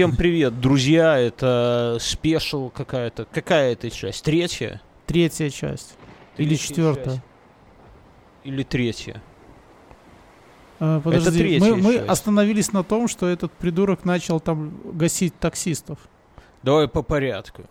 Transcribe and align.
Всем 0.00 0.16
привет, 0.16 0.58
друзья, 0.62 1.18
это 1.18 1.98
спешл 2.00 2.70
какая-то. 2.70 3.26
Какая 3.26 3.72
это 3.74 3.90
часть? 3.90 4.24
Третья? 4.24 4.80
Третья 5.04 5.50
часть. 5.50 5.94
Или 6.38 6.48
Третья 6.48 6.68
четвертая. 6.68 7.14
часть. 7.16 7.24
Или 8.44 8.62
третья? 8.62 9.22
А, 10.78 11.00
подожди, 11.00 11.38
третья 11.38 11.60
мы, 11.60 11.76
мы 11.76 11.94
часть. 11.96 12.08
остановились 12.08 12.72
на 12.72 12.82
том, 12.82 13.08
что 13.08 13.28
этот 13.28 13.52
придурок 13.52 14.06
начал 14.06 14.40
там 14.40 14.72
гасить 14.96 15.38
таксистов. 15.38 15.98
Давай 16.62 16.88
по 16.88 17.02
порядку. 17.02 17.64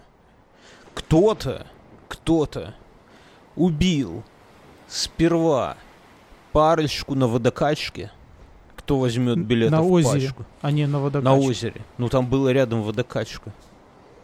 Кто-то, 0.93 1.65
кто-то 2.09 2.75
убил 3.55 4.23
сперва 4.87 5.77
парочку 6.51 7.15
на 7.15 7.25
водокачке. 7.25 8.11
Кто 8.89 8.97
возьмет 8.97 9.37
билет 9.37 9.69
на 9.69 9.83
в 9.83 9.91
озере, 9.91 10.29
пачку? 10.29 10.45
а 10.63 10.71
не 10.71 10.87
на 10.87 10.93
На 10.93 10.99
водокачке. 10.99 11.47
озере. 11.47 11.81
Ну 11.99 12.09
там 12.09 12.25
было 12.25 12.49
рядом 12.49 12.81
водокачка. 12.81 13.53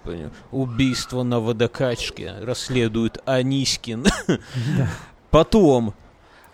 Понял? 0.03 0.31
Убийство 0.51 1.21
на 1.21 1.39
водокачке 1.39 2.33
расследует 2.41 3.19
Анискин. 3.27 4.05
Да. 4.27 4.87
Потом 5.29 5.85
Возле 5.85 5.93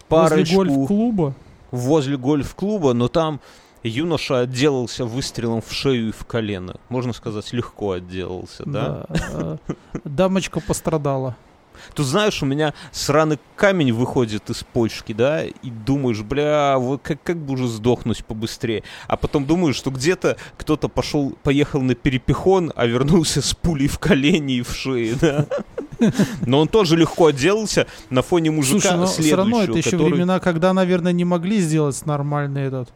парочку 0.09 0.55
гольф-клуба. 0.57 1.34
возле 1.71 2.17
гольф-клуба, 2.17 2.91
но 2.91 3.07
там 3.07 3.39
юноша 3.81 4.39
отделался 4.41 5.05
выстрелом 5.05 5.62
в 5.62 5.71
шею 5.71 6.09
и 6.09 6.12
в 6.12 6.25
колено. 6.25 6.75
Можно 6.90 7.13
сказать, 7.13 7.53
легко 7.53 7.91
отделался, 7.93 8.63
да? 8.65 9.05
Да, 9.07 9.57
э, 9.70 9.73
Дамочка 10.03 10.59
пострадала. 10.59 11.37
Тут 11.93 12.05
знаешь, 12.05 12.41
у 12.43 12.46
меня 12.46 12.74
сраный 12.91 13.40
камень 13.55 13.93
выходит 13.93 14.49
из 14.49 14.63
почки, 14.63 15.13
да, 15.13 15.43
и 15.46 15.70
думаешь, 15.70 16.21
бля, 16.21 16.77
вот 16.77 17.01
как, 17.01 17.21
как 17.24 17.37
бы 17.37 17.54
уже 17.54 17.68
сдохнуть 17.68 18.26
побыстрее. 18.26 18.84
А 19.07 19.18
потом 19.18 19.46
думаешь, 19.46 19.76
что 19.76 19.91
где-то 19.91 20.37
кто-то 20.57 20.87
пошел, 20.87 21.37
поехал 21.43 21.82
на 21.82 21.96
перепихон, 21.96 22.71
а 22.76 22.85
вернулся 22.85 23.41
с 23.41 23.54
пулей 23.54 23.87
в 23.87 23.99
колени 23.99 24.57
и 24.57 24.62
в 24.62 24.71
шее, 24.74 25.15
да. 25.20 25.48
Но 26.46 26.62
он 26.62 26.68
тоже 26.68 26.98
легко 26.98 27.27
отделался 27.27 27.87
на 28.09 28.21
фоне 28.21 28.52
мужика 28.52 28.79
Слушай, 28.79 28.98
но 28.98 29.05
все 29.05 29.35
равно 29.35 29.57
это 29.57 29.65
следующего, 29.65 29.87
еще 29.87 29.98
который... 29.98 30.13
времена, 30.13 30.40
когда, 30.40 30.74
наверное, 30.74 31.12
не 31.12 31.26
могли 31.26 31.59
сделать 31.59 32.05
нормальный 32.05 32.63
этот 32.63 32.91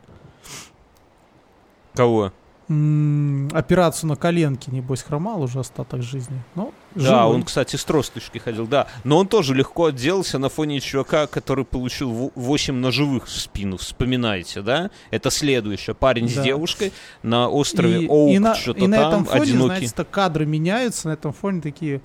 Кого? 1.93 2.33
М, 2.69 3.49
операцию 3.53 4.09
на 4.09 4.15
коленке, 4.15 4.71
небось, 4.71 5.03
хромал 5.03 5.41
уже 5.43 5.59
остаток 5.59 6.01
жизни. 6.01 6.41
Ну, 6.55 6.73
Да, 6.95 7.01
живой. 7.01 7.35
он, 7.35 7.43
кстати, 7.43 7.75
с 7.75 7.83
тросточки 7.85 8.37
ходил, 8.39 8.67
да. 8.67 8.87
Но 9.03 9.17
он 9.17 9.27
тоже 9.27 9.53
легко 9.53 9.85
отделался 9.85 10.39
на 10.39 10.49
фоне 10.49 10.79
чувака, 10.79 11.27
который 11.27 11.65
получил 11.65 12.31
8 12.35 12.75
ножевых 12.75 13.25
в 13.27 13.31
спину. 13.31 13.77
Вспоминаете, 13.77 14.61
да? 14.61 14.89
Это 15.11 15.29
следующее. 15.29 15.93
Парень 15.95 16.29
с 16.29 16.33
Да. 16.35 16.43
девушкой 16.43 16.91
на 17.23 17.49
острове 17.49 18.03
и, 18.03 18.07
Оук, 18.07 18.31
и 18.33 18.39
на, 18.39 18.55
что-то 18.55 18.79
и 18.79 18.87
на 18.87 18.97
там, 18.97 19.07
этом 19.09 19.25
фоне, 19.25 19.41
одинокий. 19.41 19.85
знаете, 19.87 20.05
кадры 20.09 20.45
меняются, 20.45 21.09
на 21.09 21.13
этом 21.13 21.33
фоне 21.33 21.61
такие 21.61 22.01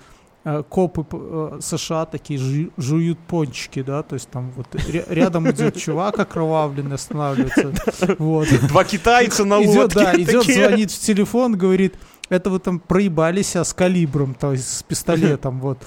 копы 0.69 1.05
э, 1.12 1.58
США 1.60 2.06
такие 2.06 2.41
жу- 2.41 2.72
жуют 2.78 3.19
пончики, 3.19 3.83
да, 3.83 4.02
то 4.02 4.14
есть 4.14 4.28
там 4.30 4.50
вот 4.56 4.66
ря- 4.74 5.05
рядом 5.12 5.50
идет 5.50 5.77
чувак 5.77 6.19
окровавленный, 6.19 6.94
останавливается, 6.94 8.16
вот. 8.19 8.48
Два 8.68 8.84
китайца 8.84 9.44
на 9.44 9.62
идет, 9.62 9.94
лодке 9.94 9.98
да, 10.05 10.14
идет, 10.16 10.44
звонит 10.44 10.91
в 10.91 10.98
телефон, 10.98 11.56
говорит, 11.58 11.94
это 12.30 12.48
вы 12.48 12.58
там 12.58 12.80
проебались, 12.80 13.55
а 13.56 13.64
с 13.64 13.74
калибром, 13.74 14.34
то 14.34 14.52
есть 14.52 14.78
с 14.78 14.83
пистолетом, 14.83 15.61
вот. 15.61 15.78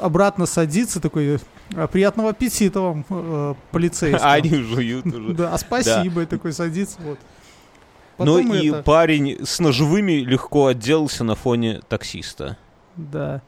Обратно 0.00 0.46
садится 0.46 0.98
такой, 1.00 1.38
«А, 1.74 1.86
приятного 1.86 2.30
аппетита 2.30 2.80
вам, 2.80 3.04
э, 3.10 3.54
полицейский. 3.70 4.24
А 4.24 4.32
они 4.34 4.54
жуют 4.54 5.04
уже. 5.06 5.34
Да, 5.34 5.52
а 5.52 5.58
спасибо, 5.58 6.22
и 6.22 6.26
такой 6.26 6.52
садится, 6.54 6.96
вот. 7.02 7.18
Ну 8.18 8.36
Потом 8.36 8.54
и 8.54 8.68
это- 8.68 8.82
парень 8.82 9.44
с 9.44 9.58
ножевыми 9.60 10.12
легко 10.12 10.66
отделался 10.68 11.24
на 11.24 11.34
фоне 11.34 11.80
таксиста. 11.88 12.56
Да. 12.96 13.42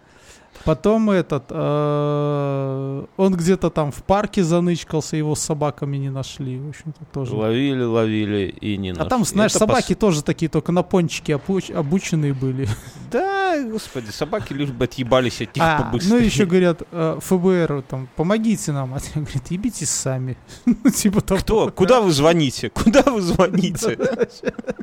Потом 0.65 1.11
этот, 1.11 1.45
э, 1.51 3.05
он 3.17 3.35
где-то 3.35 3.71
там 3.71 3.91
в 3.93 4.03
парке 4.05 4.43
занычкался, 4.45 5.17
его 5.17 5.35
с 5.35 5.41
собаками 5.41 5.97
не 5.97 6.11
нашли, 6.11 6.59
в 6.59 6.69
общем-то, 6.69 7.05
тоже. 7.13 7.35
Ловили, 7.35 7.83
ловили 7.83 8.55
и 8.61 8.77
не 8.77 8.91
А 8.91 9.05
там, 9.05 9.21
нашли. 9.21 9.35
знаешь, 9.35 9.51
Это 9.53 9.59
собаки 9.61 9.93
пос- 9.93 9.97
тоже 9.97 10.23
такие, 10.23 10.49
только 10.49 10.73
на 10.73 10.83
пончики 10.83 11.33
обученные 11.33 12.33
были. 12.33 12.69
Да, 13.11 13.63
господи, 13.71 14.11
собаки 14.11 14.53
лишь 14.53 14.71
бы 14.71 14.85
отъебались 14.85 15.41
от 15.43 15.55
них 15.55 15.65
А, 15.65 15.83
побыстрее. 15.83 16.15
ну 16.19 16.25
еще 16.25 16.47
говорят, 16.47 16.83
э, 16.91 17.19
ФБР, 17.21 17.83
там, 17.89 18.09
помогите 18.17 18.73
нам. 18.73 18.95
А 18.95 19.01
те 19.01 19.11
говорят, 19.15 19.51
ебитесь 19.51 19.91
сами. 19.91 20.37
Ну, 20.85 20.91
типа 20.91 21.21
того. 21.21 21.41
Кто? 21.41 21.71
Куда 21.71 22.01
вы 22.01 22.11
звоните? 22.13 22.71
Куда 22.71 23.03
вы 23.03 23.21
звоните? 23.21 23.99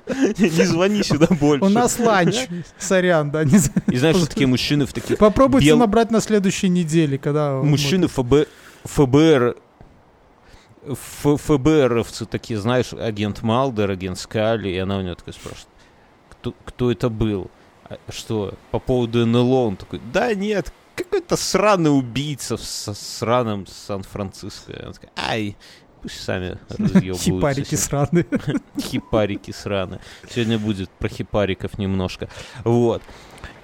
Не 0.39 0.65
звони 0.65 1.03
сюда 1.03 1.27
больше. 1.29 1.65
У 1.65 1.69
нас 1.69 1.99
ланч, 1.99 2.47
сорян, 2.77 3.31
да. 3.31 3.43
И 3.43 3.97
знаешь, 3.97 4.15
что 4.17 4.27
такие 4.27 4.47
мужчины 4.47 4.85
в 4.85 4.93
таких... 4.93 5.17
Попробуйте 5.17 5.68
Бел- 5.73 5.77
набрать 5.79 6.11
на 6.11 6.21
следующей 6.21 6.69
неделе, 6.69 7.17
когда... 7.17 7.61
Мужчины 7.61 8.07
ФБ... 8.07 8.47
ФБР... 8.85 9.55
Ф- 10.87 11.41
ФБРовцы 11.41 12.25
такие, 12.25 12.59
знаешь, 12.59 12.93
агент 12.93 13.41
Малдер, 13.41 13.91
агент 13.91 14.17
Скали, 14.17 14.69
и 14.69 14.77
она 14.77 14.97
у 14.97 15.01
него 15.01 15.15
такая 15.15 15.33
спрашивает, 15.33 15.67
кто, 16.29 16.53
кто 16.65 16.91
это 16.91 17.09
был? 17.09 17.51
А 17.89 17.97
Что, 18.11 18.53
по 18.71 18.79
поводу 18.79 19.25
НЛО? 19.25 19.67
Он 19.67 19.75
такой, 19.75 19.99
да 20.13 20.33
нет, 20.33 20.71
какой-то 20.95 21.35
сраный 21.37 21.95
убийца 21.95 22.55
в 22.57 22.63
сраном 22.63 23.67
Сан-Франциско. 23.67 24.73
Она 24.83 24.93
такая, 24.93 25.11
ай, 25.17 25.57
пусть 26.01 26.21
сами 26.21 26.57
разъебываются. 26.69 27.23
Хипарики 27.23 27.75
сраные. 27.75 28.25
хипарики 28.79 29.51
сраные. 29.51 29.99
Сегодня 30.29 30.59
будет 30.59 30.89
про 30.89 31.09
хипариков 31.09 31.77
немножко. 31.77 32.29
Вот. 32.63 33.01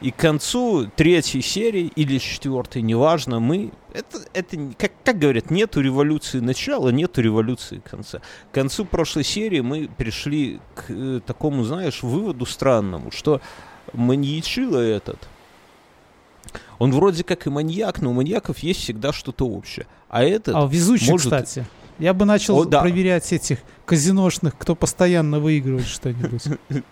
И 0.01 0.11
к 0.11 0.17
концу 0.17 0.89
третьей 0.95 1.41
серии 1.41 1.91
или 1.95 2.17
четвертой, 2.17 2.81
неважно, 2.81 3.39
мы... 3.39 3.71
Это, 3.93 4.19
это 4.33 4.57
как, 4.77 4.91
как 5.03 5.19
говорят, 5.19 5.51
нету 5.51 5.81
революции 5.81 6.39
начала, 6.39 6.89
нету 6.89 7.21
революции 7.21 7.81
конца. 7.89 8.19
К 8.51 8.55
концу 8.55 8.85
прошлой 8.85 9.23
серии 9.23 9.61
мы 9.61 9.89
пришли 9.97 10.59
к 10.75 10.85
э, 10.89 11.21
такому, 11.25 11.63
знаешь, 11.63 12.03
выводу 12.03 12.45
странному, 12.45 13.11
что 13.11 13.41
маньячило 13.93 14.79
этот, 14.79 15.27
он 16.79 16.91
вроде 16.91 17.23
как 17.23 17.47
и 17.47 17.49
маньяк, 17.49 18.01
но 18.01 18.11
у 18.11 18.13
маньяков 18.13 18.59
есть 18.59 18.81
всегда 18.81 19.13
что-то 19.13 19.47
общее. 19.47 19.87
А 20.09 20.23
этот... 20.23 20.55
А 20.55 20.65
везучий, 20.65 21.11
может- 21.11 21.31
кстати. 21.31 21.65
Я 21.99 22.13
бы 22.13 22.25
начал 22.25 22.59
О, 22.59 22.65
да. 22.65 22.81
проверять 22.81 23.31
этих 23.31 23.59
казиношных, 23.85 24.57
кто 24.57 24.75
постоянно 24.75 25.39
выигрывает 25.39 25.87
что-нибудь. 25.87 26.43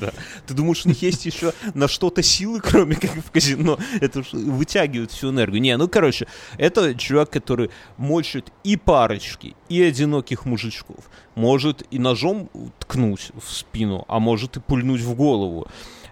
Да. 0.00 0.12
Ты 0.46 0.54
думаешь, 0.54 0.84
у 0.84 0.88
них 0.88 1.00
есть 1.00 1.24
еще 1.24 1.52
на 1.74 1.88
что-то 1.88 2.22
силы, 2.22 2.60
кроме 2.60 2.96
как 2.96 3.12
в 3.12 3.30
казино? 3.30 3.78
Это 4.00 4.22
вытягивает 4.32 5.10
всю 5.10 5.30
энергию. 5.30 5.62
Не, 5.62 5.76
ну, 5.76 5.88
короче, 5.88 6.26
это 6.58 6.94
чувак, 6.94 7.30
который 7.30 7.70
мочит 7.96 8.52
и 8.62 8.76
парочки, 8.76 9.54
и 9.68 9.82
одиноких 9.82 10.44
мужичков. 10.44 10.98
Может 11.34 11.84
и 11.90 11.98
ножом 11.98 12.50
ткнуть 12.78 13.30
в 13.34 13.50
спину, 13.50 14.04
а 14.08 14.18
может 14.18 14.56
и 14.56 14.60
пульнуть 14.60 15.00
в 15.00 15.14
голову. 15.14 15.66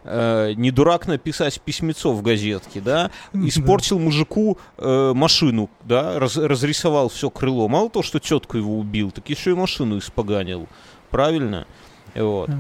Э, 0.05 0.53
не 0.57 0.71
дурак 0.71 1.07
написать 1.07 1.61
письмецо 1.61 2.13
в 2.13 2.23
газетке, 2.23 2.81
да, 2.81 3.11
испортил 3.33 3.99
мужику 3.99 4.59
э, 4.79 5.13
машину, 5.15 5.71
да, 5.85 6.19
раз- 6.19 6.37
разрисовал 6.37 7.09
все 7.09 7.31
крыло. 7.31 7.69
Мало 7.69 7.89
того, 7.89 8.03
что 8.03 8.19
тетку 8.19 8.57
его 8.57 8.79
убил, 8.79 9.11
так 9.13 9.29
еще 9.31 9.53
и 9.53 9.55
машину 9.55 9.99
испоганил. 9.99 10.67
Правильно? 11.11 11.67
Вот 12.17 12.51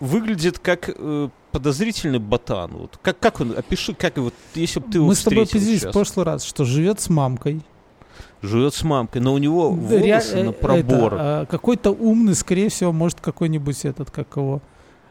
выглядит 0.00 0.58
как 0.58 0.90
э, 0.94 1.28
подозрительный 1.52 2.18
ботан. 2.18 2.70
Вот 2.72 2.98
как, 3.00 3.18
как 3.18 3.40
он, 3.40 3.54
опиши, 3.56 3.94
как 3.94 4.16
его, 4.18 4.30
если 4.54 4.80
бы 4.80 4.92
ты 4.92 4.98
его 4.98 5.06
Мы 5.06 5.14
с 5.14 5.22
тобой 5.22 5.44
определились 5.44 5.84
в 5.84 5.92
прошлый 5.92 6.26
раз, 6.26 6.44
что 6.44 6.64
живет 6.64 7.00
с 7.00 7.08
мамкой. 7.08 7.62
Живет 8.42 8.74
с 8.74 8.82
мамкой, 8.82 9.22
но 9.22 9.32
у 9.32 9.38
него 9.38 9.70
Да, 9.74 9.96
ре- 9.96 10.12
волосы 10.12 10.36
э, 10.36 10.44
на 10.44 10.52
пробор. 10.52 11.14
это, 11.14 11.40
а, 11.42 11.46
какой-то 11.46 11.90
умный, 11.90 12.34
скорее 12.34 12.68
всего, 12.68 12.92
может 12.92 13.20
какой-нибудь 13.20 13.84
этот, 13.84 14.10
как 14.10 14.36
его, 14.36 14.60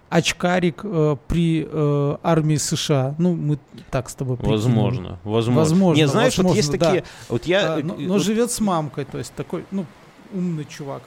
очкарик 0.10 0.82
э, 0.84 1.18
при 1.28 1.68
э, 1.70 2.18
армии 2.24 2.58
США. 2.58 3.16
Ну, 3.18 3.34
мы 3.36 3.60
так 3.92 4.10
с 4.10 4.16
тобой 4.16 4.38
прикинули. 4.38 4.58
Возможно, 4.58 5.20
возможно. 5.24 5.60
Возможно, 5.62 6.00
Не, 6.02 6.08
знаешь, 6.08 6.38
вот 6.38 6.46
возможно, 6.46 6.58
есть 6.58 6.72
да. 6.78 6.86
такие, 6.86 7.04
вот 7.30 7.46
я, 7.46 7.74
А, 7.76 7.80
э, 7.80 7.84
но 7.84 7.96
э, 7.96 7.98
но 8.00 8.14
вот 8.14 8.24
живет 8.24 8.52
с 8.52 8.60
мамкой, 8.60 9.06
то 9.06 9.18
есть 9.18 9.34
такой, 9.34 9.66
ну, 9.72 9.86
умный 10.34 10.66
чувак. 10.66 11.02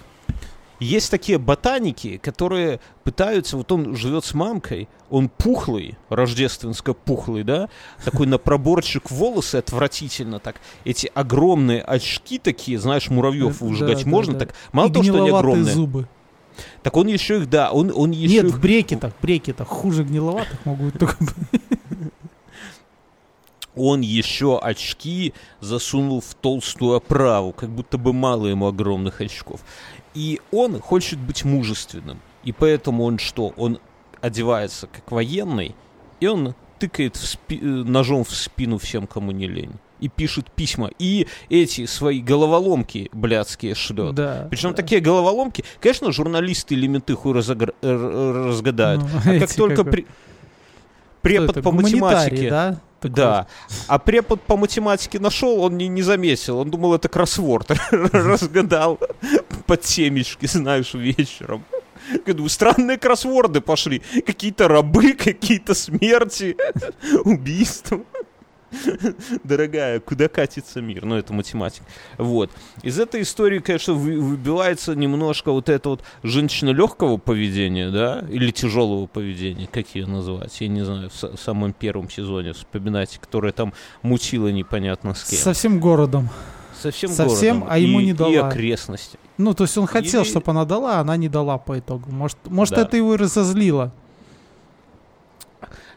есть 0.81 1.11
такие 1.11 1.39
ботаники, 1.39 2.19
которые 2.19 2.81
пытаются, 3.03 3.57
вот 3.57 3.71
он 3.73 3.97
живет 3.97 4.25
с 4.25 4.35
мамкой, 4.35 4.89
он 5.11 5.29
пухлый, 5.29 5.97
рождественско 6.09 6.93
пухлый, 6.93 7.43
да, 7.45 7.69
такой 8.05 8.27
на 8.27 8.39
проборчик 8.39 9.11
волосы 9.11 9.57
отвратительно 9.57 10.39
так, 10.39 10.57
эти 10.85 11.11
огромные 11.15 11.81
очки 11.83 12.39
такие, 12.39 12.79
знаешь, 12.79 13.09
муравьев 13.11 13.59
Да, 13.59 13.67
выжигать 13.67 14.05
да, 14.05 14.11
можно, 14.11 14.33
да. 14.35 14.39
так 14.41 14.55
мало 14.73 14.91
того, 14.93 15.05
что 15.05 15.21
они 15.23 15.31
огромные, 15.31 15.75
зубы. 15.75 16.09
Так 16.83 16.97
он 16.97 17.07
еще 17.07 17.39
их, 17.39 17.51
да, 17.51 17.71
он, 17.71 17.93
он 17.95 18.11
еще 18.11 18.35
Нет, 18.35 18.45
их 18.47 18.55
в 18.55 18.61
брекетах, 18.61 19.13
брекетах. 19.21 19.69
Хуже 19.69 20.05
гниловатых 20.05 20.65
могут 20.65 20.95
только 20.99 21.17
он 23.79 24.01
еще 24.01 24.59
очки 24.59 25.33
засунул 25.61 26.21
в 26.21 26.35
толстую 26.35 26.97
оправу, 26.97 27.53
как 27.53 27.71
будто 27.71 27.97
бы 27.97 28.13
мало 28.13 28.47
ему 28.47 28.67
огромных 28.67 29.21
очков. 29.21 29.61
И 30.15 30.41
он 30.51 30.81
хочет 30.81 31.19
быть 31.19 31.45
мужественным. 31.45 32.21
И 32.43 32.53
поэтому 32.53 33.05
он 33.05 33.19
что? 33.19 33.53
Он 33.57 33.79
одевается 34.21 34.89
как 34.89 35.11
военный, 35.13 35.77
и 36.19 36.27
он 36.27 36.55
тыкает 36.79 37.17
в 37.17 37.27
спи- 37.27 37.61
э, 37.61 37.65
ножом 37.65 38.25
в 38.25 38.35
спину 38.35 38.79
всем, 38.79 39.07
кому 39.07 39.31
не 39.31 39.47
лень. 39.47 39.75
И 40.01 40.09
пишет 40.09 40.51
письма. 40.51 40.91
И 40.99 41.27
эти 41.49 41.87
свои 41.87 42.21
головоломки 42.21 43.09
блядские 43.13 43.75
шлет. 43.75 44.15
Да. 44.15 44.47
Причем 44.51 44.71
да. 44.71 44.77
такие 44.77 45.01
головоломки, 45.01 45.65
конечно, 45.81 46.13
журналисты 46.13 46.75
или 46.75 46.87
менты 46.87 47.15
хуй 47.15 47.33
разогр- 47.33 47.75
р- 47.83 48.47
разгадают. 48.49 49.03
Ну, 49.03 49.09
а 49.25 49.39
как 49.41 49.55
только 49.55 49.85
при- 49.85 50.07
препод 51.23 51.51
это, 51.51 51.63
по 51.63 51.73
математике... 51.73 52.51
да? 52.51 52.81
Такой. 53.01 53.15
Да. 53.15 53.47
А 53.87 53.99
препод 53.99 54.43
по 54.43 54.57
математике 54.57 55.21
нашел, 55.21 55.61
он 55.61 55.77
не, 55.77 55.87
не 55.87 56.03
заметил. 56.03 56.59
Он 56.59 56.71
думал, 56.71 56.95
это 56.95 57.09
кроссворд. 57.09 57.71
Разгадал 57.91 58.99
под 59.67 59.85
семечки, 59.85 60.47
знаешь, 60.47 60.95
вечером. 60.95 61.65
Думаю, 62.27 62.49
странные 62.49 62.99
кроссворды 62.99 63.61
пошли. 63.61 64.03
Какие-то 64.27 64.67
рабы, 64.69 65.13
какие-то 65.19 65.75
смерти, 65.75 66.57
убийства. 67.25 68.01
Дорогая, 69.45 70.01
куда 70.01 70.29
катится 70.29 70.81
мир? 70.81 71.05
Ну, 71.05 71.17
это 71.17 71.33
математика. 71.33 71.85
Вот. 72.19 72.51
Из 72.83 72.99
этой 72.99 73.23
истории, 73.23 73.59
конечно, 73.61 73.95
вы- 73.95 74.21
выбивается 74.21 74.95
немножко 74.95 75.53
вот 75.53 75.69
это 75.69 75.89
вот 75.91 76.03
женщина 76.23 76.71
легкого 76.71 77.17
поведения, 77.17 77.91
да, 77.91 78.25
или 78.31 78.51
тяжелого 78.51 79.07
поведения, 79.07 79.67
как 79.67 79.95
ее 79.95 80.07
назвать, 80.07 80.61
я 80.61 80.69
не 80.69 80.85
знаю, 80.85 81.11
в, 81.11 81.13
са- 81.15 81.37
в 81.37 81.41
самом 81.41 81.73
первом 81.73 82.11
сезоне, 82.11 82.53
вспоминайте, 82.53 83.19
которая 83.19 83.53
там 83.53 83.73
мутила 84.03 84.49
непонятно 84.49 85.15
с 85.15 85.25
кем. 85.25 85.39
Со 85.39 85.53
всем 85.53 85.81
городом. 85.81 86.29
совсем 86.81 87.11
совсем, 87.11 87.61
городом 87.61 87.73
а 87.75 87.79
ему 87.79 88.01
и- 88.01 88.05
не 88.05 88.11
И 88.11 88.15
дала. 88.15 88.49
окрестности. 88.49 89.19
Ну, 89.37 89.55
то 89.55 89.65
есть 89.65 89.77
он 89.79 89.87
хотел, 89.87 90.23
Или- 90.23 90.29
чтобы 90.29 90.51
она 90.51 90.65
дала, 90.65 90.99
а 90.99 91.01
она 91.01 91.17
не 91.17 91.29
дала 91.29 91.59
по 91.59 91.79
итогу. 91.79 92.11
Может, 92.11 92.39
может 92.47 92.75
Да. 92.75 92.83
это 92.83 92.97
его 92.97 93.15
и 93.15 93.17
разозлило. 93.17 93.93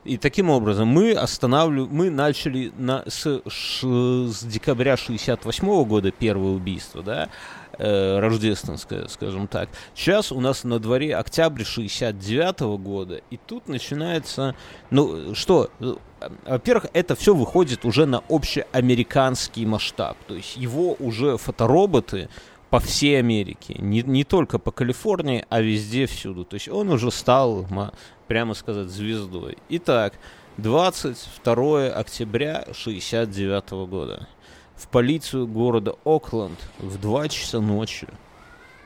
И 0.04 0.18
таким 0.18 0.50
образом 0.50 0.88
мы 0.88 1.12
останавливаем, 1.14 1.94
мы 1.94 2.10
начали 2.10 2.72
на, 2.78 3.04
с, 3.08 3.42
ш- 3.48 3.88
с 4.28 4.44
декабря 4.44 4.98
68 4.98 5.84
года 5.86 6.12
первое 6.12 6.54
убийство, 6.54 7.04
да, 7.04 7.30
э, 7.78 8.20
рождественское, 8.20 9.08
скажем 9.10 9.48
так. 9.48 9.70
Сейчас 9.94 10.32
у 10.32 10.40
нас 10.42 10.64
на 10.64 10.80
дворе 10.80 11.16
октябрь 11.16 11.64
69 11.64 12.62
года, 12.82 13.22
и 13.30 13.38
тут 13.38 13.68
начинается, 13.68 14.56
ну, 14.90 15.36
что, 15.36 15.70
э, 15.80 15.94
во-первых, 16.48 16.88
это 16.94 17.16
все 17.16 17.36
выходит 17.36 17.86
уже 17.86 18.08
на 18.08 18.24
общеамериканский 18.28 19.66
масштаб, 19.66 20.18
то 20.28 20.34
есть 20.34 20.58
его 20.58 20.96
уже 21.00 21.38
фотороботы 21.38 22.28
по 22.72 22.80
всей 22.80 23.20
Америке, 23.20 23.76
не, 23.78 24.02
не 24.02 24.24
только 24.24 24.58
по 24.58 24.72
Калифорнии, 24.72 25.46
а 25.50 25.60
везде 25.62 26.06
всюду. 26.06 26.46
То 26.46 26.54
есть 26.54 26.70
он 26.70 26.90
уже 26.90 27.12
стал, 27.12 27.68
прямо 28.32 28.54
сказать, 28.54 28.88
звездой. 28.88 29.58
Итак, 29.68 30.14
22 30.56 31.88
октября 31.88 32.66
69 32.72 33.72
года. 33.90 34.26
В 34.78 34.88
полицию 34.88 35.48
города 35.48 35.96
Окленд 36.06 36.58
в 36.80 36.98
2 36.98 37.28
часа 37.28 37.60
ночи. 37.60 38.08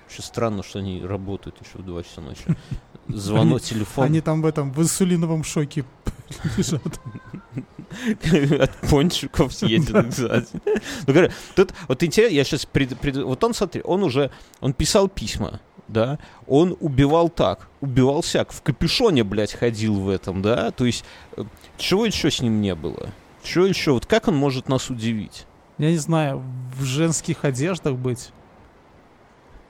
Еще 0.09 0.23
странно, 0.23 0.63
что 0.63 0.79
они 0.79 1.05
работают 1.05 1.57
еще 1.63 1.77
в 1.77 1.85
2 1.85 2.01
часа 2.01 2.21
ночи. 2.21 2.43
Звонок, 3.07 3.61
телефон. 3.61 4.05
Они 4.05 4.19
там 4.19 4.41
в 4.41 4.47
этом, 4.47 4.73
в 4.73 4.81
инсулиновом 4.81 5.43
шоке 5.43 5.85
лежат. 6.57 6.81
от 8.59 8.89
пончиков 8.89 9.53
съеденных 9.53 10.11
сзади. 10.11 10.47
Ну, 11.05 11.13
говорю, 11.13 11.29
тут 11.55 11.71
вот 11.87 12.01
интересно, 12.01 12.33
я 12.33 12.43
сейчас... 12.43 12.67
вот 13.23 13.43
он, 13.43 13.53
смотри, 13.53 13.83
он 13.83 14.01
уже, 14.01 14.31
он 14.59 14.73
писал 14.73 15.07
письма, 15.07 15.59
да, 15.87 16.19
он 16.47 16.75
убивал 16.79 17.29
так, 17.29 17.67
убивал 17.81 18.23
сяк, 18.23 18.51
в 18.51 18.61
капюшоне, 18.61 19.23
блядь, 19.23 19.53
ходил 19.53 19.99
в 19.99 20.09
этом, 20.09 20.41
да, 20.41 20.71
то 20.71 20.85
есть, 20.85 21.05
э, 21.37 21.43
чего 21.77 22.05
еще 22.05 22.31
с 22.31 22.41
ним 22.41 22.61
не 22.61 22.75
было? 22.75 23.09
Чего 23.43 23.65
еще? 23.65 23.91
Вот 23.91 24.05
как 24.05 24.27
он 24.27 24.35
может 24.35 24.69
нас 24.69 24.89
удивить? 24.89 25.45
Я 25.77 25.91
не 25.91 25.97
знаю, 25.97 26.43
в 26.77 26.83
женских 26.83 27.45
одеждах 27.45 27.95
быть. 27.95 28.31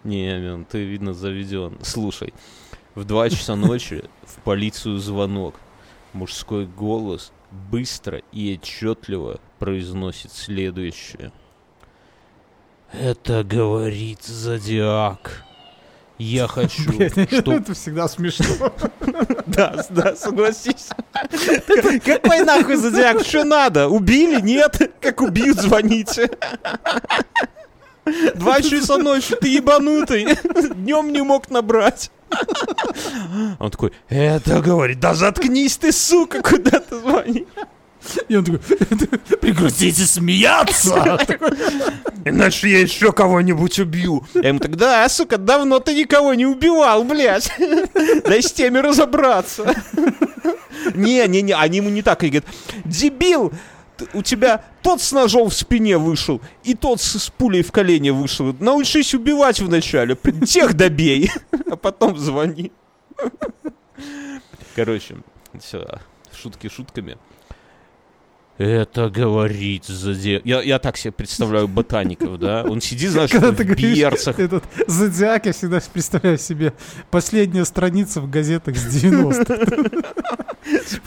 Не, 0.03 0.37
Мен, 0.37 0.65
ты, 0.65 0.83
видно, 0.83 1.13
заведен. 1.13 1.79
Слушай, 1.81 2.33
в 2.93 3.03
2 3.05 3.31
часа 3.31 3.55
ночи 3.55 4.03
в 4.23 4.35
полицию 4.41 4.99
звонок. 4.99 5.55
Мужской 6.13 6.65
голос 6.65 7.33
быстро 7.71 8.21
и 8.31 8.53
отчетливо 8.53 9.39
произносит 9.59 10.31
следующее. 10.31 11.31
Это 12.91 13.43
говорит 13.43 14.23
Зодиак. 14.23 15.44
Я 16.17 16.47
хочу, 16.47 16.83
чтобы... 16.83 17.53
Это 17.55 17.73
всегда 17.73 18.07
смешно. 18.07 18.45
Да, 19.45 19.85
да, 19.89 20.15
согласись. 20.15 20.89
Какой 22.03 22.43
нахуй 22.43 22.75
Зодиак? 22.75 23.21
Что 23.21 23.43
надо? 23.43 23.87
Убили? 23.87 24.41
Нет? 24.41 24.91
Как 24.99 25.21
убьют, 25.21 25.59
звоните. 25.61 26.29
Два 28.35 28.61
часа 28.61 28.97
ночи, 28.97 29.35
ты 29.39 29.47
ебанутый. 29.47 30.37
Днем 30.75 31.13
не 31.13 31.21
мог 31.21 31.49
набрать. 31.49 32.11
Он 33.59 33.71
такой, 33.71 33.93
это 34.09 34.61
говорит, 34.61 34.99
да 34.99 35.13
заткнись 35.13 35.77
ты, 35.77 35.91
сука, 35.91 36.41
куда 36.41 36.79
ты 36.79 36.99
звонишь? 36.99 37.45
И 38.27 38.35
он 38.35 38.45
такой, 38.45 38.59
прекратите 39.39 40.03
смеяться. 40.05 41.19
Иначе 42.25 42.69
я 42.69 42.79
еще 42.79 43.11
кого-нибудь 43.11 43.79
убью. 43.79 44.25
Я 44.33 44.49
ему 44.49 44.59
тогда, 44.59 45.03
а, 45.03 45.09
сука, 45.09 45.37
давно 45.37 45.79
ты 45.79 45.93
никого 45.93 46.33
не 46.33 46.45
убивал, 46.45 47.03
блядь. 47.03 47.51
Дай 48.25 48.41
с 48.41 48.51
теми 48.51 48.79
разобраться. 48.79 49.73
Не, 50.93 51.27
не, 51.27 51.41
не, 51.41 51.53
они 51.53 51.77
ему 51.77 51.89
не 51.89 52.01
так. 52.01 52.23
Они 52.23 52.31
говорят, 52.31 52.49
дебил, 52.83 53.53
у 54.13 54.23
тебя 54.23 54.63
тот 54.81 55.01
с 55.01 55.11
ножом 55.11 55.49
в 55.49 55.53
спине 55.53 55.97
вышел, 55.97 56.41
и 56.63 56.73
тот 56.73 57.01
с, 57.01 57.19
с 57.19 57.29
пулей 57.29 57.63
в 57.63 57.71
колене 57.71 58.11
вышел. 58.11 58.55
Научись 58.59 59.13
убивать 59.13 59.59
вначале, 59.59 60.17
тех 60.45 60.73
добей, 60.73 61.31
а 61.69 61.75
потом 61.75 62.17
звони. 62.17 62.71
Короче, 64.75 65.17
все, 65.59 65.99
шутки 66.33 66.69
шутками. 66.69 67.17
Это 68.57 69.09
говорит 69.09 69.83
зодиак. 69.85 70.45
Я, 70.45 70.61
я 70.61 70.79
так 70.79 70.95
себе 70.95 71.11
представляю 71.11 71.67
ботаников, 71.67 72.39
да? 72.39 72.63
Он 72.63 72.79
сидит, 72.79 73.11
знаешь, 73.11 73.29
Когда 73.29 73.51
в 73.51 73.55
ты 73.55 73.65
говоришь, 73.65 73.97
берцах. 73.97 74.39
этот 74.39 74.63
зодиак, 74.87 75.45
я 75.47 75.51
всегда 75.51 75.81
представляю 75.91 76.37
себе 76.37 76.71
последняя 77.11 77.65
страница 77.65 78.21
в 78.21 78.29
газетах 78.29 78.77
с 78.77 79.03
90-х. 79.03 80.13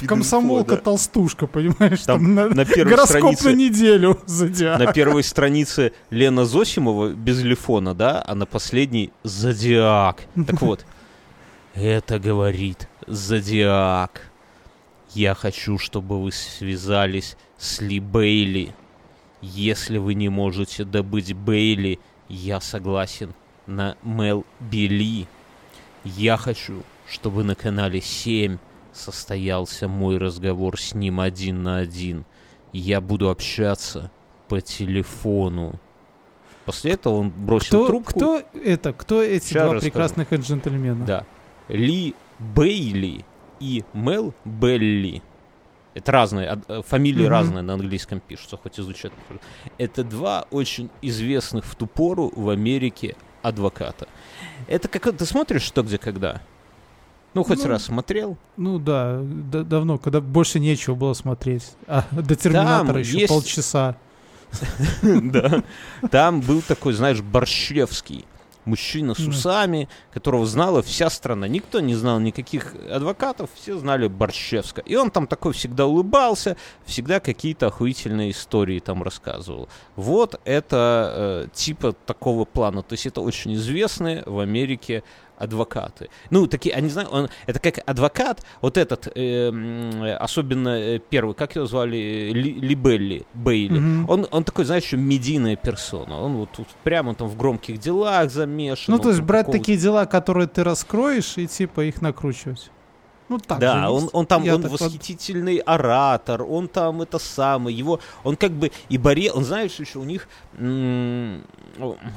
Комсомолка 0.06 0.76
толстушка, 0.76 1.46
понимаешь? 1.46 2.02
Там 2.02 2.34
на, 2.34 2.48
на 2.48 2.64
первой 2.66 2.90
гороскоп 2.90 3.42
на 3.42 3.52
неделю 3.54 4.20
зодиак. 4.26 4.78
на 4.78 4.92
первой 4.92 5.24
странице 5.24 5.92
Лена 6.10 6.44
Зосимова 6.44 7.08
без 7.08 7.40
телефона, 7.40 7.94
да, 7.94 8.22
а 8.26 8.34
на 8.34 8.44
последней 8.46 9.10
Зодиак. 9.24 10.22
Так 10.46 10.60
вот, 10.60 10.84
это 11.74 12.18
говорит 12.18 12.88
Зодиак. 13.06 14.27
Я 15.14 15.34
хочу, 15.34 15.78
чтобы 15.78 16.22
вы 16.22 16.32
связались 16.32 17.36
с 17.56 17.80
Ли 17.80 17.98
Бейли. 18.00 18.74
Если 19.40 19.98
вы 19.98 20.14
не 20.14 20.28
можете 20.28 20.84
добыть 20.84 21.32
Бейли, 21.32 21.98
я 22.28 22.60
согласен 22.60 23.34
на 23.66 23.96
Мел 24.02 24.44
Били. 24.60 25.26
Я 26.04 26.36
хочу, 26.36 26.82
чтобы 27.08 27.44
на 27.44 27.54
канале 27.54 28.00
7 28.00 28.58
состоялся 28.92 29.88
мой 29.88 30.18
разговор 30.18 30.78
с 30.80 30.94
ним 30.94 31.20
один 31.20 31.62
на 31.62 31.78
один. 31.78 32.24
Я 32.72 33.00
буду 33.00 33.30
общаться 33.30 34.10
по 34.48 34.60
телефону. 34.60 35.78
После 36.64 36.92
этого 36.92 37.14
он 37.14 37.30
бросил 37.30 37.68
Кто, 37.68 37.86
трубку. 37.86 38.10
кто 38.12 38.42
это? 38.62 38.92
Кто 38.92 39.22
эти 39.22 39.52
Ща 39.52 39.64
два 39.64 39.74
расскажу. 39.74 39.90
прекрасных 39.90 40.32
джентльмена? 40.32 41.06
Да. 41.06 41.26
Ли 41.68 42.14
Бейли 42.38 43.24
и 43.60 43.84
Мел 43.92 44.34
Белли. 44.44 45.22
Это 45.94 46.12
разные, 46.12 46.60
э, 46.68 46.82
фамилии 46.86 47.22
Мгм. 47.24 47.30
разные 47.30 47.62
на 47.62 47.74
английском 47.74 48.20
пишутся, 48.20 48.56
хоть 48.56 48.78
и 48.78 48.82
звучат. 48.82 49.12
похоже. 49.12 49.40
Это 49.78 50.04
два 50.04 50.46
очень 50.50 50.90
известных 51.02 51.64
в 51.64 51.74
ту 51.74 51.86
пору 51.86 52.32
в 52.36 52.48
Америке 52.50 53.16
адвоката. 53.42 54.06
Это 54.68 54.88
как 54.88 55.16
ты 55.16 55.24
смотришь 55.26 55.62
что, 55.62 55.82
где, 55.82 55.98
когда? 55.98 56.40
Ну, 57.34 57.42
хоть 57.44 57.58
Ну, 57.62 57.68
раз 57.68 57.84
смотрел. 57.84 58.36
Ну 58.56 58.78
да, 58.78 59.20
да- 59.22 59.62
давно, 59.64 59.98
когда 59.98 60.20
больше 60.20 60.60
нечего 60.60 60.94
было 60.94 61.14
смотреть. 61.14 61.72
А 61.86 62.04
до 62.12 62.34
Терминатора 62.36 63.00
еще 63.00 63.18
есть- 63.18 63.28
полчаса. 63.28 63.96
Да. 65.02 65.62
Там 66.10 66.40
был 66.40 66.62
такой, 66.62 66.92
знаешь, 66.94 67.20
Борщевский. 67.20 68.24
Мужчина 68.64 69.14
с 69.14 69.20
усами, 69.20 69.88
которого 70.12 70.44
знала 70.46 70.82
вся 70.82 71.08
страна. 71.10 71.48
Никто 71.48 71.80
не 71.80 71.94
знал 71.94 72.20
никаких 72.20 72.74
адвокатов, 72.90 73.50
все 73.54 73.78
знали 73.78 74.08
Борщевска. 74.08 74.82
И 74.82 74.94
он 74.96 75.10
там 75.10 75.26
такой 75.26 75.52
всегда 75.52 75.86
улыбался, 75.86 76.56
всегда 76.84 77.20
какие-то 77.20 77.68
охуительные 77.68 78.30
истории 78.30 78.78
там 78.78 79.02
рассказывал. 79.02 79.68
Вот 79.96 80.40
это 80.44 81.46
э, 81.46 81.48
типа 81.54 81.94
такого 82.04 82.44
плана. 82.44 82.82
То 82.82 82.94
есть 82.94 83.06
это 83.06 83.20
очень 83.20 83.54
известные 83.54 84.22
в 84.26 84.38
Америке 84.38 85.02
адвокаты. 85.38 86.08
Ну, 86.30 86.46
такие, 86.46 86.74
я 86.74 86.80
не 86.80 86.88
знаю, 86.88 87.08
он, 87.08 87.28
это 87.46 87.60
как 87.60 87.78
адвокат, 87.86 88.42
вот 88.60 88.76
этот, 88.76 89.08
э, 89.14 90.16
особенно 90.20 90.68
э, 90.68 90.98
первый, 90.98 91.34
как 91.34 91.56
его 91.56 91.66
звали, 91.66 92.30
Ли, 92.32 92.52
Ли 92.54 92.74
Белли, 92.74 93.26
Бейли, 93.34 93.78
Мгм. 93.78 94.10
он, 94.10 94.26
он 94.30 94.44
такой, 94.44 94.64
знаешь, 94.64 94.84
еще 94.84 94.96
медийная 94.96 95.56
персона, 95.56 96.20
он 96.20 96.36
вот 96.36 96.50
тут 96.56 96.68
прямо 96.84 97.14
там 97.14 97.28
в 97.28 97.36
громких 97.36 97.78
делах 97.78 98.30
замешан. 98.30 98.94
Ну, 98.94 99.00
то 99.00 99.10
есть 99.10 99.20
брать 99.20 99.50
такие 99.50 99.78
дела, 99.78 100.06
которые 100.06 100.46
ты 100.46 100.64
раскроешь, 100.64 101.38
и 101.38 101.46
типа 101.46 101.82
их 101.84 102.02
накручивать. 102.02 102.70
Ну, 103.28 103.38
так 103.38 103.58
же 103.58 103.66
да, 103.66 103.90
он, 103.90 104.02
есть. 104.04 104.14
он 104.14 104.26
там 104.26 104.42
Я 104.42 104.54
он 104.54 104.62
восхитительный 104.62 105.58
оратор, 105.58 106.42
он 106.42 106.68
там 106.68 107.02
это 107.02 107.18
самое, 107.18 107.76
его, 107.76 108.00
он 108.24 108.36
как 108.36 108.52
бы 108.52 108.70
и 108.88 108.96
боре, 108.98 109.30
он 109.32 109.44
знаешь, 109.44 109.78
еще 109.78 109.98
у 109.98 110.04
них 110.04 110.28
м, 110.56 111.44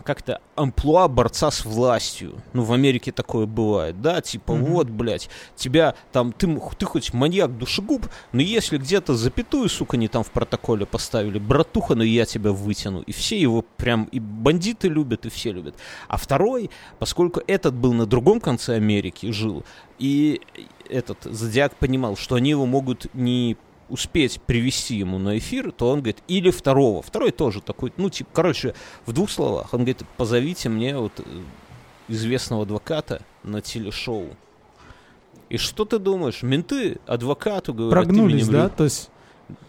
как-то 0.03 0.39
амплуа 0.55 1.07
борца 1.07 1.51
с 1.51 1.65
властью. 1.65 2.41
Ну, 2.53 2.63
в 2.63 2.71
Америке 2.73 3.11
такое 3.11 3.45
бывает, 3.45 4.01
да, 4.01 4.21
типа, 4.21 4.53
Мгм. 4.53 4.65
вот, 4.65 4.87
блядь, 4.89 5.29
тебя 5.55 5.95
там, 6.11 6.31
ты, 6.31 6.47
ты 6.77 6.85
хоть 6.85 7.13
маньяк 7.13 7.57
душегуб, 7.57 8.07
но 8.31 8.41
если 8.41 8.77
где-то 8.77 9.15
запятую, 9.15 9.69
сука, 9.69 9.97
не 9.97 10.07
там 10.07 10.23
в 10.23 10.31
протоколе 10.31 10.85
поставили, 10.85 11.39
братуха, 11.39 11.95
но 11.95 12.03
я 12.03 12.25
тебя 12.25 12.51
вытяну. 12.51 13.01
И 13.01 13.11
все 13.11 13.39
его 13.39 13.63
прям, 13.77 14.05
и 14.05 14.19
бандиты 14.19 14.87
любят, 14.87 15.25
и 15.25 15.29
все 15.29 15.51
любят. 15.51 15.75
А 16.07 16.17
второй, 16.17 16.69
поскольку 16.99 17.41
этот 17.47 17.73
был 17.73 17.93
на 17.93 18.05
другом 18.05 18.39
конце 18.39 18.75
Америки, 18.75 19.31
жил, 19.31 19.63
и 19.99 20.41
этот 20.91 21.23
Зодиак 21.23 21.75
понимал, 21.75 22.15
что 22.15 22.35
они 22.35 22.51
его 22.51 22.65
могут 22.65 23.13
не 23.13 23.57
успеть 23.89 24.41
привести 24.41 24.95
ему 24.95 25.19
на 25.19 25.37
эфир, 25.37 25.71
то 25.71 25.89
он 25.89 25.99
говорит, 25.99 26.23
или 26.27 26.49
второго. 26.49 27.01
Второй 27.01 27.31
тоже 27.31 27.61
такой, 27.61 27.91
ну, 27.97 28.09
типа, 28.09 28.29
короче, 28.33 28.73
в 29.05 29.11
двух 29.11 29.29
словах. 29.29 29.73
Он 29.73 29.81
говорит, 29.81 30.03
позовите 30.17 30.69
мне 30.69 30.97
вот 30.97 31.19
э, 31.19 31.23
известного 32.07 32.63
адвоката 32.63 33.21
на 33.43 33.61
телешоу. 33.61 34.29
И 35.49 35.57
что 35.57 35.83
ты 35.83 35.99
думаешь? 35.99 36.41
Менты 36.41 36.99
адвокату 37.05 37.73
говорят 37.73 38.05
Прогнулись, 38.05 38.47
да? 38.47 38.69
То 38.69 38.85
есть, 38.85 39.09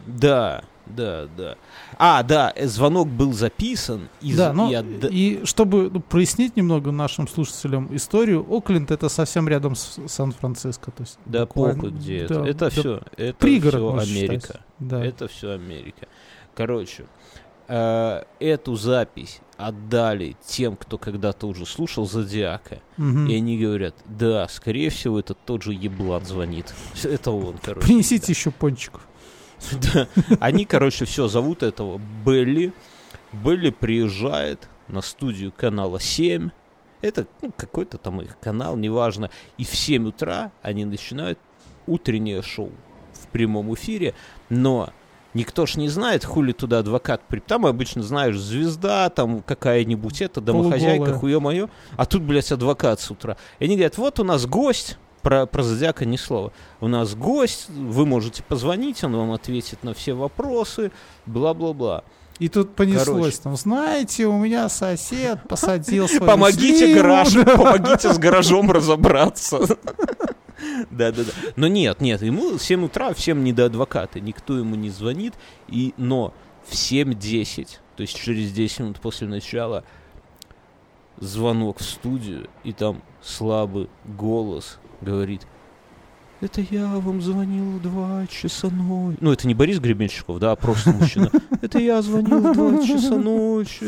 Да, 0.07 0.63
да, 0.87 1.29
да. 1.37 1.57
А, 1.99 2.23
да, 2.23 2.53
э, 2.55 2.67
звонок 2.67 3.09
был 3.09 3.33
записан. 3.33 4.09
И, 4.21 4.35
да, 4.35 4.53
ну, 4.53 4.71
и 4.71 4.75
отда- 4.75 5.09
и 5.09 5.45
чтобы 5.45 5.91
ну, 5.91 6.01
прояснить 6.01 6.57
немного 6.57 6.91
нашим 6.93 7.29
слушателям 7.29 7.95
историю, 7.95 8.45
Окленд 8.49 8.91
это 8.91 9.09
совсем 9.09 9.49
рядом 9.49 9.75
с 9.75 9.99
Сан-Франциско. 10.07 10.91
То 10.91 11.03
есть 11.03 11.19
Да 11.25 11.47
похуй 11.47 11.91
где 11.91 12.27
да, 12.27 12.35
это. 12.35 12.45
Это 12.45 12.59
да, 12.59 12.71
все. 12.71 13.01
Это 13.17 13.35
пригород, 13.39 14.03
все 14.03 14.15
считать. 14.15 14.29
Америка. 14.29 14.61
Да. 14.79 15.05
Это 15.05 15.29
все 15.29 15.51
Америка. 15.53 16.09
Короче, 16.55 17.07
э, 17.69 18.23
эту 18.41 18.75
запись 18.75 19.41
отдали 19.57 20.37
тем, 20.45 20.77
кто 20.77 20.99
когда-то 20.99 21.47
уже 21.47 21.65
слушал 21.67 22.07
Зодиака. 22.07 22.81
Мгм. 22.97 23.29
И 23.29 23.37
они 23.37 23.59
говорят, 23.59 23.95
да, 24.07 24.49
скорее 24.49 24.91
всего, 24.91 25.21
это 25.21 25.35
тот 25.35 25.63
же 25.63 25.73
еблан 25.73 26.25
звонит. 26.25 26.75
Это 27.05 27.31
он, 27.31 27.57
короче. 27.63 27.87
Принесите 27.87 28.33
еще 28.33 28.51
пончиков. 28.51 29.07
Они, 30.41 30.65
короче, 30.65 31.05
все, 31.05 31.29
зовут 31.29 31.63
этого 31.63 32.01
Белли. 32.25 32.73
Белли 33.33 33.71
приезжает 33.71 34.69
на 34.89 35.01
студию 35.03 35.53
канала 35.57 36.01
7. 36.01 36.51
Это 37.01 37.27
ну, 37.41 37.53
какой-то 37.57 37.99
там 37.99 38.21
их 38.21 38.39
канал, 38.39 38.77
неважно. 38.77 39.31
И 39.59 39.65
в 39.65 39.75
7 39.75 40.09
утра 40.09 40.53
они 40.63 40.85
начинают 40.85 41.39
утреннее 41.87 42.43
шоу 42.43 42.71
в 43.13 43.27
прямом 43.29 43.75
эфире. 43.75 44.15
Но 44.49 44.91
никто 45.35 45.67
ж 45.67 45.77
не 45.77 45.89
знает, 45.89 46.25
хули 46.25 46.53
туда 46.53 46.81
адвокат 46.81 47.23
при... 47.27 47.41
Там 47.41 47.67
обычно, 47.67 48.03
знаешь, 48.03 48.39
звезда, 48.39 49.09
там 49.11 49.43
какая-нибудь 49.43 50.23
это, 50.23 50.41
домохозяйка, 50.41 51.05
Полуголая. 51.05 51.19
хуе-мое. 51.19 51.71
А 51.97 52.07
тут, 52.07 52.23
блядь, 52.23 52.53
адвокат 52.53 53.01
с 53.01 53.11
утра. 53.11 53.37
И 53.59 53.65
они 53.65 53.77
говорят, 53.77 53.99
вот 53.99 54.21
у 54.21 54.25
нас 54.25 54.47
гость, 54.47 54.99
про, 55.23 55.47
про 55.47 55.63
зодиака 55.63 56.05
ни 56.05 56.17
слова. 56.17 56.53
У 56.81 56.89
нас 56.89 57.15
гость, 57.15 57.69
вы 57.69 58.07
можете 58.07 58.43
позвонить, 58.43 59.03
он 59.05 59.17
вам 59.17 59.33
ответит 59.33 59.83
на 59.83 59.95
все 59.95 60.15
вопросы, 60.15 60.93
бла-бла-бла. 61.27 62.05
И 62.39 62.49
тут 62.49 62.75
понеслось 62.75 63.07
Короче. 63.07 63.39
там, 63.43 63.57
знаете, 63.57 64.27
у 64.27 64.37
меня 64.37 64.69
сосед 64.69 65.39
посадил 65.49 66.09
свою 66.09 66.27
Помогите 66.27 66.87
сливу». 66.87 67.01
гараж, 67.01 67.35
помогите 67.57 68.13
с 68.13 68.19
гаражом 68.19 68.71
разобраться. 68.71 69.79
Да-да-да. 70.91 71.31
Но 71.57 71.69
нет, 71.69 72.01
нет, 72.01 72.23
ему 72.23 72.57
в 72.57 72.63
7 72.63 72.85
утра 72.85 73.13
всем 73.15 73.45
не 73.45 73.53
до 73.53 73.67
адвоката, 73.67 74.21
никто 74.21 74.57
ему 74.57 74.75
не 74.75 74.91
звонит, 74.91 75.35
и, 75.69 75.95
но 75.97 76.35
в 76.67 76.73
7.10, 76.73 77.69
то 77.97 78.01
есть 78.01 78.17
через 78.17 78.53
10 78.53 78.81
минут 78.81 79.01
после 79.01 79.29
начала, 79.29 79.85
звонок 81.19 81.79
в 81.81 81.85
студию, 81.85 82.49
и 82.65 82.73
там 82.73 83.03
слабый 83.23 83.89
голос 84.05 84.79
говорит, 85.01 85.47
это 86.41 86.61
я 86.61 86.87
вам 86.99 87.23
звонил 87.23 87.79
в 87.79 87.83
2 87.83 88.27
часа 88.27 88.69
ночи. 88.69 89.17
Ну, 89.21 89.31
это 89.31 89.47
не 89.47 89.55
Борис 89.55 89.79
Гребенщиков, 89.79 90.41
да, 90.41 90.51
а 90.51 90.57
просто 90.57 90.91
мужчина. 90.91 91.31
Это 91.61 91.79
я 91.79 92.03
звонил 92.03 92.41
в 92.41 92.53
2 92.53 92.85
часа 92.85 93.17
ночи. 93.17 93.85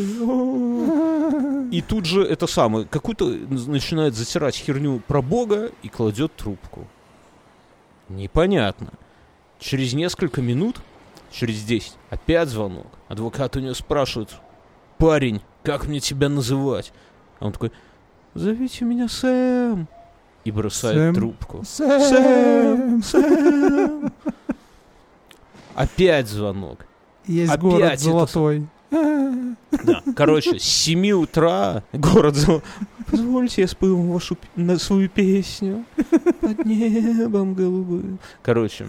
И 1.74 1.82
тут 1.82 2.04
же 2.06 2.22
это 2.22 2.46
самое, 2.46 2.86
какую-то 2.86 3.24
начинает 3.26 4.14
затирать 4.14 4.54
херню 4.54 5.02
про 5.04 5.20
Бога 5.20 5.72
и 5.82 5.88
кладет 5.88 6.36
трубку. 6.36 6.86
Непонятно. 8.08 8.92
Через 9.58 9.92
несколько 9.94 10.40
минут, 10.40 10.80
через 11.32 11.64
10, 11.64 11.94
опять 12.10 12.48
звонок. 12.50 12.86
Адвокат 13.08 13.56
у 13.56 13.60
него 13.60 13.74
спрашивает, 13.74 14.30
парень, 14.98 15.40
как 15.64 15.88
мне 15.88 15.98
тебя 15.98 16.28
называть? 16.28 16.92
А 17.40 17.46
он 17.46 17.52
такой, 17.52 17.72
зовите 18.34 18.84
меня 18.84 19.08
Сэм. 19.08 19.86
И 20.44 20.50
бросает 20.50 20.96
Сэм. 20.96 21.14
трубку. 21.14 21.62
Сэм, 21.64 23.02
Сэм. 23.02 24.12
Опять 25.74 26.28
звонок. 26.28 26.86
Есть 27.26 27.50
Опять 27.52 27.60
город 27.62 27.82
это 27.92 28.02
золотой. 28.02 28.66
Да. 28.90 30.02
Короче, 30.14 30.58
с 30.58 30.62
7 30.62 31.10
утра 31.12 31.82
город 31.92 32.36
зол- 32.36 32.62
Позвольте, 33.10 33.62
я 33.62 33.68
спою 33.68 34.00
вашу 34.12 34.36
на 34.54 34.78
свою 34.78 35.08
песню 35.08 35.84
под 36.40 36.64
небом 36.64 37.54
голубым. 37.54 38.18
Короче, 38.42 38.88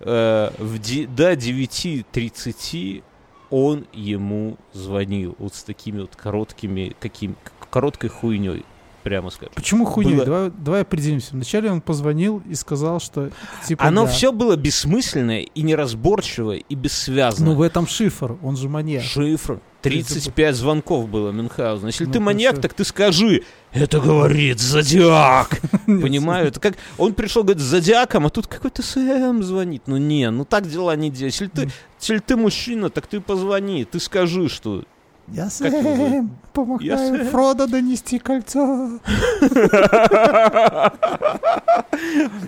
э, 0.00 0.50
в 0.58 0.78
де- 0.78 1.06
до 1.06 1.36
9.30 1.36 3.02
он 3.50 3.86
ему 3.92 4.56
звонил 4.72 5.36
вот 5.38 5.54
с 5.54 5.62
такими 5.62 6.00
вот 6.00 6.16
короткими, 6.16 6.96
каким, 6.98 7.36
короткой 7.70 8.10
хуйней, 8.10 8.64
прямо 9.06 9.30
скажем. 9.30 9.52
Почему 9.54 9.84
хуйня? 9.84 10.16
Было- 10.16 10.24
Давай, 10.24 10.50
давай 10.58 10.82
определимся. 10.82 11.28
Вначале 11.32 11.70
он 11.70 11.80
позвонил 11.80 12.42
и 12.50 12.56
сказал, 12.56 12.98
что 12.98 13.30
типа 13.64 13.84
Оно 13.84 14.04
да. 14.04 14.10
все 14.10 14.32
было 14.32 14.56
бессмысленное 14.56 15.42
и 15.42 15.62
неразборчивое 15.62 16.64
и 16.68 16.74
бессвязное. 16.74 17.46
Ну 17.50 17.54
в 17.54 17.62
этом 17.62 17.86
шифр, 17.86 18.36
он 18.42 18.56
же 18.56 18.68
маньяк. 18.68 19.04
Шифр. 19.04 19.60
35 19.82 20.56
звонков 20.56 21.08
было 21.08 21.30
Мюнхгаузен. 21.30 21.86
Если 21.86 22.06
Ну, 22.06 22.12
ты 22.14 22.18
маньяк, 22.18 22.54
хорошо. 22.56 22.62
так 22.62 22.74
ты 22.74 22.84
скажи, 22.84 23.44
это 23.70 24.00
говорит 24.00 24.58
Зодиак. 24.58 25.60
Понимаю, 25.86 26.48
это 26.48 26.58
как 26.58 26.74
он 26.98 27.14
пришел, 27.14 27.44
говорит, 27.44 27.62
с 27.62 27.66
Зодиаком, 27.66 28.26
а 28.26 28.30
тут 28.30 28.48
какой-то 28.48 28.82
Сэм 28.82 29.44
звонит. 29.44 29.82
Ну 29.86 29.98
не, 29.98 30.28
ну 30.30 30.44
так 30.44 30.68
дела 30.68 30.96
не 30.96 31.10
делают. 31.10 31.32
Если 31.34 31.46
ты, 31.46 31.70
если 32.00 32.18
ты 32.18 32.34
мужчина, 32.36 32.90
так 32.90 33.06
ты 33.06 33.20
позвони, 33.20 33.84
ты 33.84 34.00
скажи, 34.00 34.48
что... 34.48 34.82
Я? 35.28 35.50
Сэм, 35.50 36.30
помогаю 36.52 36.86
Я 36.86 36.98
Сэм. 36.98 37.26
Фродо 37.28 37.66
донести 37.66 38.18
кольцо. 38.18 39.00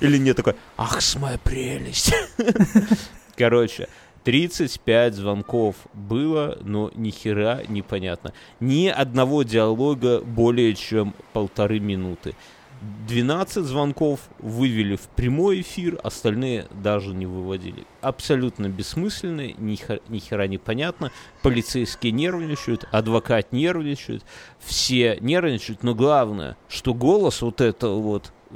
Или 0.01 0.19
не 0.19 0.33
такой, 0.35 0.55
ах, 0.77 1.01
с 1.01 1.17
моя 1.17 1.39
прелесть. 1.39 2.15
Короче, 3.37 3.89
35 4.25 5.15
звонков 5.15 5.77
было, 5.95 6.59
но 6.63 6.91
ни 6.95 7.11
хера 7.11 7.63
непонятно. 7.69 8.33
Ни 8.61 8.89
одного 8.89 9.43
диалога 9.43 10.21
более 10.21 10.75
чем 10.75 11.15
полторы 11.33 11.81
минуты. 11.81 12.35
12 13.09 13.65
звонков 13.65 14.21
вывели 14.39 14.97
в 14.97 15.03
прямой 15.09 15.63
эфир, 15.63 15.99
остальные 16.03 16.67
даже 16.83 17.15
не 17.15 17.27
выводили. 17.27 17.85
Абсолютно 18.01 18.69
бессмысленные, 18.69 19.55
ни, 19.59 19.75
хер- 19.75 20.03
ни 20.09 20.19
хера 20.19 20.47
непонятно. 20.47 21.11
Полицейские 21.43 22.13
нервничают, 22.13 22.87
адвокат 22.93 23.53
нервничает, 23.53 24.23
все 24.61 25.19
нервничают, 25.21 25.83
но 25.83 25.95
главное, 25.95 26.57
что 26.69 26.95
голос 26.95 27.43
вот 27.43 27.61
этого 27.61 27.99
вот, 28.01 28.33
э, 28.51 28.55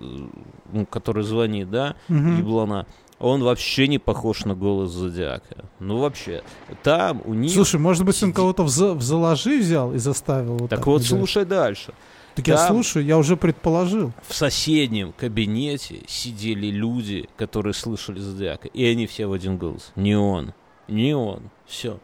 ну, 0.72 0.86
который 0.86 1.24
звонит, 1.24 1.70
да, 1.70 1.96
Мгм. 2.08 2.38
еблана, 2.38 2.86
он 3.18 3.42
вообще 3.42 3.86
не 3.88 3.98
похож 3.98 4.44
на 4.44 4.54
голос 4.54 4.90
Зодиака. 4.90 5.64
Ну, 5.78 5.98
вообще, 5.98 6.42
там 6.82 7.22
у 7.24 7.34
них... 7.34 7.52
Слушай, 7.52 7.80
может 7.80 8.04
быть, 8.04 8.20
он 8.22 8.32
кого-то 8.32 8.64
в, 8.64 8.68
за- 8.68 8.94
в 8.94 9.02
заложи 9.02 9.58
взял 9.60 9.92
и 9.94 9.98
заставил 9.98 10.58
вот 10.58 10.70
так 10.70 10.80
так 10.80 10.86
вот, 10.86 11.02
мигать? 11.02 11.08
слушай 11.08 11.44
дальше. 11.44 11.92
Так 12.34 12.48
я 12.48 12.56
там- 12.56 12.68
слушаю, 12.68 13.04
я 13.04 13.18
уже 13.18 13.36
предположил. 13.36 14.12
В 14.26 14.34
соседнем 14.34 15.12
кабинете 15.12 16.00
сидели 16.08 16.68
люди, 16.68 17.28
которые 17.36 17.74
слышали 17.74 18.18
Зодиака, 18.20 18.68
и 18.68 18.84
они 18.84 19.06
все 19.06 19.26
в 19.26 19.32
один 19.32 19.58
голос. 19.58 19.92
Не 19.96 20.16
он, 20.16 20.54
не 20.88 21.14
он, 21.14 21.50
все. 21.66 21.98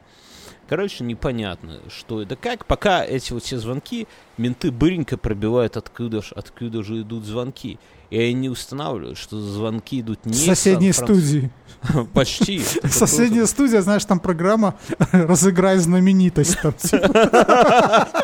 Короче, 0.69 1.03
непонятно, 1.03 1.81
что 1.89 2.21
это 2.21 2.37
как. 2.37 2.67
Пока 2.67 3.03
эти 3.03 3.33
вот 3.33 3.43
все 3.43 3.59
звонки, 3.59 4.07
менты 4.37 4.71
быренько 4.71 5.17
пробивают, 5.17 5.79
откуда, 5.79 6.21
ж, 6.21 6.33
откуда 6.37 6.83
же 6.83 7.01
идут 7.01 7.25
звонки. 7.25 7.79
И 8.11 8.21
они 8.21 8.51
устанавливают, 8.51 9.17
что 9.17 9.41
звонки 9.41 10.01
идут 10.01 10.27
не 10.27 10.33
В 10.33 10.37
соседней 10.37 10.89
из 10.91 10.97
Сан-Франциско. 10.97 11.51
студии. 11.85 12.07
Почти. 12.13 12.59
Соседняя 12.85 13.47
студия, 13.47 13.81
знаешь, 13.81 14.05
там 14.05 14.21
программа 14.21 14.75
«Разыграй 15.13 15.79
знаменитость». 15.79 16.59
Там, 16.63 16.75
типа. 16.75 18.19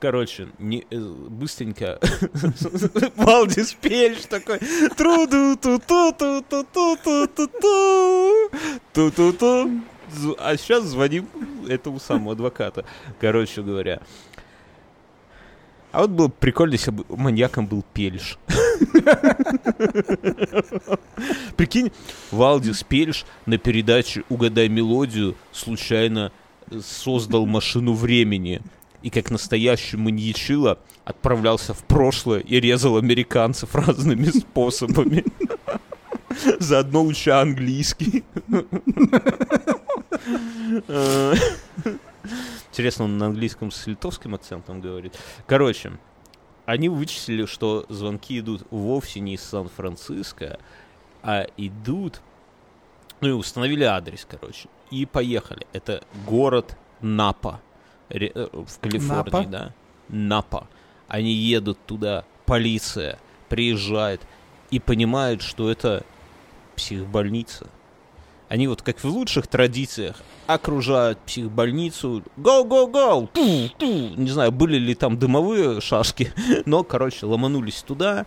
Короче, 0.00 0.48
не, 0.58 0.86
э, 0.90 0.98
быстренько 0.98 2.00
Валдис 3.16 3.74
Пельш 3.74 4.22
такой 4.22 4.58
труду 4.96 5.56
ту 5.60 5.78
ту 5.78 6.12
ту 6.12 6.42
ту 6.42 6.64
ту 6.64 6.96
ту 7.04 7.26
ту 7.26 7.46
ту 7.46 8.50
ту 8.94 9.10
ту 9.10 9.32
ту 9.34 9.70
А 10.38 10.56
сейчас 10.56 10.84
звоним 10.84 11.28
этому 11.68 12.00
самому 12.00 12.30
адвоката. 12.30 12.86
Короче 13.20 13.60
говоря. 13.60 14.00
А 15.92 16.00
вот 16.00 16.10
было 16.10 16.28
бы 16.28 16.32
прикольно, 16.32 16.74
если 16.74 16.92
бы 16.92 17.04
маньяком 17.08 17.66
был 17.66 17.84
Пельш. 17.92 18.38
Прикинь, 21.58 21.92
Валдис 22.30 22.84
Пельш 22.84 23.26
на 23.44 23.58
передаче 23.58 24.24
«Угадай 24.30 24.68
мелодию» 24.68 25.36
случайно 25.52 26.32
создал 26.80 27.44
машину 27.44 27.92
времени 27.92 28.62
и 29.02 29.10
как 29.10 29.30
настоящий 29.30 29.96
маньячила 29.96 30.78
отправлялся 31.04 31.74
в 31.74 31.84
прошлое 31.84 32.40
и 32.40 32.60
резал 32.60 32.96
американцев 32.96 33.74
разными 33.76 34.26
способами. 34.26 35.24
Заодно 36.58 37.04
уча 37.04 37.40
английский. 37.40 38.24
Интересно, 42.70 43.04
он 43.06 43.18
на 43.18 43.26
английском 43.26 43.70
с 43.70 43.86
литовским 43.86 44.34
акцентом 44.34 44.80
говорит. 44.80 45.18
Короче, 45.46 45.92
они 46.66 46.88
вычислили, 46.88 47.46
что 47.46 47.84
звонки 47.88 48.38
идут 48.38 48.62
вовсе 48.70 49.20
не 49.20 49.34
из 49.34 49.42
Сан-Франциско, 49.42 50.58
а 51.22 51.46
идут... 51.56 52.20
Ну 53.20 53.28
и 53.28 53.32
установили 53.32 53.84
адрес, 53.84 54.26
короче. 54.28 54.68
И 54.90 55.04
поехали. 55.04 55.66
Это 55.72 56.02
город 56.26 56.76
Напа 57.00 57.60
ре- 58.10 58.32
э, 58.34 58.48
в 58.52 58.78
Калифорнии, 58.80 59.24
Напа? 59.24 59.44
да? 59.44 59.74
Напа. 60.08 60.66
Они 61.08 61.32
едут 61.32 61.78
туда, 61.86 62.24
полиция 62.46 63.18
приезжает 63.48 64.20
и 64.70 64.78
понимают, 64.78 65.42
что 65.42 65.70
это 65.70 66.04
психбольница. 66.76 67.66
Они 68.48 68.66
вот 68.66 68.82
как 68.82 68.98
в 68.98 69.04
лучших 69.04 69.46
традициях 69.46 70.16
окружают 70.46 71.18
психбольницу. 71.20 72.22
Go, 72.36 72.64
go, 72.66 72.90
go! 72.90 73.28
Ту, 73.32 73.68
ту. 73.78 74.14
Не 74.16 74.28
знаю, 74.30 74.50
были 74.50 74.76
ли 74.76 74.94
там 74.94 75.18
дымовые 75.18 75.80
шашки, 75.80 76.32
но, 76.66 76.82
короче, 76.82 77.26
ломанулись 77.26 77.82
туда. 77.82 78.26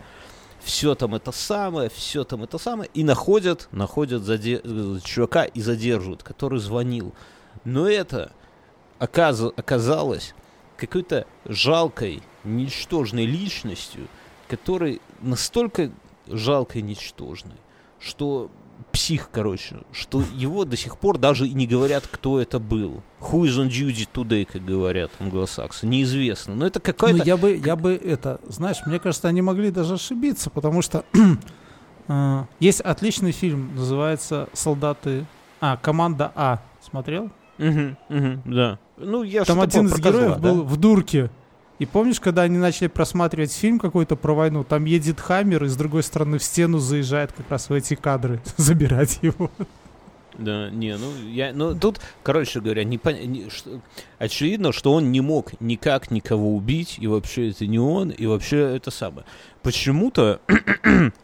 Все 0.62 0.94
там 0.94 1.14
это 1.14 1.30
самое, 1.30 1.90
все 1.90 2.24
там 2.24 2.42
это 2.42 2.56
самое. 2.56 2.88
И 2.94 3.04
находят, 3.04 3.68
находят 3.70 4.22
заде- 4.22 4.62
э, 4.64 4.98
чувака 5.04 5.44
и 5.44 5.60
задерживают, 5.60 6.22
который 6.22 6.58
звонил. 6.58 7.12
Но 7.64 7.86
это 7.86 8.32
оказ- 9.04 9.52
оказалось 9.56 10.34
какой-то 10.76 11.26
жалкой, 11.46 12.22
ничтожной 12.44 13.26
личностью, 13.26 14.08
который 14.48 15.00
настолько 15.20 15.90
жалкой, 16.26 16.82
ничтожной, 16.82 17.56
что 18.00 18.50
псих, 18.92 19.30
короче, 19.30 19.76
что 19.92 20.22
его 20.34 20.64
до 20.64 20.76
сих 20.76 20.98
пор 20.98 21.18
даже 21.18 21.46
и 21.46 21.54
не 21.54 21.66
говорят, 21.66 22.06
кто 22.10 22.40
это 22.40 22.58
был. 22.58 23.02
Who 23.20 23.42
is 23.42 23.56
on 23.58 23.68
duty 23.68 24.08
today, 24.12 24.44
как 24.44 24.64
говорят 24.64 25.10
англосаксы, 25.20 25.86
неизвестно. 25.86 26.54
Но 26.54 26.66
это 26.66 26.80
какая-то... 26.80 27.18
Ну, 27.18 27.24
я 27.24 27.36
бы, 27.36 27.56
я 27.56 27.76
бы 27.76 27.94
это, 27.94 28.40
знаешь, 28.48 28.78
мне 28.86 28.98
кажется, 28.98 29.28
они 29.28 29.42
могли 29.42 29.70
даже 29.70 29.94
ошибиться, 29.94 30.50
потому 30.50 30.82
что 30.82 31.04
э, 32.08 32.44
есть 32.60 32.80
отличный 32.80 33.32
фильм, 33.32 33.74
называется 33.74 34.48
«Солдаты...» 34.52 35.24
А, 35.60 35.76
«Команда 35.76 36.30
А». 36.34 36.60
Смотрел? 36.82 37.30
Мгм, 37.58 37.96
мгм, 38.08 38.42
да. 38.44 38.78
Ну, 38.96 39.22
я 39.22 39.44
Там 39.44 39.60
один 39.60 39.86
из 39.86 39.98
героев 39.98 40.36
да? 40.36 40.38
был 40.38 40.62
в 40.62 40.76
дурке. 40.76 41.30
И 41.80 41.86
помнишь, 41.86 42.20
когда 42.20 42.42
они 42.42 42.56
начали 42.58 42.86
просматривать 42.86 43.52
фильм 43.52 43.80
какой-то 43.80 44.14
про 44.14 44.32
войну, 44.34 44.62
там 44.62 44.84
едет 44.84 45.20
Хаммер 45.20 45.64
и 45.64 45.68
с 45.68 45.76
другой 45.76 46.04
стороны 46.04 46.38
в 46.38 46.44
стену 46.44 46.78
заезжает 46.78 47.32
как 47.32 47.50
раз 47.50 47.68
в 47.68 47.72
эти 47.72 47.94
кадры, 47.96 48.40
забирать 48.56 49.18
его. 49.22 49.50
Да, 50.38 50.68
не, 50.70 50.96
ну, 50.96 51.06
я, 51.28 51.52
ну, 51.52 51.78
тут, 51.78 52.00
короче 52.24 52.60
говоря, 52.60 52.82
не, 52.84 52.96
пон- 52.96 53.24
не- 53.24 53.50
что- 53.50 53.80
очевидно, 54.18 54.72
что 54.72 54.92
он 54.92 55.12
не 55.12 55.20
мог 55.20 55.60
никак 55.60 56.10
никого 56.10 56.56
убить, 56.56 56.96
и 56.98 57.06
вообще 57.06 57.50
это 57.50 57.66
не 57.68 57.78
он, 57.78 58.10
и 58.10 58.26
вообще 58.26 58.76
это 58.76 58.90
самое. 58.90 59.24
Почему-то, 59.62 60.40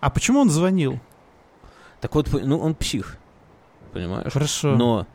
А 0.01 0.11
почему 0.11 0.41
он 0.41 0.51
звонил? 0.51 0.99
так 2.01 2.15
вот, 2.15 2.29
ну, 2.33 2.59
он 2.59 2.75
псих, 2.75 3.19
понимаешь? 3.93 4.33
Хорошо. 4.33 4.77
Но 4.77 5.07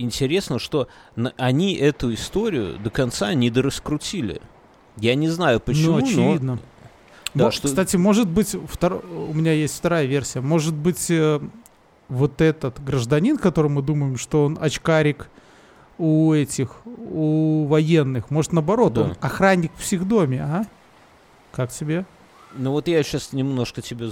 интересно, 0.00 0.58
что 0.58 0.88
они 1.36 1.74
эту 1.74 2.12
историю 2.14 2.78
до 2.78 2.90
конца 2.90 3.32
не 3.34 3.50
дораскрутили. 3.50 4.40
Я 4.96 5.14
не 5.14 5.28
знаю 5.28 5.60
почему, 5.60 5.92
ну, 5.92 5.98
но... 6.00 6.04
очевидно. 6.06 6.58
Да, 7.34 7.44
Мо- 7.46 7.50
что- 7.52 7.68
Кстати, 7.68 7.96
может 7.96 8.28
быть, 8.28 8.54
втор- 8.54 9.04
у 9.30 9.32
меня 9.32 9.52
есть 9.52 9.76
вторая 9.76 10.04
версия. 10.06 10.40
Может 10.40 10.74
быть, 10.74 11.10
э, 11.10 11.40
вот 12.08 12.40
этот 12.40 12.82
гражданин, 12.82 13.36
который 13.38 13.70
мы 13.70 13.82
думаем, 13.82 14.16
что 14.18 14.44
он 14.46 14.58
очкарик 14.60 15.28
у 15.96 16.32
этих, 16.32 16.76
у 16.86 17.66
военных, 17.66 18.30
может, 18.30 18.52
наоборот, 18.52 18.94
Да. 18.94 19.00
он 19.02 19.16
охранник 19.20 19.70
в 19.74 19.80
психдоме, 19.80 20.40
а? 20.42 20.64
Как 21.52 21.70
тебе? 21.70 22.04
Ну 22.54 22.72
вот 22.72 22.88
я 22.88 23.02
сейчас 23.02 23.32
немножко 23.32 23.80
тебе 23.80 24.08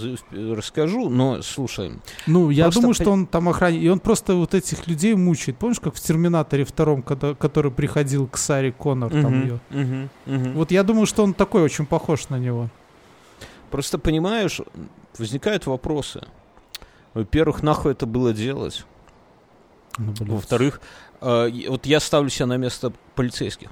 расскажу, 0.55 1.09
но 1.09 1.43
слушай, 1.43 1.93
Ну, 2.27 2.51
я 2.51 2.65
Просто 2.65 2.81
думаю, 2.81 2.95
что 2.95 3.11
он 3.11 3.27
там 3.27 3.49
охранник, 3.49 3.83
и 3.83 3.89
он 3.89 3.99
просто 3.99 4.35
вот 4.35 4.55
этих 4.55 4.87
людей 4.87 5.15
мучает. 5.15 5.59
Помнишь, 5.59 5.81
как 5.81 5.95
в 5.95 6.01
Терминаторе 6.01 6.65
втором, 6.65 7.03
когда, 7.03 7.35
который 7.35 7.73
приходил 7.73 8.29
к 8.29 8.37
Саре 8.37 8.71
Коннор, 8.73 9.11
там 9.11 9.33
Мгм, 9.33 9.43
ее? 9.43 9.61
мгм, 9.71 10.11
мгм. 10.27 10.53
Вот 10.55 10.71
я 10.71 10.83
думаю, 10.85 11.07
что 11.07 11.25
он 11.25 11.35
такой 11.35 11.63
очень 11.63 11.87
похож 11.87 12.29
на 12.29 12.39
него. 12.39 12.69
Просто 13.71 13.99
понимаешь, 13.99 14.61
возникают 15.19 15.67
вопросы. 15.67 16.23
Во-первых, 17.15 17.63
нахуй 17.63 17.93
это 17.93 18.07
было 18.07 18.33
делать? 18.33 18.85
Ну. 19.99 20.15
Во-вторых, 20.21 20.81
э, 21.21 21.51
вот 21.69 21.87
я 21.87 21.99
ставлю 21.99 22.31
себя 22.31 22.47
на 22.47 22.57
место 22.57 22.93
полицейских. 23.17 23.71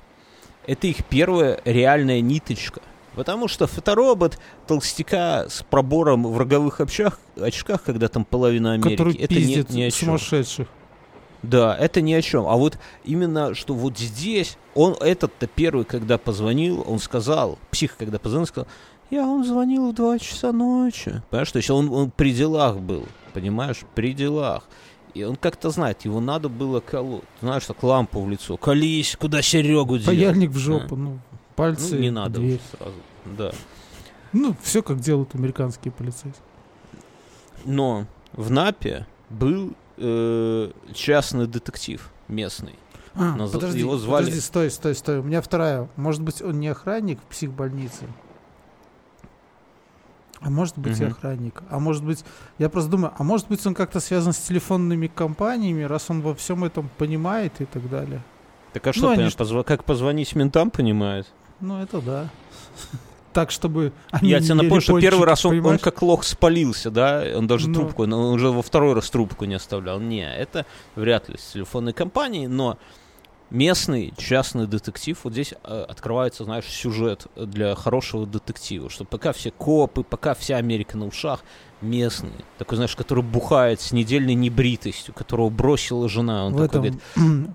Это 0.67 0.89
их 0.89 1.05
первая 1.05 1.61
реальная 1.65 2.21
ниточка. 2.21 2.81
Потому 3.17 3.49
что 3.49 3.67
фоторобот 3.67 4.39
толстяка 4.69 5.49
с 5.49 5.65
пробором 5.69 6.25
в 6.25 6.39
роговых 6.39 6.81
очках, 6.81 7.19
очках 7.35 7.83
когда 7.83 8.07
там 8.09 8.25
половина 8.25 8.75
Америки, 8.75 8.97
который 8.97 9.15
это 9.17 9.35
не, 9.35 9.41
пиздит 9.41 9.71
ни 9.71 9.83
о 9.83 9.91
чем. 9.91 10.07
сумасшедших. 10.07 10.69
Да, 11.43 11.77
это 11.77 12.01
ни 12.01 12.13
о 12.13 12.23
чем. 12.23 12.47
А 12.47 12.57
вот 12.57 12.79
именно, 13.05 13.55
что 13.55 13.75
вот 13.75 13.99
здесь, 13.99 14.59
он 14.75 14.95
этот-то 15.01 15.47
первый, 15.47 15.85
когда 15.85 16.19
позвонил, 16.19 16.85
он 16.87 16.99
сказал, 16.99 17.59
псих, 17.71 17.97
когда 17.97 18.19
позвонил, 18.19 18.47
сказал, 18.47 18.69
я 19.11 19.27
он 19.27 19.45
звонил 19.45 19.91
в 19.91 19.95
2 19.95 20.19
часа 20.19 20.53
ночи. 20.53 21.23
Понимаешь, 21.31 21.53
то 21.53 21.59
есть 21.59 21.71
он, 21.71 21.91
он 21.93 22.11
при 22.11 22.33
делах 22.33 22.79
был, 22.79 23.05
понимаешь, 23.33 23.83
при 23.95 24.13
делах. 24.13 24.65
И 25.15 25.25
он 25.25 25.37
как-то 25.37 25.71
знает, 25.71 26.05
его 26.05 26.21
надо 26.21 26.49
было 26.49 26.81
колоть. 26.81 27.23
Знаешь, 27.41 27.65
так 27.65 27.83
лампу 27.83 28.21
в 28.21 28.29
лицо. 28.29 28.57
Колись, 28.57 29.17
куда 29.17 29.41
Серегу 29.41 29.97
делать? 29.97 30.07
Паяльник 30.07 30.51
в 30.51 30.59
жопу, 30.59 30.97
ну, 30.97 31.21
пальцы. 31.55 31.95
Ну, 31.95 32.01
не 32.03 32.11
надо 32.11 32.41
дверь. 32.41 32.55
уже 32.55 32.61
сразу. 32.77 32.95
Да. 33.37 33.53
Ну, 34.33 34.55
все 34.63 34.83
как 34.83 35.01
делают 35.01 35.35
американские 35.35 35.93
полицейские. 35.93 36.43
Но 37.65 38.07
в 38.33 38.51
НАПе 38.51 39.07
был 39.31 39.73
э, 39.97 40.71
частный 40.95 41.47
детектив 41.47 42.11
местный. 42.29 42.75
А, 43.15 43.35
Наз- 43.37 43.53
подожди, 43.53 43.79
его 43.81 43.97
звали- 43.97 44.25
подожди, 44.25 44.41
стой, 44.41 44.71
стой, 44.71 44.95
стой. 44.95 45.21
У 45.21 45.23
меня 45.23 45.41
вторая. 45.41 45.89
Может 45.97 46.21
быть, 46.23 46.43
он 46.43 46.61
не 46.61 46.69
охранник 46.69 47.19
в 47.21 47.25
психбольнице? 47.25 48.05
А 50.41 50.51
может 50.51 50.77
быть 50.79 51.01
и 51.01 51.05
Мгм. 51.05 51.13
охранник. 51.13 51.63
А 51.71 51.79
может 51.79 52.05
быть, 52.05 52.25
я 52.59 52.69
просто 52.69 52.91
думаю, 52.91 53.15
а 53.17 53.23
может 53.25 53.49
быть 53.49 53.65
он 53.67 53.75
как-то 53.75 54.01
связан 54.01 54.35
с 54.35 54.39
телефонными 54.39 55.07
компаниями, 55.07 55.83
раз 55.83 56.11
он 56.11 56.21
во 56.21 56.35
всем 56.35 56.63
этом 56.65 56.91
понимает 56.99 57.59
и 57.61 57.65
так 57.65 57.89
далее. 57.89 58.23
Так 58.75 58.87
а 58.87 58.93
что, 58.93 59.03
Ну, 59.03 59.07
они 59.09 59.17
понимаешь, 59.17 59.33
ж- 59.33 59.37
позва- 59.37 59.65
как 59.65 59.85
позвонить 59.85 60.35
ментам, 60.37 60.71
понимает? 60.71 61.27
Ну, 61.61 61.81
это 61.83 62.03
да. 62.03 62.29
Так, 63.37 63.51
чтобы 63.51 63.93
они 64.13 64.31
Я 64.31 64.41
тебе 64.41 64.55
напомню, 64.55 64.81
что 64.81 64.93
пончики, 64.93 65.11
первый 65.11 65.27
раз 65.27 65.45
он, 65.45 65.67
он 65.67 65.79
как 65.79 66.01
лох 66.01 66.25
спалился, 66.25 66.91
да? 66.91 67.23
Он 67.37 67.47
даже 67.47 67.69
Ну. 67.69 67.75
трубку, 67.75 68.07
но 68.07 68.29
он 68.29 68.35
уже 68.35 68.51
во 68.51 68.63
второй 68.63 68.95
раз 68.95 69.11
трубку 69.11 69.45
не 69.45 69.53
оставлял. 69.57 70.01
Не, 70.01 70.27
это 70.35 70.65
вряд 70.95 71.29
ли 71.29 71.37
с 71.37 71.53
телефонной 71.53 71.93
компанией, 71.93 72.47
но 72.47 72.79
местный 73.51 74.15
частный 74.17 74.67
детектив, 74.67 75.19
вот 75.23 75.35
здесь 75.35 75.53
э, 75.63 75.85
открывается, 75.87 76.45
знаешь, 76.45 76.65
сюжет 76.65 77.27
для 77.37 77.75
хорошего 77.75 78.27
детектива, 78.27 78.89
что 78.89 79.05
пока 79.05 79.33
все 79.35 79.51
копы, 79.51 80.03
пока 80.03 80.33
вся 80.33 80.57
Америка 80.57 80.97
на 80.97 81.07
ушах, 81.07 81.45
местный, 81.83 82.31
такой, 82.59 82.77
знаешь, 82.77 82.97
который 82.97 83.23
бухает 83.23 83.81
с 83.81 83.93
недельной 83.93 84.35
небритостью, 84.35 85.13
которого 85.15 85.51
бросила 85.51 86.09
жена, 86.09 86.47
он 86.47 86.55
в 86.55 86.57
такой 86.57 86.67
этом, 86.67 86.83
говорит, 86.83 87.51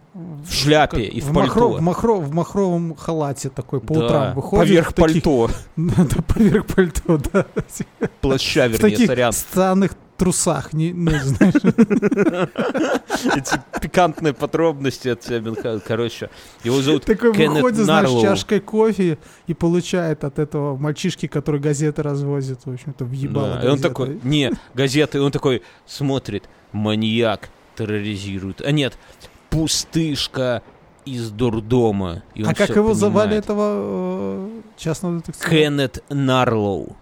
в 0.47 0.53
шляпе 0.53 1.01
и 1.03 1.19
в, 1.21 1.31
махро- 1.31 1.33
пальто. 1.33 1.69
в, 1.71 1.81
махро- 1.81 2.21
в 2.21 2.33
махровом 2.33 2.95
халате 2.95 3.49
такой 3.49 3.79
по 3.81 3.93
Да, 3.93 4.05
утрам 4.05 4.35
выходит. 4.35 4.65
поверх 4.67 4.89
в 4.91 4.93
таких- 4.93 5.23
пальто, 5.23 5.49
Да, 5.75 6.05
поверх 6.27 6.65
пальто, 6.67 7.19
да. 7.33 7.45
плаща, 8.21 8.67
В 8.67 8.71
вернее, 8.73 8.77
таких 8.91 9.07
сорян. 9.07 9.31
странных 9.33 9.95
трусах, 10.21 10.73
не, 10.73 10.93
ну, 10.93 11.11
знаешь. 11.11 11.55
Эти 13.35 13.59
пикантные 13.81 14.33
подробности 14.33 15.07
от 15.07 15.21
тебя, 15.21 15.39
Мюнхгаузен. 15.39 15.81
Короче, 15.83 16.29
его 16.63 16.79
зовут 16.83 17.05
Такой 17.05 17.33
Кеннет 17.33 17.55
выходит, 17.55 17.79
знаешь, 17.79 18.03
Нарлоу. 18.03 18.19
с 18.19 18.21
чашкой 18.21 18.59
кофе 18.59 19.17
и 19.47 19.55
получает 19.55 20.23
от 20.23 20.37
этого 20.37 20.77
мальчишки, 20.77 21.25
который 21.25 21.59
газеты 21.59 22.03
развозит, 22.03 22.59
в 22.65 22.71
общем-то, 22.71 23.03
въебало 23.03 23.55
Да, 23.55 23.65
И 23.65 23.67
он 23.67 23.79
такой, 23.79 24.19
не, 24.21 24.51
газеты, 24.75 25.17
и 25.17 25.21
он 25.21 25.31
такой 25.31 25.63
смотрит, 25.87 26.43
маньяк 26.71 27.49
терроризирует. 27.75 28.61
А 28.61 28.69
нет, 28.69 28.99
пустышка 29.49 30.61
из 31.03 31.31
дурдома. 31.31 32.21
А 32.45 32.53
как 32.53 32.69
его 32.75 32.93
понимает. 32.93 33.31
этого 33.31 33.71
э, 33.73 34.61
частного 34.77 35.17
детектива? 35.17 35.49
Кеннет 35.49 36.03
Нарлоу. 36.09 36.95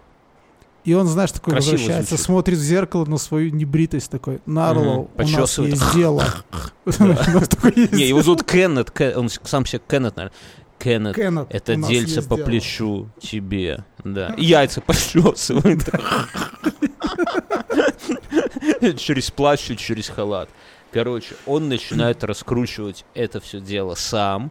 И 0.90 0.92
он, 0.92 1.06
знаешь, 1.06 1.30
такой 1.30 1.52
Красиво 1.52 1.74
возвращается, 1.74 2.08
звучит. 2.08 2.26
смотрит 2.26 2.58
в 2.58 2.62
зеркало 2.62 3.04
на 3.04 3.16
свою 3.16 3.50
небритость, 3.54 4.10
такой, 4.10 4.40
Нарлоу, 4.44 5.08
Мгм, 5.16 5.34
у 5.34 5.38
нас 5.38 5.58
есть 5.60 5.94
дело. 5.94 6.24
Не, 6.84 8.08
его 8.08 8.22
зовут 8.24 8.42
Кеннет, 8.42 8.90
Ке- 8.90 9.14
он 9.14 9.28
сам 9.28 9.64
себе 9.66 9.80
Кеннет, 9.88 10.16
наверное. 10.16 10.36
Кеннет, 10.80 11.14
Кеннет, 11.14 11.46
это 11.48 11.76
дельце 11.76 12.22
по 12.22 12.34
дело. 12.34 12.46
плечу 12.46 13.08
тебе. 13.20 13.84
Да. 14.02 14.34
И 14.36 14.46
яйца 14.46 14.80
почесывает. 14.80 15.88
Через 18.98 19.30
плащ 19.30 19.70
через 19.76 20.08
халат. 20.08 20.48
Короче, 20.90 21.36
он 21.46 21.68
начинает 21.68 22.24
раскручивать 22.24 23.04
это 23.14 23.38
все 23.38 23.60
дело 23.60 23.94
сам. 23.94 24.50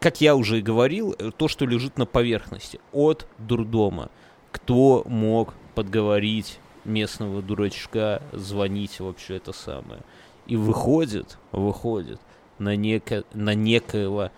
Как 0.00 0.20
я 0.20 0.36
уже 0.36 0.58
и 0.58 0.60
говорил, 0.62 1.14
то, 1.38 1.48
что 1.48 1.64
лежит 1.64 1.96
на 1.96 2.04
поверхности. 2.04 2.78
От 2.92 3.26
дурдома. 3.38 4.10
Кто 4.52 5.02
мог 5.06 5.54
подговорить 5.74 6.58
местного 6.84 7.42
дурачка 7.42 8.22
звонить 8.32 9.00
вообще 9.00 9.36
это 9.36 9.52
самое. 9.52 10.02
И 10.46 10.56
выходит, 10.56 11.38
выходит 11.52 12.20
на, 12.58 12.76
неко, 12.76 13.24
на 13.32 13.54
некоего 13.54 14.30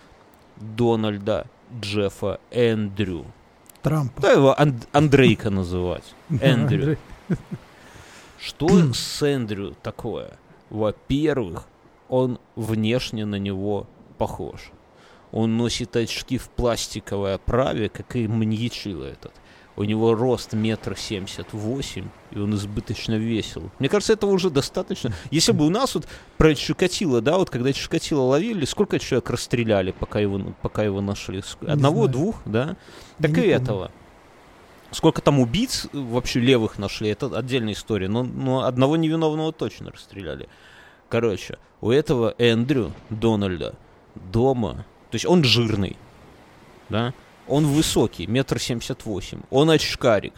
Дональда 0.56 1.46
Джеффа 1.80 2.40
Эндрю. 2.50 3.26
Трампа. 3.82 4.20
Да 4.22 4.32
его 4.32 4.54
Анд- 4.58 4.88
Андрейка 4.92 5.50
называть. 5.50 6.14
Эндрю. 6.40 6.96
Что 8.38 8.92
с 8.92 9.22
Эндрю 9.22 9.74
такое? 9.82 10.32
Во-первых, 10.70 11.64
он 12.08 12.38
внешне 12.56 13.24
на 13.24 13.36
него 13.36 13.86
похож. 14.18 14.70
Он 15.32 15.56
носит 15.56 15.96
очки 15.96 16.38
в 16.38 16.48
пластиковой 16.48 17.34
оправе, 17.34 17.88
как 17.88 18.14
и 18.16 18.28
маньячил 18.28 19.02
этот. 19.02 19.32
У 19.76 19.82
него 19.82 20.14
рост 20.14 20.52
метр 20.52 20.96
семьдесят 20.96 21.52
восемь, 21.52 22.06
и 22.30 22.38
он 22.38 22.54
избыточно 22.54 23.14
весел. 23.14 23.70
Мне 23.80 23.88
кажется, 23.88 24.12
этого 24.12 24.30
уже 24.30 24.48
достаточно. 24.48 25.12
Если 25.32 25.50
бы 25.50 25.66
у 25.66 25.70
нас 25.70 25.96
вот 25.96 26.06
про 26.38 26.54
Чикатило, 26.54 27.20
да, 27.20 27.38
вот 27.38 27.50
когда 27.50 27.72
Чикатило 27.72 28.22
ловили, 28.22 28.64
сколько 28.66 29.00
человек 29.00 29.30
расстреляли, 29.30 29.90
пока 29.90 30.20
его, 30.20 30.54
пока 30.62 30.84
его 30.84 31.00
нашли? 31.00 31.42
Одного, 31.66 32.06
двух, 32.06 32.36
да? 32.44 32.76
Я 33.18 33.28
Так 33.28 33.30
не 33.32 33.36
и 33.36 33.40
помню. 33.40 33.56
этого. 33.56 33.90
Сколько 34.92 35.20
там 35.22 35.40
убийц 35.40 35.86
э, 35.86 35.98
вообще 35.98 36.38
левых 36.38 36.78
нашли, 36.78 37.08
это 37.08 37.36
отдельная 37.36 37.72
история. 37.72 38.06
Но, 38.06 38.22
но 38.22 38.62
одного 38.64 38.96
невиновного 38.96 39.52
точно 39.52 39.90
расстреляли. 39.90 40.48
Короче, 41.08 41.58
у 41.80 41.90
этого 41.90 42.36
Эндрю 42.38 42.92
Дональда 43.10 43.74
дома, 44.14 44.84
то 45.10 45.16
есть 45.16 45.26
он 45.26 45.42
жирный, 45.42 45.96
да, 46.88 47.12
он 47.48 47.66
высокий, 47.66 48.26
метр 48.26 48.58
семьдесят 48.58 49.04
восемь, 49.04 49.40
он 49.50 49.70
очкарик, 49.70 50.34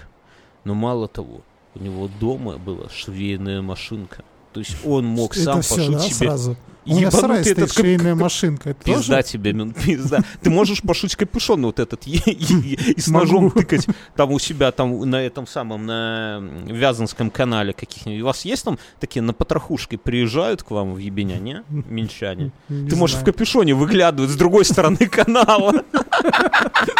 но 0.64 0.75
мало 0.75 1.09
того, 1.09 1.42
у 1.75 1.79
него 1.79 2.09
дома 2.21 2.59
была 2.59 2.88
швейная 2.88 3.62
машинка. 3.62 4.25
То 4.53 4.61
есть 4.61 4.77
он 4.85 5.05
мог 5.05 5.33
Это 5.33 5.45
сам 5.45 5.62
всё, 5.62 5.77
пошить 5.77 5.92
да, 5.92 6.01
себе 6.01 6.14
сразу? 6.14 6.57
У 6.87 6.94
меня 6.96 7.11
стоит 7.11 7.46
этот 7.46 7.72
швейная 7.72 8.14
машинка. 8.14 8.70
Это 8.70 8.85
Пизда 8.85 9.16
тоже? 9.16 9.29
тебе, 9.33 9.53
Мин, 9.53 9.72
пизда. 9.72 10.20
Ты 10.42 10.51
можешь 10.51 10.83
пошить 10.83 11.16
капюшон 11.16 11.62
вот 11.66 11.79
этот 11.81 12.07
и, 12.07 12.16
и- 12.16 12.75
и 12.92 13.01
с 13.01 13.09
ножом 13.09 13.44
Могу. 13.44 13.59
тыкать 13.61 13.87
там 14.14 14.31
у 14.33 14.38
себя, 14.38 14.70
там 14.72 15.09
на 15.09 15.22
этом 15.22 15.46
самом, 15.46 15.85
на 15.87 16.40
Вязанском 16.66 17.31
канале 17.31 17.72
каких-нибудь. 17.72 18.22
У 18.22 18.27
вас 18.27 18.44
есть 18.44 18.64
там 18.64 18.79
такие 19.01 19.22
на 19.22 19.33
потрохушке 19.33 19.99
приезжают 19.99 20.62
к 20.62 20.70
вам 20.70 20.94
в 20.94 20.99
ебеня, 20.99 21.37
не? 21.38 21.62
Минчане. 21.68 22.53
Не 22.68 22.88
Ты 22.88 22.96
можешь 22.96 23.16
в 23.16 23.25
капюшоне 23.25 23.75
выглядывать 23.75 24.31
с 24.31 24.37
другой 24.37 24.64
стороны 24.64 24.96
канала. 25.09 25.83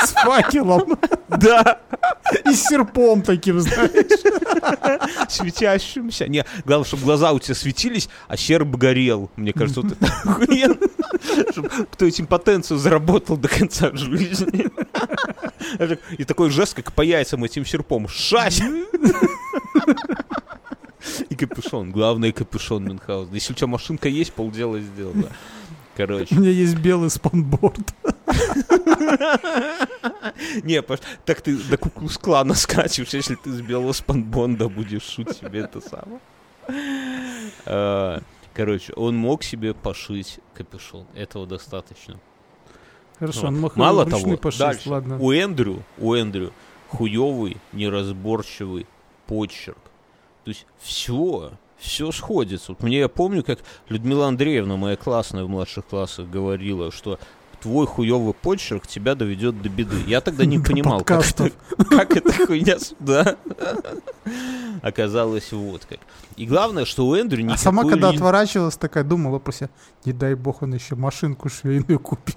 С 0.05 0.11
факелом 0.13 0.99
Да, 1.29 1.81
и 2.45 2.53
с 2.55 2.65
серпом 2.67 3.23
таким, 3.23 3.61
знаешь. 3.61 3.91
светящимся. 5.29 6.29
Не, 6.29 6.45
главное, 6.65 6.87
чтобы 6.87 7.05
глаза 7.05 7.33
у 7.33 7.39
тебя 7.39 7.55
светились, 7.55 8.09
а 8.29 8.37
серб 8.37 8.69
горел. 8.77 9.31
Мне 9.37 9.53
кажется, 9.53 9.76
вот 9.83 9.93
это 9.93 10.07
охуенно. 10.07 10.89
Чтоб 11.51 11.69
Кто 11.91 12.07
этим 12.07 12.27
потенцию 12.27 12.79
заработал 12.79 13.37
до 13.37 13.49
конца 13.49 13.91
жизни. 13.95 14.69
И 16.19 16.25
такой 16.25 16.51
жест, 16.51 16.75
как 16.75 16.93
по 16.93 17.03
яйцам 17.03 17.45
этим 17.45 17.65
серпом. 17.65 18.09
Шась! 18.09 18.63
И 21.29 21.35
капюшон. 21.35 21.93
Главное 21.93 22.33
капюшон 22.33 22.85
Мюнхгаузен. 22.85 23.35
Если 23.35 23.53
у 23.53 23.57
тебя 23.57 23.69
машинка 23.69 24.09
есть, 24.09 24.33
полдела 24.33 24.81
сделано. 24.81 25.27
У 25.27 25.97
Короче. 25.97 26.35
меня 26.35 26.51
есть 26.51 26.77
белый 26.77 27.11
спанборд. 27.11 27.95
Не, 30.63 30.83
так 30.83 31.41
ты 31.41 31.57
до 31.57 31.77
куклус 31.79 32.19
клана 32.19 32.55
скачешь, 32.55 33.15
если 33.15 33.35
ты 33.37 33.51
с 33.51 33.61
белого 33.63 33.93
спанбонда 33.93 34.69
будешь 34.69 35.05
шуть 35.05 35.37
себе 35.37 35.61
это 35.61 35.81
самое. 35.81 36.21
Короче, 38.57 38.95
он 38.95 39.15
мог 39.19 39.45
себе 39.45 39.75
пошить 39.75 40.39
капюшон. 40.55 41.05
Этого 41.15 41.47
достаточно. 41.47 42.19
Хорошо, 43.19 43.43
Вот. 43.43 43.49
он 43.49 43.61
мог 43.61 43.77
Мало 43.77 44.07
того, 44.07 44.39
пошить, 44.39 44.61
дальше. 44.61 44.89
ладно. 44.89 45.19
У 45.21 45.31
Эндрю, 45.31 45.83
у 45.99 46.15
Эндрю 46.15 46.55
хуёвый, 46.89 47.59
неразборчивый 47.75 48.87
почерк. 49.27 49.77
То 50.45 50.49
есть 50.49 50.65
все, 50.79 51.53
все 51.77 52.11
сходится. 52.13 52.73
Вот 52.73 52.83
мне 52.83 53.01
я 53.01 53.09
помню, 53.11 53.45
как 53.45 53.59
Людмила 53.91 54.27
Андреевна, 54.27 54.77
моя 54.77 54.97
классная 54.97 55.45
в 55.45 55.51
младших 55.51 55.85
классах, 55.85 56.31
говорила, 56.31 56.91
что 56.91 57.19
твой 57.61 57.87
хуёвый 57.87 58.33
почерк 58.33 58.87
тебя 58.87 59.15
доведет 59.15 59.61
до 59.61 59.69
беды. 59.69 60.03
Я 60.07 60.23
тогда 60.23 60.47
не 60.47 60.59
понимал, 60.67 61.05
как 61.05 61.29
это, 61.29 61.51
как 61.91 62.17
эта 62.17 62.33
хуйня 62.47 62.79
сюда 62.79 63.37
оказалось 64.83 65.53
вот 65.53 65.85
как. 65.87 65.99
И 66.37 66.47
главное, 66.47 66.85
что 66.85 67.07
у 67.07 67.15
Эндрю 67.15 67.41
А 67.41 67.43
никакой 67.43 67.59
сама, 67.59 67.83
когда 67.85 68.11
отворачивалась, 68.11 68.77
такая 68.77 69.05
думала 69.05 69.39
про 69.39 69.53
себя, 69.53 69.71
не 70.05 70.13
дай 70.13 70.35
бог 70.35 70.63
он 70.63 70.75
еще 70.75 70.95
машинку 70.97 71.49
швейную 71.49 71.99
купит. 72.01 72.37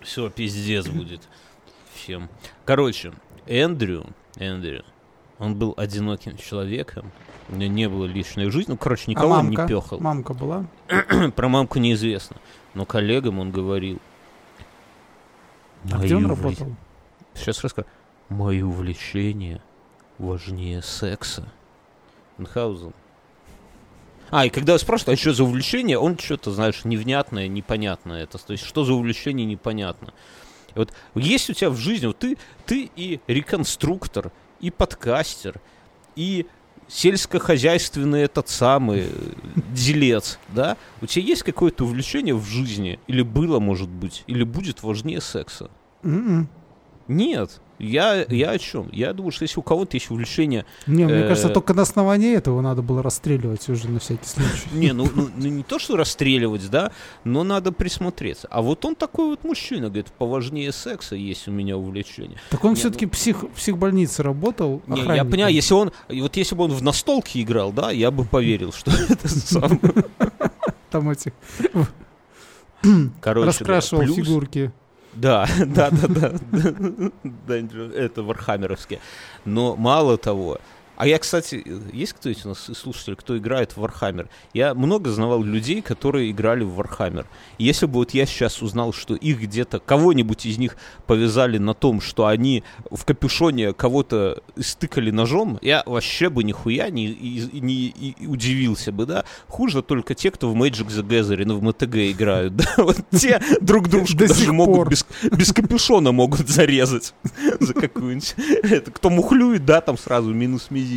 Все, 0.00 0.30
пиздец 0.30 0.86
будет 0.88 1.22
всем. 1.94 2.28
Короче, 2.64 3.12
Эндрю, 3.46 4.06
Эндрю, 4.36 4.84
он 5.38 5.56
был 5.56 5.74
одиноким 5.76 6.36
человеком. 6.36 7.10
У 7.48 7.56
него 7.56 7.72
не 7.72 7.88
было 7.88 8.04
личной 8.04 8.50
жизни. 8.50 8.72
Ну, 8.72 8.76
короче, 8.78 9.04
А 9.06 9.10
никого 9.10 9.34
он 9.34 9.48
не 9.50 9.56
мамка? 9.56 9.66
пехал. 9.72 10.00
Мамка 10.00 10.34
была? 10.34 10.66
Про 11.34 11.48
мамку 11.48 11.78
неизвестно. 11.78 12.36
Но 12.74 12.84
коллегам 12.84 13.38
он 13.38 13.50
говорил. 13.50 13.98
А 15.90 15.98
где 15.98 16.14
он 16.16 16.24
«Мои 16.24 16.32
увле- 16.32 16.42
работал? 16.42 16.76
Сейчас 17.34 17.62
расскажу. 17.64 17.86
Мои 18.28 18.60
увлечения 18.62 19.62
важнее 20.18 20.82
секса. 20.82 21.44
Мюнхгаузен. 22.38 22.92
А, 24.30 24.46
и 24.46 24.50
когда 24.50 24.78
спрашивают, 24.78 25.18
а 25.18 25.20
что 25.20 25.32
за 25.32 25.44
увлечение, 25.44 25.98
он 25.98 26.18
что-то, 26.18 26.50
знаешь, 26.50 26.84
невнятное, 26.84 27.48
непонятное. 27.48 28.24
Это, 28.24 28.38
то 28.38 28.52
есть, 28.52 28.64
что 28.64 28.84
за 28.84 28.92
увлечение, 28.92 29.46
непонятно. 29.46 30.12
И 30.74 30.78
вот 30.78 30.92
есть 31.14 31.48
у 31.48 31.54
тебя 31.54 31.70
в 31.70 31.76
жизни, 31.76 32.06
вот 32.06 32.18
ты, 32.18 32.36
ты 32.66 32.90
и 32.94 33.20
реконструктор, 33.26 34.30
и 34.60 34.70
подкастер, 34.70 35.60
и 36.14 36.46
сельскохозяйственный 36.88 38.22
этот 38.22 38.48
самый 38.48 39.00
э, 39.00 39.10
делец, 39.72 40.38
да? 40.48 40.76
У 41.00 41.06
тебя 41.06 41.24
есть 41.24 41.42
какое-то 41.42 41.84
увлечение 41.84 42.34
в 42.34 42.44
жизни? 42.44 42.98
Или 43.06 43.22
было, 43.22 43.60
может 43.60 43.88
быть? 43.88 44.24
Или 44.26 44.42
будет 44.42 44.82
важнее 44.82 45.20
секса? 45.20 45.70
М-м. 46.02 46.48
Нет, 47.06 47.60
я, 47.78 48.24
я 48.28 48.50
о 48.50 48.58
чем? 48.58 48.88
Я 48.92 49.12
думаю, 49.12 49.30
что 49.32 49.44
если 49.44 49.58
у 49.60 49.62
кого-то 49.62 49.96
есть 49.96 50.10
увлечение... 50.10 50.64
Не, 50.86 51.04
мне 51.04 51.14
Э, 51.14 51.28
кажется, 51.28 51.48
только 51.48 51.74
на 51.74 51.82
основании 51.82 52.34
этого 52.36 52.60
надо 52.60 52.82
было 52.82 53.02
расстреливать 53.02 53.68
уже 53.68 53.88
на 53.88 53.98
всякий 54.00 54.26
случай. 54.26 54.68
Не, 54.72 54.92
ну, 54.92 55.08
ну, 55.14 55.28
ну, 55.36 55.48
не 55.48 55.62
то, 55.62 55.78
что 55.78 55.96
расстреливать, 55.96 56.68
да, 56.70 56.92
но 57.24 57.44
надо 57.44 57.72
присмотреться. 57.72 58.48
А 58.50 58.62
вот 58.62 58.84
он 58.84 58.94
такой 58.94 59.26
вот 59.28 59.44
мужчина, 59.44 59.86
говорит, 59.86 60.06
поважнее 60.18 60.72
секса 60.72 61.16
есть 61.16 61.48
у 61.48 61.50
меня 61.50 61.76
увлечение. 61.76 62.38
Так 62.50 62.64
он 62.64 62.70
Не, 62.70 62.76
все-таки 62.76 63.06
псих, 63.06 63.42
в 63.42 63.48
психбольнице 63.48 64.22
работал. 64.22 64.82
Не, 64.86 65.02
я 65.16 65.24
понимаю, 65.24 65.54
если 65.54 65.74
он, 65.74 65.92
вот 66.08 66.36
если 66.36 66.54
бы 66.54 66.64
он 66.64 66.72
в 66.72 66.82
настолке 66.82 67.42
играл, 67.42 67.72
да, 67.72 67.90
я 67.90 68.10
бы 68.10 68.24
поверил, 68.24 68.72
что 68.72 68.90
это 69.08 69.28
сам. 69.28 69.80
Там 70.90 71.10
эти 71.10 71.32
Короче, 73.20 73.46
раскрашивал 73.48 74.02
плюс- 74.02 74.16
фигурки. 74.16 74.72
Да, 75.14 75.46
да, 75.66 75.90
да, 75.90 76.32
да. 77.46 77.54
Это 77.94 78.22
вархаммеровские. 78.22 79.00
Но 79.44 79.76
мало 79.76 80.16
того, 80.18 80.58
а 80.98 81.06
я, 81.06 81.18
кстати, 81.18 81.64
есть 81.92 82.12
кто 82.12 82.28
из 82.28 82.44
нас 82.44 82.68
слушателей, 82.76 83.16
кто 83.16 83.38
играет 83.38 83.76
в 83.76 83.84
Warhammer? 83.84 84.28
Я 84.52 84.74
много 84.74 85.10
знавал 85.10 85.44
людей, 85.44 85.80
которые 85.80 86.30
играли 86.32 86.64
в 86.64 86.78
Warhammer. 86.80 87.24
И 87.58 87.64
если 87.64 87.86
бы 87.86 87.94
вот 87.94 88.10
я 88.14 88.26
сейчас 88.26 88.60
узнал, 88.62 88.92
что 88.92 89.14
их 89.14 89.40
где-то, 89.40 89.78
кого-нибудь 89.78 90.44
из 90.44 90.58
них 90.58 90.76
повязали 91.06 91.58
на 91.58 91.72
том, 91.74 92.00
что 92.00 92.26
они 92.26 92.64
в 92.90 93.04
капюшоне 93.04 93.72
кого-то 93.74 94.42
стыкали 94.58 95.12
ножом, 95.12 95.60
я 95.62 95.84
вообще 95.86 96.30
бы 96.30 96.42
нихуя 96.42 96.90
не, 96.90 97.06
и- 97.06 97.60
не 97.60 97.86
и- 97.86 98.26
удивился 98.26 98.90
бы, 98.90 99.06
да? 99.06 99.24
Хуже 99.46 99.82
только 99.82 100.16
те, 100.16 100.32
кто 100.32 100.50
в 100.50 100.56
Magic 100.56 100.88
the 100.88 101.06
Gathering, 101.06 101.52
в 101.54 101.62
МТГ 101.62 101.94
играют, 102.12 102.56
да? 102.56 102.64
Вот 102.76 102.96
те 103.16 103.40
друг 103.60 103.88
дружку 103.88 104.16
даже 104.18 104.52
могут 104.52 104.88
без, 104.88 105.52
капюшона 105.52 106.10
могут 106.10 106.48
зарезать 106.48 107.14
за 107.60 107.72
какую-нибудь... 107.72 108.34
Кто 108.94 109.10
мухлюет, 109.10 109.64
да, 109.64 109.80
там 109.80 109.96
сразу 109.96 110.34
минус 110.34 110.66
мизинец. 110.70 110.87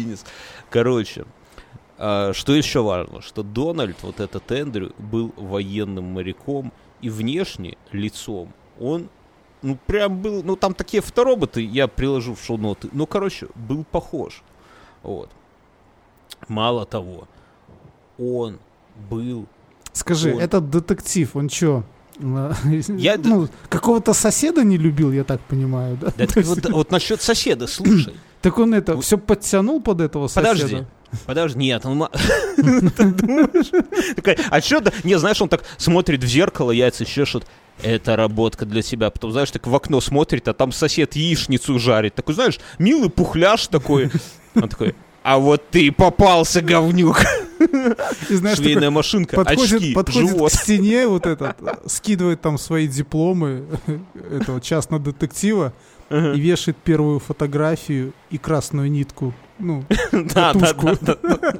Короче, 0.69 1.25
а, 1.97 2.34
что 2.34 2.54
еще 2.56 2.82
важно, 2.82 3.21
что 3.21 3.43
Дональд, 3.43 3.97
вот 4.01 4.19
этот 4.19 4.51
Эндрю, 4.51 4.93
был 4.97 5.34
военным 5.38 6.06
моряком 6.06 6.71
и 7.01 7.10
внешне 7.10 7.77
лицом 7.91 8.54
он, 8.80 9.10
ну, 9.62 9.77
прям 9.86 10.19
был, 10.21 10.41
ну, 10.43 10.56
там 10.56 10.73
такие 10.73 11.01
фотороботы, 11.01 11.62
я 11.62 11.88
приложу 11.88 12.34
в 12.36 12.43
шоу-ноты, 12.43 12.89
ну, 12.91 13.06
короче, 13.06 13.47
был 13.56 13.84
похож. 13.84 14.41
Вот. 15.04 15.30
Мало 16.47 16.86
того, 16.86 17.27
он 18.17 18.58
был 19.10 19.45
Скажи, 19.93 20.34
Он- 20.34 20.41
этот 20.41 20.69
детектив, 20.69 21.36
он 21.36 21.49
что? 21.49 21.84
Я- 22.97 23.17
ну, 23.17 23.47
какого-то 23.69 24.13
соседа 24.13 24.63
не 24.63 24.77
любил, 24.77 25.12
я 25.12 25.23
так 25.23 25.41
понимаю, 25.41 25.97
да? 25.97 26.13
Да, 26.17 26.23
есть- 26.36 26.47
вот, 26.49 26.69
вот 26.71 26.91
насчет 26.91 27.21
соседа, 27.21 27.67
слушай. 27.67 28.15
Так 28.41 28.58
он 28.58 28.73
это 28.73 28.99
все 29.01 29.17
подтянул 29.17 29.82
под 29.82 30.01
этого 30.01 30.27
соседа? 30.27 30.51
Подожди. 30.51 30.86
Подожди, 31.25 31.60
нет, 31.60 31.86
он... 31.86 32.04
А 34.49 34.62
что 34.62 34.80
да? 34.80 34.91
Не, 35.04 35.19
знаешь, 35.19 35.41
он 35.41 35.49
так 35.49 35.63
смотрит 35.77 36.23
в 36.23 36.27
зеркало, 36.27 36.71
яйца 36.71 37.06
чешет. 37.06 37.45
Это 37.84 38.15
работка 38.15 38.65
для 38.65 38.82
тебя. 38.82 39.10
Потом, 39.10 39.32
знаешь, 39.32 39.51
так 39.51 39.67
в 39.67 39.75
окно 39.75 39.99
смотрит, 40.01 40.47
а 40.47 40.54
там 40.54 40.71
сосед 40.71 41.15
яичницу 41.15 41.77
жарит. 41.80 42.15
Такой, 42.15 42.36
знаешь, 42.36 42.60
милый 42.80 43.10
пухляш 43.10 43.67
такой. 43.67 44.12
Он 44.56 44.69
такой, 44.69 44.95
а 45.23 45.38
вот 45.38 45.69
ты 45.69 45.91
попался, 45.91 46.62
говнюк. 46.62 47.21
И 48.30 48.36
знаешь, 48.36 48.58
такой 48.58 48.71
Швейная 48.71 48.89
машинка, 48.89 49.36
подходит, 49.36 49.73
очки, 49.73 49.93
подходит 49.93 50.30
живот. 50.30 50.51
к 50.51 50.56
стене, 50.56 51.08
вот 51.08 51.25
этот, 51.27 51.58
скидывает 51.86 52.41
там 52.41 52.58
свои 52.58 52.88
дипломы 52.88 53.65
этого 54.32 54.60
частного 54.62 55.04
детектива 55.04 55.73
и 56.12 56.39
вешает 56.39 56.78
первую 56.78 57.19
фотографию 57.19 58.13
и 58.30 58.38
красную 58.38 58.91
нитку. 58.91 59.34
Ну, 59.60 59.86
Да, 60.12 60.54
да, 60.54 60.74
да, 60.74 60.95
да, 61.02 61.15
да. 61.24 61.54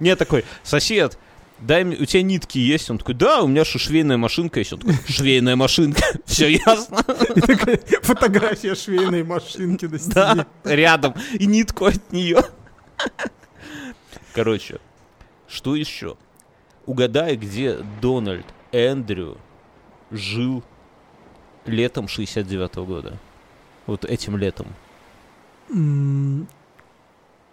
Не, 0.00 0.16
такой, 0.16 0.44
сосед, 0.62 1.18
дай 1.58 1.84
мне, 1.84 1.96
у 1.96 2.04
тебя 2.04 2.22
нитки 2.22 2.58
есть? 2.58 2.90
Он 2.90 2.98
такой, 2.98 3.14
да, 3.14 3.42
у 3.42 3.46
меня 3.46 3.64
же 3.64 3.78
швейная 3.78 4.16
машинка 4.16 4.58
есть. 4.58 4.72
Он 4.72 4.80
такой, 4.80 4.96
швейная 5.08 5.56
машинка, 5.56 6.02
все 6.24 6.48
ясно? 6.48 7.04
и 7.34 7.40
такая 7.40 7.80
фотография 8.02 8.74
швейной 8.74 9.22
машинки 9.22 9.86
на 9.86 9.98
стене. 9.98 10.14
Да, 10.14 10.46
рядом. 10.64 11.14
И 11.38 11.46
нитку 11.46 11.86
от 11.86 12.12
нее. 12.12 12.42
Короче, 14.34 14.80
что 15.48 15.76
еще? 15.76 16.16
Угадай, 16.84 17.36
где 17.36 17.78
Дональд 18.00 18.46
Эндрю 18.72 19.38
жил 20.10 20.62
летом 21.68 22.08
69 22.08 22.76
года. 22.76 23.18
Вот 23.86 24.04
этим 24.04 24.36
летом. 24.36 24.66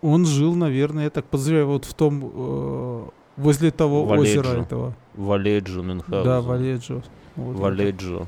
Он 0.02 0.26
жил, 0.26 0.56
наверное, 0.56 1.06
я 1.06 1.10
так 1.10 1.26
подозреваю, 1.26 1.68
вот 1.68 1.86
в 1.86 1.94
том, 1.94 2.32
э, 2.34 3.06
возле 3.38 3.72
того 3.72 4.06
Валеджо. 4.06 4.42
озера 4.42 4.62
этого. 4.62 4.96
Валеджо 5.16 5.82
Мюнхгаузен. 5.82 6.26
Да, 6.26 6.42
Валеджо. 6.42 7.02
Вот. 7.36 7.56
Валеджо. 7.56 8.28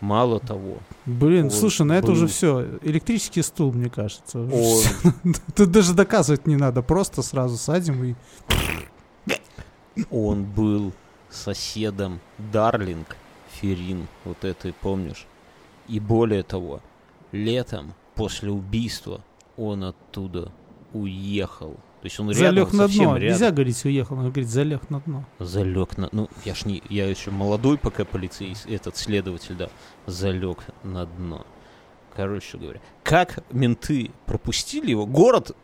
Мало 0.00 0.40
того, 0.40 0.78
Блин, 1.06 1.44
Он 1.44 1.50
слушай, 1.50 1.86
на 1.86 1.96
это 1.96 2.12
уже 2.12 2.26
все. 2.26 2.66
Электрический 2.82 3.42
стул, 3.42 3.72
мне 3.72 3.88
кажется. 3.88 4.46
Тут 5.54 5.70
даже 5.70 5.94
доказывать 5.94 6.46
не 6.46 6.56
надо, 6.56 6.82
просто 6.82 7.22
сразу 7.22 7.56
садим 7.56 8.04
и... 8.04 8.14
Он 10.10 10.44
был 10.44 10.92
соседом 11.30 12.20
Дарлинг 12.52 13.16
Ферин, 13.60 14.06
вот 14.24 14.44
этой, 14.44 14.72
помнишь? 14.72 15.26
И 15.88 16.00
более 16.00 16.42
того, 16.42 16.80
летом 17.32 17.94
после 18.14 18.50
убийства 18.50 19.20
он 19.56 19.84
оттуда 19.84 20.50
уехал. 20.92 21.74
То 22.00 22.06
есть 22.06 22.20
он 22.20 22.34
Залег 22.34 22.66
рядом, 22.66 22.76
на 22.76 22.88
дно. 22.88 23.16
рядом. 23.16 23.22
Нельзя 23.22 23.50
говорить, 23.50 23.84
уехал, 23.84 24.16
надо 24.16 24.28
говорить, 24.28 24.50
залег 24.50 24.90
на 24.90 25.00
дно. 25.00 25.24
Залег 25.38 25.96
на... 25.96 26.08
Ну, 26.12 26.28
я 26.44 26.54
ж 26.54 26.66
не... 26.66 26.82
Я 26.90 27.08
еще 27.08 27.30
молодой 27.30 27.78
пока 27.78 28.04
полицейский, 28.04 28.74
этот 28.74 28.96
следователь, 28.96 29.54
да. 29.54 29.70
Залег 30.06 30.58
на 30.82 31.06
дно. 31.06 31.46
Короче 32.14 32.58
говоря. 32.58 32.80
Как 33.02 33.42
менты 33.50 34.10
пропустили 34.26 34.90
его? 34.90 35.06
Город... 35.06 35.56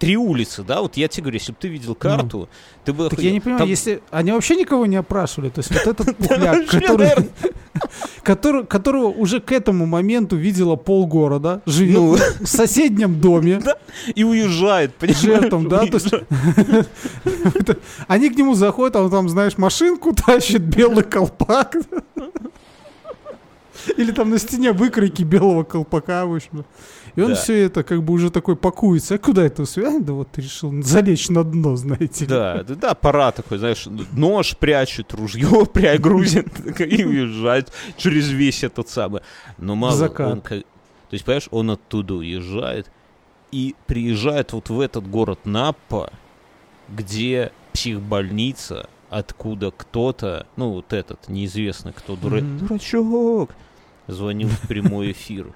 Три 0.00 0.16
улицы, 0.16 0.62
да? 0.62 0.80
Вот 0.80 0.96
я 0.96 1.08
тебе 1.08 1.24
говорю, 1.24 1.38
если 1.38 1.52
бы 1.52 1.58
ты 1.60 1.68
видел 1.68 1.94
карту, 1.94 2.48
ты 2.84 2.92
бы... 2.94 3.04
Ну. 3.04 3.08
Так 3.10 3.18
охуел. 3.18 3.28
я 3.28 3.32
не 3.34 3.40
понимаю, 3.40 3.58
Там- 3.60 3.68
если... 3.68 4.02
Они 4.10 4.32
вообще 4.32 4.56
никого 4.56 4.86
не 4.86 4.96
опрашивали. 4.96 5.50
То 5.50 5.60
есть 5.60 5.70
вот 5.70 5.86
этот 6.00 6.16
пухляк, 6.16 6.66
который... 8.22 8.64
Которого 8.64 9.08
уже 9.08 9.40
к 9.40 9.52
этому 9.52 9.84
моменту 9.86 10.36
видела 10.36 10.76
полгорода, 10.76 11.60
Ну. 11.66 11.72
живет 11.72 12.36
в 12.40 12.46
соседнем 12.46 13.20
доме, 13.20 13.60
И 14.14 14.24
уезжает, 14.24 14.94
понимаешь? 14.94 15.20
жертвам, 15.20 15.68
да, 15.68 15.84
то 15.86 15.98
есть- 15.98 16.14
Они 18.08 18.30
к 18.30 18.36
нему 18.36 18.54
заходят, 18.54 18.96
а 18.96 19.02
он 19.02 19.10
там, 19.10 19.28
знаешь, 19.28 19.58
машинку 19.58 20.14
тащит, 20.14 20.62
белый 20.62 21.04
колпак. 21.04 21.76
Или 23.96 24.12
там 24.12 24.30
на 24.30 24.38
стене 24.38 24.72
выкройки 24.72 25.22
белого 25.22 25.64
колпака, 25.64 26.26
в 26.26 26.34
общем. 26.34 26.64
И 27.16 27.20
он 27.20 27.30
Да. 27.30 27.34
все 27.34 27.64
это 27.64 27.82
как 27.82 28.02
бы 28.02 28.12
уже 28.12 28.30
такой 28.30 28.56
пакуется. 28.56 29.14
А 29.14 29.18
куда 29.18 29.44
это 29.44 29.64
все? 29.64 29.96
А, 29.96 30.00
да 30.00 30.12
вот 30.12 30.28
ты 30.30 30.42
решил 30.42 30.72
залечь 30.82 31.28
на 31.28 31.44
дно, 31.44 31.76
знаете 31.76 32.24
ли. 32.24 32.28
Да, 32.30 32.62
да, 32.62 32.74
да, 32.74 32.94
пора 32.94 33.32
такой, 33.32 33.58
знаешь, 33.58 33.86
нож 34.12 34.56
прячет, 34.56 35.12
ружье 35.14 35.66
пря 35.72 35.98
грузит 35.98 36.48
и 36.80 37.04
уезжает 37.04 37.72
через 37.96 38.28
весь 38.30 38.62
этот 38.64 38.88
самый. 38.88 39.22
Но 39.58 39.74
мало, 39.74 39.96
Закат. 39.96 40.32
он 40.32 40.40
то 40.40 40.62
есть, 41.14 41.24
понимаешь, 41.24 41.48
он 41.50 41.70
оттуда 41.72 42.14
уезжает 42.14 42.90
и 43.50 43.74
приезжает 43.86 44.52
вот 44.52 44.68
в 44.70 44.78
этот 44.78 45.08
город 45.10 45.40
Наппа, 45.44 46.12
где 46.88 47.50
психбольница, 47.72 48.88
откуда 49.10 49.72
кто-то, 49.72 50.46
ну 50.56 50.70
вот 50.70 50.92
этот, 50.92 51.28
неизвестно 51.28 51.92
кто, 51.92 52.14
дура- 52.14 52.40
Мгм. 52.40 52.58
дурачок, 52.58 53.50
звонил 54.06 54.48
в 54.48 54.68
прямой 54.68 55.10
эфир. 55.12 55.52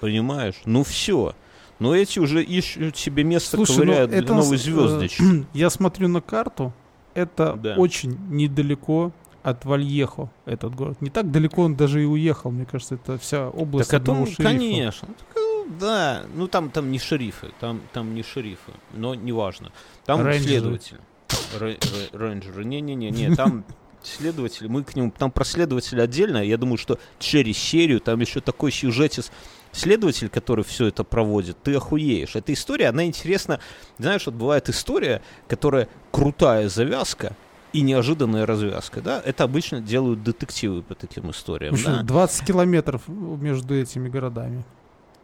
Понимаешь? 0.00 0.54
Ну 0.64 0.84
все. 0.84 1.34
Но 1.78 1.94
эти 1.94 2.18
уже 2.18 2.42
ищут 2.42 2.96
себе 2.96 3.22
место, 3.24 3.56
Слушай, 3.56 3.70
ну, 3.70 3.76
ковыряют 3.82 4.10
для 4.10 4.18
это 4.18 4.34
новой 4.34 4.56
э, 4.56 4.58
звездочки. 4.58 5.22
Я 5.54 5.70
смотрю 5.70 6.08
на 6.08 6.20
карту. 6.20 6.72
Это 7.14 7.54
Да. 7.54 7.74
очень 7.76 8.16
недалеко 8.30 9.12
от 9.42 9.64
Вальехо, 9.64 10.28
этот 10.44 10.74
город. 10.74 11.00
Не 11.00 11.10
так 11.10 11.30
далеко 11.30 11.62
он 11.62 11.74
даже 11.76 12.02
и 12.02 12.04
уехал, 12.04 12.50
мне 12.50 12.64
кажется, 12.66 12.96
это 12.96 13.16
вся 13.18 13.48
область 13.48 13.90
Так 13.90 14.04
том, 14.04 14.14
одного 14.14 14.26
шерифа. 14.26 14.42
конечно. 14.42 15.08
Так, 15.08 15.36
э, 15.36 15.64
да, 15.80 16.22
ну 16.34 16.48
там, 16.48 16.70
там 16.70 16.90
не 16.90 16.98
шерифы, 16.98 17.48
там, 17.60 17.80
там 17.92 18.14
не 18.14 18.22
шерифы, 18.22 18.72
но 18.94 19.14
неважно. 19.14 19.70
Там 20.04 20.20
Рейнджеры. 20.24 20.80
рэ- 21.58 21.78
Рейнджеры. 22.12 22.64
Не-не-не, 22.64 23.10
не, 23.10 23.34
там 23.34 23.64
следователь, 24.02 24.68
мы 24.68 24.82
к 24.84 24.94
нему, 24.96 25.12
там 25.16 25.30
про 25.30 25.44
следователя 25.44 26.02
отдельно, 26.02 26.38
я 26.44 26.56
думаю, 26.56 26.76
что 26.78 26.98
через 27.18 27.56
серию, 27.58 28.00
там 28.00 28.20
еще 28.20 28.40
такой 28.40 28.70
сюжетис 28.72 29.30
следователь, 29.72 30.28
который 30.28 30.64
все 30.64 30.86
это 30.86 31.04
проводит, 31.04 31.62
ты 31.62 31.76
охуеешь. 31.76 32.36
Эта 32.36 32.52
история, 32.52 32.88
она 32.88 33.04
интересна. 33.04 33.60
Знаешь, 33.98 34.26
вот 34.26 34.34
бывает 34.34 34.68
история, 34.68 35.22
которая 35.48 35.88
крутая 36.10 36.68
завязка, 36.68 37.34
и 37.72 37.82
неожиданная 37.82 38.46
развязка, 38.46 39.02
да, 39.02 39.20
это 39.24 39.44
обычно 39.44 39.80
делают 39.80 40.22
детективы 40.22 40.82
по 40.82 40.94
таким 40.94 41.30
историям, 41.30 41.76
что, 41.76 41.96
да. 41.96 42.02
20 42.02 42.46
километров 42.46 43.02
между 43.08 43.74
этими 43.74 44.08
городами. 44.08 44.64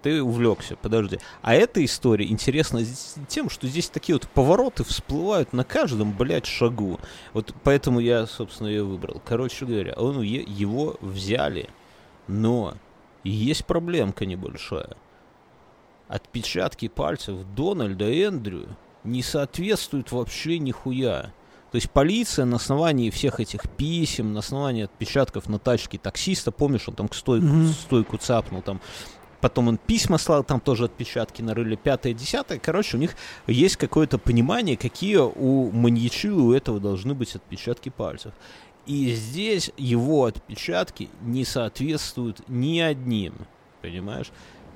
Ты 0.03 0.23
увлекся, 0.23 0.77
подожди. 0.77 1.19
А 1.41 1.55
эта 1.55 1.83
история 1.83 2.27
интересна 2.27 2.81
тем, 3.27 3.49
что 3.49 3.67
здесь 3.67 3.89
такие 3.89 4.15
вот 4.15 4.29
повороты 4.29 4.85
всплывают 4.85 5.55
на 5.55 5.65
каждом, 5.65 6.13
блядь, 6.13 6.45
шагу. 6.45 7.01
Вот 7.33 7.55
поэтому 7.63 8.01
я, 8.01 8.27
собственно, 8.27 8.69
ее 8.69 8.85
выбрал. 8.85 9.23
Короче 9.25 9.65
говоря, 9.65 9.95
он, 9.95 10.21
его 10.21 10.97
взяли, 11.01 11.71
но 12.29 12.75
есть 13.31 13.65
проблемка 13.67 14.27
небольшая. 14.27 14.97
Отпечатки 16.09 16.89
пальцев 16.89 17.39
Дональда 17.57 18.05
Эндрю 18.13 18.67
не 19.05 19.23
соответствуют 19.23 20.13
вообще 20.13 20.59
нихуя. 20.59 21.33
То 21.73 21.77
есть 21.77 21.91
полиция 21.91 22.45
на 22.45 22.57
основании 22.57 23.11
всех 23.11 23.41
этих 23.41 23.63
писем, 23.69 24.33
на 24.33 24.41
основании 24.41 24.85
отпечатков 24.85 25.49
на 25.49 25.59
тачке 25.59 25.99
таксиста, 25.99 26.53
помнишь, 26.53 26.89
он 26.89 26.95
там 26.95 27.09
к 27.09 27.15
стойку, 27.15 27.47
Мгм. 27.47 27.69
стойку 27.69 28.17
цапнул, 28.17 28.63
там 28.63 28.81
потом 29.41 29.69
он 29.69 29.77
письма 29.79 30.19
слал, 30.19 30.45
там 30.45 30.61
тоже 30.61 30.85
отпечатки 30.85 31.43
нарыли, 31.43 31.75
пятое, 31.75 32.13
десятое. 32.15 32.59
Короче, 32.59 32.97
у 32.97 33.01
них 33.01 33.17
есть 33.47 33.77
какое-то 33.77 34.19
понимание, 34.19 34.77
какие 34.77 35.17
у 35.17 35.71
маньячила 35.73 36.43
у 36.43 36.53
этого 36.53 36.79
должны 36.81 37.13
быть 37.15 37.35
отпечатки 37.35 37.89
пальцев. 37.89 38.33
И 38.87 39.13
здесь 39.15 39.71
его 39.77 40.27
отпечатки 40.27 41.09
не 41.23 41.45
соответствуют 41.45 42.47
ни 42.49 42.81
одним, 42.81 43.35
понимаешь? 43.81 44.31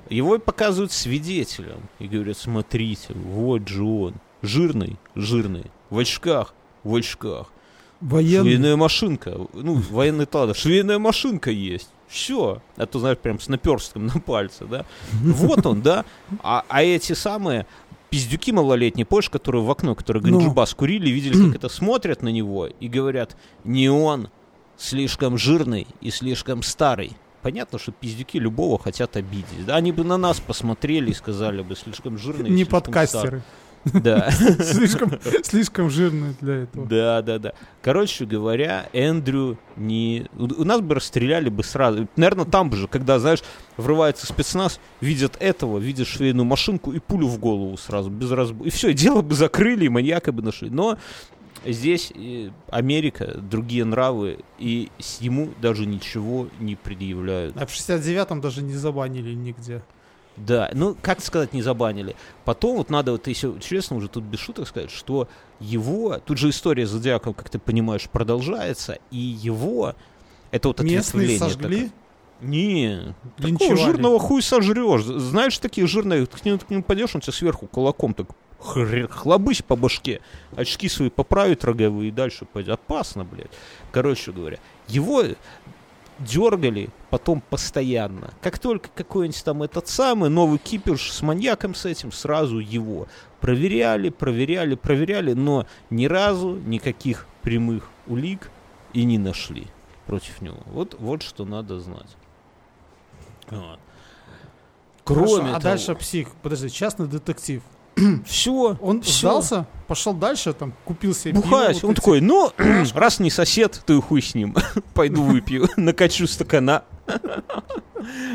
Его 0.09 0.39
показывают 0.39 0.91
свидетелям 0.91 1.87
и 1.99 2.07
говорят, 2.07 2.37
смотрите, 2.37 3.13
вот 3.13 3.67
же 3.67 3.83
он, 3.83 4.15
жирный, 4.41 4.97
жирный, 5.13 5.65
в 5.91 5.99
очках, 5.99 6.53
в 6.83 6.95
очках. 6.95 7.51
Военный. 8.01 8.51
Швейная 8.51 8.75
машинка. 8.75 9.37
Ну, 9.53 9.75
военный 9.75 10.27
ладно, 10.31 10.53
швейная 10.53 10.99
машинка 10.99 11.51
есть. 11.51 11.89
Все. 12.07 12.61
А 12.75 12.85
то, 12.87 12.97
знаешь, 12.99 13.17
прям 13.19 13.39
с 13.39 13.49
наперстком 13.49 14.07
на 14.07 14.19
пальце, 14.19 14.65
да. 14.65 14.85
Вот 15.21 15.65
он, 15.65 15.81
да. 15.81 16.05
А, 16.41 16.65
а 16.67 16.81
эти 16.81 17.13
самые 17.13 17.67
пиздюки 18.09 18.51
малолетние, 18.51 19.05
помнишь, 19.05 19.29
которые 19.29 19.63
в 19.63 19.69
окно, 19.71 19.95
которые 19.95 20.23
Ну. 20.23 20.31
ганджубас 20.39 20.73
курили, 20.73 21.09
видели, 21.09 21.45
как 21.47 21.55
это 21.55 21.69
смотрят 21.69 22.21
на 22.21 22.29
него 22.29 22.67
и 22.67 22.87
говорят, 22.87 23.35
не 23.63 23.89
он, 23.89 24.29
слишком 24.77 25.37
жирный 25.37 25.87
и 26.01 26.09
слишком 26.09 26.63
старый. 26.63 27.11
Понятно, 27.41 27.79
что 27.79 27.91
пиздюки 27.91 28.37
любого 28.37 28.77
хотят 28.77 29.15
обидеть. 29.15 29.65
Да, 29.65 29.75
они 29.77 29.91
бы 29.91 30.03
на 30.03 30.17
нас 30.17 30.39
посмотрели 30.39 31.11
и 31.11 31.13
сказали 31.13 31.61
бы, 31.61 31.75
слишком 31.75 32.17
жирный 32.17 32.49
Не 32.49 32.65
подкастеры. 32.65 33.41
старый». 33.85 34.01
Да. 34.03 34.29
Слишком, 34.31 35.09
слишком 35.41 35.89
жирные 35.89 36.35
для 36.41 36.63
этого. 36.63 36.85
Да, 36.85 37.21
да, 37.21 37.39
да. 37.39 37.53
Короче 37.81 38.25
говоря, 38.25 38.89
Эндрю 38.91 39.57
не... 39.77 40.25
У 40.37 40.65
нас 40.65 40.81
бы 40.81 40.95
расстреляли 40.95 41.47
бы 41.47 41.63
сразу. 41.63 42.05
Наверное, 42.17 42.43
там 42.43 42.69
бы 42.69 42.75
же, 42.75 42.89
когда, 42.89 43.19
знаешь, 43.19 43.41
врывается 43.79 44.27
спецназ, 44.27 44.79
видят 45.01 45.37
этого, 45.39 45.77
видят 45.77 46.07
швейную 46.07 46.45
машинку 46.45 46.91
и 46.91 46.99
пулю 46.99 47.27
в 47.27 47.39
голову 47.39 47.77
сразу, 47.77 48.09
без 48.09 48.31
разбора. 48.31 48.67
И 48.67 48.71
все, 48.71 48.93
дело 48.93 49.21
бы 49.21 49.35
закрыли, 49.35 49.85
и 49.85 49.89
маньяка 49.89 50.31
бы 50.31 50.41
нашли. 50.41 50.69
Но 50.69 50.97
здесь 51.65 52.11
э, 52.15 52.49
Америка, 52.69 53.37
другие 53.37 53.85
нравы, 53.85 54.39
и 54.57 54.89
с 54.99 55.21
ему 55.21 55.49
даже 55.61 55.85
ничего 55.85 56.47
не 56.59 56.75
предъявляют. 56.75 57.55
А 57.57 57.65
в 57.65 57.69
69-м 57.69 58.41
даже 58.41 58.61
не 58.61 58.73
забанили 58.73 59.33
нигде. 59.33 59.81
Да, 60.37 60.69
ну, 60.73 60.95
как 61.01 61.21
сказать, 61.21 61.51
не 61.53 61.61
забанили. 61.61 62.15
Потом 62.45 62.77
вот 62.77 62.89
надо, 62.89 63.11
вот 63.11 63.27
если 63.27 63.59
честно, 63.59 63.97
уже 63.97 64.07
тут 64.07 64.23
без 64.23 64.39
шуток 64.39 64.67
сказать, 64.67 64.89
что 64.89 65.27
его, 65.59 66.17
тут 66.19 66.37
же 66.37 66.49
история 66.49 66.87
с 66.87 66.91
Зодиаком, 66.91 67.33
как 67.33 67.49
ты 67.49 67.59
понимаешь, 67.59 68.09
продолжается, 68.09 68.99
и 69.11 69.17
его, 69.17 69.95
это 70.51 70.69
вот 70.69 70.79
Местные 70.79 70.99
ответвление 70.99 71.39
сожгли? 71.39 71.75
такое. 71.75 71.91
Не, 72.41 73.13
такого 73.37 73.47
Линчевали. 73.49 73.83
жирного 73.83 74.19
хуй 74.19 74.41
сожрешь. 74.41 75.03
Знаешь, 75.03 75.57
такие 75.57 75.87
жирные, 75.87 76.25
ты 76.25 76.37
к 76.37 76.45
нему, 76.45 76.57
к 76.57 76.69
нему 76.69 76.83
пойдешь, 76.83 77.13
он 77.15 77.21
тебя 77.21 77.33
сверху 77.33 77.67
кулаком 77.67 78.13
так 78.13 78.27
хр- 78.59 79.07
хлобысь 79.09 79.61
по 79.61 79.75
башке, 79.75 80.21
очки 80.55 80.87
свои 80.89 81.09
поправить 81.09 81.63
роговые 81.63 82.09
и 82.09 82.11
дальше 82.11 82.45
пойдет. 82.45 82.73
Опасно, 82.75 83.25
блядь. 83.25 83.51
Короче 83.91 84.31
говоря, 84.31 84.59
его 84.87 85.23
дергали 86.19 86.89
потом 87.09 87.41
постоянно. 87.41 88.33
Как 88.41 88.59
только 88.59 88.89
какой-нибудь 88.93 89.43
там 89.43 89.63
этот 89.63 89.87
самый 89.87 90.29
новый 90.29 90.59
кипиш 90.59 91.11
с 91.11 91.21
маньяком 91.21 91.75
с 91.75 91.85
этим, 91.85 92.11
сразу 92.11 92.59
его. 92.59 93.07
Проверяли, 93.41 94.09
проверяли, 94.09 94.75
проверяли, 94.75 95.33
но 95.33 95.65
ни 95.89 96.05
разу 96.05 96.55
никаких 96.65 97.25
прямых 97.41 97.89
улик 98.07 98.51
и 98.93 99.05
не 99.05 99.17
нашли 99.17 99.67
против 100.05 100.41
него. 100.41 100.57
Вот, 100.65 100.95
вот 100.99 101.21
что 101.21 101.45
надо 101.45 101.79
знать. 101.79 102.17
Вот. 103.51 103.79
Кроме 105.03 105.21
Хорошо, 105.27 105.37
того, 105.43 105.55
а 105.55 105.59
дальше 105.59 105.95
псих. 105.95 106.27
Подожди, 106.43 106.69
частный 106.69 107.07
детектив. 107.07 107.63
все, 108.25 108.77
Он 108.79 109.01
всё. 109.01 109.19
сдался, 109.29 109.65
пошел 109.87 110.13
дальше, 110.13 110.53
там, 110.53 110.73
купил 110.85 111.13
себе 111.15 111.33
пиво, 111.33 111.41
Бухать. 111.43 111.75
вот 111.77 111.83
Он 111.83 111.91
эти- 111.91 111.99
такой, 111.99 112.21
ну, 112.21 112.51
раз 112.93 113.19
не 113.19 113.29
сосед, 113.31 113.81
то 113.85 113.93
и 113.93 113.99
хуй 114.01 114.21
с 114.21 114.35
ним. 114.35 114.55
Пойду 114.93 115.23
выпью, 115.23 115.67
накачу 115.77 116.27
стакана. 116.27 116.83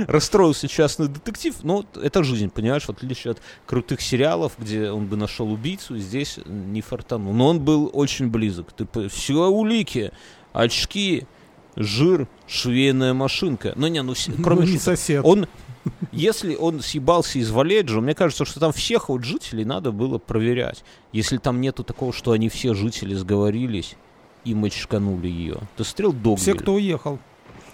Расстроился 0.07 0.69
частный 0.69 1.09
детектив, 1.09 1.55
но 1.63 1.77
вот 1.79 1.97
это 1.97 2.23
жизнь, 2.23 2.51
понимаешь, 2.51 2.85
в 2.85 2.91
отличие 2.91 3.33
от 3.33 3.43
крутых 3.67 4.01
сериалов, 4.01 4.53
где 4.59 4.91
он 4.91 5.07
бы 5.07 5.17
нашел 5.17 5.51
убийцу, 5.51 5.97
здесь 5.97 6.39
не 6.45 6.81
фартанул. 6.83 7.33
Но 7.33 7.49
он 7.49 7.61
был 7.61 7.91
очень 7.93 8.29
близок. 8.29 8.73
Ты 8.73 9.09
все 9.09 9.47
улики, 9.49 10.13
очки, 10.53 11.27
жир, 11.77 12.29
швейная 12.47 13.15
машинка. 13.15 13.73
Ну 13.77 13.87
не, 13.87 14.03
ну 14.03 14.15
Ну, 14.27 14.43
кроме 14.43 14.63
не 14.63 14.67
шуток. 14.79 14.83
сосед. 14.83 15.25
Он, 15.25 15.47
если 16.13 16.55
он 16.55 16.81
съебался 16.81 17.39
из 17.39 17.51
Валеджа, 17.51 18.01
мне 18.01 18.15
кажется, 18.15 18.45
что 18.45 18.61
там 18.61 18.73
всех 18.73 19.09
вот 19.09 19.25
жителей 19.25 19.65
надо 19.65 19.93
было 19.93 20.19
проверять. 20.19 20.85
Если 21.13 21.39
там 21.39 21.61
нету 21.61 21.85
такого, 21.85 22.13
что 22.13 22.33
они 22.33 22.49
все 22.49 22.75
жители 22.75 23.15
сговорились 23.15 23.97
и 24.45 24.55
мочканули 24.55 25.29
ее. 25.29 25.59
То 25.77 25.85
стрел 25.85 26.13
Догвиль. 26.13 26.37
Все, 26.39 26.55
кто 26.55 26.75
уехал. 26.75 27.19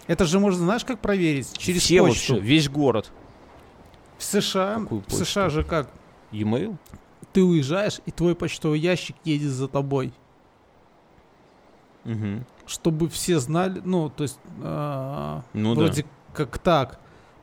Это 0.06 0.24
же 0.24 0.40
можно, 0.40 0.64
знаешь, 0.64 0.84
как 0.84 0.98
проверить? 1.00 1.56
Через 1.56 1.82
все 1.82 2.00
почту. 2.02 2.34
вообще, 2.34 2.46
весь 2.46 2.68
город. 2.68 3.10
В 4.18 4.24
США, 4.24 4.78
в? 4.78 5.12
США 5.12 5.48
же 5.50 5.62
как? 5.64 5.90
E-mail? 6.32 6.76
Ты 7.32 7.42
уезжаешь, 7.42 8.00
и 8.06 8.10
твой 8.10 8.34
почтовый 8.34 8.80
ящик 8.80 9.14
едет 9.24 9.50
за 9.50 9.68
тобой. 9.68 10.12
Мгм. 12.04 12.46
Чтобы 12.66 13.08
все 13.08 13.38
знали, 13.40 13.80
ну, 13.84 14.08
то 14.10 14.22
есть, 14.24 14.38
а, 14.62 15.42
Ну 15.52 15.74
да. 15.74 15.80
вроде 15.80 16.06
как 16.32 16.58
так. 16.58 16.92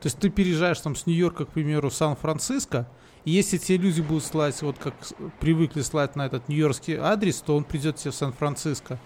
То 0.00 0.06
есть 0.06 0.18
ты 0.18 0.30
переезжаешь 0.30 0.80
там 0.80 0.94
с 0.96 1.06
Нью-Йорка, 1.06 1.44
к 1.44 1.48
примеру, 1.48 1.90
в 1.90 1.94
Сан-Франциско, 1.94 2.88
и 3.24 3.30
если 3.32 3.58
те 3.58 3.76
люди 3.76 4.00
будут 4.00 4.24
слать, 4.24 4.60
вот 4.62 4.78
как 4.78 4.94
привыкли 5.40 5.82
слать 5.82 6.16
на 6.16 6.24
этот 6.26 6.48
нью-йоркский 6.48 6.96
адрес, 6.96 7.42
то 7.42 7.56
он 7.56 7.64
придет 7.64 7.96
тебе 7.96 8.10
в 8.10 8.14
Сан-Франциско. 8.14 8.98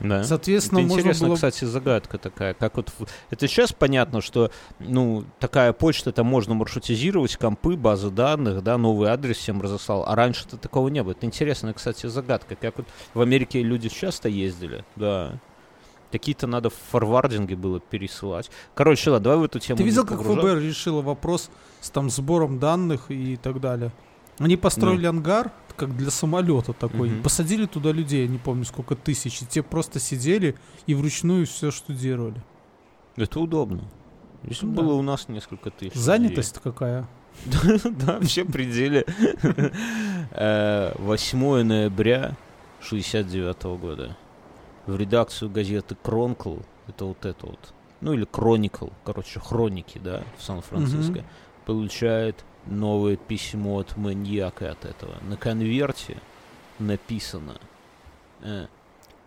Да. 0.00 0.24
Соответственно, 0.24 0.80
это 0.80 0.88
можно 0.88 1.00
интересно, 1.00 1.28
было... 1.28 1.34
кстати, 1.36 1.64
загадка 1.64 2.18
такая. 2.18 2.54
Как 2.54 2.76
вот 2.76 2.92
Это 3.30 3.48
сейчас 3.48 3.72
понятно, 3.72 4.20
что 4.20 4.50
ну, 4.78 5.24
такая 5.38 5.72
почта, 5.72 6.12
там 6.12 6.26
можно 6.26 6.54
маршрутизировать, 6.54 7.36
компы, 7.36 7.76
базы 7.76 8.10
данных, 8.10 8.62
да, 8.62 8.76
новый 8.76 9.08
адрес 9.08 9.38
всем 9.38 9.62
разослал. 9.62 10.04
А 10.06 10.14
раньше-то 10.14 10.58
такого 10.58 10.88
не 10.88 11.02
было. 11.02 11.12
Это 11.12 11.24
интересная, 11.26 11.72
кстати, 11.72 12.06
загадка. 12.06 12.56
Как 12.56 12.76
вот 12.76 12.86
в 13.14 13.20
Америке 13.20 13.62
люди 13.62 13.88
часто 13.88 14.28
ездили, 14.28 14.84
да. 14.96 15.40
Какие-то 16.12 16.46
надо 16.46 16.70
в 16.70 16.74
форвардинге 16.90 17.56
было 17.56 17.80
пересылать. 17.80 18.50
Короче, 18.74 19.10
ладно, 19.10 19.24
давай 19.24 19.38
в 19.40 19.44
эту 19.44 19.58
тему 19.58 19.78
Ты 19.78 19.82
видел, 19.82 20.06
как. 20.06 20.20
ФБР 20.20 20.58
решило 20.58 21.02
вопрос 21.02 21.50
с 21.80 21.90
там 21.90 22.10
сбором 22.10 22.58
данных 22.58 23.10
и 23.10 23.36
так 23.36 23.60
далее? 23.60 23.92
Они 24.38 24.56
построили 24.56 25.06
ангар, 25.06 25.50
как 25.76 25.96
для 25.96 26.10
самолета 26.10 26.72
такой, 26.72 27.10
Мгм. 27.10 27.22
посадили 27.22 27.66
туда 27.66 27.92
людей, 27.92 28.22
я 28.22 28.28
не 28.28 28.38
помню 28.38 28.64
сколько 28.64 28.94
тысяч, 28.96 29.42
и 29.42 29.46
те 29.46 29.62
просто 29.62 29.98
сидели 30.00 30.56
и 30.86 30.94
вручную 30.94 31.46
все 31.46 31.70
штудировали. 31.70 32.42
Это 33.16 33.40
удобно. 33.40 33.84
Если 34.42 34.66
Да. 34.66 34.82
было 34.82 34.92
у 34.94 35.02
нас 35.02 35.28
несколько 35.28 35.70
тысяч. 35.70 35.94
людей. 35.94 36.02
Занятость 36.02 36.60
какая? 36.62 37.08
Да, 37.44 38.18
вообще 38.18 38.44
пределе. 38.44 39.04
Э, 40.30 40.92
8 40.98 41.62
ноября 41.62 42.36
69 42.80 43.78
года. 43.78 44.16
В 44.86 44.96
редакцию 44.96 45.50
газеты 45.50 45.96
Кронкл, 46.02 46.56
это 46.86 47.04
вот 47.06 47.24
это 47.24 47.46
вот, 47.46 47.74
ну 48.00 48.12
или 48.12 48.24
Кроникл, 48.24 48.88
короче, 49.04 49.40
хроники, 49.40 49.98
да, 49.98 50.22
в 50.38 50.42
Сан-Франциско, 50.42 51.24
получает 51.64 52.44
новое 52.66 53.16
письмо 53.16 53.78
от 53.78 53.96
маньяка 53.96 54.70
от 54.70 54.84
этого. 54.84 55.14
На 55.28 55.36
конверте 55.36 56.16
написано 56.78 57.58
э, 58.42 58.66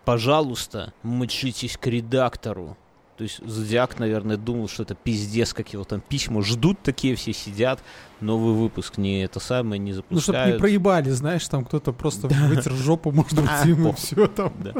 «Пожалуйста, 0.04 0.92
мчитесь 1.02 1.76
к 1.76 1.86
редактору». 1.86 2.76
То 3.16 3.24
есть 3.24 3.46
Зодиак, 3.46 3.98
наверное, 3.98 4.38
думал, 4.38 4.66
что 4.66 4.82
это 4.82 4.94
пиздец, 4.94 5.52
как 5.52 5.74
его 5.74 5.84
там 5.84 6.00
письма 6.00 6.42
ждут, 6.42 6.78
такие 6.82 7.16
все 7.16 7.34
сидят, 7.34 7.82
новый 8.20 8.54
выпуск 8.54 8.96
не 8.96 9.22
это 9.22 9.40
самое, 9.40 9.78
не 9.78 9.92
Ну, 9.92 9.98
чтобы 10.00 10.14
не 10.14 10.20
запускают. 10.22 10.58
проебали, 10.58 11.10
знаешь, 11.10 11.46
там 11.46 11.66
кто-то 11.66 11.92
просто 11.92 12.28
вытер 12.28 12.72
жопу, 12.72 13.12
может 13.12 13.38
быть, 13.38 13.50
А, 13.50 13.66
ему 13.66 13.92
все 13.92 14.26
там. 14.26 14.54
Да. 14.60 14.72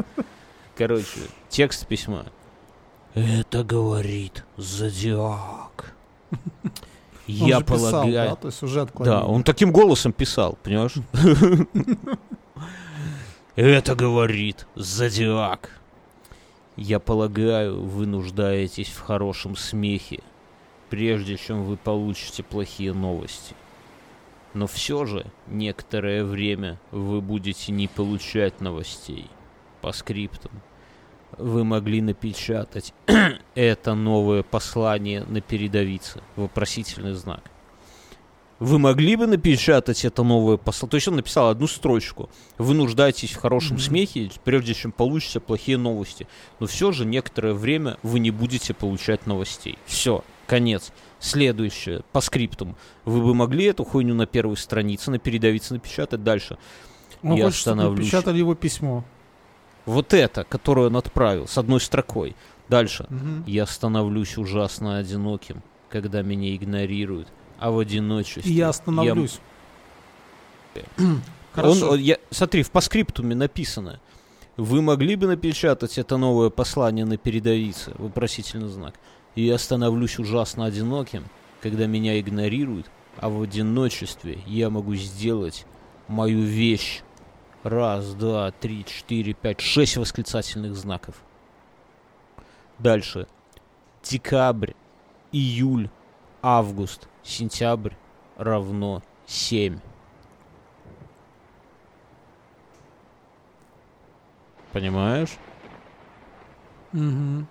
Короче, 0.75 1.19
текст 1.49 1.85
письма. 1.85 2.25
Это 3.13 3.63
говорит 3.63 4.43
Зодиак. 4.57 5.93
Он 7.39 7.47
Я 7.47 7.59
же 7.59 7.65
писал, 7.65 7.91
полагаю... 8.03 8.29
да, 8.29 8.35
то 8.35 8.47
есть 8.47 8.63
уже. 8.63 8.87
Да, 8.99 9.23
он 9.25 9.43
таким 9.43 9.71
голосом 9.71 10.11
писал, 10.11 10.57
понимаешь? 10.63 10.95
Это 13.55 13.95
говорит 13.95 14.65
Зодиак. 14.75 15.81
Я 16.77 16.99
полагаю, 16.99 17.83
вы 17.83 18.05
нуждаетесь 18.07 18.87
в 18.87 19.01
хорошем 19.01 19.55
смехе, 19.55 20.21
прежде 20.89 21.37
чем 21.37 21.63
вы 21.65 21.77
получите 21.77 22.43
плохие 22.43 22.93
новости. 22.93 23.55
Но 24.53 24.67
все 24.67 25.05
же 25.05 25.25
некоторое 25.47 26.23
время 26.23 26.79
вы 26.91 27.21
будете 27.21 27.71
не 27.71 27.87
получать 27.87 28.61
новостей 28.61 29.29
по 29.81 29.91
скриптам. 29.91 30.51
Вы 31.37 31.63
могли 31.63 32.01
напечатать 32.01 32.93
это 33.55 33.93
новое 33.95 34.43
послание 34.43 35.23
на 35.23 35.41
передовице. 35.41 36.21
Вопросительный 36.35 37.13
знак. 37.13 37.41
Вы 38.59 38.77
могли 38.77 39.15
бы 39.15 39.25
напечатать 39.25 40.05
это 40.05 40.21
новое 40.21 40.57
послание? 40.57 40.91
То 40.91 40.95
есть 40.97 41.07
он 41.07 41.15
написал 41.15 41.49
одну 41.49 41.65
строчку. 41.65 42.29
Вы 42.59 42.75
нуждаетесь 42.75 43.31
в 43.31 43.37
хорошем 43.39 43.77
Мгм. 43.77 43.83
смехе, 43.83 44.29
прежде 44.43 44.75
чем 44.75 44.91
получите 44.91 45.39
плохие 45.39 45.77
новости. 45.79 46.27
Но 46.59 46.67
все 46.67 46.91
же 46.91 47.03
некоторое 47.05 47.53
время 47.55 47.97
вы 48.03 48.19
не 48.19 48.29
будете 48.29 48.75
получать 48.75 49.25
новостей. 49.25 49.79
Все, 49.87 50.23
конец. 50.45 50.91
Следующее, 51.19 52.03
по 52.11 52.21
скриптам. 52.21 52.75
Вы 53.03 53.21
бы 53.21 53.33
могли 53.33 53.65
эту 53.65 53.83
хуйню 53.83 54.13
на 54.13 54.27
первой 54.27 54.57
странице, 54.57 55.09
на 55.09 55.17
передовице 55.17 55.73
напечатать 55.73 56.23
дальше? 56.23 56.59
Он 57.23 57.33
я 57.33 57.45
хочет, 57.45 57.59
чтобы 57.59 57.73
остановлюсь. 57.77 58.05
напечатали 58.11 58.37
его 58.37 58.53
письмо. 58.53 59.03
Вот 59.85 60.13
это, 60.13 60.43
которое 60.43 60.87
он 60.87 60.97
отправил, 60.97 61.47
с 61.47 61.57
одной 61.57 61.79
строкой. 61.79 62.35
Дальше. 62.69 63.05
Мгм. 63.09 63.43
Я 63.47 63.65
становлюсь 63.65 64.37
ужасно 64.37 64.97
одиноким, 64.97 65.61
когда 65.89 66.21
меня 66.21 66.55
игнорируют, 66.55 67.27
а 67.59 67.71
в 67.71 67.79
одиночестве... 67.79 68.49
И 68.51 68.55
я 68.55 68.69
остановлюсь. 68.69 69.39
Он, 70.97 71.21
Хорошо. 71.53 71.89
он- 71.91 71.99
я, 71.99 72.17
смотри, 72.29 72.63
в 72.63 72.71
паскриптуме 72.71 73.35
написано. 73.35 73.99
Вы 74.55 74.81
могли 74.81 75.17
бы 75.17 75.27
напечатать 75.27 75.97
это 75.97 76.15
новое 76.15 76.49
послание 76.49 77.03
на 77.03 77.17
передовице? 77.17 77.93
Вопросительный 77.97 78.69
знак. 78.69 78.95
И 79.35 79.43
я 79.45 79.57
становлюсь 79.57 80.17
ужасно 80.17 80.63
одиноким, 80.65 81.25
когда 81.61 81.87
меня 81.87 82.17
игнорируют, 82.19 82.89
а 83.17 83.27
в 83.27 83.41
одиночестве 83.41 84.39
я 84.47 84.69
могу 84.69 84.95
сделать 84.95 85.65
мою 86.07 86.41
вещь. 86.41 87.01
Раз, 87.63 88.15
два, 88.15 88.51
три, 88.51 88.83
четыре, 88.85 89.33
пять, 89.33 89.61
шесть 89.61 89.97
восклицательных 89.97 90.75
знаков. 90.75 91.15
Дальше. 92.79 93.27
Декабрь, 94.03 94.73
июль, 95.31 95.89
август, 96.41 97.07
сентябрь 97.21 97.93
равно 98.37 99.03
7. 99.27 99.79
Понимаешь? 104.71 105.37
Мгм. 106.93 107.47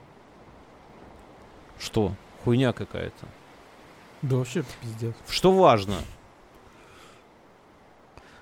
Что? 1.78 2.14
Хуйня 2.42 2.72
какая-то. 2.72 3.26
Да 4.22 4.36
вообще 4.36 4.64
пиздец. 4.82 5.14
Что 5.28 5.52
важно? 5.52 5.96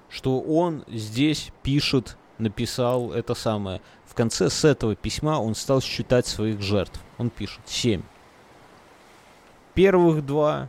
Что 0.08 0.40
он 0.40 0.84
здесь 0.88 1.50
пишет, 1.62 2.16
написал 2.38 3.12
это 3.12 3.34
самое. 3.34 3.80
В 4.06 4.14
конце 4.14 4.48
с 4.48 4.64
этого 4.64 4.96
письма 4.96 5.38
он 5.40 5.54
стал 5.54 5.80
считать 5.80 6.26
своих 6.26 6.60
жертв. 6.62 7.00
Он 7.18 7.30
пишет 7.30 7.60
7. 7.66 8.02
Первых 9.74 10.24
два, 10.24 10.68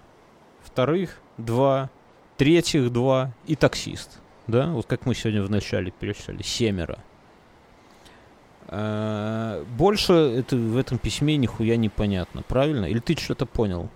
вторых 0.62 1.20
два, 1.38 1.90
третьих 2.38 2.92
два 2.92 3.32
и 3.48 3.56
таксист. 3.56 4.20
Да, 4.48 4.68
вот 4.68 4.86
как 4.88 5.06
мы 5.06 5.16
сегодня 5.16 5.44
в 5.44 5.50
начале 5.50 5.92
перечисляли. 5.92 6.42
Семеро. 6.42 7.00
А, 8.68 9.64
Больше 9.78 10.14
это, 10.14 10.56
в 10.56 10.78
этом 10.78 10.98
письме 10.98 11.38
нихуя 11.38 11.76
непонятно, 11.76 12.44
правильно? 12.44 12.86
Или 12.86 13.00
ты 13.00 13.16
что-то 13.16 13.46
понял? 13.46 13.90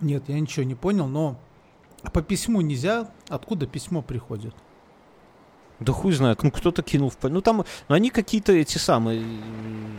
Нет, 0.00 0.24
я 0.28 0.40
ничего 0.40 0.64
не 0.64 0.74
понял, 0.74 1.06
но 1.06 1.36
по 2.10 2.22
письму 2.22 2.60
нельзя. 2.60 3.10
Откуда 3.28 3.66
письмо 3.66 4.02
приходит? 4.02 4.54
Да 5.80 5.92
хуй 5.92 6.12
знает, 6.12 6.42
ну 6.42 6.50
кто-то 6.50 6.82
кинул 6.82 7.10
в... 7.10 7.16
Ну 7.28 7.40
там, 7.40 7.64
ну 7.88 7.94
они 7.94 8.10
какие-то 8.10 8.52
эти 8.52 8.78
самые, 8.78 9.24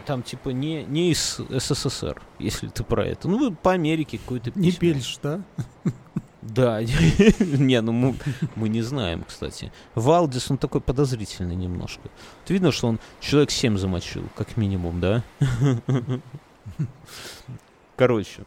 там 0.05 0.23
типа 0.23 0.49
не, 0.49 0.83
не 0.85 1.11
из 1.11 1.41
СССР, 1.49 2.21
если 2.39 2.67
ты 2.67 2.83
про 2.83 3.05
это. 3.05 3.27
Ну 3.27 3.51
по 3.53 3.73
Америке 3.73 4.17
какой-то 4.17 4.51
Не 4.55 4.71
письмо. 4.71 4.79
пельш, 4.79 5.19
да? 5.21 5.41
Да, 6.41 6.81
не, 7.39 7.81
ну 7.81 7.91
мы, 7.91 8.15
мы 8.55 8.69
не 8.69 8.81
знаем, 8.81 9.23
кстати. 9.27 9.71
Валдис, 9.95 10.51
он 10.51 10.57
такой 10.57 10.81
подозрительный 10.81 11.55
немножко. 11.55 12.01
Вот 12.41 12.49
видно, 12.49 12.71
что 12.71 12.87
он 12.87 12.99
человек 13.19 13.51
7 13.51 13.77
замочил, 13.77 14.23
как 14.35 14.57
минимум, 14.57 14.99
да? 14.99 15.23
Короче, 17.95 18.43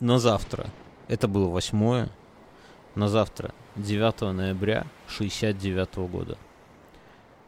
на 0.00 0.18
завтра, 0.18 0.66
это 1.10 1.26
было 1.26 1.48
восьмое, 1.48 2.08
на 2.94 3.08
завтра, 3.08 3.52
9 3.74 4.32
ноября 4.32 4.86
69 5.08 5.96
года, 6.08 6.38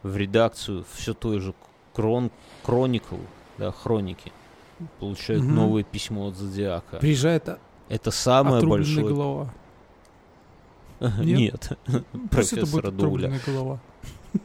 в 0.03 0.17
редакцию 0.17 0.83
все 0.93 1.13
той 1.13 1.39
же 1.39 1.53
Крон, 1.93 2.29
Chronicle, 2.65 3.25
да, 3.57 3.71
хроники, 3.71 4.33
получают 4.99 5.43
Мгм. 5.43 5.55
новое 5.55 5.83
письмо 5.83 6.27
от 6.27 6.35
Зодиака. 6.35 6.97
Приезжает 6.97 7.57
Это 7.87 8.11
самое 8.11 8.65
большое... 8.65 9.07
голова. 9.07 9.53
Нет, 11.19 11.77
будет 11.87 12.29
профессора 12.31 12.89
отрубленная 12.89 13.39
голова. 13.45 13.79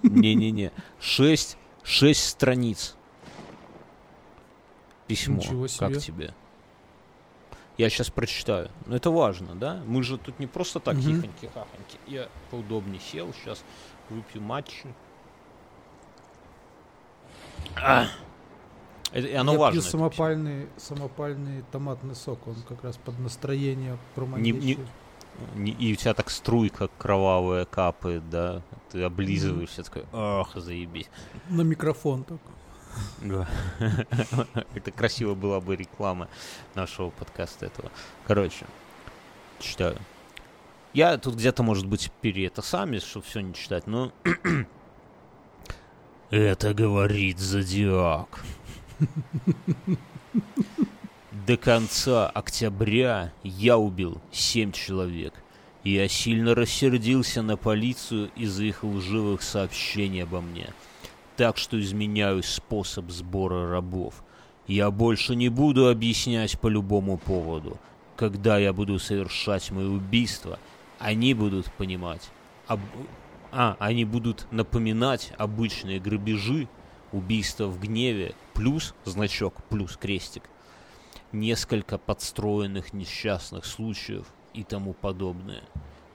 Не-не-не. 0.03 0.71
Шесть, 1.01 1.57
шесть 1.83 2.25
страниц. 2.25 2.95
Письмо. 5.09 5.41
Как 5.79 5.99
тебе? 5.99 6.35
Я 7.79 7.89
сейчас 7.91 8.11
прочитаю. 8.11 8.71
Но 8.87 8.97
это 8.97 9.11
важно, 9.11 9.55
да? 9.55 9.81
Мы 9.87 10.03
же 10.03 10.19
тут 10.19 10.39
не 10.41 10.47
просто 10.47 10.81
так 10.81 10.97
Мгм. 10.97 11.03
хихоньки-хахоньки. 11.23 11.99
Я 12.07 12.29
поудобнее 12.51 13.01
сел, 13.01 13.33
сейчас 13.33 13.63
выпью 14.11 14.43
матчи. 14.43 14.87
А! 17.77 18.07
Это, 19.13 19.27
и 19.27 19.35
оно 19.35 19.53
я 19.53 19.59
важно. 19.59 19.81
пью 19.81 19.91
самопальный, 19.91 20.69
самопальный 20.77 21.65
томатный 21.73 22.15
сок. 22.15 22.47
Он 22.47 22.57
как 22.69 22.83
раз 22.85 22.97
под 22.99 23.19
настроение 23.21 23.93
Не- 23.93 23.99
промагничивает. 24.15 24.79
не- 24.79 24.87
Не- 25.55 25.71
И 25.71 25.93
у 25.93 25.97
тебя 25.97 26.15
так 26.15 26.31
струйка 26.31 26.89
кровавая 26.99 27.65
капает, 27.65 28.29
да? 28.29 28.61
Ты 28.91 29.05
облизываешься, 29.05 29.85
такой, 29.85 30.05
ах, 30.13 30.57
заебись. 30.57 31.09
На 31.49 31.61
микрофон 31.63 32.25
так. 32.25 32.39
Да. 33.23 33.49
Это 34.75 34.91
красиво 34.91 35.35
была 35.35 35.61
бы 35.61 35.77
реклама 35.77 36.29
нашего 36.75 37.11
подкаста 37.11 37.67
этого. 37.67 37.91
Короче, 38.27 38.67
читаю. 39.59 39.97
Я 40.93 41.19
тут 41.19 41.35
где-то, 41.35 41.63
может 41.63 41.87
быть, 41.87 42.11
пере 42.23 42.47
это 42.47 42.63
сами, 42.63 42.99
чтобы 42.99 43.27
все 43.27 43.41
не 43.41 43.55
читать, 43.55 43.87
но... 43.87 44.13
Это 46.31 46.75
говорит 46.75 47.39
Зодиак. 47.39 48.45
До 51.47 51.57
конца 51.57 52.29
октября 52.29 53.33
я 53.43 53.79
убил 53.79 54.21
семь 54.31 54.73
человек. 54.73 55.33
Я 55.85 56.09
сильно 56.09 56.55
рассердился 56.55 57.41
на 57.41 57.57
полицию 57.57 58.31
из-за 58.37 58.65
их 58.65 58.85
лживых 58.85 59.41
сообщений 59.43 60.25
обо 60.25 60.41
мне. 60.43 60.69
Так 61.39 61.57
что 61.57 61.81
изменяю 61.81 62.43
способ 62.43 63.13
сбора 63.13 63.71
рабов. 63.71 64.25
Я 64.67 64.91
больше 64.91 65.37
не 65.37 65.49
буду 65.49 65.89
объяснять 65.89 66.59
по 66.59 66.67
любому 66.67 67.17
поводу. 67.17 67.79
Когда 68.17 68.59
я 68.59 68.73
буду 68.73 68.99
совершать 68.99 69.71
мои 69.71 69.87
убийства, 69.87 70.59
они 70.99 71.35
будут 71.35 71.73
понимать. 71.75 72.29
об- 72.67 72.81
А, 73.53 73.77
они 73.79 74.05
будут 74.05 74.49
напоминать 74.51 75.33
обычные 75.39 76.01
грабежи, 76.01 76.69
убийства 77.13 77.67
в 77.69 77.79
гневе, 77.81 78.35
плюс 78.53 78.95
значок, 79.05 79.63
плюс 79.71 79.97
крестик, 79.97 80.43
несколько 81.31 81.99
подстроенных 81.99 82.93
несчастных 82.93 83.65
случаев 83.65 84.27
и 84.55 84.65
тому 84.65 84.93
подобное. 84.93 85.63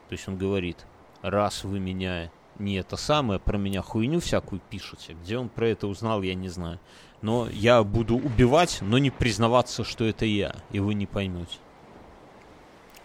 То 0.10 0.12
есть 0.12 0.28
он 0.28 0.38
говорит, 0.38 0.86
раз 1.22 1.64
вы 1.64 1.80
меня 1.80 2.30
не 2.60 2.76
это 2.76 2.98
самое, 2.98 3.40
про 3.40 3.58
меня 3.58 3.82
хуйню 3.82 4.20
всякую 4.20 4.62
пишете, 4.70 5.14
где 5.14 5.38
он 5.38 5.50
про 5.50 5.70
это 5.70 5.88
узнал, 5.88 6.22
я 6.22 6.36
не 6.36 6.50
знаю. 6.50 6.80
Но 7.22 7.48
я 7.50 7.84
буду 7.84 8.16
убивать, 8.16 8.80
но 8.82 8.98
не 8.98 9.10
признаваться, 9.10 9.84
что 9.84 10.04
это 10.06 10.26
я, 10.26 10.56
и 10.72 10.80
вы 10.80 10.94
не 10.94 11.06
поймете. 11.06 11.58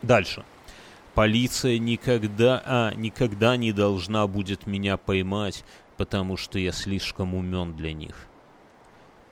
Дальше. 0.03 0.45
Полиция 1.15 1.79
никогда, 1.79 2.63
а, 2.65 2.95
никогда 2.95 3.57
не 3.57 3.73
должна 3.73 4.27
будет 4.27 4.67
меня 4.67 4.97
поймать, 4.97 5.65
потому 5.97 6.37
что 6.37 6.59
я 6.59 6.73
слишком 6.73 7.35
умен 7.35 7.75
для 7.75 7.93
них. 7.93 8.27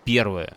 Первое. 0.05 0.57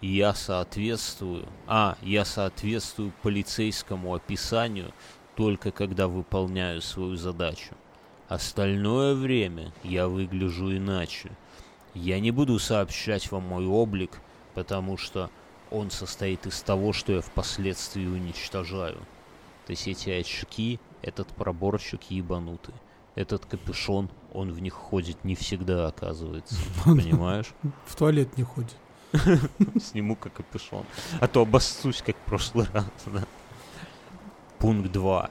Я 0.00 0.34
соответствую... 0.34 1.46
А, 1.66 1.96
я 2.02 2.24
соответствую 2.24 3.12
полицейскому 3.22 4.14
описанию 4.14 4.92
только 5.36 5.70
когда 5.70 6.08
выполняю 6.08 6.82
свою 6.82 7.16
задачу. 7.16 7.74
Остальное 8.32 9.14
время 9.14 9.74
я 9.84 10.08
выгляжу 10.08 10.74
иначе. 10.74 11.30
Я 11.92 12.18
не 12.18 12.30
буду 12.30 12.58
сообщать 12.58 13.30
вам 13.30 13.42
мой 13.42 13.66
облик, 13.66 14.22
потому 14.54 14.96
что 14.96 15.28
он 15.70 15.90
состоит 15.90 16.46
из 16.46 16.62
того, 16.62 16.94
что 16.94 17.12
я 17.12 17.20
впоследствии 17.20 18.06
уничтожаю. 18.06 18.96
То 19.66 19.72
есть 19.72 19.86
эти 19.86 20.08
очки, 20.08 20.80
этот 21.02 21.28
проборчик 21.28 22.00
ебанутый. 22.08 22.72
Этот 23.16 23.44
капюшон, 23.44 24.08
он 24.32 24.50
в 24.50 24.62
них 24.62 24.72
ходит 24.72 25.22
не 25.24 25.34
всегда, 25.34 25.88
оказывается. 25.88 26.54
Понимаешь? 26.86 27.52
В 27.84 27.94
туалет 27.94 28.38
не 28.38 28.44
ходит. 28.44 28.76
Сниму 29.82 30.16
как 30.16 30.32
капюшон. 30.32 30.86
А 31.20 31.28
то 31.28 31.42
обоссусь, 31.42 32.00
как 32.00 32.16
в 32.16 32.20
прошлый 32.20 32.66
раз. 32.72 32.86
Пункт 34.58 34.90
2. 34.90 35.30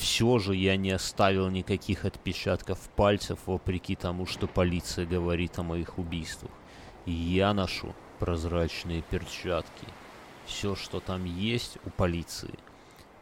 Все 0.00 0.38
же 0.38 0.56
я 0.56 0.78
не 0.78 0.92
оставил 0.92 1.50
никаких 1.50 2.06
отпечатков 2.06 2.78
пальцев, 2.96 3.38
вопреки 3.44 3.94
тому, 3.96 4.24
что 4.24 4.46
полиция 4.46 5.04
говорит 5.04 5.58
о 5.58 5.62
моих 5.62 5.98
убийствах. 5.98 6.50
И 7.04 7.12
я 7.12 7.52
ношу 7.52 7.94
прозрачные 8.18 9.02
перчатки. 9.02 9.86
Все, 10.46 10.74
что 10.74 11.00
там 11.00 11.26
есть 11.26 11.76
у 11.84 11.90
полиции. 11.90 12.54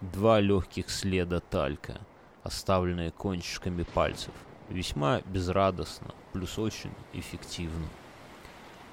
Два 0.01 0.39
легких 0.39 0.89
следа 0.89 1.41
талька, 1.41 1.99
оставленные 2.45 3.11
кончиками 3.11 3.83
пальцев. 3.83 4.33
Весьма 4.69 5.21
безрадостно, 5.23 6.15
плюс 6.33 6.61
очень 6.61 6.93
эффективно. 7.13 7.89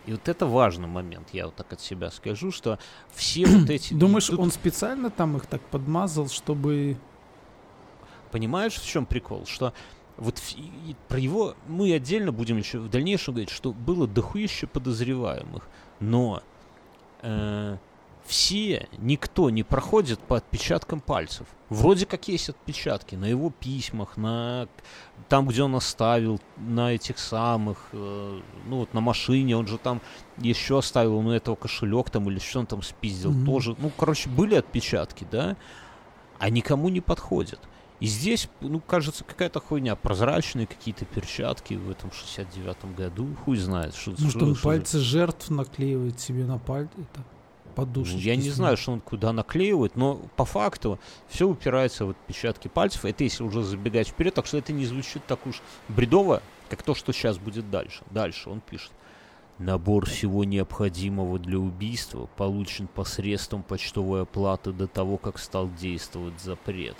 И 0.08 0.12
вот 0.12 0.28
это 0.28 0.48
важный 0.48 0.88
момент, 0.88 1.30
я 1.34 1.46
вот 1.46 1.56
так 1.56 1.72
от 1.72 1.82
себя 1.82 2.10
скажу, 2.10 2.52
что 2.52 2.80
все 3.14 3.46
вот 3.46 3.70
эти... 3.70 3.94
Думаешь, 3.96 4.32
он 4.32 4.50
специально 4.50 5.12
там 5.12 5.38
их 5.38 5.46
так 5.46 5.62
подмазал, 5.62 6.30
чтобы... 6.30 6.98
Понимаешь, 8.36 8.74
в 8.74 8.86
чем 8.86 9.06
прикол? 9.06 9.46
Что 9.46 9.72
вот 10.18 10.42
и 10.58 10.94
про 11.08 11.18
его 11.18 11.56
мы 11.70 11.94
отдельно 11.94 12.34
будем 12.34 12.58
еще 12.58 12.80
в 12.80 12.90
дальнейшем 12.90 13.34
говорить, 13.34 13.50
что 13.50 13.72
было 13.72 14.08
дохуище 14.08 14.68
подозреваемых, 14.68 15.70
но 16.02 16.44
э, 17.22 17.78
все, 18.26 18.90
никто 18.98 19.50
не 19.50 19.64
проходит 19.64 20.20
по 20.20 20.36
отпечаткам 20.36 21.00
пальцев. 21.00 21.48
Вроде 21.70 22.06
как 22.06 22.28
есть 22.28 22.50
отпечатки 22.50 23.16
на 23.16 23.24
его 23.24 23.52
письмах, 23.52 24.18
на 24.18 24.68
там, 25.30 25.48
где 25.48 25.64
он 25.64 25.74
оставил, 25.74 26.42
на 26.58 26.92
этих 26.92 27.20
самых, 27.20 27.88
э, 27.94 28.42
ну 28.66 28.80
вот 28.80 28.94
на 28.94 29.00
машине, 29.00 29.56
он 29.56 29.66
же 29.66 29.78
там 29.78 30.02
еще 30.40 30.80
оставил, 30.80 31.22
ну 31.22 31.32
этого 31.32 31.56
кошелек 31.56 32.10
там 32.10 32.30
или 32.30 32.40
что 32.40 32.60
он 32.60 32.66
там 32.66 32.82
спиздил 32.82 33.32
Мгм. 33.32 33.46
тоже. 33.46 33.76
Ну, 33.80 33.90
короче, 33.96 34.28
были 34.28 34.56
отпечатки, 34.56 35.26
да, 35.32 35.56
а 36.38 36.50
никому 36.50 36.90
не 36.90 37.00
подходят. 37.00 37.62
И 38.02 38.08
здесь, 38.08 38.50
ну, 38.60 38.82
кажется, 38.82 39.24
какая-то 39.24 39.60
хуйня. 39.62 39.96
Прозрачные 39.96 40.68
какие-то 40.68 41.06
перчатки 41.06 41.76
в 41.76 41.90
этом 41.90 42.10
69-м 42.12 42.94
году. 42.94 43.30
Хуй 43.46 43.58
знает, 43.58 43.96
что 43.96 44.12
Может, 44.12 44.30
что- 44.30 44.46
он 44.46 44.56
что- 44.56 44.64
пальцы 44.64 45.00
жертв 45.00 45.50
наклеивает 45.50 46.20
себе 46.20 46.46
на 46.46 46.58
пальцы? 46.58 46.92
Подушечки. 47.76 48.20
Я 48.26 48.36
не 48.38 48.50
знаю, 48.50 48.78
что 48.78 48.94
он 48.94 49.02
куда 49.02 49.34
наклеивает, 49.34 49.96
но 49.98 50.16
по 50.38 50.46
факту 50.46 50.98
все 51.28 51.48
упирается 51.48 52.06
в 52.06 52.12
отпечатки 52.12 52.70
пальцев. 52.70 53.04
Это 53.04 53.24
если 53.26 53.44
уже 53.44 53.64
забегать 53.64 54.08
вперед, 54.08 54.34
так 54.34 54.46
что 54.46 54.58
это 54.58 54.72
не 54.72 54.86
звучит 54.86 55.26
так 55.26 55.46
уж 55.46 55.62
бредово, 55.90 56.42
как 56.70 56.84
то, 56.84 56.96
что 56.96 57.12
сейчас 57.12 57.38
будет 57.38 57.70
дальше. 57.70 58.04
Дальше 58.12 58.50
он 58.50 58.62
пишет. 58.62 58.92
Набор 59.58 60.06
всего 60.06 60.44
необходимого 60.44 61.40
для 61.40 61.58
убийства 61.60 62.30
получен 62.38 62.88
посредством 62.88 63.64
почтовой 63.64 64.24
оплаты 64.24 64.72
до 64.74 64.88
того, 64.88 65.18
как 65.18 65.38
стал 65.38 65.70
действовать 65.80 66.40
запрет. 66.42 66.96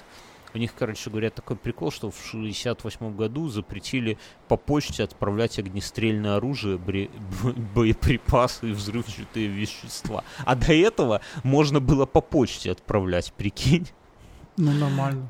У 0.56 0.58
них, 0.58 0.74
короче 0.74 1.10
говоря, 1.10 1.30
такой 1.32 1.58
прикол, 1.58 1.92
что 1.92 2.10
в 2.10 2.16
68 2.32 3.14
году 3.14 3.50
запретили 3.50 4.18
по 4.48 4.56
почте 4.56 5.04
отправлять 5.04 5.60
огнестрельное 5.60 6.38
оружие, 6.38 6.78
бре- 6.78 7.10
боеприпасы 7.76 8.70
и 8.70 8.72
взрывчатые 8.72 9.48
вещества. 9.48 10.24
А 10.46 10.56
до 10.56 10.74
этого 10.74 11.20
можно 11.44 11.82
было 11.82 12.06
по 12.06 12.22
почте 12.22 12.72
отправлять, 12.72 13.34
прикинь. 13.34 13.90
Ну, 14.56 14.72
нормально. 14.72 15.28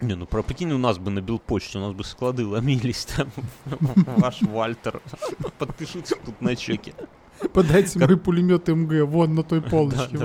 Не, 0.00 0.16
ну 0.16 0.26
про 0.26 0.42
прикинь, 0.42 0.72
у 0.72 0.78
нас 0.78 0.98
бы 0.98 1.12
на 1.12 1.20
билпочте, 1.20 1.78
у 1.78 1.80
нас 1.80 1.92
бы 1.92 2.02
склады 2.02 2.44
ломились 2.44 3.04
там. 3.04 3.30
Ваш 4.16 4.42
Вальтер. 4.42 5.00
Подпишите 5.58 6.16
тут 6.16 6.40
на 6.40 6.56
чеке. 6.56 6.92
Подайте 7.52 7.98
мой 7.98 8.16
пулемет 8.16 8.68
МГ 8.68 9.04
вон 9.08 9.34
на 9.34 9.42
той 9.42 9.60
полочке. 9.70 10.18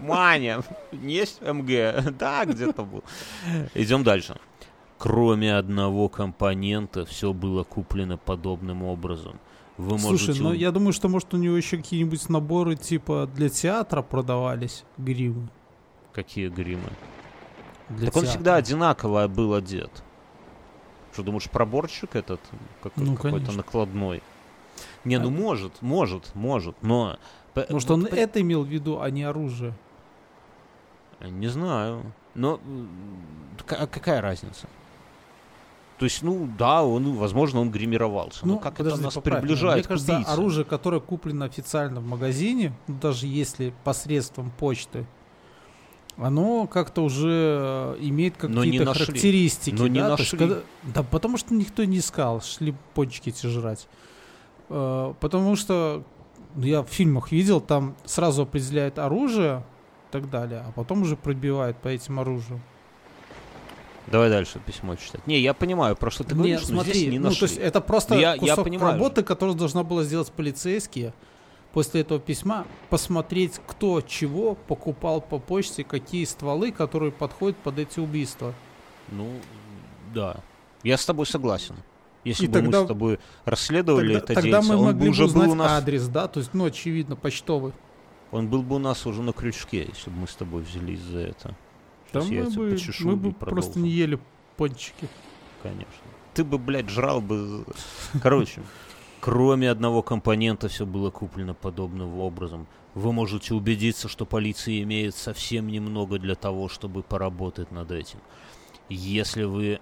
Маня, 0.00 0.62
есть 0.92 1.40
МГ? 1.42 2.14
Да, 2.18 2.44
где-то 2.44 2.82
был. 2.82 3.02
Идем 3.74 4.02
дальше. 4.04 4.36
Кроме 4.98 5.54
одного 5.56 6.08
компонента, 6.08 7.04
все 7.04 7.32
было 7.32 7.64
куплено 7.64 8.16
подобным 8.16 8.82
образом. 8.84 9.38
Вы 9.76 9.98
Слушай, 9.98 10.28
можете... 10.28 10.42
ну 10.42 10.52
я 10.52 10.70
думаю, 10.70 10.92
что 10.92 11.08
может 11.08 11.34
у 11.34 11.36
него 11.36 11.56
еще 11.56 11.76
какие-нибудь 11.78 12.28
наборы 12.28 12.76
типа 12.76 13.28
для 13.34 13.48
театра 13.48 14.02
продавались 14.02 14.84
гримы. 14.96 15.48
Какие 16.12 16.48
гримы? 16.48 16.88
Для 17.88 18.06
так 18.06 18.16
он 18.16 18.22
театра. 18.22 18.30
всегда 18.30 18.54
одинаково 18.56 19.26
был 19.28 19.52
одет. 19.52 19.90
Что 21.12 21.22
думаешь, 21.24 21.50
проборчик 21.50 22.14
этот 22.16 22.40
как- 22.82 22.92
Ну, 22.96 23.14
какой-то 23.16 23.52
накладной? 23.52 24.22
Не, 25.04 25.18
ну 25.18 25.28
А- 25.28 25.30
может, 25.30 25.82
может, 25.82 26.34
может, 26.34 26.76
но... 26.82 27.18
Может, 27.70 27.90
он 27.90 28.06
это 28.06 28.40
имел 28.40 28.64
в 28.64 28.68
виду, 28.68 29.00
а 29.00 29.10
не 29.10 29.22
оружие. 29.22 29.74
Не 31.20 31.46
знаю. 31.48 32.02
Но 32.34 32.60
какая 33.66 34.20
разница? 34.20 34.66
То 35.98 36.06
есть, 36.06 36.22
ну 36.22 36.48
да, 36.58 36.82
он, 36.84 37.14
возможно, 37.14 37.60
он 37.60 37.70
гримировался. 37.70 38.44
но 38.46 38.58
как 38.58 38.74
подожди, 38.74 38.96
это 38.98 39.04
нас 39.04 39.14
поправь 39.14 39.40
приближает 39.40 39.76
Мне 39.76 39.82
к 39.84 39.88
кажется, 39.88 40.14
убийце? 40.14 40.30
оружие, 40.32 40.64
которое 40.64 41.00
куплено 41.00 41.44
официально 41.44 42.00
в 42.00 42.04
магазине, 42.04 42.72
ну, 42.88 42.96
даже 43.00 43.28
если 43.28 43.72
посредством 43.84 44.50
почты, 44.50 45.06
оно 46.16 46.66
как-то 46.66 47.02
уже 47.02 47.28
э, 47.30 47.96
имеет 48.00 48.42
не 48.42 48.54
какие-то 48.56 48.92
характеристики. 48.92 49.74
Но 49.74 49.86
не 49.86 50.00
да? 50.00 50.10
Есть, 50.16 50.32
нашли. 50.32 50.38
когда- 50.38 50.60
да, 50.82 51.02
потому 51.04 51.36
что 51.38 51.54
никто 51.54 51.84
не 51.84 51.98
искал, 51.98 52.40
шли 52.40 52.74
пончики 52.94 53.28
эти 53.28 53.46
жрать. 53.46 53.86
Э, 54.68 55.14
Потому 55.20 55.56
что 55.56 56.02
ну, 56.54 56.64
я 56.64 56.82
в 56.82 56.88
фильмах 56.88 57.32
видел, 57.32 57.60
там 57.60 57.96
сразу 58.04 58.42
определяют 58.42 58.98
оружие 58.98 59.62
и 60.08 60.12
так 60.12 60.30
далее, 60.30 60.64
а 60.66 60.72
потом 60.72 61.02
уже 61.02 61.16
пробивают 61.16 61.76
по 61.78 61.88
этим 61.88 62.20
оружиям. 62.20 62.60
Давай 64.06 64.28
дальше 64.28 64.60
письмо 64.64 64.96
читать. 64.96 65.26
Не, 65.26 65.40
я 65.40 65.54
понимаю, 65.54 65.96
про 65.96 66.10
что 66.10 66.24
ты 66.24 66.34
Не, 66.34 66.38
говоришь, 66.38 66.60
но 66.68 66.74
смотри, 66.82 66.92
здесь 66.92 67.12
не 67.12 67.18
ну, 67.18 67.24
нашли. 67.28 67.40
то 67.40 67.44
есть 67.46 67.58
это 67.58 67.80
просто 67.80 68.14
Ну, 68.14 68.20
я- 68.20 68.34
я 68.34 68.38
кусок 68.38 68.64
понимаю 68.64 68.92
работы, 68.92 69.22
который 69.22 69.54
должна 69.54 69.82
была 69.82 70.02
сделать 70.02 70.30
полицейские. 70.30 71.14
После 71.72 72.02
этого 72.02 72.20
письма 72.20 72.66
посмотреть, 72.90 73.60
кто 73.66 74.00
чего 74.02 74.54
покупал 74.54 75.20
по 75.20 75.38
почте, 75.38 75.82
какие 75.82 76.24
стволы, 76.24 76.70
которые 76.70 77.10
подходят 77.10 77.56
под 77.56 77.78
эти 77.78 77.98
убийства. 77.98 78.54
Ну, 79.10 79.28
да. 80.14 80.36
Я 80.84 80.96
с 80.98 81.04
тобой 81.06 81.26
согласен. 81.26 81.74
Если 82.24 82.44
И 82.44 82.48
бы 82.48 82.52
тогда- 82.54 82.78
мы 82.80 82.84
с 82.84 82.88
тобой 82.88 83.18
расследовали 83.44 84.14
Тогда, 84.14 84.18
это 84.18 84.34
тогда 84.34 84.58
дельце, 84.60 84.68
мы 84.72 84.76
он 84.78 84.84
могли 84.86 85.00
бы 85.04 85.08
уже 85.10 85.22
был 85.24 85.28
узнать 85.28 85.48
у 85.50 85.54
нас, 85.54 85.70
адрес, 85.72 86.08
да, 86.08 86.26
то 86.28 86.40
есть, 86.40 86.54
ну, 86.54 86.64
очевидно, 86.64 87.16
почтовый. 87.16 87.72
он 88.32 88.48
был 88.48 88.62
бы 88.62 88.76
у 88.76 88.78
нас 88.78 89.06
уже 89.06 89.22
на 89.22 89.32
крючке, 89.32 89.86
если 89.92 90.10
бы 90.10 90.16
мы 90.20 90.26
с 90.26 90.34
тобой 90.34 90.62
взялись 90.62 91.00
за 91.00 91.18
это. 91.18 91.54
Да 92.12 92.20
Сейчас 92.22 92.30
я 92.30 92.44
мы 92.44 92.50
бы, 92.50 92.70
почешу 92.72 93.08
мы 93.08 93.16
бы 93.16 93.32
просто 93.32 93.72
продолжим. 93.72 93.82
не 93.82 93.90
ели 93.90 94.18
пончики. 94.56 95.08
Конечно. 95.62 95.86
Ты 96.32 96.44
бы, 96.44 96.58
блядь, 96.58 96.88
жрал 96.88 97.20
бы... 97.20 97.64
Короче, 98.22 98.62
кроме 99.20 99.70
одного 99.70 100.02
компонента 100.02 100.68
все 100.68 100.86
было 100.86 101.10
куплено 101.10 101.54
подобным 101.54 102.18
образом. 102.18 102.66
Вы 102.94 103.12
можете 103.12 103.54
убедиться, 103.54 104.08
что 104.08 104.24
полиция 104.26 104.80
имеет 104.82 105.14
совсем 105.16 105.66
немного 105.68 106.18
для 106.18 106.34
того, 106.36 106.68
чтобы 106.68 107.02
поработать 107.02 107.70
над 107.72 107.90
этим. 107.90 108.18
Если 108.88 109.42
вы 109.44 109.80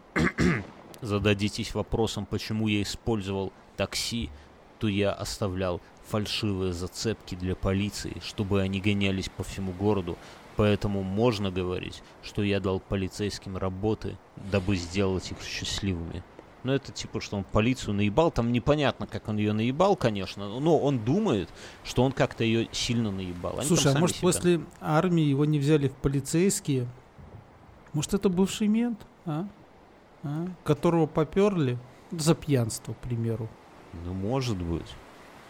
зададитесь 1.02 1.74
вопросом, 1.74 2.24
почему 2.26 2.68
я 2.68 2.82
использовал 2.82 3.52
такси, 3.76 4.30
то 4.78 4.88
я 4.88 5.12
оставлял 5.12 5.80
фальшивые 6.08 6.72
зацепки 6.72 7.34
для 7.34 7.54
полиции, 7.54 8.16
чтобы 8.24 8.60
они 8.62 8.80
гонялись 8.80 9.28
по 9.28 9.44
всему 9.44 9.72
городу. 9.72 10.16
Поэтому 10.56 11.02
можно 11.02 11.50
говорить, 11.50 12.02
что 12.22 12.42
я 12.42 12.60
дал 12.60 12.80
полицейским 12.80 13.56
работы, 13.56 14.18
дабы 14.50 14.76
сделать 14.76 15.30
их 15.30 15.42
счастливыми. 15.42 16.22
Но 16.62 16.74
это 16.74 16.92
типа, 16.92 17.20
что 17.20 17.36
он 17.36 17.44
полицию 17.44 17.94
наебал, 17.94 18.30
там 18.30 18.52
непонятно, 18.52 19.06
как 19.06 19.28
он 19.28 19.36
ее 19.36 19.52
наебал, 19.52 19.96
конечно, 19.96 20.60
но 20.60 20.78
он 20.78 21.04
думает, 21.04 21.48
что 21.84 22.04
он 22.04 22.12
как-то 22.12 22.44
ее 22.44 22.68
сильно 22.70 23.10
наебал. 23.10 23.58
Они 23.58 23.66
Слушай, 23.66 23.94
а 23.94 23.98
может 23.98 24.16
себя- 24.16 24.22
после 24.28 24.60
армии 24.80 25.24
его 25.24 25.44
не 25.44 25.58
взяли 25.58 25.88
в 25.88 25.94
полицейские? 25.94 26.86
Может 27.92 28.14
это 28.14 28.28
бывший 28.28 28.68
мент, 28.68 29.00
а? 29.26 29.46
А? 30.24 30.46
Которого 30.64 31.06
поперли 31.06 31.78
За 32.10 32.34
пьянство, 32.34 32.92
к 32.92 32.98
примеру. 32.98 33.48
Ну, 34.04 34.12
может 34.12 34.56
быть. 34.56 34.86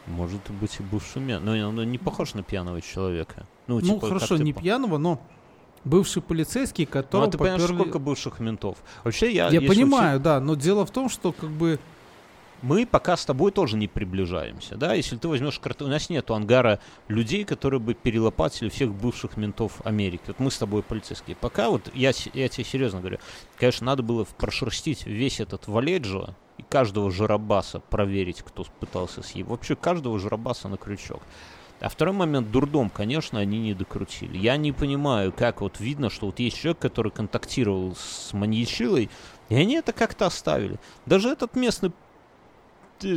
Может 0.06 0.40
быть 0.60 0.78
и 0.80 0.82
бывший 0.82 1.22
мян. 1.22 1.44
Но 1.44 1.52
он 1.68 1.90
не 1.90 1.98
похож 1.98 2.34
на 2.34 2.42
пьяного 2.42 2.80
человека. 2.80 3.46
Ну, 3.66 3.76
Ну, 3.80 3.80
типа, 3.80 4.06
хорошо, 4.08 4.28
как 4.28 4.38
ты 4.38 4.44
не 4.44 4.52
по- 4.52 4.60
пьяного, 4.60 4.98
но 4.98 5.20
бывший 5.84 6.22
полицейский, 6.22 6.84
Ну, 6.86 6.92
которого 6.92 7.28
а 7.28 7.30
ты 7.30 7.38
понимаешь, 7.38 7.62
попёрли- 7.62 7.74
сколько 7.80 7.98
бывших 7.98 8.40
ментов? 8.40 8.78
Вообще, 9.04 9.32
я... 9.32 9.48
Я 9.48 9.60
понимаю, 9.60 10.18
да, 10.20 10.40
но 10.40 10.54
дело 10.56 10.84
в 10.86 10.90
том, 10.90 11.08
что 11.08 11.32
как 11.32 11.50
бы 11.50 11.78
мы 12.62 12.86
пока 12.86 13.16
с 13.16 13.24
тобой 13.24 13.50
тоже 13.52 13.76
не 13.76 13.88
приближаемся, 13.88 14.76
да, 14.76 14.94
если 14.94 15.16
ты 15.16 15.28
возьмешь 15.28 15.58
карты, 15.58 15.84
у 15.84 15.88
нас 15.88 16.08
нету 16.08 16.34
ангара 16.34 16.80
людей, 17.08 17.44
которые 17.44 17.80
бы 17.80 17.94
перелопатили 17.94 18.68
всех 18.68 18.94
бывших 18.94 19.36
ментов 19.36 19.80
Америки. 19.84 20.22
Вот 20.28 20.38
мы 20.38 20.50
с 20.50 20.58
тобой 20.58 20.82
полицейские. 20.82 21.36
Пока 21.36 21.70
вот, 21.70 21.90
я, 21.94 22.12
я 22.34 22.48
тебе 22.48 22.64
серьезно 22.64 23.00
говорю, 23.00 23.18
конечно, 23.58 23.86
надо 23.86 24.02
было 24.02 24.24
прошерстить 24.24 25.06
весь 25.06 25.40
этот 25.40 25.66
Валеджо 25.66 26.34
и 26.58 26.62
каждого 26.62 27.10
жиробаса 27.10 27.80
проверить, 27.80 28.42
кто 28.42 28.64
пытался 28.80 29.22
съесть. 29.22 29.48
Вообще 29.48 29.74
каждого 29.74 30.18
жиробаса 30.18 30.68
на 30.68 30.76
крючок. 30.76 31.22
А 31.80 31.88
второй 31.88 32.14
момент, 32.14 32.52
дурдом, 32.52 32.90
конечно, 32.90 33.40
они 33.40 33.58
не 33.58 33.74
докрутили. 33.74 34.38
Я 34.38 34.56
не 34.56 34.70
понимаю, 34.70 35.32
как 35.32 35.62
вот 35.62 35.80
видно, 35.80 36.10
что 36.10 36.26
вот 36.26 36.38
есть 36.38 36.58
человек, 36.58 36.78
который 36.78 37.10
контактировал 37.10 37.96
с 37.96 38.32
маньячилой, 38.32 39.10
и 39.48 39.54
они 39.56 39.74
это 39.74 39.92
как-то 39.92 40.26
оставили. 40.26 40.78
Даже 41.06 41.30
этот 41.30 41.56
местный 41.56 41.90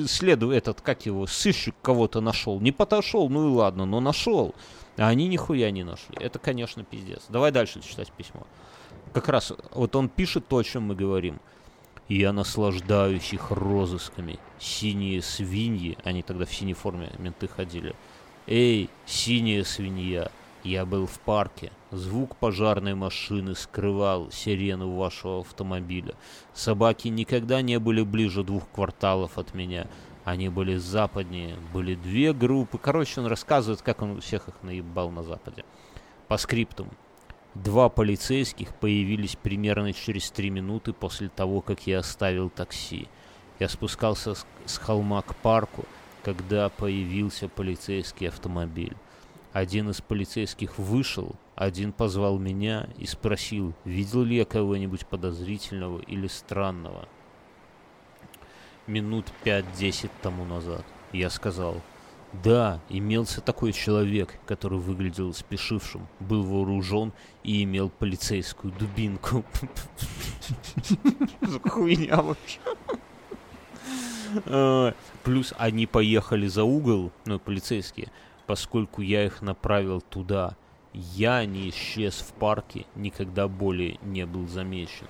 следу 0.07 0.51
этот, 0.51 0.81
как 0.81 1.05
его, 1.05 1.27
сыщик 1.27 1.75
кого-то 1.81 2.21
нашел. 2.21 2.59
Не 2.59 2.71
подошел, 2.71 3.29
ну 3.29 3.49
и 3.49 3.55
ладно, 3.55 3.85
но 3.85 3.99
нашел. 3.99 4.53
А 4.97 5.07
они 5.07 5.27
нихуя 5.27 5.71
не 5.71 5.83
нашли. 5.83 6.15
Это, 6.19 6.39
конечно, 6.39 6.83
пиздец. 6.83 7.23
Давай 7.29 7.51
дальше 7.51 7.81
читать 7.81 8.11
письмо. 8.11 8.47
Как 9.13 9.29
раз 9.29 9.53
вот 9.71 9.95
он 9.95 10.09
пишет 10.09 10.47
то, 10.47 10.57
о 10.57 10.63
чем 10.63 10.83
мы 10.83 10.95
говорим. 10.95 11.39
Я 12.07 12.33
наслаждаюсь 12.33 13.33
их 13.33 13.51
розысками. 13.51 14.39
Синие 14.59 15.21
свиньи, 15.21 15.97
они 16.03 16.21
тогда 16.21 16.45
в 16.45 16.53
синей 16.53 16.73
форме 16.73 17.11
менты 17.17 17.47
ходили. 17.47 17.95
Эй, 18.47 18.89
синяя 19.05 19.63
свинья, 19.63 20.31
я 20.65 20.85
был 20.85 21.05
в 21.05 21.19
парке. 21.19 21.71
Звук 21.91 22.35
пожарной 22.37 22.95
машины 22.95 23.55
скрывал 23.55 24.31
сирену 24.31 24.95
вашего 24.95 25.41
автомобиля. 25.41 26.15
Собаки 26.53 27.07
никогда 27.07 27.61
не 27.61 27.79
были 27.79 28.01
ближе 28.01 28.43
двух 28.43 28.67
кварталов 28.69 29.37
от 29.37 29.53
меня. 29.53 29.87
Они 30.23 30.49
были 30.49 30.75
западнее, 30.77 31.55
были 31.71 31.93
две 31.93 32.33
группы. 32.33 32.79
Короче, 32.79 33.21
он 33.21 33.27
рассказывает, 33.27 33.83
как 33.83 34.01
он 34.01 34.19
всех 34.21 34.47
их 34.47 34.55
наебал 34.63 35.11
на 35.11 35.23
западе. 35.23 35.63
По 36.27 36.37
скриптум. 36.37 36.89
Два 37.53 37.87
полицейских 37.87 38.75
появились 38.75 39.35
примерно 39.35 39.93
через 39.93 40.31
три 40.31 40.49
минуты 40.49 40.93
после 40.93 41.29
того, 41.29 41.61
как 41.61 41.85
я 41.87 41.99
оставил 41.99 42.49
такси. 42.49 43.07
Я 43.59 43.69
спускался 43.69 44.33
с 44.33 44.77
холма 44.77 45.21
к 45.21 45.35
парку, 45.35 45.85
когда 46.23 46.69
появился 46.69 47.47
полицейский 47.47 48.27
автомобиль. 48.27 48.97
Один 49.55 49.89
из 49.89 50.01
полицейских 50.01 50.77
вышел, 50.77 51.37
один 51.55 51.93
позвал 51.93 52.37
меня 52.37 52.89
и 52.97 53.05
спросил, 53.05 53.73
видел 53.85 54.23
ли 54.23 54.35
я 54.35 54.43
кого-нибудь 54.43 55.07
подозрительного 55.07 56.01
или 56.01 56.27
странного. 56.27 57.07
Минут 58.85 59.27
пять-десять 59.45 60.11
тому 60.21 60.43
назад 60.43 60.83
я 61.13 61.29
сказал, 61.29 61.81
да, 62.43 62.81
имелся 62.89 63.39
такой 63.39 63.71
человек, 63.71 64.37
который 64.45 64.77
выглядел 64.77 65.33
спешившим, 65.33 66.05
был 66.19 66.43
вооружен 66.43 67.13
и 67.45 67.63
имел 67.63 67.89
полицейскую 67.89 68.73
дубинку. 68.73 69.45
Хуйня 71.69 72.17
вообще. 72.17 72.59
Э, 74.47 74.91
Плюс 75.23 75.53
они 75.57 75.87
поехали 75.87 76.47
за 76.47 76.65
угол, 76.65 77.13
ну, 77.23 77.39
полицейские, 77.39 78.11
поскольку 78.47 79.01
я 79.01 79.25
их 79.25 79.41
направил 79.41 80.01
туда. 80.01 80.55
Я 80.93 81.45
не 81.45 81.69
исчез 81.69 82.15
в 82.15 82.31
парке, 82.33 82.85
никогда 82.95 83.47
более 83.47 83.99
не 84.03 84.25
был 84.25 84.47
замечен. 84.47 85.07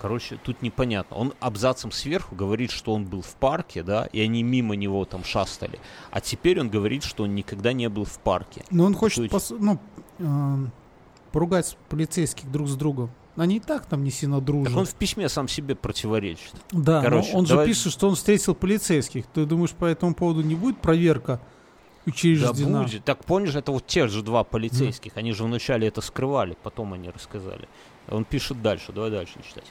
Короче, 0.00 0.36
тут 0.42 0.62
непонятно. 0.62 1.16
Он 1.16 1.32
абзацем 1.38 1.92
сверху 1.92 2.34
говорит, 2.34 2.70
что 2.72 2.92
он 2.92 3.04
был 3.04 3.22
в 3.22 3.34
парке, 3.36 3.82
да, 3.84 4.06
и 4.06 4.20
они 4.20 4.42
мимо 4.42 4.74
него 4.74 5.04
там 5.04 5.22
шастали. 5.24 5.78
А 6.10 6.20
теперь 6.20 6.60
он 6.60 6.68
говорит, 6.70 7.04
что 7.04 7.22
он 7.24 7.34
никогда 7.36 7.72
не 7.72 7.88
был 7.88 8.04
в 8.04 8.18
парке. 8.18 8.64
Но 8.70 8.84
он 8.84 8.94
хочет 8.94 9.18
есть- 9.20 9.32
пос- 9.32 9.56
ну, 9.58 9.78
эм, 10.18 10.72
поругать 11.30 11.76
полицейских 11.88 12.50
друг 12.50 12.68
с 12.68 12.74
другом. 12.74 13.10
Они 13.36 13.56
и 13.56 13.60
так 13.60 13.86
там 13.86 14.02
не 14.04 14.10
сильно 14.10 14.36
Так 14.36 14.44
дружат. 14.44 14.76
он 14.76 14.84
в 14.86 14.94
письме 14.94 15.28
сам 15.28 15.46
себе 15.48 15.74
противоречит. 15.76 16.52
Да, 16.72 17.00
короче, 17.00 17.32
но 17.32 17.38
он 17.38 17.44
давай- 17.44 17.66
же 17.66 17.72
пишет, 17.72 17.92
что 17.92 18.08
он 18.08 18.16
встретил 18.16 18.54
полицейских. 18.56 19.26
Ты 19.28 19.46
думаешь, 19.46 19.70
по 19.70 19.84
этому 19.86 20.14
поводу 20.14 20.42
не 20.42 20.54
будет 20.56 20.78
проверка 20.78 21.40
Да 22.04 22.12
учреждена? 22.12 22.82
будет. 22.82 23.04
Так 23.04 23.24
помнишь, 23.24 23.54
это 23.54 23.72
вот 23.72 23.86
те 23.86 24.08
же 24.08 24.22
два 24.22 24.44
полицейских. 24.44 25.16
Они 25.16 25.32
же 25.32 25.44
вначале 25.44 25.88
это 25.88 26.00
скрывали, 26.00 26.56
потом 26.62 26.92
они 26.92 27.10
рассказали. 27.10 27.68
Он 28.08 28.24
пишет 28.24 28.60
дальше, 28.62 28.92
давай 28.92 29.10
дальше 29.10 29.34
читать. 29.46 29.70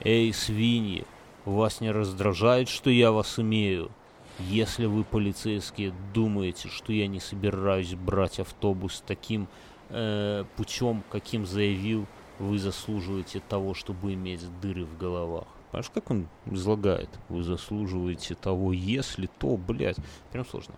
Эй, 0.00 0.32
свиньи, 0.32 1.04
вас 1.44 1.80
не 1.80 1.90
раздражает, 1.90 2.68
что 2.68 2.90
я 2.90 3.12
вас 3.12 3.38
имею? 3.38 3.90
Если 4.38 4.86
вы, 4.86 5.04
полицейские, 5.04 5.92
думаете, 6.14 6.68
что 6.68 6.92
я 6.92 7.06
не 7.06 7.20
собираюсь 7.20 7.94
брать 7.94 8.40
автобус 8.40 9.02
таким 9.06 9.46
э, 9.90 10.44
путем, 10.56 11.02
каким 11.10 11.46
заявил, 11.46 12.06
вы 12.38 12.58
заслуживаете 12.58 13.40
того, 13.40 13.74
чтобы 13.74 14.14
иметь 14.14 14.42
дыры 14.60 14.84
в 14.84 14.96
головах. 14.96 15.44
Понимаешь, 15.70 15.90
как 15.94 16.10
он 16.10 16.28
излагает? 16.46 17.08
Вы 17.28 17.42
заслуживаете 17.42 18.34
того, 18.34 18.72
если 18.72 19.28
то, 19.38 19.56
блядь, 19.56 19.96
прям 20.30 20.44
сложно. 20.46 20.74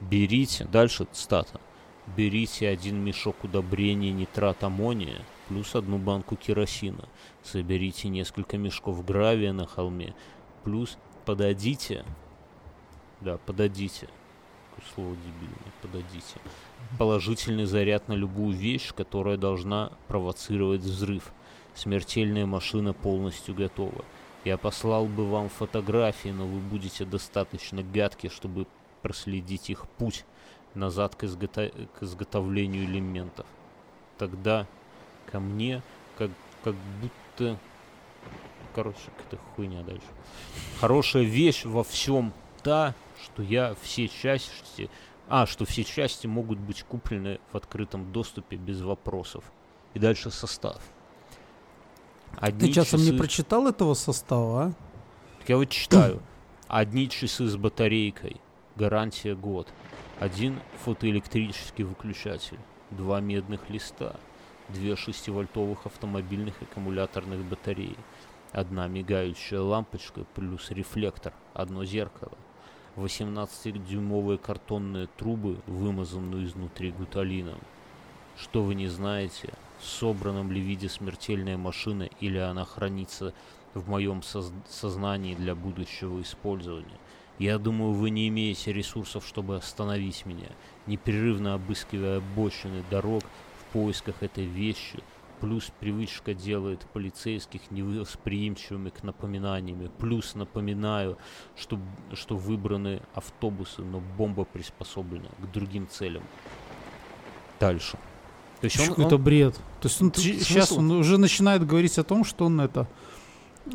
Берите, 0.00 0.64
дальше 0.64 1.06
стата. 1.12 1.60
Берите 2.16 2.68
один 2.68 3.04
мешок 3.04 3.44
удобрения 3.44 4.12
нитрат 4.12 4.64
аммония 4.64 5.24
плюс 5.48 5.74
одну 5.74 5.98
банку 5.98 6.36
керосина. 6.36 7.08
Соберите 7.42 8.08
несколько 8.08 8.58
мешков 8.58 9.04
гравия 9.04 9.52
на 9.52 9.66
холме, 9.66 10.14
плюс 10.62 10.98
подадите, 11.24 12.04
да, 13.20 13.38
подадите, 13.38 14.08
слово 14.94 15.16
дебильное, 15.16 15.72
подадите, 15.82 16.38
положительный 16.98 17.64
заряд 17.64 18.08
на 18.08 18.12
любую 18.12 18.56
вещь, 18.56 18.92
которая 18.94 19.36
должна 19.36 19.92
провоцировать 20.06 20.82
взрыв. 20.82 21.32
Смертельная 21.74 22.46
машина 22.46 22.92
полностью 22.92 23.54
готова. 23.54 24.04
Я 24.44 24.56
послал 24.56 25.06
бы 25.06 25.28
вам 25.28 25.48
фотографии, 25.48 26.30
но 26.30 26.46
вы 26.46 26.60
будете 26.60 27.04
достаточно 27.04 27.82
гадки, 27.82 28.28
чтобы 28.28 28.66
проследить 29.08 29.70
их 29.70 29.88
путь 29.96 30.26
назад 30.74 31.14
к, 31.16 31.24
изгото- 31.24 31.88
к 31.98 32.02
изготовлению 32.02 32.84
элементов. 32.84 33.46
Тогда 34.18 34.66
ко 35.32 35.40
мне 35.40 35.82
как, 36.18 36.30
как 36.62 36.74
будто... 37.00 37.58
Короче, 38.74 38.98
какая-то 39.16 39.38
хуйня 39.56 39.82
дальше. 39.82 40.06
Хорошая 40.78 41.22
вещь 41.22 41.64
во 41.64 41.82
всем 41.84 42.34
та, 42.62 42.94
что 43.24 43.42
я 43.42 43.74
все 43.80 44.08
части... 44.08 44.90
А, 45.26 45.46
что 45.46 45.64
все 45.64 45.84
части 45.84 46.26
могут 46.26 46.58
быть 46.58 46.82
куплены 46.82 47.40
в 47.50 47.56
открытом 47.56 48.12
доступе 48.12 48.56
без 48.56 48.82
вопросов. 48.82 49.44
И 49.94 49.98
дальше 49.98 50.30
состав. 50.30 50.82
Одни 52.36 52.68
Ты 52.68 52.74
часом 52.74 53.00
не 53.00 53.08
часы- 53.12 53.16
прочитал 53.18 53.66
этого 53.68 53.94
состава, 53.94 54.64
а? 54.64 54.72
так 55.40 55.48
Я 55.48 55.56
вот 55.56 55.70
читаю. 55.70 56.22
Одни 56.66 57.08
часы 57.08 57.46
с 57.46 57.56
батарейкой. 57.56 58.36
Гарантия 58.78 59.34
год. 59.34 59.66
Один 60.20 60.60
фотоэлектрический 60.84 61.82
выключатель. 61.82 62.60
Два 62.92 63.20
медных 63.20 63.68
листа. 63.70 64.14
Две 64.68 64.92
6-вольтовых 64.92 65.78
автомобильных 65.84 66.62
аккумуляторных 66.62 67.40
батареи. 67.40 67.96
Одна 68.52 68.86
мигающая 68.86 69.60
лампочка 69.60 70.24
плюс 70.36 70.70
рефлектор. 70.70 71.32
Одно 71.54 71.84
зеркало. 71.84 72.38
18-дюймовые 72.94 74.38
картонные 74.38 75.08
трубы, 75.16 75.56
вымазанные 75.66 76.44
изнутри 76.44 76.92
гуталином. 76.92 77.58
Что 78.36 78.62
вы 78.62 78.76
не 78.76 78.86
знаете, 78.86 79.54
в 79.80 79.86
собранном 79.86 80.52
ли 80.52 80.60
виде 80.60 80.88
смертельная 80.88 81.56
машина 81.56 82.04
или 82.20 82.38
она 82.38 82.64
хранится 82.64 83.34
в 83.74 83.90
моем 83.90 84.22
соз- 84.22 84.52
сознании 84.68 85.34
для 85.34 85.56
будущего 85.56 86.22
использования. 86.22 87.00
Я 87.38 87.58
думаю, 87.58 87.92
вы 87.92 88.10
не 88.10 88.26
имеете 88.28 88.72
ресурсов, 88.72 89.24
чтобы 89.26 89.56
остановить 89.56 90.26
меня, 90.26 90.48
непрерывно 90.86 91.54
обыскивая 91.54 92.18
обочины 92.18 92.82
дорог 92.90 93.22
в 93.60 93.72
поисках 93.72 94.22
этой 94.22 94.44
вещи. 94.44 94.98
Плюс 95.40 95.70
привычка 95.78 96.34
делает 96.34 96.80
полицейских 96.92 97.70
невосприимчивыми 97.70 98.88
к 98.90 99.04
напоминаниями. 99.04 99.88
Плюс 99.98 100.34
напоминаю, 100.34 101.16
что, 101.56 101.78
что 102.12 102.36
выбраны 102.36 103.02
автобусы, 103.14 103.82
но 103.82 104.00
бомба 104.16 104.44
приспособлена 104.44 105.28
к 105.38 105.52
другим 105.52 105.86
целям. 105.88 106.24
Дальше. 107.60 107.98
То 108.60 108.64
есть 108.64 108.80
он- 108.80 108.88
Какой-то 108.88 109.14
он- 109.14 109.22
бред. 109.22 109.54
То 109.80 109.86
есть 109.88 110.02
он 110.02 110.10
Тут 110.10 110.24
сейчас 110.24 110.70
смысл? 110.70 110.78
он 110.80 110.90
уже 110.90 111.18
начинает 111.18 111.64
говорить 111.64 111.96
о 111.98 112.02
том, 112.02 112.24
что 112.24 112.46
он 112.46 112.60
это... 112.60 112.88
э, 113.66 113.70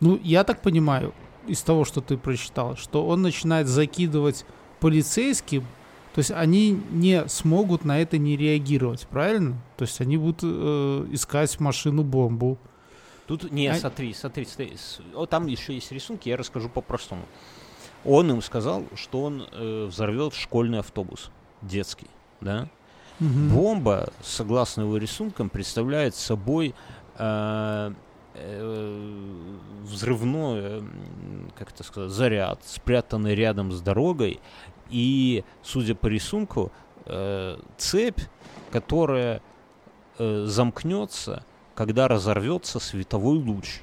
Ну, 0.00 0.20
я 0.22 0.44
так 0.44 0.60
понимаю, 0.60 1.14
из 1.46 1.62
того, 1.62 1.84
что 1.84 2.00
ты 2.00 2.16
прочитал, 2.16 2.76
что 2.76 3.06
он 3.06 3.22
начинает 3.22 3.66
закидывать 3.66 4.44
полицейским, 4.80 5.62
то 6.14 6.18
есть 6.20 6.30
они 6.30 6.80
не 6.90 7.26
смогут 7.28 7.84
на 7.84 8.00
это 8.00 8.18
не 8.18 8.36
реагировать, 8.36 9.06
правильно? 9.08 9.56
То 9.76 9.84
есть 9.84 10.00
они 10.00 10.16
будут 10.16 10.40
э, 10.42 11.06
искать 11.10 11.58
машину-бомбу. 11.58 12.56
Тут, 13.26 13.50
не, 13.50 13.66
А- 13.68 13.74
смотри, 13.74 14.12
смотри, 14.14 14.44
смотри. 14.44 14.74
о, 15.14 15.26
там 15.26 15.46
еще 15.46 15.74
есть 15.74 15.90
рисунки, 15.90 16.28
я 16.28 16.36
расскажу 16.36 16.68
по-простому. 16.68 17.22
Он 18.04 18.30
им 18.30 18.42
сказал, 18.42 18.84
что 18.94 19.22
он 19.22 19.48
э, 19.50 19.86
взорвет 19.86 20.34
школьный 20.34 20.80
автобус, 20.80 21.30
детский, 21.62 22.08
да? 22.40 22.68
Мгм. 23.18 23.48
Бомба, 23.48 24.12
согласно 24.22 24.82
его 24.82 24.96
рисункам, 24.98 25.48
представляет 25.48 26.14
собой 26.14 26.74
э, 27.16 27.92
взрывной, 29.84 30.60
э, 30.60 30.82
как 31.56 31.70
это 31.72 31.84
сказать, 31.84 32.10
заряд, 32.10 32.60
спрятанный 32.64 33.34
рядом 33.34 33.70
с 33.72 33.80
дорогой, 33.80 34.40
и, 34.90 35.44
судя 35.62 35.94
по 35.94 36.06
рисунку, 36.08 36.72
э, 37.06 37.58
цепь, 37.76 38.20
которая 38.70 39.40
э, 40.18 40.44
замкнется, 40.46 41.44
когда 41.74 42.08
разорвется 42.08 42.78
световой 42.80 43.38
луч. 43.38 43.80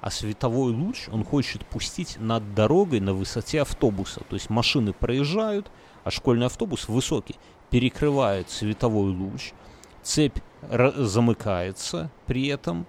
А 0.00 0.10
световой 0.10 0.72
луч 0.72 1.08
он 1.10 1.24
хочет 1.24 1.66
пустить 1.66 2.18
над 2.20 2.54
дорогой 2.54 3.00
на 3.00 3.14
высоте 3.14 3.62
автобуса. 3.62 4.20
То 4.28 4.34
есть 4.34 4.50
машины 4.50 4.92
проезжают, 4.92 5.70
а 6.04 6.10
школьный 6.10 6.46
автобус 6.46 6.88
высокий 6.88 7.36
перекрывает 7.70 8.48
световой 8.50 9.10
луч, 9.10 9.52
цепь 10.02 10.38
замыкается 10.70 12.10
при 12.26 12.46
этом, 12.46 12.86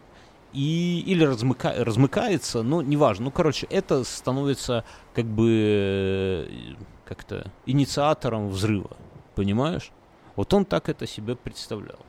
и, 0.58 1.03
или 1.05 1.24
размыка- 1.26 1.84
размыкается, 1.84 2.64
но 2.64 2.82
неважно. 2.82 3.26
Ну, 3.26 3.32
короче, 3.32 3.68
это 3.70 4.03
становится 4.03 4.84
как 5.14 5.26
бы 5.26 5.47
э, 5.49 6.47
как-то 7.05 7.51
инициатором 7.66 8.49
взрыва, 8.49 8.97
понимаешь? 9.36 9.91
Вот 10.36 10.53
он 10.53 10.66
так 10.66 10.89
это 10.89 11.05
себе 11.08 11.36
представлял. 11.36 11.99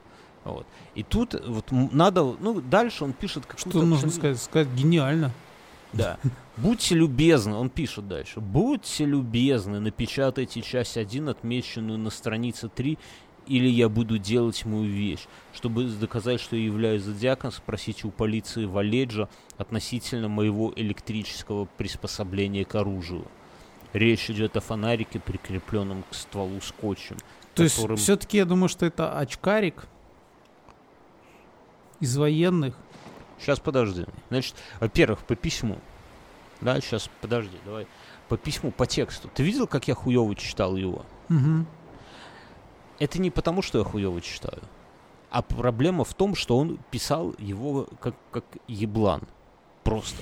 Вот. 0.44 0.66
И 0.94 1.02
тут 1.02 1.34
вот 1.46 1.66
надо, 1.70 2.22
ну, 2.40 2.60
дальше 2.60 3.04
он 3.04 3.12
пишет 3.12 3.44
какую-то... 3.44 3.68
Что 3.70 3.78
нужно 3.82 3.94
абсолютно- 4.08 4.10
сказать? 4.18 4.42
Сказать 4.42 4.68
гениально. 4.68 5.30
да. 5.92 6.18
Будьте 6.56 6.94
любезны, 6.96 7.54
он 7.54 7.70
пишет 7.70 8.08
дальше. 8.08 8.40
Будьте 8.40 9.04
любезны, 9.04 9.78
напечатайте 9.78 10.60
часть 10.62 10.96
1, 10.96 11.28
отмеченную 11.28 11.98
на 11.98 12.10
странице 12.10 12.68
3, 12.68 12.98
или 13.48 13.68
я 13.68 13.88
буду 13.88 14.18
делать 14.18 14.64
мою 14.64 14.84
вещь. 14.90 15.26
Чтобы 15.52 15.84
доказать, 15.84 16.40
что 16.40 16.56
я 16.56 16.64
являюсь 16.64 17.02
зодиаком, 17.02 17.50
спросите 17.50 18.06
у 18.06 18.10
полиции 18.10 18.64
Валеджа 18.64 19.28
относительно 19.56 20.28
моего 20.28 20.72
электрического 20.76 21.64
приспособления 21.76 22.64
к 22.64 22.74
оружию. 22.74 23.24
Речь 23.92 24.28
идет 24.30 24.56
о 24.56 24.60
фонарике, 24.60 25.18
прикрепленном 25.18 26.04
к 26.10 26.14
стволу 26.14 26.60
скотчем. 26.60 27.16
То 27.54 27.62
есть 27.62 27.76
которым- 27.76 27.96
все-таки 27.96 28.36
я 28.36 28.44
думаю, 28.44 28.68
что 28.68 28.86
это 28.86 29.18
очкарик 29.18 29.86
из 32.00 32.16
военных. 32.16 32.74
Сейчас 33.40 33.58
подожди. 33.60 34.04
Значит, 34.30 34.54
во-первых, 34.80 35.20
по 35.20 35.34
письму. 35.34 35.78
Да, 36.60 36.80
сейчас 36.80 37.08
подожди, 37.20 37.56
давай. 37.64 37.86
По 38.28 38.36
письму, 38.36 38.70
по 38.72 38.86
тексту. 38.86 39.30
Ты 39.34 39.42
видел, 39.42 39.66
как 39.66 39.88
я 39.88 39.94
хуево 39.94 40.34
читал 40.34 40.76
его? 40.76 41.06
Мгм. 41.28 41.66
Это 42.98 43.20
не 43.20 43.30
потому, 43.30 43.62
что 43.62 43.78
я 43.78 43.84
хуево 43.84 44.20
читаю. 44.20 44.60
А 45.30 45.42
проблема 45.42 46.04
в 46.04 46.14
том, 46.14 46.34
что 46.34 46.56
он 46.58 46.78
писал 46.90 47.34
его 47.38 47.86
как, 48.00 48.14
как 48.30 48.44
еблан. 48.66 49.22
Просто. 49.84 50.16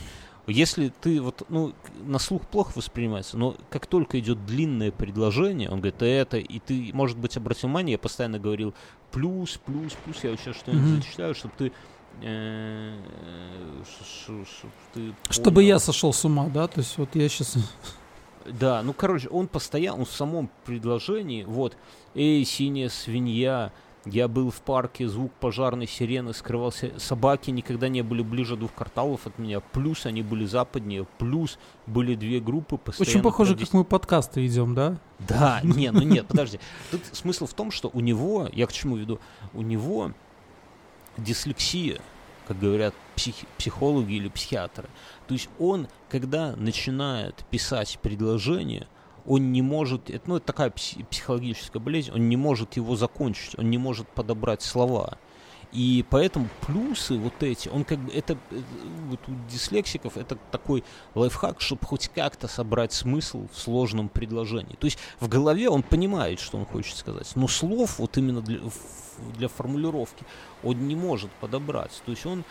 Если 0.48 0.92
ты 1.00 1.20
вот, 1.20 1.42
ну, 1.48 1.72
на 2.04 2.20
слух 2.20 2.42
плохо 2.46 2.72
воспринимается, 2.76 3.36
но 3.36 3.56
как 3.68 3.86
только 3.86 4.20
идет 4.20 4.46
длинное 4.46 4.92
предложение, 4.92 5.68
он 5.68 5.80
говорит, 5.80 6.02
это, 6.02 6.38
и 6.38 6.60
ты, 6.60 6.90
может 6.92 7.18
быть, 7.18 7.36
обратил 7.36 7.68
внимание, 7.68 7.92
я 7.92 7.98
постоянно 7.98 8.38
говорил 8.38 8.72
плюс, 9.10 9.58
плюс, 9.64 9.94
плюс, 10.04 10.22
я 10.22 10.30
вот 10.30 10.40
сейчас 10.40 10.56
что-нибудь 10.56 10.86
Мгм. 10.86 10.96
зачитаю, 10.96 11.34
чтобы 11.34 11.54
ты... 11.58 11.72
э, 12.22 12.96
ты 14.94 15.14
Чтобы 15.30 15.64
я 15.64 15.80
сошел 15.80 16.12
с 16.12 16.24
ума, 16.24 16.46
да? 16.48 16.68
То 16.68 16.80
есть 16.80 16.96
вот 16.96 17.14
я 17.14 17.28
сейчас... 17.28 17.56
Да, 18.52 18.82
ну, 18.82 18.92
короче, 18.92 19.28
он 19.28 19.48
постоянно, 19.48 20.00
он 20.00 20.04
в 20.04 20.12
самом 20.12 20.50
предложении, 20.64 21.44
вот, 21.44 21.76
«Эй, 22.14 22.44
синяя 22.44 22.88
свинья, 22.88 23.72
я 24.06 24.28
был 24.28 24.50
в 24.50 24.60
парке, 24.60 25.08
звук 25.08 25.32
пожарной 25.32 25.88
сирены 25.88 26.32
скрывался, 26.32 26.92
собаки 26.98 27.50
никогда 27.50 27.88
не 27.88 28.02
были 28.02 28.22
ближе 28.22 28.56
двух 28.56 28.72
кварталов 28.72 29.26
от 29.26 29.38
меня, 29.38 29.60
плюс 29.60 30.06
они 30.06 30.22
были 30.22 30.46
западнее, 30.46 31.06
плюс 31.18 31.58
были 31.86 32.14
две 32.14 32.40
группы 32.40 32.78
постоянно... 32.78 33.10
Очень 33.10 33.22
похоже, 33.22 33.56
как 33.56 33.72
мы 33.72 33.84
подкасты 33.84 34.40
ведем, 34.40 34.74
да? 34.74 34.96
Да, 35.18 35.60
не, 35.64 35.90
ну 35.90 36.02
нет, 36.02 36.26
подожди. 36.28 36.60
Тут 36.90 37.02
смысл 37.12 37.46
в 37.46 37.54
том, 37.54 37.70
что 37.70 37.90
у 37.92 38.00
него, 38.00 38.48
я 38.52 38.66
к 38.66 38.72
чему 38.72 38.96
веду, 38.96 39.18
у 39.54 39.62
него 39.62 40.12
дислексия, 41.16 42.00
как 42.46 42.58
говорят 42.58 42.94
психи- 43.16 43.46
психологи 43.58 44.14
или 44.14 44.28
психиатры. 44.28 44.88
То 45.26 45.34
есть 45.34 45.48
он, 45.58 45.88
когда 46.08 46.54
начинает 46.56 47.44
писать 47.50 47.98
предложение, 48.00 48.86
он 49.26 49.52
не 49.52 49.62
может, 49.62 50.08
это, 50.08 50.28
ну, 50.28 50.36
это 50.36 50.46
такая 50.46 50.70
пси- 50.70 51.04
психологическая 51.06 51.82
болезнь, 51.82 52.12
он 52.12 52.28
не 52.28 52.36
может 52.36 52.76
его 52.76 52.94
закончить, 52.96 53.58
он 53.58 53.70
не 53.70 53.78
может 53.78 54.08
подобрать 54.08 54.62
слова. 54.62 55.18
И 55.76 56.06
поэтому 56.08 56.48
плюсы 56.62 57.18
вот 57.18 57.42
эти, 57.42 57.68
он 57.68 57.84
как 57.84 57.98
бы, 57.98 58.10
это, 58.10 58.38
э, 58.50 58.62
вот 59.10 59.20
у 59.28 59.32
дислексиков 59.50 60.16
это 60.16 60.38
такой 60.50 60.82
лайфхак, 61.14 61.60
чтобы 61.60 61.84
хоть 61.84 62.08
как-то 62.08 62.48
собрать 62.48 62.94
смысл 62.94 63.46
в 63.52 63.58
сложном 63.58 64.08
предложении. 64.08 64.74
То 64.76 64.86
есть 64.86 64.98
в 65.20 65.28
голове 65.28 65.68
он 65.68 65.82
понимает, 65.82 66.40
что 66.40 66.56
он 66.56 66.64
хочет 66.64 66.96
сказать, 66.96 67.30
но 67.34 67.46
слов 67.46 67.98
вот 67.98 68.16
именно 68.16 68.40
для, 68.40 68.60
для 69.36 69.48
формулировки 69.48 70.24
он 70.62 70.88
не 70.88 70.96
может 70.96 71.30
подобрать. 71.32 72.02
То 72.06 72.12
есть 72.12 72.24
он, 72.24 72.42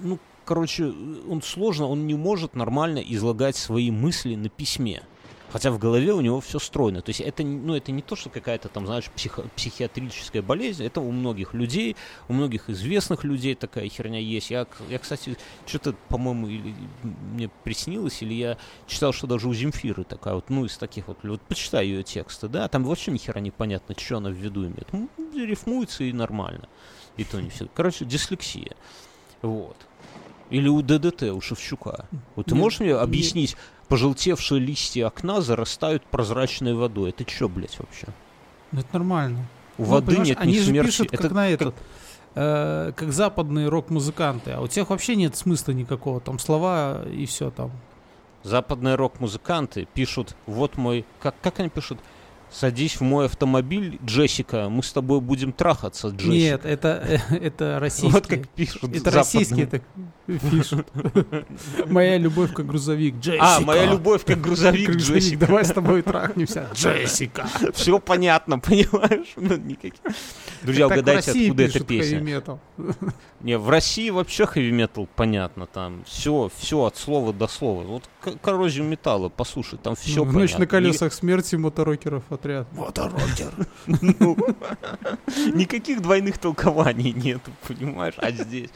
ну, 0.00 0.18
короче, 0.44 0.92
он 1.28 1.42
сложно, 1.42 1.86
он 1.86 2.08
не 2.08 2.14
может 2.14 2.56
нормально 2.56 2.98
излагать 2.98 3.54
свои 3.54 3.92
мысли 3.92 4.34
на 4.34 4.48
письме. 4.48 5.04
Хотя 5.52 5.70
в 5.70 5.78
голове 5.78 6.12
у 6.14 6.20
него 6.22 6.40
все 6.40 6.58
стройно. 6.58 7.02
То 7.02 7.10
есть 7.10 7.20
это, 7.20 7.42
ну, 7.42 7.74
это 7.74 7.92
не 7.92 8.00
то, 8.00 8.16
что 8.16 8.30
какая-то 8.30 8.68
там, 8.70 8.86
знаешь, 8.86 9.10
психо- 9.14 9.44
психиатрическая 9.54 10.40
болезнь. 10.40 10.82
Это 10.84 11.00
у 11.00 11.10
многих 11.12 11.52
людей, 11.52 11.94
у 12.28 12.32
многих 12.32 12.70
известных 12.70 13.24
людей 13.24 13.54
такая 13.54 13.88
херня 13.88 14.18
есть. 14.18 14.50
Я, 14.50 14.66
я 14.88 14.98
кстати, 14.98 15.36
что-то, 15.66 15.94
по-моему, 16.08 16.48
или 16.48 16.74
мне 17.02 17.50
приснилось, 17.64 18.22
или 18.22 18.32
я 18.34 18.56
читал, 18.86 19.12
что 19.12 19.26
даже 19.26 19.46
у 19.48 19.52
Земфиры 19.52 20.04
такая 20.04 20.34
вот, 20.34 20.48
ну, 20.48 20.64
из 20.64 20.78
таких 20.78 21.08
вот, 21.08 21.18
вот 21.22 21.42
почитай 21.42 21.86
ее 21.86 22.02
тексты, 22.02 22.48
да, 22.48 22.66
там 22.68 22.84
вообще 22.84 23.10
ни 23.10 23.18
хера 23.18 23.40
непонятно, 23.40 23.94
что 23.98 24.16
она 24.16 24.30
в 24.30 24.34
виду 24.34 24.62
имеет. 24.62 24.90
Ну, 24.92 25.08
рифмуется 25.34 26.04
и 26.04 26.12
нормально. 26.12 26.68
И 27.18 27.24
то 27.24 27.40
не 27.42 27.50
все. 27.50 27.68
Короче, 27.74 28.06
дислексия. 28.06 28.74
Вот. 29.42 29.76
Или 30.50 30.68
у 30.68 30.82
ДДТ, 30.82 31.22
у 31.24 31.40
Шевчука. 31.40 32.06
Вот 32.36 32.46
ты 32.46 32.54
можешь 32.54 32.80
мне 32.80 32.90
не- 32.90 32.94
объяснить, 32.94 33.56
пожелтевшие 33.88 34.60
листья 34.60 35.06
окна 35.06 35.40
зарастают 35.40 36.02
прозрачной 36.04 36.74
водой? 36.74 37.10
Это 37.10 37.28
что, 37.30 37.48
блядь, 37.48 37.78
вообще? 37.78 38.06
Ну, 38.72 38.80
это 38.80 38.88
нормально. 38.92 39.46
У 39.78 39.82
Ну, 39.82 39.88
воды 39.88 40.16
нет 40.18 40.38
Они 40.40 40.54
ни 40.54 40.58
же 40.58 40.64
смерти. 40.66 40.86
пишут, 40.86 41.08
это 41.12 41.22
как 41.24 41.32
на 41.32 41.48
этот, 41.48 41.74
э, 42.34 42.92
как 42.96 43.12
западные 43.12 43.68
рок-музыканты, 43.68 44.52
а 44.52 44.60
у 44.60 44.68
тех 44.68 44.90
вообще 44.90 45.16
нет 45.16 45.36
смысла 45.36 45.72
никакого, 45.72 46.20
там 46.20 46.38
слова 46.38 47.02
и 47.10 47.26
все 47.26 47.50
там. 47.50 47.70
западные 48.42 48.94
рок-музыканты 48.96 49.86
пишут, 49.94 50.36
вот 50.46 50.76
мой, 50.76 51.04
как, 51.20 51.34
как 51.42 51.60
они 51.60 51.68
пишут, 51.68 51.98
садись 52.50 52.96
в 52.96 53.00
мой 53.02 53.26
автомобиль, 53.26 53.98
Джессика, 54.04 54.68
мы 54.68 54.82
с 54.82 54.92
тобой 54.92 55.20
будем 55.20 55.52
трахаться, 55.52 56.08
Джессика. 56.08 56.28
Нет, 56.32 56.64
это, 56.66 57.20
это 57.30 57.78
российские. 57.80 58.12
Вот 58.12 58.26
как 58.26 58.48
пишут 58.48 58.84
Это 58.84 59.10
западные. 59.10 59.14
российские 59.18 59.66
так 59.66 59.82
пишут. 60.26 60.88
Моя 61.86 62.18
любовь 62.18 62.52
как 62.52 62.66
грузовик. 62.66 63.16
Джессика. 63.16 63.56
А, 63.56 63.60
моя 63.60 63.86
любовь 63.86 64.24
как 64.24 64.40
грузовик, 64.40 64.90
Джессика. 64.90 65.46
Давай 65.46 65.64
с 65.64 65.72
тобой 65.72 66.02
трахнемся. 66.02 66.68
Джессика. 66.74 67.46
Все 67.74 67.98
понятно, 67.98 68.58
понимаешь? 68.58 69.32
Ну. 69.36 69.58
Друзья, 70.62 70.86
угадайте, 70.86 71.30
откуда 71.30 71.62
эта 71.64 71.84
песня. 71.84 72.42
Не, 73.40 73.58
в 73.58 73.68
России 73.68 74.10
вообще 74.10 74.46
хэви-метал 74.46 75.08
понятно, 75.16 75.66
там 75.66 76.04
все, 76.06 76.48
все 76.56 76.84
от 76.84 76.96
слова 76.96 77.32
до 77.32 77.48
слова. 77.48 77.82
Вот 77.82 78.08
коррозию 78.40 78.84
металла, 78.84 79.28
послушай, 79.28 79.80
там 79.82 79.96
все 79.96 80.22
В 80.22 80.32
ночь 80.32 80.56
на 80.56 80.66
колесах 80.66 81.12
смерти 81.12 81.56
моторокеров 81.56 82.22
отряд. 82.30 82.68
Моторокер. 82.72 83.52
Ну, 83.86 84.36
Никаких 85.54 86.02
двойных 86.02 86.38
толкований 86.38 87.12
нету, 87.12 87.50
понимаешь? 87.66 88.14
А 88.18 88.30
здесь, 88.30 88.70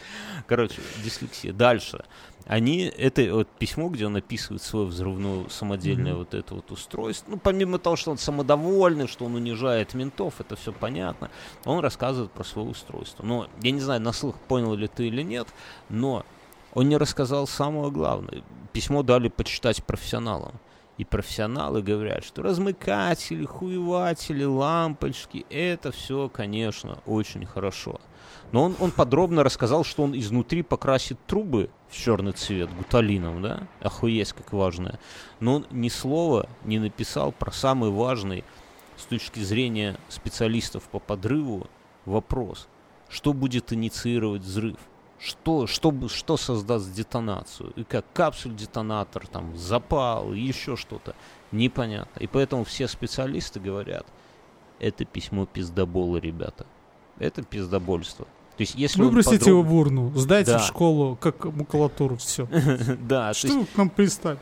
короче, 0.47 0.81
дислексия. 1.05 1.46
Дальше. 1.53 2.05
Они, 2.47 2.83
это 2.83 3.23
вот 3.35 3.49
письмо, 3.49 3.89
где 3.89 4.07
он 4.07 4.15
описывает 4.17 4.63
свое 4.63 4.87
взрывное 4.87 5.49
самодельное 5.49 6.13
Мгм. 6.13 6.19
вот 6.21 6.35
это 6.35 6.55
вот 6.55 6.71
устройство. 6.71 7.33
Ну, 7.33 7.39
помимо 7.39 7.79
того, 7.79 7.97
что 7.97 8.13
он 8.13 8.19
самодовольный, 8.19 9.09
что 9.09 9.25
он 9.25 9.35
унижает 9.35 9.95
ментов, 9.95 10.35
это 10.41 10.55
все 10.55 10.73
понятно. 10.73 11.29
Он 11.65 11.81
рассказывает 11.81 12.31
про 12.31 12.45
свое 12.45 12.69
устройство. 12.69 13.25
Но 13.25 13.49
я 13.63 13.73
не 13.73 13.81
знаю, 13.81 14.01
на 14.01 14.13
слух 14.13 14.37
понял 14.37 14.75
ли 14.75 14.87
ты 14.87 15.09
или 15.09 15.23
нет, 15.23 15.49
но 15.89 16.25
Он 16.73 16.89
не 16.91 16.99
рассказал 16.99 17.47
самого 17.47 17.91
главного. 17.91 18.43
Письмо 18.73 19.03
дали 19.03 19.29
почитать 19.29 19.83
профессионалам. 19.83 20.53
И 20.99 21.05
профессионалы 21.05 21.83
говорят, 21.83 22.23
что 22.25 22.43
размыкатели, 22.43 23.45
хуеватели, 23.45 24.45
лампочки, 24.45 25.47
это 25.51 25.91
все, 25.91 26.29
конечно, 26.29 26.99
очень 27.07 27.45
хорошо. 27.47 27.99
Но 28.53 28.65
он, 28.65 28.77
он 28.79 28.91
подробно 28.91 29.43
рассказал, 29.43 29.85
что 29.85 30.03
он 30.05 30.17
изнутри 30.17 30.63
покрасит 30.63 31.19
трубы 31.27 31.71
в 31.89 31.97
черный 31.97 32.33
цвет 32.33 32.73
гуталином, 32.75 33.43
да? 33.43 33.67
Охуеть, 33.81 34.33
как 34.33 34.53
важное. 34.53 34.99
Но 35.41 35.57
он 35.57 35.67
ни 35.71 35.89
слова 35.89 36.49
не 36.65 36.79
написал 36.79 37.33
про 37.33 37.51
самый 37.51 37.91
важный 37.91 38.45
с 38.97 39.05
точки 39.05 39.41
зрения 39.41 39.99
специалистов 40.09 40.85
по 40.85 40.99
подрыву 40.99 41.67
вопрос. 42.05 42.69
Что 43.09 43.33
будет 43.33 43.73
инициировать 43.73 44.43
взрыв? 44.43 44.79
Что, 45.19 45.67
что, 45.67 46.09
что 46.09 46.37
создаст 46.37 46.93
детонацию? 46.93 47.73
И 47.77 47.85
как 47.85 48.05
капсуль-детонатор, 48.13 49.27
там, 49.27 49.57
запал, 49.57 50.33
еще 50.33 50.77
что-то. 50.77 51.15
Непонятно. 51.53 52.21
И 52.21 52.27
поэтому 52.27 52.65
все 52.65 52.87
специалисты 52.87 53.59
говорят, 53.59 54.07
это 54.79 55.05
письмо 55.05 55.47
пиздобола, 55.47 56.19
ребята. 56.19 56.67
Это 57.19 57.43
пиздобольство. 57.43 58.25
То 58.57 58.62
есть, 58.62 58.75
если 58.75 59.03
Выбросите 59.03 59.39
подроб... 59.39 59.49
его 59.49 59.62
в 59.62 59.75
урну, 59.75 60.12
сдайте 60.14 60.53
Да. 60.53 60.59
в 60.59 60.64
школу, 60.67 61.17
как 61.21 61.45
макулатуру, 61.45 62.17
все. 62.17 62.47
Да, 63.09 63.33
то 63.33 63.39
Что 63.39 63.59
вы 63.61 63.67
к 63.67 63.77
нам 63.77 63.91
пристали? 63.91 64.39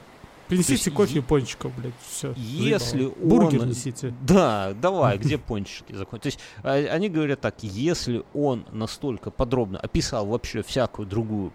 Принесите 0.49 0.91
кофе 0.91 1.19
и 1.19 1.23
пончиков, 1.23 1.73
блядь, 1.77 1.95
все. 2.07 2.33
если 2.37 3.07
Бургер 3.07 3.63
он- 3.63 3.69
несите. 3.71 4.15
Да, 4.21 4.75
давай, 4.81 5.17
где 5.19 5.39
пончики 5.39 5.95
закончить? 5.95 6.23
То 6.23 6.27
есть 6.27 6.39
а, 6.63 6.95
они 6.95 7.09
говорят 7.09 7.41
так, 7.41 7.55
если 7.63 8.23
он 8.35 8.65
настолько 8.71 9.31
подробно 9.31 9.79
описал 9.79 10.27
вообще 10.27 10.63
всякую 10.63 11.09
другую 11.09 11.51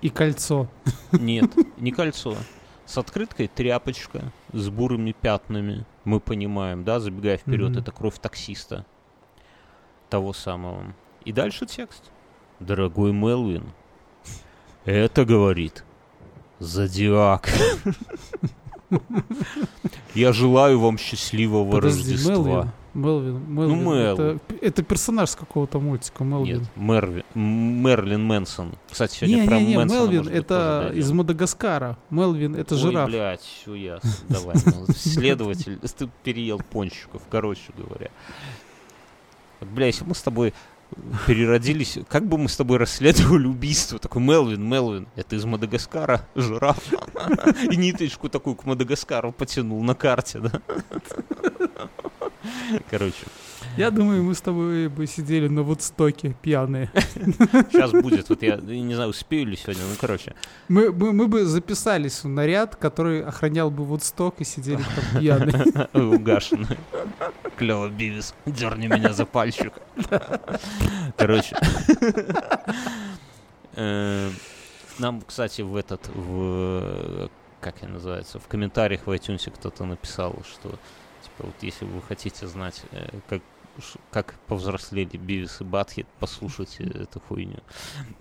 И 0.00 0.08
кольцо. 0.08 0.66
Нет, 1.12 1.50
не 1.76 1.92
кольцо. 1.92 2.34
С 2.86 2.98
открыткой 2.98 3.48
тряпочка 3.48 4.32
с 4.52 4.68
бурыми 4.68 5.12
пятнами. 5.12 5.84
Мы 6.04 6.20
понимаем, 6.20 6.84
да, 6.84 7.00
забегая 7.00 7.36
вперед, 7.38 7.70
Мгм. 7.70 7.78
это 7.80 7.92
кровь 7.92 8.18
таксиста. 8.18 8.84
Того 10.10 10.32
самого. 10.32 10.94
И 11.24 11.32
дальше 11.32 11.64
текст. 11.66 12.10
Дорогой 12.60 13.12
Мелвин, 13.12 13.72
это 14.84 15.24
говорит 15.24 15.84
Зодиак. 16.58 17.48
Я 20.14 20.32
желаю 20.32 20.78
вам 20.78 20.98
счастливого 20.98 21.70
Подожди, 21.70 22.12
Рождества. 22.12 22.32
Мелвин. 22.34 22.70
Мелвин, 22.94 23.40
Мелвин. 23.48 23.84
Мел. 23.84 24.14
Это, 24.14 24.38
это 24.60 24.82
персонаж 24.82 25.30
с 25.30 25.34
какого-то 25.36 25.80
мультика, 25.80 26.24
Мелвин. 26.24 26.58
Нет, 26.60 26.68
Мерви- 26.76 27.24
М- 27.34 27.82
Мерлин 27.82 28.24
Мэнсон. 28.24 28.74
Кстати, 28.90 29.16
сегодня 29.16 29.46
про 29.46 29.56
Не-не-не, 29.58 29.76
Мэнсона, 29.78 29.98
Мелвин 30.00 30.22
быть, 30.24 30.32
это 30.34 30.92
из 30.94 31.10
Мадагаскара. 31.10 31.96
Мелвин 32.10 32.54
это 32.54 32.74
Ой, 32.74 32.80
жираф. 32.80 33.08
блядь, 33.08 33.40
все 33.62 33.74
ясно. 33.74 34.10
Давай. 34.28 34.56
ну, 34.66 34.86
Следователь, 34.94 35.78
ты 35.98 36.08
переел 36.22 36.58
пончиков, 36.58 37.22
короче 37.30 37.72
говоря. 37.76 38.08
Бля, 39.60 39.86
если 39.86 40.04
мы 40.04 40.14
с 40.14 40.20
тобой 40.22 40.52
переродились, 41.26 41.98
как 42.10 42.26
бы 42.26 42.36
мы 42.36 42.50
с 42.50 42.56
тобой 42.58 42.76
расследовали 42.76 43.46
убийство? 43.46 43.98
Такой 43.98 44.20
Мелвин, 44.20 44.62
Мелвин, 44.68 45.08
это 45.16 45.36
из 45.36 45.44
Мадагаскара, 45.46 46.26
жираф. 46.34 46.76
И 47.70 47.76
ниточку 47.76 48.28
такую 48.28 48.56
к 48.56 48.66
Мадагаскару 48.66 49.32
потянул 49.32 49.82
на 49.82 49.94
карте, 49.94 50.40
да? 50.40 50.52
Короче, 52.90 53.24
Я 53.76 53.90
думаю, 53.90 54.22
мы 54.22 54.34
с 54.34 54.40
тобой 54.40 54.88
бы 54.88 55.06
сидели 55.06 55.48
на 55.48 55.62
Вудстоке 55.62 56.34
пьяные. 56.42 56.90
сейчас 57.70 57.92
будет, 57.92 58.28
вот 58.28 58.42
я 58.42 58.56
не 58.56 58.94
знаю, 58.94 59.10
успею 59.10 59.46
ли 59.46 59.56
сегодня, 59.56 59.82
ну, 59.88 59.94
короче. 60.00 60.34
Мы, 60.68 60.92
мы, 60.92 61.12
мы 61.12 61.28
бы 61.28 61.44
записались 61.44 62.24
в 62.24 62.28
наряд, 62.28 62.76
который 62.76 63.22
охранял 63.24 63.70
бы 63.70 63.84
Вудсток 63.84 64.40
и 64.40 64.44
сидели 64.44 64.82
там 64.82 65.20
пьяные. 65.20 65.88
угашенный. 65.94 66.78
Клево, 67.56 67.88
Бивис, 67.88 68.34
дерни 68.46 68.86
меня 68.88 69.12
за 69.12 69.24
пальчик. 69.26 69.72
Короче. 71.16 71.56
Э, 73.74 74.30
Нам, 74.98 75.22
кстати, 75.22 75.62
в 75.62 75.76
этот, 75.76 76.08
в, 76.14 77.30
как 77.60 77.76
это 77.78 77.88
называется, 77.88 78.38
в 78.38 78.46
комментариях 78.48 79.06
в 79.06 79.10
iTunes 79.10 79.50
кто-то 79.50 79.84
написал, 79.84 80.42
что, 80.50 80.78
типа, 81.36 81.46
вот 81.46 81.62
если 81.62 81.84
вы 81.84 82.02
хотите 82.02 82.46
знать, 82.46 82.82
э, 82.92 83.08
как 83.28 83.42
как 84.10 84.34
повзрослели 84.48 85.16
Бивис 85.16 85.60
и 85.60 85.64
Батхит, 85.64 86.06
послушайте 86.20 86.84
эту 86.84 87.20
хуйню. 87.20 87.60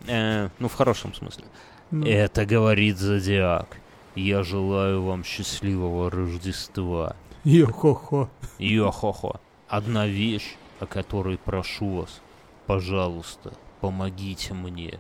Э, 0.08 0.50
ну, 0.60 0.68
в 0.68 0.74
хорошем 0.74 1.14
смысле. 1.14 1.44
Ну, 1.92 2.06
Это 2.06 2.46
говорит 2.46 2.98
Зодиак. 2.98 3.78
Я 4.16 4.44
желаю 4.44 5.04
вам 5.04 5.24
счастливого 5.24 6.10
Рождества. 6.10 7.16
Йо-хо-хо. 7.44 8.30
Йо-хо-хо. 8.60 9.42
Одна 9.68 10.08
вещь, 10.08 10.56
о 10.80 10.86
которой 10.86 11.38
прошу 11.38 12.02
вас. 12.02 12.22
Пожалуйста, 12.66 13.54
помогите 13.82 14.54
мне. 14.54 15.00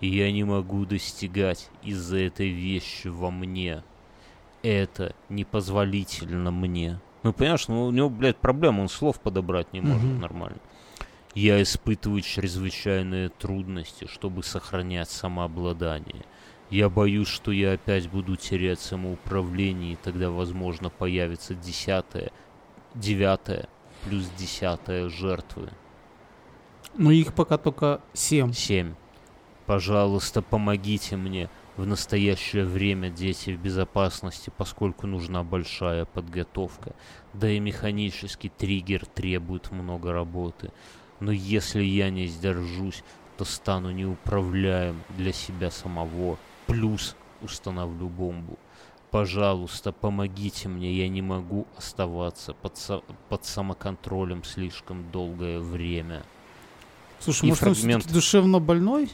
Я 0.00 0.30
не 0.30 0.44
могу 0.44 0.84
достигать 0.84 1.70
из-за 1.82 2.18
этой 2.18 2.50
вещи 2.50 3.08
во 3.08 3.30
мне. 3.30 3.82
Это 4.62 5.14
непозволительно 5.28 6.50
мне. 6.50 7.00
Ну, 7.26 7.32
понимаешь, 7.32 7.66
ну, 7.66 7.86
у 7.86 7.90
него, 7.90 8.08
блядь, 8.08 8.36
проблема, 8.36 8.82
он 8.82 8.88
слов 8.88 9.18
подобрать 9.18 9.72
не 9.72 9.80
может 9.80 10.04
Мгм. 10.04 10.20
нормально. 10.20 10.58
Я 11.34 11.60
испытываю 11.60 12.20
чрезвычайные 12.20 13.30
трудности, 13.30 14.06
чтобы 14.06 14.44
сохранять 14.44 15.10
самообладание. 15.10 16.24
Я 16.70 16.88
боюсь, 16.88 17.26
что 17.26 17.50
я 17.50 17.72
опять 17.72 18.08
буду 18.08 18.36
терять 18.36 18.78
самоуправление, 18.78 19.94
и 19.94 19.96
тогда, 19.96 20.30
возможно, 20.30 20.88
появится 20.88 21.56
десятая, 21.56 22.30
девятая 22.94 23.68
плюс 24.04 24.28
десятая 24.38 25.08
жертвы. 25.08 25.70
Ну, 26.96 27.10
их 27.10 27.34
пока 27.34 27.58
только 27.58 28.02
семь. 28.12 28.52
Семь. 28.52 28.94
Пожалуйста, 29.66 30.42
помогите 30.42 31.16
мне. 31.16 31.50
В 31.76 31.86
настоящее 31.86 32.64
время 32.64 33.10
дети 33.10 33.50
в 33.50 33.60
безопасности, 33.60 34.50
поскольку 34.56 35.06
нужна 35.06 35.42
большая 35.42 36.06
подготовка. 36.06 36.94
Да 37.34 37.50
и 37.50 37.58
механический 37.60 38.48
триггер 38.48 39.04
требует 39.04 39.70
много 39.70 40.12
работы. 40.12 40.72
Но 41.20 41.32
если 41.32 41.82
я 41.82 42.08
не 42.08 42.26
сдержусь, 42.28 43.04
то 43.36 43.44
стану 43.44 43.90
неуправляем 43.90 45.02
для 45.18 45.32
себя 45.32 45.70
самого. 45.70 46.38
Плюс 46.66 47.14
установлю 47.42 48.08
бомбу. 48.08 48.58
Пожалуйста, 49.10 49.92
помогите 49.92 50.68
мне, 50.68 50.92
я 50.94 51.08
не 51.08 51.22
могу 51.22 51.66
оставаться 51.76 52.54
под, 52.54 52.76
со- 52.78 53.02
под 53.28 53.44
самоконтролем 53.44 54.44
слишком 54.44 55.10
долгое 55.10 55.60
время. 55.60 56.22
Слушай, 57.20 57.46
И 57.46 57.48
может, 57.50 57.62
он 57.64 57.74
фрагмент. 57.74 58.02
всё-таки 58.02 58.14
душевно 58.14 58.58
больной? 58.60 59.10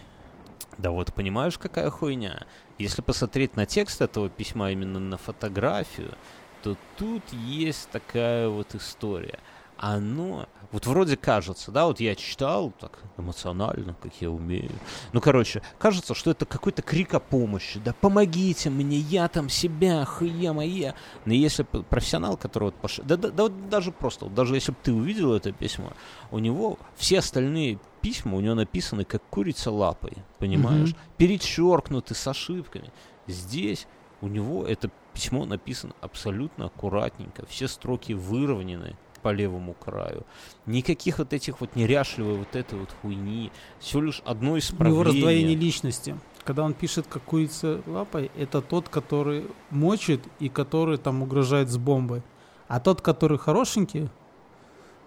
Да 0.79 0.91
вот 0.91 1.12
понимаешь, 1.12 1.59
какая 1.59 1.91
хуйня? 1.91 2.47
Если 2.79 3.03
посмотреть 3.03 3.57
на 3.57 3.66
текст 3.66 4.01
этого 4.01 4.29
письма, 4.29 4.70
именно 4.70 4.99
на 4.99 5.18
фотографию, 5.18 6.14
то 6.62 6.77
тут 6.97 7.23
есть 7.33 7.91
такая 7.91 8.49
вот 8.49 8.75
история. 8.75 9.39
Оно, 9.77 10.49
вот 10.70 10.87
вроде 10.87 11.16
кажется, 11.16 11.73
да, 11.73 11.87
вот 11.87 11.99
я 11.99 12.14
читал 12.14 12.70
так 12.79 13.01
эмоционально, 13.18 13.97
как 14.01 14.12
я 14.20 14.31
умею. 14.31 14.70
Ну, 15.12 15.20
короче, 15.20 15.61
кажется, 15.81 16.14
что 16.14 16.31
это 16.31 16.47
какой-то 16.47 16.83
крик 16.83 17.14
о 17.14 17.18
помощи. 17.20 17.81
Да 17.85 17.93
помогите 17.93 18.70
мне, 18.70 18.99
я 18.99 19.27
там 19.27 19.49
себя, 19.49 20.05
хуя 20.05 20.53
моя. 20.53 20.95
Но 21.25 21.33
если 21.33 21.64
профессионал, 21.64 22.37
который 22.37 22.64
вот 22.64 22.77
пошел... 22.77 23.05
Да, 23.05 23.16
да, 23.16 23.31
да 23.31 23.43
вот 23.43 23.68
даже 23.70 23.91
просто, 23.91 24.27
вот 24.27 24.35
даже 24.35 24.55
если 24.55 24.70
бы 24.70 24.79
ты 24.81 24.93
увидел 24.93 25.35
это 25.35 25.51
письмо, 25.51 25.93
у 26.31 26.39
него 26.39 26.79
все 26.95 27.18
остальные 27.18 27.81
письма 28.03 28.36
у 28.36 28.40
него 28.40 28.55
написаны 28.55 29.05
как 29.05 29.22
курица 29.30 29.70
лапой, 29.70 30.12
понимаешь? 30.38 30.90
Мгм. 30.90 30.98
Перечеркнуты 31.16 32.14
с 32.14 32.26
ошибками. 32.26 32.90
Здесь 33.26 33.86
у 34.20 34.28
него 34.28 34.64
это 34.66 34.90
письмо 35.14 35.44
написано 35.46 35.94
абсолютно 36.00 36.66
аккуратненько, 36.66 37.46
все 37.46 37.68
строки 37.68 38.12
выровнены 38.12 38.96
по 39.22 39.30
левому 39.32 39.74
краю. 39.74 40.24
Никаких 40.66 41.18
вот 41.18 41.32
этих 41.32 41.61
вот 41.61 41.76
неряшливой 41.76 42.34
вот 42.38 42.57
этой 42.57 42.76
вот 42.78 42.88
хуйни. 43.00 43.53
Все 43.78 44.00
лишь 44.00 44.20
одно 44.24 44.48
У 44.48 44.50
него 44.50 44.59
исправление. 44.59 45.05
раздвоение 45.05 45.55
личности. 45.57 46.16
Когда 46.44 46.64
он 46.64 46.74
пишет 46.74 47.07
как 47.07 47.22
курица 47.22 47.82
лапой, 47.86 48.32
это 48.36 48.61
тот, 48.61 48.88
который 48.88 49.46
мочит 49.70 50.24
и 50.40 50.48
который 50.48 50.98
там 50.98 51.22
угрожает 51.22 51.68
с 51.68 51.76
бомбой. 51.78 52.22
А 52.66 52.80
тот, 52.80 53.00
который 53.00 53.38
хорошенький, 53.38 54.09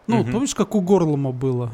ну, 0.07 0.21
Мгм. 0.21 0.31
помнишь, 0.31 0.55
как 0.55 0.75
у 0.75 0.81
Горлома 0.81 1.31
было? 1.31 1.71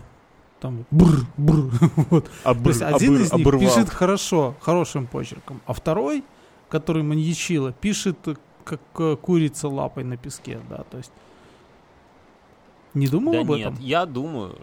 Там 0.62 0.86
бр 0.92 1.26
бр 1.38 1.56
вот. 2.12 2.30
Обр- 2.46 2.64
То 2.64 2.70
есть 2.70 2.82
один 2.84 3.16
обыр- 3.16 3.22
из 3.22 3.34
них 3.34 3.42
оборвал. 3.42 3.62
пишет 3.66 3.90
хорошо, 3.90 4.56
хорошим 4.62 5.08
почерком, 5.08 5.60
а 5.66 5.74
второй, 5.74 6.24
который 6.70 7.04
маньячила, 7.04 7.74
пишет 7.74 8.18
э, 8.28 8.36
как 8.64 8.80
э, 9.00 9.16
курица 9.20 9.68
лапой 9.68 10.04
на 10.04 10.18
песке, 10.18 10.60
да, 10.70 10.84
то 10.90 10.98
есть 10.98 11.12
не 12.94 13.08
думал 13.08 13.32
Да 13.34 13.40
об 13.42 13.50
нет, 13.50 13.60
этом? 13.74 13.76
я 13.80 14.06
думаю, 14.06 14.58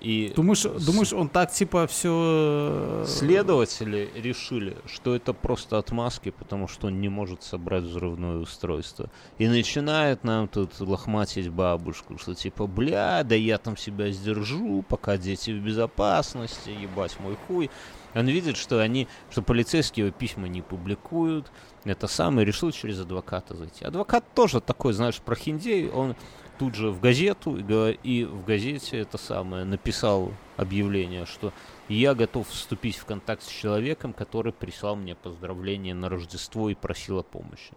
и 0.00 0.32
Думаешь, 0.36 0.60
с- 0.60 0.84
думаешь, 0.86 1.12
он 1.12 1.28
так 1.28 1.50
типа 1.52 1.86
все 1.86 3.04
Следователи 3.06 4.10
решили, 4.14 4.76
что 4.86 5.14
это 5.14 5.32
просто 5.32 5.78
отмазки, 5.78 6.30
потому 6.30 6.68
что 6.68 6.86
он 6.88 7.00
не 7.00 7.08
может 7.08 7.42
собрать 7.42 7.84
взрывное 7.84 8.36
устройство. 8.38 9.10
И 9.38 9.48
начинает 9.48 10.24
нам 10.24 10.48
тут 10.48 10.78
лохматить 10.80 11.48
бабушку, 11.50 12.18
что 12.18 12.34
типа, 12.34 12.66
бля, 12.66 13.22
да 13.24 13.34
я 13.34 13.58
там 13.58 13.76
себя 13.76 14.10
сдержу, 14.10 14.84
пока 14.88 15.16
дети 15.16 15.50
в 15.50 15.58
безопасности, 15.62 16.70
ебать 16.70 17.18
мой 17.20 17.36
хуй. 17.46 17.70
Он 18.14 18.26
видит, 18.26 18.56
что 18.58 18.78
они, 18.80 19.08
что 19.30 19.40
полицейские 19.42 20.06
его 20.06 20.14
письма 20.16 20.46
не 20.46 20.60
публикуют. 20.60 21.50
Это 21.84 22.06
самое, 22.06 22.46
решил 22.46 22.70
через 22.70 23.00
адвоката 23.00 23.56
зайти. 23.56 23.84
Адвокат 23.84 24.24
тоже 24.34 24.60
такой, 24.60 24.92
знаешь, 24.92 25.16
прохиндей, 25.20 25.88
он 25.88 26.14
тут 26.62 26.76
же 26.76 26.90
в 26.92 27.00
газету 27.00 27.56
и, 27.56 28.24
в 28.24 28.44
газете 28.44 29.00
это 29.00 29.18
самое 29.18 29.64
написал 29.64 30.30
объявление, 30.56 31.26
что 31.26 31.52
я 31.88 32.14
готов 32.14 32.48
вступить 32.48 32.96
в 32.98 33.04
контакт 33.04 33.42
с 33.42 33.48
человеком, 33.48 34.12
который 34.12 34.52
прислал 34.52 34.94
мне 34.94 35.16
поздравление 35.16 35.92
на 35.92 36.08
Рождество 36.08 36.70
и 36.70 36.76
просил 36.76 37.18
о 37.18 37.24
помощи. 37.24 37.72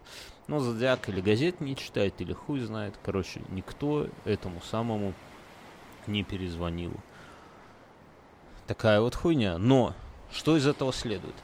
Но 0.46 0.60
Зодиак 0.60 1.08
или 1.08 1.20
газет 1.20 1.60
не 1.60 1.74
читает, 1.74 2.14
или 2.20 2.32
хуй 2.32 2.60
знает. 2.60 2.94
Короче, 3.04 3.42
никто 3.48 4.06
этому 4.24 4.60
самому 4.62 5.14
не 6.06 6.22
перезвонил. 6.22 6.92
Такая 8.68 9.00
вот 9.00 9.16
хуйня. 9.16 9.58
Но 9.58 9.94
что 10.30 10.56
из 10.56 10.64
этого 10.64 10.92
следует? 10.92 11.34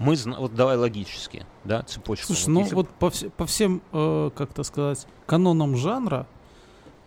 Мы. 0.00 0.16
Вот 0.38 0.54
давай 0.54 0.76
логически, 0.76 1.46
да, 1.64 1.82
цепочку. 1.82 2.26
Слушай, 2.26 2.46
Вот 2.46 2.48
ну 2.54 2.60
если 2.60 2.74
вот 2.74 2.88
по, 2.88 3.06
вс- 3.06 3.30
по 3.30 3.46
всем, 3.46 3.82
э, 3.92 4.30
как 4.34 4.52
то 4.52 4.62
сказать, 4.64 5.06
канонам 5.26 5.76
жанра, 5.76 6.26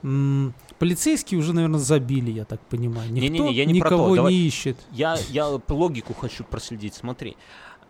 м, 0.03 0.53
полицейские 0.79 1.39
уже, 1.39 1.53
наверное, 1.53 1.79
забили, 1.79 2.31
я 2.31 2.45
так 2.45 2.59
понимаю. 2.61 3.11
Никто 3.11 3.21
Не-не-не, 3.29 3.53
я 3.53 3.65
не 3.65 3.79
про 3.79 3.89
то, 3.89 3.95
никого 3.95 4.15
давай- 4.15 4.33
не 4.33 4.39
ищет. 4.39 4.77
Я, 4.91 5.17
я 5.29 5.47
логику 5.69 6.13
хочу 6.13 6.43
проследить. 6.43 6.93
Смотри, 6.93 7.35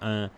э, 0.01 0.29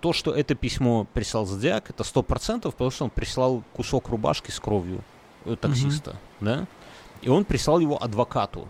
то, 0.00 0.12
что 0.12 0.32
это 0.32 0.54
письмо 0.54 1.06
прислал 1.12 1.46
Зодиак, 1.46 1.88
это 1.90 2.04
сто 2.04 2.22
процентов, 2.22 2.74
потому 2.74 2.90
что 2.90 3.04
он 3.04 3.10
прислал 3.10 3.62
кусок 3.72 4.08
рубашки 4.08 4.50
с 4.50 4.58
кровью 4.60 5.02
э, 5.44 5.56
таксиста, 5.56 6.16
да? 6.40 6.66
И 7.22 7.28
он 7.28 7.44
прислал 7.44 7.78
его 7.80 8.02
адвокату. 8.02 8.68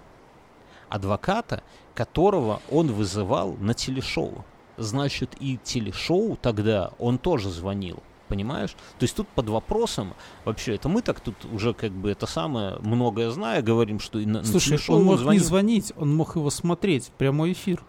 Адвоката, 0.88 1.62
которого 1.94 2.60
он 2.70 2.92
вызывал 2.92 3.54
на 3.54 3.74
телешоу. 3.74 4.44
Значит, 4.76 5.36
и 5.40 5.58
телешоу 5.62 6.36
тогда 6.40 6.90
он 6.98 7.18
тоже 7.18 7.50
звонил. 7.50 8.02
Понимаешь? 8.28 8.70
То 8.98 9.02
есть 9.04 9.14
тут 9.14 9.28
под 9.28 9.48
вопросом, 9.50 10.14
вообще, 10.44 10.74
это 10.76 10.88
мы 10.88 11.02
так 11.02 11.20
тут 11.20 11.44
уже 11.44 11.74
как 11.74 11.92
бы 11.92 12.10
это 12.10 12.26
самое, 12.26 12.76
многое 12.80 13.30
зная, 13.30 13.60
говорим, 13.62 14.00
что 14.00 14.18
и 14.18 14.24
на, 14.26 14.40
на 14.40 14.44
Слушай, 14.44 14.70
телешоу 14.70 14.96
он 14.96 15.04
мог 15.04 15.18
звонил. 15.18 15.40
не 15.40 15.46
звонить, 15.46 15.92
он 15.96 16.14
мог 16.16 16.34
его 16.34 16.50
смотреть, 16.50 17.12
прямой 17.18 17.52
эфир. 17.52 17.82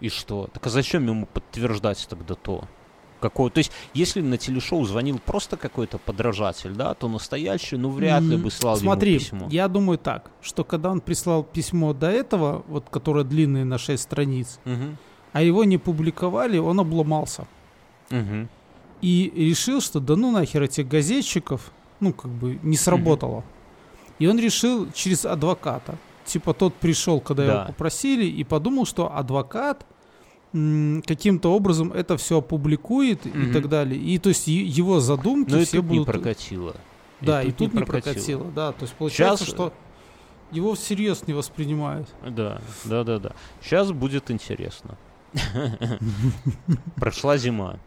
И 0.00 0.08
что? 0.08 0.48
Так 0.52 0.66
а 0.66 0.70
зачем 0.70 1.06
ему 1.06 1.26
подтверждать 1.26 2.04
тогда 2.08 2.34
то? 2.34 2.64
Какое? 3.20 3.50
То 3.50 3.58
есть, 3.58 3.70
если 3.94 4.20
на 4.20 4.36
телешоу 4.36 4.84
звонил 4.84 5.20
просто 5.24 5.56
какой-то 5.56 5.98
подражатель, 5.98 6.72
да, 6.72 6.94
то 6.94 7.06
настоящий, 7.08 7.76
ну, 7.76 7.90
вряд 7.90 8.22
ли 8.22 8.36
бы 8.36 8.50
слал 8.50 8.76
Смотри, 8.76 9.12
ему 9.12 9.20
письмо. 9.20 9.48
я 9.52 9.68
думаю 9.68 9.98
так, 9.98 10.32
что 10.40 10.64
когда 10.64 10.90
он 10.90 11.00
прислал 11.00 11.44
письмо 11.44 11.92
до 11.92 12.10
этого, 12.10 12.64
вот 12.66 12.86
которое 12.90 13.24
длинное 13.24 13.64
на 13.64 13.78
6 13.78 14.02
страниц, 14.02 14.58
Мгм. 14.64 14.96
А 15.32 15.42
его 15.42 15.64
не 15.64 15.78
публиковали, 15.78 16.58
он 16.58 16.80
обломался. 16.80 17.46
Мгм. 18.10 18.48
И 19.00 19.32
решил, 19.34 19.80
что 19.80 20.00
да 20.00 20.16
ну 20.16 20.30
нахер 20.30 20.62
этих 20.62 20.86
газетчиков, 20.88 21.72
ну 22.00 22.12
как 22.12 22.30
бы 22.30 22.58
не 22.62 22.76
сработало. 22.76 23.42
И 24.18 24.26
он 24.26 24.38
решил 24.38 24.90
через 24.92 25.24
адвоката. 25.24 25.96
Типа 26.24 26.54
тот 26.54 26.74
пришел, 26.74 27.20
когда 27.20 27.46
Да. 27.46 27.52
его 27.54 27.66
попросили, 27.66 28.24
и 28.26 28.44
подумал, 28.44 28.86
что 28.86 29.12
адвокат 29.14 29.84
каким-то 30.52 31.52
образом 31.54 31.92
это 31.92 32.16
все 32.16 32.38
опубликует 32.38 33.26
и 33.26 33.30
Мгм. 33.30 33.52
так 33.52 33.68
далее. 33.68 33.98
И 34.00 34.18
то 34.18 34.28
есть 34.28 34.46
его 34.46 35.00
задумки 35.00 35.50
Но 35.50 35.60
и 35.60 35.64
все 35.64 35.78
тут 35.80 35.90
не 35.90 35.98
будут... 35.98 36.06
прокатило. 36.14 36.76
да, 37.20 37.42
и 37.42 37.52
тут, 37.52 37.72
не 37.74 37.82
прокатило. 37.84 38.44
Да, 38.54 38.72
то 38.72 38.82
есть 38.82 38.94
получается, 38.94 39.44
Щас- 39.44 39.54
что 39.54 39.72
его 40.50 40.74
всерьез 40.74 41.26
не 41.26 41.32
воспринимают. 41.32 42.08
Да, 42.28 42.60
да, 42.84 43.02
да, 43.04 43.18
да. 43.18 43.32
Сейчас 43.62 43.90
будет 43.92 44.30
интересно. 44.30 44.98
Прошла 46.96 47.36
зима. 47.36 47.78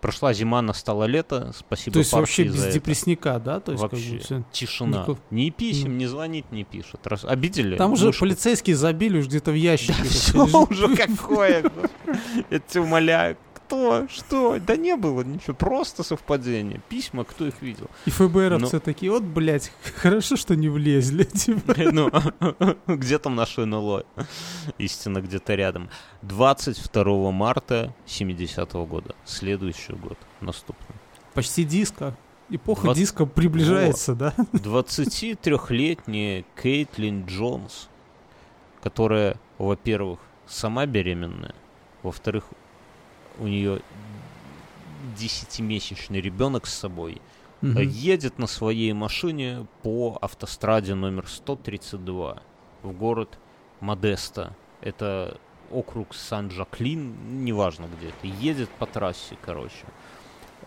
Прошла 0.00 0.32
зима, 0.34 0.62
настало 0.62 1.04
лето. 1.04 1.52
Спасибо 1.56 1.94
то 1.94 1.98
есть 2.00 2.12
вообще 2.12 2.44
без 2.44 2.62
это. 2.62 2.72
депрессника, 2.74 3.38
да? 3.38 3.60
То 3.60 3.72
есть 3.72 3.82
как 3.82 3.92
бы 3.92 3.96
Вообще. 3.98 4.44
Тишина. 4.52 5.02
Никак- 5.02 5.18
Ни 5.30 5.50
писем, 5.50 5.92
Ну. 5.92 5.96
ни 5.96 6.04
звонить 6.06 6.52
не 6.52 6.64
пишут. 6.64 7.06
Раз... 7.06 7.24
Обидели? 7.24 7.76
Там 7.76 7.92
уже 7.92 8.12
полицейские 8.12 8.76
забили 8.76 9.18
уж 9.18 9.26
где-то 9.26 9.50
в 9.50 9.54
ящике. 9.54 9.94
Да 10.02 10.08
все 10.08 10.66
уже 10.70 10.94
какое. 10.96 11.64
Я 12.50 12.58
тебя 12.60 12.82
умоляю. 12.82 13.36
Кто? 13.66 14.06
Что? 14.08 14.58
Да 14.60 14.76
не 14.76 14.96
было 14.96 15.22
ничего. 15.22 15.54
Просто 15.54 16.02
совпадение. 16.02 16.80
Письма, 16.88 17.24
кто 17.24 17.46
их 17.46 17.60
видел? 17.62 17.88
И 18.04 18.10
ФБРовцы 18.10 18.76
Ну. 18.76 18.80
такие, 18.80 19.10
вот, 19.10 19.22
блядь, 19.22 19.72
хорошо, 19.96 20.36
что 20.36 20.54
не 20.56 20.68
влезли. 20.68 21.24
типа. 21.24 21.74
Ну, 22.86 22.96
где 22.96 23.18
там 23.18 23.34
наше 23.34 23.64
НЛО? 23.64 24.04
Истина 24.78 25.20
где-то 25.20 25.54
рядом. 25.54 25.88
22 26.22 27.30
марта 27.32 27.92
70 28.06 28.72
года. 28.88 29.14
Следующий 29.24 29.92
год. 29.94 30.18
Наступный. 30.40 30.96
Почти 31.34 31.64
диско. 31.64 32.14
Эпоха 32.48 32.82
Двадцать- 32.84 33.00
диска 33.02 33.26
приближается, 33.26 34.14
да? 34.14 34.32
23-летняя 34.52 36.44
Кейтлин 36.62 37.26
Джонс, 37.26 37.88
которая, 38.82 39.36
во-первых, 39.58 40.20
сама 40.46 40.86
беременная, 40.86 41.54
во-вторых, 42.02 42.44
у 43.38 43.46
нее 43.46 43.80
десятимесячный 45.16 46.20
ребенок 46.20 46.66
с 46.66 46.74
собой, 46.74 47.20
Мгм. 47.62 47.78
едет 47.88 48.38
на 48.38 48.46
своей 48.46 48.92
машине 48.92 49.66
по 49.82 50.18
автостраде 50.20 50.94
номер 50.94 51.26
132 51.26 52.42
в 52.82 52.92
город 52.92 53.38
Модеста. 53.80 54.54
Это 54.82 55.38
округ 55.70 56.14
Сан-Жаклин, 56.14 57.44
неважно 57.44 57.86
где 57.96 58.08
это. 58.08 58.26
Едет 58.46 58.68
по 58.78 58.86
трассе, 58.86 59.36
короче. 59.44 59.84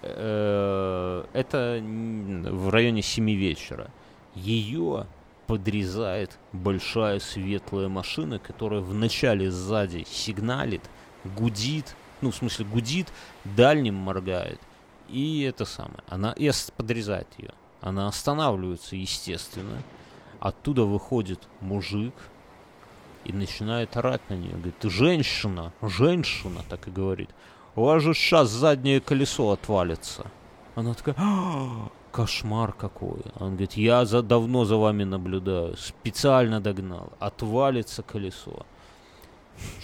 Э, 0.02 1.26
Это 1.34 1.80
в 1.82 2.70
районе 2.70 3.02
7 3.02 3.30
вечера. 3.36 3.90
Ее 4.36 5.06
подрезает 5.48 6.38
большая 6.54 7.20
светлая 7.20 7.88
машина, 7.88 8.40
которая 8.40 8.82
вначале 8.82 9.52
сзади 9.52 10.06
сигналит, 10.10 10.82
гудит, 11.38 11.96
ну, 12.22 12.32
в 12.32 12.36
смысле, 12.36 12.66
гудит, 12.66 13.12
дальним 13.44 13.96
моргает. 13.96 14.60
И 15.08 15.42
это 15.42 15.66
самое. 15.66 16.00
Она 16.08 16.34
и 16.34 16.52
подрезает 16.76 17.28
ее. 17.38 17.54
Она 17.82 18.08
останавливается, 18.08 18.96
естественно. 18.96 19.82
Оттуда 20.40 20.84
выходит 20.84 21.40
мужик 21.62 22.14
и 23.26 23.34
начинает 23.34 23.96
орать 23.98 24.22
на 24.30 24.36
нее. 24.36 24.52
Говорит, 24.52 24.78
ты 24.80 24.90
женщина, 24.90 25.74
женщина, 25.82 26.62
так 26.70 26.88
и 26.88 26.92
говорит. 26.92 27.30
У 27.76 27.84
вас 27.84 28.04
же 28.04 28.14
сейчас 28.14 28.50
заднее 28.50 29.02
колесо 29.02 29.52
отвалится. 29.52 30.26
Она 30.76 30.94
такая, 30.94 31.16
«А, 31.18 31.90
кошмар 32.12 32.74
какой. 32.74 33.22
Он 33.40 33.52
говорит, 33.52 33.74
я 33.74 34.06
за, 34.06 34.22
давно 34.22 34.66
за 34.66 34.78
вами 34.78 35.04
наблюдаю, 35.04 35.78
специально 35.78 36.60
догнал. 36.62 37.12
Отвалится 37.20 38.04
колесо. 38.04 38.66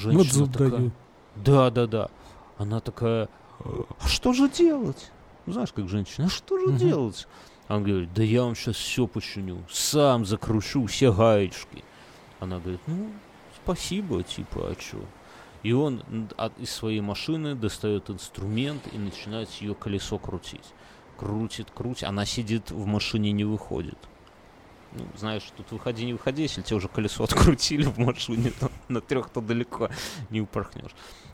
Вот 0.04 0.28
зуб 0.28 0.52
такая, 0.52 0.70
даю. 0.70 0.92
да, 1.36 1.70
да, 1.70 1.88
да. 1.88 2.10
Она 2.58 2.80
такая, 2.80 3.30
а 3.60 4.08
что 4.08 4.34
же 4.34 4.49
делать? 4.49 5.12
Ну, 5.45 5.53
знаешь, 5.53 5.72
как 5.74 5.88
женщина, 5.89 6.28
а 6.28 6.30
что 6.30 6.58
же 6.58 6.68
Мгм. 6.68 6.78
делать? 6.78 7.28
Он 7.68 7.84
говорит, 7.84 8.14
да 8.14 8.24
я 8.24 8.43
вам 8.43 8.56
сейчас 8.56 8.76
все 8.76 9.08
починю, 9.08 9.64
сам 9.70 10.26
закручу 10.26 10.86
все 10.86 11.12
гаечки. 11.12 11.84
Она 12.39 12.60
говорит, 12.60 12.82
ну, 12.88 13.10
спасибо, 13.64 14.24
типа, 14.24 14.70
а 14.70 14.76
чё? 14.76 14.99
И 15.64 15.72
он 15.72 16.03
от, 16.38 16.58
из 16.60 16.70
своей 16.70 17.01
машины 17.01 17.56
достает 17.56 18.10
инструмент 18.12 18.84
и 18.93 18.99
начинает 18.99 19.49
ее 19.62 19.74
колесо 19.74 20.20
крутить. 20.20 20.66
Крутит, 21.18 21.72
крутит. 21.74 22.08
Она 22.08 22.26
сидит 22.26 22.70
в 22.70 22.86
машине, 22.86 23.32
не 23.32 23.45
выходит. 23.45 23.97
Ну, 24.91 25.06
знаешь, 25.18 25.43
тут 25.58 25.72
выходи, 25.72 26.06
не 26.06 26.14
выходи, 26.14 26.43
если 26.43 26.62
тебе 26.62 26.78
уже 26.78 26.88
колесо 26.88 27.24
открутили 27.26 27.84
в 27.84 27.97
машине, 27.97 28.51
то 28.60 28.70
на 28.90 29.02
трех 29.02 29.30
то 29.30 29.42
далеко 29.42 29.90
не 30.30 30.42
упорхнешь. 30.42 30.92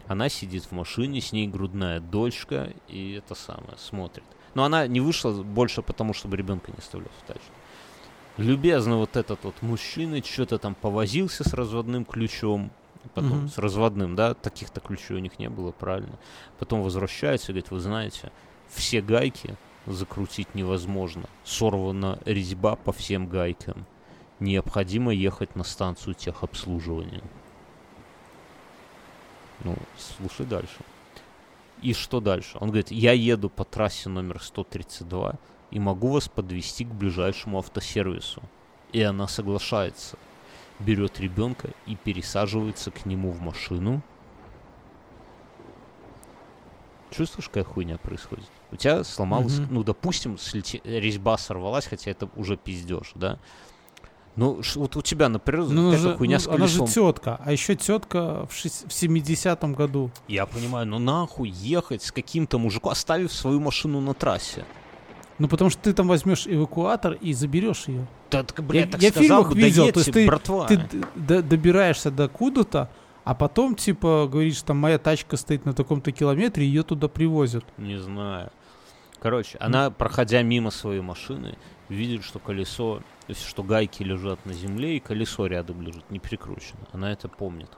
Она 0.08 0.30
сидит 0.30 0.64
в 0.66 0.72
машине, 0.72 1.22
с 1.22 1.32
ней 1.32 1.48
грудная 1.48 2.00
дочка, 2.00 2.74
и 2.88 3.14
это 3.14 3.36
самое, 3.36 3.78
смотрит. 3.78 4.24
Но 4.54 4.64
она 4.64 4.88
не 4.88 5.00
вышла 5.00 5.32
больше 5.44 5.82
потому, 5.82 6.14
чтобы 6.14 6.36
ребенка 6.38 6.72
не 6.72 6.78
оставлять 6.78 7.12
в 7.24 7.28
тачке. 7.28 7.52
Любезно 8.38 8.98
вот 8.98 9.16
этот 9.16 9.44
вот 9.44 9.56
мужчина 9.62 10.24
что-то 10.24 10.58
там 10.58 10.76
повозился 10.76 11.48
с 11.48 11.54
разводным 11.54 12.06
ключом, 12.06 12.72
потом 13.14 13.40
Мгм. 13.40 13.50
с 13.50 13.58
разводным, 13.58 14.16
да, 14.16 14.34
таких-то 14.34 14.80
ключей 14.80 15.18
у 15.18 15.20
них 15.20 15.38
не 15.40 15.50
было, 15.50 15.72
правильно. 15.72 16.18
Потом 16.60 16.82
возвращается 16.82 17.48
и 17.48 17.54
говорит, 17.54 17.72
вы 17.72 17.80
знаете, 17.80 18.32
все 18.70 19.02
гайки 19.02 19.56
закрутить 19.86 20.54
невозможно. 20.56 21.26
Сорвана 21.44 22.20
резьба 22.26 22.76
по 22.76 22.92
всем 22.92 23.28
гайкам. 23.28 23.86
Необходимо 24.40 25.14
ехать 25.14 25.56
на 25.56 25.64
станцию 25.64 26.16
техобслуживания. 26.16 27.22
Ну, 29.64 29.76
слушай 29.98 30.46
дальше. 30.46 30.78
И 31.82 31.94
что 31.94 32.20
дальше? 32.20 32.58
Он 32.60 32.68
говорит, 32.70 32.92
я 32.92 33.12
еду 33.14 33.50
по 33.50 33.64
трассе 33.64 34.10
номер 34.10 34.42
132 34.42 35.36
и 35.72 35.80
могу 35.80 36.10
вас 36.10 36.28
подвести 36.30 36.86
к 36.86 36.90
ближайшему 36.90 37.58
автосервису. 37.58 38.42
И 38.92 39.02
она 39.02 39.28
соглашается. 39.28 40.18
Берет 40.80 41.20
ребенка 41.20 41.70
и 41.86 41.96
пересаживается 41.96 42.92
к 42.92 43.06
нему 43.06 43.32
в 43.32 43.42
машину. 43.42 44.02
Чувствуешь, 47.12 47.48
какая 47.50 47.64
хуйня 47.66 47.98
происходит? 47.98 48.46
У 48.72 48.78
тебя 48.78 49.04
сломалась, 49.04 49.60
Мгм. 49.60 49.74
ну, 49.76 49.84
допустим, 49.84 50.38
слете- 50.38 50.82
резьба 50.86 51.38
сорвалась, 51.38 51.86
хотя 51.86 52.10
это 52.12 52.30
уже 52.36 52.56
пиздеж, 52.58 53.12
да? 53.16 53.38
Ну, 54.38 54.62
вот 54.76 54.96
у 54.96 55.02
тебя, 55.02 55.28
например, 55.28 55.66
Ну, 55.66 55.92
же, 55.98 56.16
хуйня 56.16 56.38
ну, 56.38 56.40
с 56.40 56.48
она 56.48 56.68
же 56.68 56.80
колесом. 56.80 56.88
тетка, 57.14 57.40
а 57.44 57.52
еще 57.52 57.76
тетка 57.76 58.48
в, 58.50 58.54
шесть- 58.56 58.86
в 58.88 58.92
70-м 58.92 59.74
году. 59.74 60.10
Я 60.30 60.46
понимаю, 60.46 60.88
но 60.88 61.00
нахуй 61.00 61.50
ехать 61.50 62.02
с 62.02 62.12
каким-то 62.14 62.58
мужиком, 62.58 62.92
оставив 62.94 63.32
свою 63.34 63.60
машину 63.60 64.00
на 64.00 64.14
трассе. 64.14 64.66
Ну, 65.38 65.48
потому 65.48 65.70
что 65.70 65.82
ты 65.82 65.94
там 65.94 66.08
возьмешь 66.08 66.48
эвакуатор 66.48 67.14
и 67.14 67.34
заберешь 67.34 67.88
ее. 67.88 68.08
Да, 68.30 68.44
так, 68.44 68.64
блядь, 68.64 68.86
Я- 68.86 68.92
так 68.92 69.02
я 69.02 69.10
сказал 69.10 69.42
фильмах 69.44 69.56
видел, 69.58 69.92
то 69.92 70.00
есть 70.00 70.12
ты- 70.14 70.26
братва. 70.28 70.68
Ты 70.68 70.88
д- 71.16 71.42
добираешься 71.42 72.10
до 72.12 72.30
куда-то, 72.30 72.90
а 73.26 73.36
потом, 73.36 73.76
типа, 73.76 74.30
говоришь, 74.32 74.62
там, 74.62 74.78
моя 74.78 74.98
тачка 74.98 75.36
стоит 75.38 75.66
на 75.66 75.74
таком-то 75.74 76.12
километре, 76.12 76.66
ее 76.66 76.84
туда 76.84 77.08
привозят. 77.10 77.66
Не 77.78 77.98
знаю. 78.00 78.50
Короче, 79.20 79.58
она, 79.60 79.90
проходя 79.92 80.42
мимо 80.42 80.72
своей 80.72 81.02
машины, 81.02 81.58
видит, 81.90 82.24
что 82.24 82.40
колесо, 82.40 83.02
то 83.32 83.34
есть, 83.34 83.48
что 83.48 83.64
гайки 83.64 84.04
лежат 84.04 84.46
на 84.46 84.52
земле, 84.52 84.98
и 84.98 85.00
колесо 85.00 85.48
рядом 85.48 85.82
лежит, 85.82 86.04
не 86.12 86.20
прикручено. 86.20 86.82
Она 86.92 87.14
это 87.14 87.30
помнит. 87.30 87.70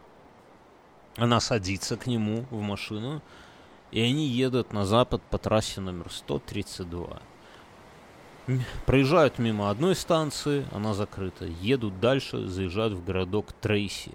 Она 1.15 1.39
садится 1.39 1.95
к 1.95 2.07
нему 2.07 2.47
в 2.49 2.59
машину, 2.59 3.21
и 3.91 4.01
они 4.01 4.25
едут 4.25 4.73
на 4.73 4.83
запад 4.83 5.21
по 5.29 5.37
трассе 5.37 5.79
номер 5.79 6.11
132. 6.11 7.21
М, 8.47 8.63
Проезжают 8.87 9.37
мимо 9.37 9.69
одной 9.69 9.95
станции, 9.95 10.65
она 10.71 10.95
закрыта. 10.95 11.45
Едут 11.45 11.99
дальше, 11.99 12.47
заезжают 12.47 12.95
в 12.95 13.05
городок 13.05 13.53
Трейси. 13.53 14.13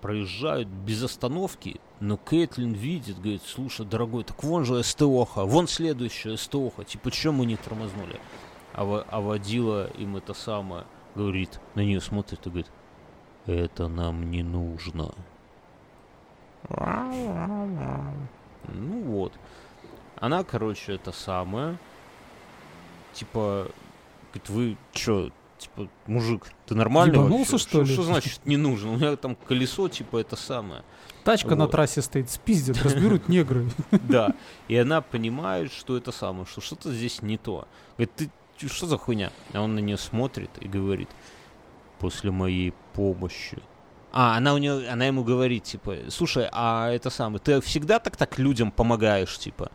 Проезжают 0.00 0.66
без 0.66 1.04
остановки, 1.04 1.80
но 2.00 2.16
Кэтлин 2.16 2.72
видит, 2.72 3.20
говорит, 3.20 3.42
слушай, 3.46 3.86
дорогой, 3.86 4.24
так 4.24 4.42
вон 4.42 4.64
же 4.64 4.82
СТОха, 4.82 5.44
вон 5.44 5.68
следующая 5.68 6.36
СТОха, 6.36 6.82
типа, 6.82 7.12
чем 7.12 7.34
мы 7.34 7.46
не 7.46 7.54
тормознули? 7.54 8.18
А, 8.74 9.04
а 9.08 9.20
водила 9.20 9.86
им 9.98 10.16
это 10.16 10.34
самое, 10.34 10.84
говорит, 11.14 11.60
на 11.74 11.80
нее 11.80 12.00
смотрит 12.00 12.46
и 12.46 12.50
говорит, 12.50 12.70
это 13.46 13.88
нам 13.88 14.30
не 14.30 14.42
нужно. 14.42 15.14
Ну 18.68 19.02
вот. 19.02 19.32
Она, 20.20 20.44
короче, 20.44 20.94
это 20.94 21.12
самое. 21.12 21.78
Типа, 23.12 23.68
говорит, 24.32 24.48
вы 24.48 24.76
чё, 24.92 25.30
типа, 25.58 25.88
мужик, 26.06 26.46
ты 26.66 26.74
нормальный 26.74 27.16
Ебанулся, 27.18 27.52
вообще? 27.52 27.68
что 27.68 27.82
ли? 27.82 27.92
Что 27.92 28.02
значит 28.04 28.40
не 28.46 28.56
нужно? 28.56 28.92
У 28.92 28.96
меня 28.96 29.16
там 29.16 29.34
колесо, 29.36 29.88
типа, 29.88 30.18
это 30.18 30.36
самое. 30.36 30.82
Тачка 31.24 31.56
на 31.56 31.64
Вот. 31.64 31.72
трассе 31.72 32.00
стоит, 32.02 32.30
спиздят, 32.30 32.80
разберут 32.84 33.28
негры. 33.28 33.68
Да. 33.90 34.34
И 34.68 34.76
она 34.76 35.02
понимает, 35.02 35.72
что 35.72 35.96
это 35.96 36.12
самое, 36.12 36.46
что 36.46 36.60
что-то 36.60 36.92
здесь 36.92 37.20
не 37.20 37.36
то. 37.36 37.66
Говорит, 37.96 38.14
ты 38.14 38.30
что 38.68 38.86
за 38.86 38.98
хуйня? 38.98 39.30
А 39.52 39.60
он 39.60 39.74
на 39.74 39.80
нее 39.80 39.96
смотрит 39.96 40.50
и 40.60 40.68
говорит, 40.68 41.08
после 41.98 42.30
моей 42.30 42.74
помощи. 42.94 43.58
А, 44.12 44.36
она 44.36 44.54
у 44.54 44.58
нее, 44.58 44.88
она 44.88 45.06
ему 45.06 45.24
говорит, 45.24 45.64
типа, 45.64 45.96
слушай, 46.08 46.48
а 46.52 46.90
это 46.90 47.10
самое, 47.10 47.38
ты 47.38 47.60
всегда 47.60 47.98
так 47.98 48.16
так 48.16 48.38
людям 48.38 48.70
помогаешь, 48.70 49.38
типа. 49.38 49.70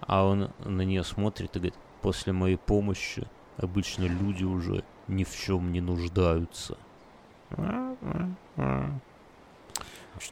А 0.00 0.24
он 0.24 0.50
на 0.64 0.82
нее 0.82 1.02
смотрит 1.04 1.56
и 1.56 1.58
говорит, 1.58 1.74
после 2.02 2.32
моей 2.32 2.56
помощи 2.56 3.26
обычно 3.56 4.04
люди 4.04 4.44
уже 4.44 4.84
ни 5.08 5.24
в 5.24 5.34
чем 5.34 5.72
не 5.72 5.80
нуждаются. 5.80 6.76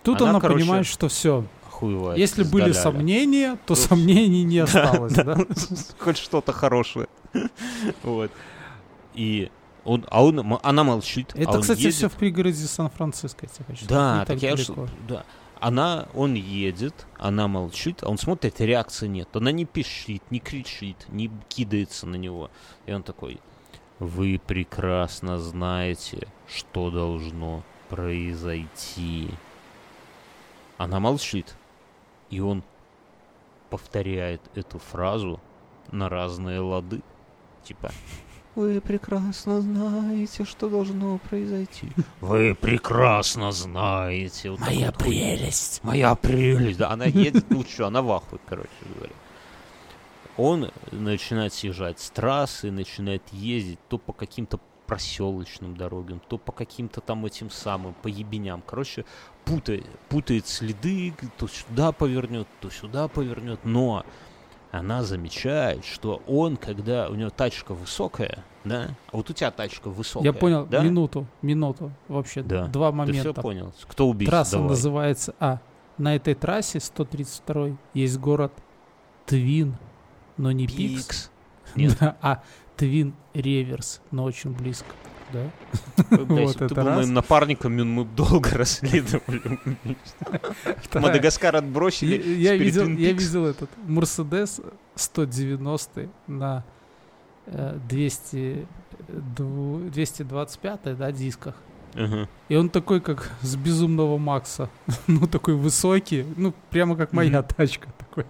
Тут 0.03 0.21
Она, 0.21 0.31
она, 0.31 0.41
короче, 0.41 0.61
понимает, 0.61 0.87
что 0.87 1.09
все. 1.09 1.45
Охуевает. 1.83 2.19
Если 2.19 2.43
были 2.45 2.67
пиздаляля. 2.67 2.83
сомнения, 2.99 3.59
то 3.67 3.75
сомнений 3.75 4.45
не 4.45 4.59
осталось, 4.61 5.15
да? 5.15 5.37
Хоть 5.99 6.19
что-то 6.19 6.53
хорошее. 6.53 7.09
Вот. 8.03 8.31
И 9.15 9.51
он, 9.85 10.07
а 10.11 10.25
он, 10.25 10.59
она 10.63 10.85
молчит. 10.85 11.33
а 11.35 11.41
Это, 11.41 11.51
он 11.53 11.61
кстати, 11.63 11.81
едет. 11.81 11.95
все 11.95 12.09
в 12.09 12.13
пригороде 12.13 12.65
Сан-Франциско, 12.67 13.47
я 13.47 13.65
хочу 13.65 13.87
Да, 13.87 14.21
не 14.21 14.27
так 14.27 14.43
я 14.43 14.57
что, 14.57 14.87
да. 15.09 15.25
Она, 15.61 16.09
он 16.15 16.35
едет, 16.35 17.07
она 17.19 17.47
молчит, 17.47 18.03
а 18.03 18.09
он 18.09 18.19
смотрит, 18.19 18.61
реакции 18.61 19.07
нет. 19.07 19.29
Она 19.35 19.53
не 19.53 19.65
пищит, 19.65 20.23
не 20.31 20.41
кричит, 20.41 20.97
не 21.09 21.31
кидается 21.49 22.07
на 22.07 22.17
него. 22.17 22.51
И 22.87 22.93
он 22.93 23.03
такой, 23.03 23.41
вы 23.99 24.41
прекрасно 24.45 25.39
знаете, 25.39 26.27
что 26.49 26.91
должно 26.91 27.63
произойти. 27.89 29.29
Она 30.79 30.99
молчит, 30.99 31.55
и 32.33 32.41
он 32.41 32.65
повторяет 33.71 34.41
эту 34.55 34.79
фразу 34.79 35.39
на 35.93 36.09
разные 36.09 36.61
лады. 36.61 37.03
Типа, 37.63 37.93
вы 38.55 38.81
прекрасно 38.81 39.61
знаете, 39.61 40.45
что 40.45 40.69
должно 40.69 41.19
произойти. 41.19 41.89
Вы 42.21 42.55
прекрасно 42.55 43.53
знаете. 43.53 44.51
Вот 44.51 44.61
Моя 44.61 44.87
вот 44.87 44.99
прелесть. 44.99 45.85
Моя 45.85 46.15
прелесть. 46.15 46.79
Да, 46.79 46.91
она 46.91 47.05
едет, 47.05 47.45
ну 47.51 47.63
что, 47.65 47.87
она 47.87 48.01
в 48.03 48.11
ахуе, 48.11 48.41
короче 48.47 48.71
говоря. 48.95 49.15
Он 50.39 50.71
начинает 50.91 51.53
съезжать 51.53 52.01
с 52.01 52.11
трассы, 52.11 52.71
начинает 52.71 53.23
ездить 53.33 53.79
то 53.89 53.99
по 53.99 54.15
каким-то 54.15 54.59
проселочным 54.95 55.77
дорогам, 55.77 56.21
то 56.29 56.39
по 56.39 56.53
каким-то 56.53 57.01
там 57.01 57.25
этим 57.27 57.51
самым, 57.51 57.95
по 58.03 58.09
ебеням. 58.09 58.63
Короче, 58.67 59.05
путает, 59.45 59.87
путает 60.09 60.47
следы, 60.47 61.15
то 61.39 61.49
сюда 61.49 61.93
повернет, 61.93 62.47
то 62.61 62.71
сюда 62.71 63.09
повернет. 63.09 63.61
Но 63.65 64.05
она 64.71 65.03
замечает, 65.03 65.85
что 65.85 66.23
он, 66.27 66.57
когда 66.57 67.09
у 67.09 67.15
него 67.15 67.31
тачка 67.31 67.75
высокая, 67.75 68.45
да, 68.65 68.91
а 69.11 69.17
вот 69.17 69.29
у 69.29 69.33
тебя 69.33 69.51
тачка 69.51 69.91
высокая, 69.91 70.25
Я 70.25 70.33
понял, 70.33 70.67
да? 70.67 70.83
минуту, 70.83 71.27
минуту. 71.43 71.91
Вообще, 72.09 72.43
Да. 72.43 72.67
два 72.69 72.91
Ты 72.91 73.13
все 73.13 73.23
момента. 73.23 73.43
понял? 73.43 73.73
Кто 73.89 74.09
убийца? 74.09 74.31
Трасса 74.31 74.53
Давай. 74.53 74.69
называется... 74.69 75.35
А, 75.41 75.59
на 75.99 76.17
этой 76.17 76.35
трассе 76.35 76.81
132 76.81 77.77
есть 77.93 78.19
город 78.19 78.53
Твин, 79.27 79.77
но 80.37 80.51
не 80.53 80.67
Пикс. 80.67 81.05
Пикс. 81.05 81.31
Нет. 81.77 81.99
А 82.23 82.43
Твин 82.83 83.15
Реверс, 83.33 84.01
но 84.11 84.25
очень 84.25 84.51
близко. 84.51 84.89
Да? 85.33 85.51
Вот 86.11 86.57
ты 86.59 86.65
это 86.65 86.75
был 86.75 86.91
моим 86.91 87.15
напарником, 87.15 87.77
мы 87.77 88.05
долго 88.05 88.51
расследовали. 88.55 89.41
Мадагаскар 90.93 91.55
отбросили. 91.55 92.41
я 92.41 92.57
видел, 92.57 93.47
этот 93.47 93.71
Мерседес 93.87 94.61
190 94.97 96.09
на 96.27 96.65
э, 97.47 97.79
200, 97.89 98.67
дву- 99.37 99.89
225 99.91 100.99
да, 100.99 101.13
дисках. 101.13 101.55
Ага. 101.95 102.29
И 102.49 102.57
он 102.57 102.69
такой, 102.69 103.01
как 103.01 103.31
с 103.43 103.55
безумного 103.55 104.19
Макса. 104.19 104.69
ну, 105.07 105.29
такой 105.29 105.55
высокий. 105.55 106.27
Ну, 106.37 106.53
прямо 106.71 106.97
как 106.97 107.13
моя 107.13 107.43
Мгм. 107.43 107.49
тачка. 107.57 107.89
Такой. 107.97 108.25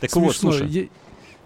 Так 0.00 0.14
вот, 0.14 0.36
Смешно. 0.36 0.52
слушай, 0.52 0.90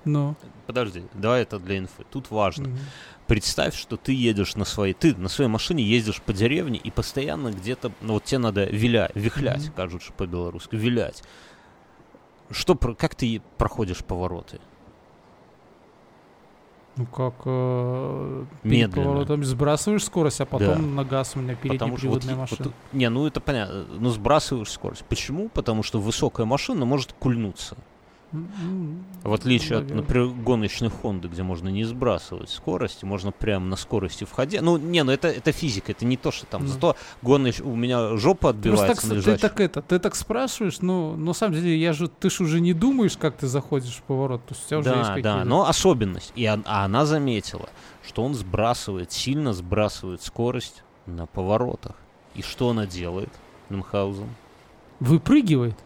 Ну. 0.05 0.35
подожди, 0.67 1.03
давай 1.15 1.43
это 1.43 1.59
для 1.59 1.79
инфы. 1.79 2.05
Тут 2.11 2.31
важно. 2.31 2.69
мгм. 2.69 2.79
Представь, 3.27 3.75
что 3.77 3.97
ты 3.97 4.13
едешь 4.13 4.57
на 4.57 4.65
своей, 4.65 4.95
ты 4.95 5.15
на 5.15 5.29
своей 5.29 5.51
машине 5.51 5.85
ездишь 5.85 6.21
по 6.23 6.33
деревне 6.33 6.79
и 6.83 6.91
постоянно 6.91 7.51
где-то, 7.53 7.93
ну 8.01 8.15
вот 8.15 8.25
тебе 8.25 8.39
надо 8.39 8.65
вилять, 8.65 9.13
вихлять, 9.15 9.65
Мгм. 9.67 9.73
кажут 9.75 10.03
же 10.03 10.13
по-белорусски, 10.17 10.75
вилять. 10.77 11.23
Что, 12.51 12.75
как 12.75 13.15
ты 13.15 13.41
проходишь 13.59 13.99
повороты? 14.05 14.59
Ну, 16.97 17.07
как 17.07 17.35
э, 17.45 18.45
Медленно. 18.65 19.05
поворотом 19.07 19.45
сбрасываешь 19.45 20.05
скорость, 20.05 20.41
а 20.41 20.45
потом 20.47 20.75
Да. 20.75 20.79
на 20.83 21.05
газ 21.05 21.33
у 21.37 21.39
меня 21.39 21.57
что 21.97 22.09
вот, 22.09 22.25
машина. 22.37 22.65
вот, 22.65 22.73
не, 22.93 23.09
ну 23.09 23.27
это 23.27 23.41
понятно, 23.41 23.85
ну 23.99 24.11
сбрасываешь 24.11 24.71
скорость. 24.71 25.05
Почему? 25.05 25.49
Потому 25.49 25.83
что 25.83 26.01
высокая 26.01 26.45
машина 26.47 26.85
может 26.85 27.13
кульнуться. 27.13 27.77
В 28.33 29.33
отличие 29.33 29.79
от, 29.79 29.91
например, 29.91 30.29
гоночной 30.29 30.89
Хонды, 30.89 31.29
где 31.29 31.43
можно 31.43 31.69
не 31.69 31.85
сбрасывать 31.85 32.51
скорость, 32.51 33.03
можно 33.03 33.33
прямо 33.33 33.67
на 33.67 33.77
скорости 33.77 34.25
входя. 34.25 34.63
Ну, 34.63 34.77
не, 34.77 35.03
ну 35.03 35.13
это, 35.13 35.29
это 35.29 35.53
физика, 35.53 35.93
это 35.93 36.05
не 36.05 36.17
то, 36.17 36.31
что 36.31 36.47
там. 36.47 36.63
Ну. 36.63 36.69
Зато 36.69 36.97
гоныч... 37.23 37.61
у 37.61 37.75
меня 37.75 38.17
жопа 38.17 38.53
Ты 38.53 38.59
отбивается 38.59 39.09
так, 39.09 39.17
на 39.17 39.23
ты 39.23 39.37
так 39.37 39.61
это, 39.61 39.83
ты 39.83 39.99
так 39.99 40.15
спрашиваешь, 40.15 40.81
ну, 40.81 41.17
на 41.17 41.33
самом 41.33 41.55
деле, 41.55 41.77
я 41.77 41.93
же, 41.93 42.09
ты 42.09 42.31
ж 42.31 42.41
уже 42.41 42.61
не 42.61 42.73
думаешь, 42.73 43.17
как 43.17 43.37
ты 43.37 43.49
заходишь 43.49 43.97
в 43.97 44.03
поворот, 44.03 44.47
то 44.47 44.55
есть 44.55 44.67
у 44.67 44.69
тебя 44.69 44.79
уже 44.79 44.91
есть 44.91 45.23
Да, 45.23 45.39
да, 45.39 45.45
но 45.45 45.67
особенность. 45.67 46.33
И 46.37 46.49
он- 46.49 46.63
а 46.67 46.85
она 46.85 47.07
заметила, 47.07 47.69
что 48.07 48.23
он 48.23 48.35
сбрасывает, 48.35 49.11
сильно 49.11 49.53
сбрасывает 49.53 50.23
скорость 50.23 50.85
на 51.07 51.27
поворотах. 51.27 51.97
И 52.35 52.43
что 52.43 52.71
она 52.71 52.87
делает, 52.87 53.31
Мюнхгаузен? 53.71 54.29
Выпрыгивает. 55.01 55.77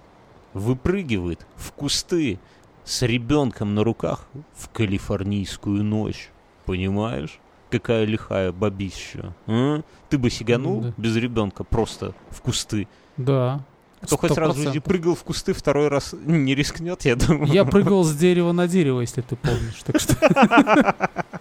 Выпрыгивает 0.54 1.46
в 1.56 1.72
кусты 1.72 2.38
с 2.84 3.02
ребенком 3.02 3.74
на 3.74 3.84
руках 3.84 4.26
в 4.56 4.68
калифорнийскую 4.70 5.82
ночь. 5.84 6.30
Понимаешь? 6.64 7.38
Какая 7.70 8.04
лихая 8.04 8.52
бабища. 8.52 9.34
а? 9.46 9.82
Ты 10.08 10.18
бы 10.18 10.30
сиганул 10.30 10.80
Да. 10.82 10.94
без 10.96 11.16
ребенка 11.16 11.64
просто 11.64 12.14
в 12.30 12.40
кусты. 12.40 12.88
Да. 13.16 13.60
Кто 14.00 14.16
хоть 14.18 14.36
раз 14.36 14.54
в 14.54 14.58
жизни 14.58 14.80
100%. 14.80 14.80
прыгал 14.82 15.14
в 15.14 15.24
кусты, 15.24 15.54
второй 15.54 15.88
раз 15.88 16.14
не 16.24 16.54
рискнет, 16.54 17.04
я 17.06 17.16
думаю. 17.16 17.46
Я 17.52 17.64
прыгал 17.64 18.04
с 18.04 18.14
дерева 18.14 18.52
на 18.52 18.68
дерево, 18.68 19.00
если 19.00 19.22
ты 19.22 19.34
помнишь. 19.34 19.82
Так 19.84 19.98
что 19.98 20.14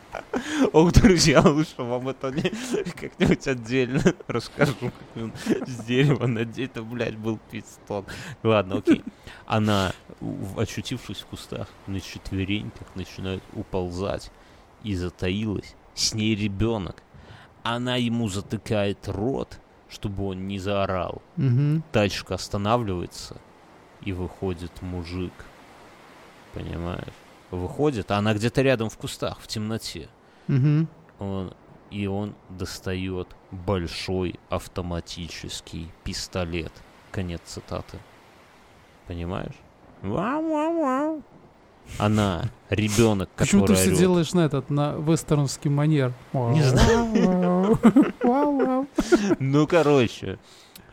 Ох, 0.73 0.91
друзья, 0.93 1.41
лучше 1.41 1.83
вам 1.83 2.09
это 2.09 2.31
не 2.31 2.51
как-нибудь 2.91 3.47
отдельно 3.47 4.01
расскажу. 4.27 4.73
как 4.81 4.93
он 5.15 5.33
С 5.65 5.83
дерева 5.85 6.27
надеть, 6.27 6.73
блядь, 6.73 7.17
был 7.17 7.39
пистон. 7.51 8.05
Ладно, 8.41 8.77
окей. 8.77 9.03
Она, 9.45 9.93
очутившись 10.57 11.19
в 11.19 11.25
кустах, 11.27 11.67
на 11.87 11.99
четвереньках 11.99 12.87
начинает 12.95 13.43
уползать 13.53 14.31
и 14.83 14.95
затаилась. 14.95 15.75
С 15.93 16.13
ней 16.13 16.35
ребенок. 16.35 17.03
Она 17.63 17.95
ему 17.95 18.27
затыкает 18.27 19.07
рот, 19.07 19.59
чтобы 19.89 20.25
он 20.25 20.47
не 20.47 20.59
заорал. 20.59 21.21
Мгм. 21.37 21.83
Тачка 21.91 22.35
останавливается, 22.35 23.37
и 24.01 24.11
выходит 24.11 24.81
мужик. 24.81 25.33
Понимаешь? 26.53 27.13
Выходит, 27.51 28.11
а 28.11 28.17
она 28.17 28.33
где-то 28.33 28.61
рядом 28.61 28.89
в 28.89 28.97
кустах, 28.97 29.39
в 29.39 29.47
темноте. 29.47 30.09
Мгм. 30.47 30.87
Он, 31.19 31.53
и 31.91 32.07
он 32.07 32.35
достает 32.49 33.27
большой 33.51 34.39
автоматический 34.49 35.89
пистолет. 36.03 36.71
Конец 37.11 37.41
цитаты. 37.45 37.99
Понимаешь? 39.07 39.55
Вау-вау-вау. 40.01 41.21
Она, 41.99 42.43
ребенок, 42.69 43.29
Почему 43.35 43.61
ты 43.61 43.73
который 43.73 43.81
все 43.81 43.89
орёт. 43.89 43.99
делаешь 43.99 44.33
на 44.33 44.39
этот, 44.45 44.69
на 44.69 44.93
вестернский 44.95 45.69
манер? 45.69 46.13
Не 46.33 46.61
знаю. 46.63 47.77
Ну, 49.39 49.67
короче. 49.67 50.39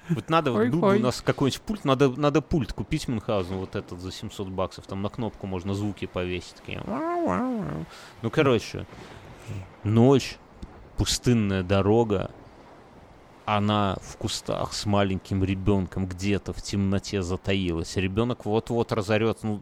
Вот 0.09 0.29
надо, 0.29 0.51
вот 0.51 0.67
был 0.69 0.81
бы 0.81 0.87
Ой-ой. 0.89 0.99
у 0.99 1.03
нас 1.05 1.21
какой-нибудь 1.23 1.61
пульт, 1.63 1.85
надо, 1.85 2.09
надо 2.11 2.41
пульт 2.43 2.73
купить 2.73 3.07
Мюнхгаузен, 3.07 3.57
вот 3.57 3.77
этот 3.77 4.01
за 4.01 4.11
700 4.11 4.49
баксов, 4.49 4.87
там 4.87 5.03
на 5.03 5.09
кнопку 5.09 5.47
можно 5.47 5.73
звуки 5.73 6.07
повесить. 6.07 6.57
Такие. 6.57 6.83
Ну, 8.23 8.31
короче, 8.31 8.87
ночь, 9.85 10.37
пустынная 10.97 11.63
дорога, 11.63 12.31
она 13.47 13.97
в 14.01 14.17
кустах 14.17 14.73
с 14.73 14.87
маленьким 14.87 15.43
ребенком 15.43 16.07
где-то 16.07 16.53
в 16.53 16.63
темноте 16.63 17.21
затаилась. 17.21 17.97
Ребенок 17.97 18.45
вот-вот 18.45 18.93
разорет. 18.93 19.39
Ну, 19.43 19.61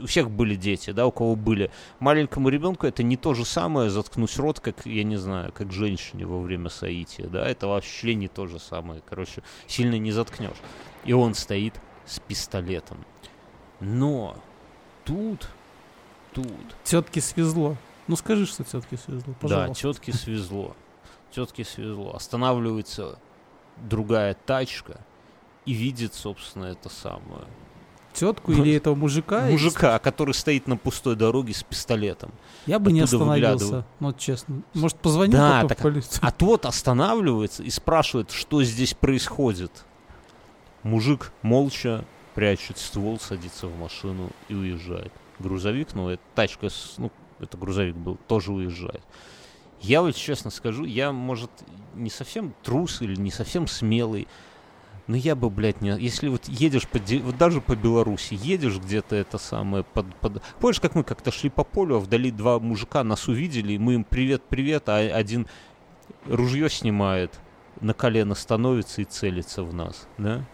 у 0.00 0.06
всех 0.06 0.30
были 0.30 0.56
дети, 0.56 0.90
да, 0.90 1.06
у 1.06 1.12
кого 1.12 1.36
были. 1.36 1.70
Маленькому 2.00 2.48
ребенку 2.48 2.88
это 2.88 3.04
не 3.04 3.16
то 3.16 3.34
же 3.34 3.44
самое 3.44 3.88
заткнуть 3.88 4.36
рот, 4.36 4.58
как, 4.58 4.84
я 4.84 5.04
не 5.04 5.16
знаю, 5.16 5.52
как 5.52 5.70
женщине 5.70 6.26
во 6.26 6.40
время 6.40 6.70
соития, 6.70 7.28
да, 7.28 7.48
это 7.48 7.68
вообще 7.68 8.16
не 8.16 8.26
то 8.26 8.48
же 8.48 8.58
самое. 8.58 9.00
Короче, 9.08 9.42
сильно 9.68 9.96
не 9.96 10.10
заткнешь. 10.10 10.58
И 11.04 11.12
он 11.12 11.34
стоит 11.34 11.74
с 12.06 12.18
пистолетом. 12.18 12.98
Но 13.78 14.34
тут, 15.04 15.48
тут 16.32 16.46
Тетке 16.82 17.20
свезло. 17.20 17.76
Ну 18.10 18.16
скажи, 18.16 18.44
что 18.46 18.64
тетке 18.64 18.96
свезло, 18.96 19.22
да, 19.26 19.32
пожалуйста. 19.40 19.82
тетке 19.92 20.12
свезло. 20.12 20.76
Тетке 21.30 21.64
свезло. 21.64 22.16
Останавливается 22.16 23.18
другая 23.88 24.34
тачка 24.46 25.00
и 25.64 25.72
видит, 25.72 26.14
собственно, 26.14 26.64
это 26.66 26.88
самое. 26.88 27.44
Тетку 28.12 28.50
или 28.50 28.74
этого 28.74 28.96
мужика? 28.96 29.42
Мужика, 29.46 29.96
который 30.00 30.34
стоит 30.34 30.66
на 30.66 30.76
пустой 30.76 31.14
дороге 31.14 31.54
с 31.54 31.62
пистолетом. 31.62 32.32
Я 32.66 32.80
бы 32.80 32.90
не 32.90 33.02
оттуда 33.02 33.22
остановился, 33.24 33.52
выглядывает. 33.54 33.86
ну 34.00 34.06
вот 34.08 34.18
честно. 34.18 34.62
Может, 34.74 34.96
позвонить 34.98 35.32
Да, 35.36 35.64
так- 35.68 35.78
в 35.78 35.82
полицию? 35.82 36.18
А 36.20 36.32
тот 36.32 36.66
останавливается 36.66 37.62
и 37.62 37.70
спрашивает, 37.70 38.32
что 38.32 38.64
здесь 38.64 38.94
происходит. 38.94 39.84
Мужик 40.82 41.30
молча 41.42 42.04
прячет 42.34 42.78
ствол, 42.78 43.20
садится 43.20 43.68
в 43.68 43.78
машину 43.78 44.30
и 44.48 44.54
уезжает. 44.54 45.12
Грузовик, 45.38 45.94
ну, 45.94 46.08
это 46.08 46.22
тачка, 46.34 46.68
с- 46.68 46.94
ну, 46.98 47.12
это 47.40 47.56
грузовик 47.56 47.96
был, 47.96 48.18
тоже 48.28 48.52
уезжает. 48.52 49.02
Я 49.80 50.02
вот 50.02 50.14
честно 50.14 50.50
скажу, 50.50 50.84
я, 50.84 51.10
может, 51.12 51.50
не 51.94 52.10
совсем 52.10 52.54
трус 52.62 53.00
или 53.00 53.16
не 53.16 53.30
совсем 53.30 53.66
смелый, 53.66 54.28
но 55.06 55.16
я 55.16 55.34
бы, 55.34 55.50
блядь, 55.50 55.80
не... 55.80 55.98
Если 55.98 56.28
вот 56.28 56.46
едешь 56.46 56.86
по... 56.86 56.98
Вот 56.98 57.36
даже 57.36 57.60
по 57.60 57.74
Беларуси, 57.74 58.38
едешь 58.40 58.78
где-то 58.78 59.16
это 59.16 59.38
самое 59.38 59.82
под, 59.82 60.14
под... 60.16 60.42
Помнишь, 60.60 60.80
как 60.80 60.94
мы 60.94 61.02
как-то 61.02 61.32
шли 61.32 61.50
по 61.50 61.64
полю, 61.64 61.96
а 61.96 61.98
вдали 61.98 62.30
два 62.30 62.60
мужика 62.60 63.02
нас 63.02 63.26
увидели, 63.26 63.72
и 63.72 63.78
мы 63.78 63.94
им 63.94 64.04
привет-привет, 64.04 64.88
а 64.88 64.98
один 64.98 65.48
ружье 66.26 66.68
снимает, 66.68 67.40
на 67.80 67.94
колено 67.94 68.34
становится 68.34 69.02
и 69.02 69.04
целится 69.04 69.62
в 69.62 69.74
нас, 69.74 70.06
да? 70.18 70.44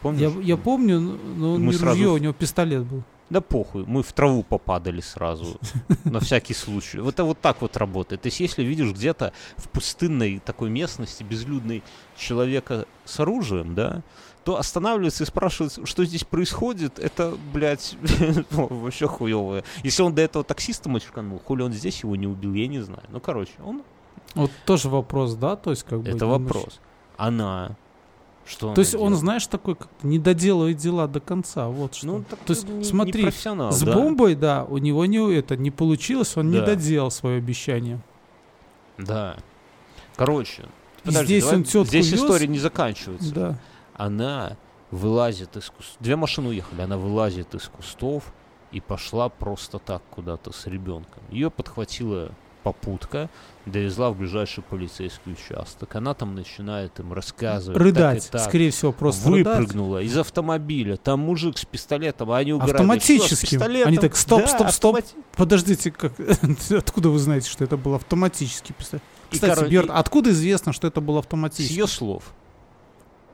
Помнишь? 0.00 0.32
Я, 0.32 0.40
я 0.40 0.56
помню, 0.56 1.00
но 1.00 1.54
он 1.54 1.60
Мы 1.60 1.72
не 1.72 1.78
сразу 1.78 1.90
ружье, 1.90 2.08
у 2.08 2.18
него 2.18 2.32
пистолет 2.32 2.84
был. 2.84 3.04
Да 3.30 3.40
похуй, 3.40 3.84
мы 3.86 4.02
в 4.02 4.12
траву 4.12 4.42
попадали 4.42 5.00
сразу, 5.00 5.58
на 6.04 6.20
всякий 6.20 6.54
случай. 6.54 6.98
Вот 6.98 7.14
это 7.14 7.24
вот 7.24 7.40
так 7.40 7.62
вот 7.62 7.76
работает. 7.76 8.22
То 8.22 8.26
есть, 8.26 8.40
если 8.40 8.62
видишь 8.62 8.92
где-то 8.92 9.32
в 9.56 9.68
пустынной 9.68 10.40
такой 10.40 10.70
местности, 10.70 11.22
безлюдной 11.22 11.82
человека 12.16 12.86
с 13.04 13.18
оружием, 13.20 13.74
да, 13.74 14.02
то 14.44 14.58
останавливается 14.58 15.24
и 15.24 15.26
спрашивает, 15.26 15.78
что 15.84 16.04
здесь 16.04 16.24
происходит, 16.24 16.98
это, 16.98 17.36
блядь, 17.52 17.96
ну, 18.50 18.66
вообще 18.66 19.06
хуевое. 19.06 19.64
Если 19.82 20.02
он 20.02 20.14
до 20.14 20.20
этого 20.20 20.44
таксиста 20.44 20.90
мочканул, 20.90 21.38
хули 21.38 21.62
он 21.62 21.72
здесь 21.72 22.02
его 22.02 22.14
не 22.16 22.26
убил, 22.26 22.52
я 22.52 22.66
не 22.66 22.80
знаю. 22.80 23.04
Ну, 23.08 23.20
короче, 23.20 23.52
он... 23.64 23.82
Вот 24.34 24.50
тоже 24.66 24.90
вопрос, 24.90 25.34
да? 25.34 25.56
То 25.56 25.70
есть, 25.70 25.84
как 25.84 26.02
бы... 26.02 26.10
Это 26.10 26.26
вопрос. 26.26 26.80
Она... 27.16 27.76
Что 28.46 28.66
То 28.68 28.72
она 28.72 28.80
есть 28.82 28.94
он, 28.94 29.14
знаешь, 29.14 29.46
такой 29.46 29.74
как-то 29.74 30.06
не 30.06 30.18
доделывает 30.18 30.76
дела 30.76 31.08
до 31.08 31.20
конца. 31.20 31.68
Вот 31.68 31.94
что. 31.94 32.06
Ну, 32.06 32.24
так 32.28 32.38
То 32.40 32.52
есть, 32.52 32.68
не- 32.68 32.74
не 32.78 32.84
смотри, 32.84 33.22
профессионал, 33.22 33.72
С 33.72 33.80
да. 33.80 33.94
бомбой, 33.94 34.34
да, 34.34 34.64
у 34.64 34.76
него 34.78 35.06
не 35.06 35.34
это 35.34 35.56
не 35.56 35.70
получилось, 35.70 36.36
он 36.36 36.50
не 36.50 36.58
Да. 36.58 36.66
доделал 36.66 37.10
свое 37.10 37.38
обещание. 37.38 38.00
Да. 38.98 39.36
Короче, 40.16 40.64
И 41.04 41.10
здесь 41.10 41.44
он 41.46 41.64
тётку 41.64 41.88
здесь 41.88 42.10
вез. 42.12 42.20
история 42.20 42.46
не 42.46 42.58
заканчивается. 42.58 43.34
Да. 43.34 43.58
Она 43.94 44.56
вылазит 44.90 45.56
из 45.56 45.70
кустов. 45.70 45.96
Две 46.00 46.16
машины 46.16 46.50
уехали, 46.50 46.82
она 46.82 46.96
вылазит 46.98 47.54
из 47.54 47.68
кустов 47.68 48.32
и 48.72 48.80
пошла 48.80 49.28
просто 49.28 49.78
так 49.78 50.02
куда-то 50.10 50.52
с 50.52 50.66
ребенком. 50.66 51.22
Ее 51.30 51.50
подхватила 51.50 52.30
попутка, 52.64 53.30
довезла 53.66 54.10
в 54.10 54.16
ближайший 54.18 54.62
полицейский 54.64 55.32
участок. 55.32 55.94
Она 55.94 56.14
там 56.14 56.34
начинает 56.34 56.98
им 56.98 57.12
рассказывать. 57.12 57.78
Рыдать, 57.80 58.22
так 58.24 58.28
и 58.28 58.32
так. 58.32 58.48
скорее 58.48 58.70
всего, 58.72 58.92
просто 58.92 59.30
рыдать. 59.30 59.58
Выпрыгнула 59.58 60.02
из 60.02 60.16
автомобиля. 60.18 60.96
Там 60.96 61.20
мужик 61.20 61.56
с 61.58 61.64
пистолетом, 61.64 62.30
а 62.32 62.38
они 62.38 62.52
угорают. 62.54 62.74
Автоматическим. 62.80 63.26
«Что, 63.26 63.36
с 63.46 63.50
пистолетом?» 63.50 63.88
Они 63.88 63.98
так, 63.98 64.16
стоп, 64.16 64.40
Да, 64.42 64.46
стоп, 64.48 64.70
стоп. 64.70 64.96
автомати- 64.96 65.14
Подождите, 65.36 65.90
как... 65.92 66.12
откуда 66.70 67.10
вы 67.10 67.18
знаете, 67.18 67.48
что 67.48 67.62
это 67.62 67.76
был 67.76 67.94
автоматический 67.94 68.72
пистолет? 68.72 69.02
И, 69.30 69.34
Кстати, 69.36 69.60
коро- 69.60 69.68
Берт, 69.68 69.88
и- 69.88 69.92
откуда 69.92 70.30
известно, 70.30 70.72
что 70.72 70.86
это 70.88 71.00
был 71.00 71.14
С 71.16 71.18
автоматический? 71.20 71.74
ее 71.76 71.86
слов. 71.86 72.24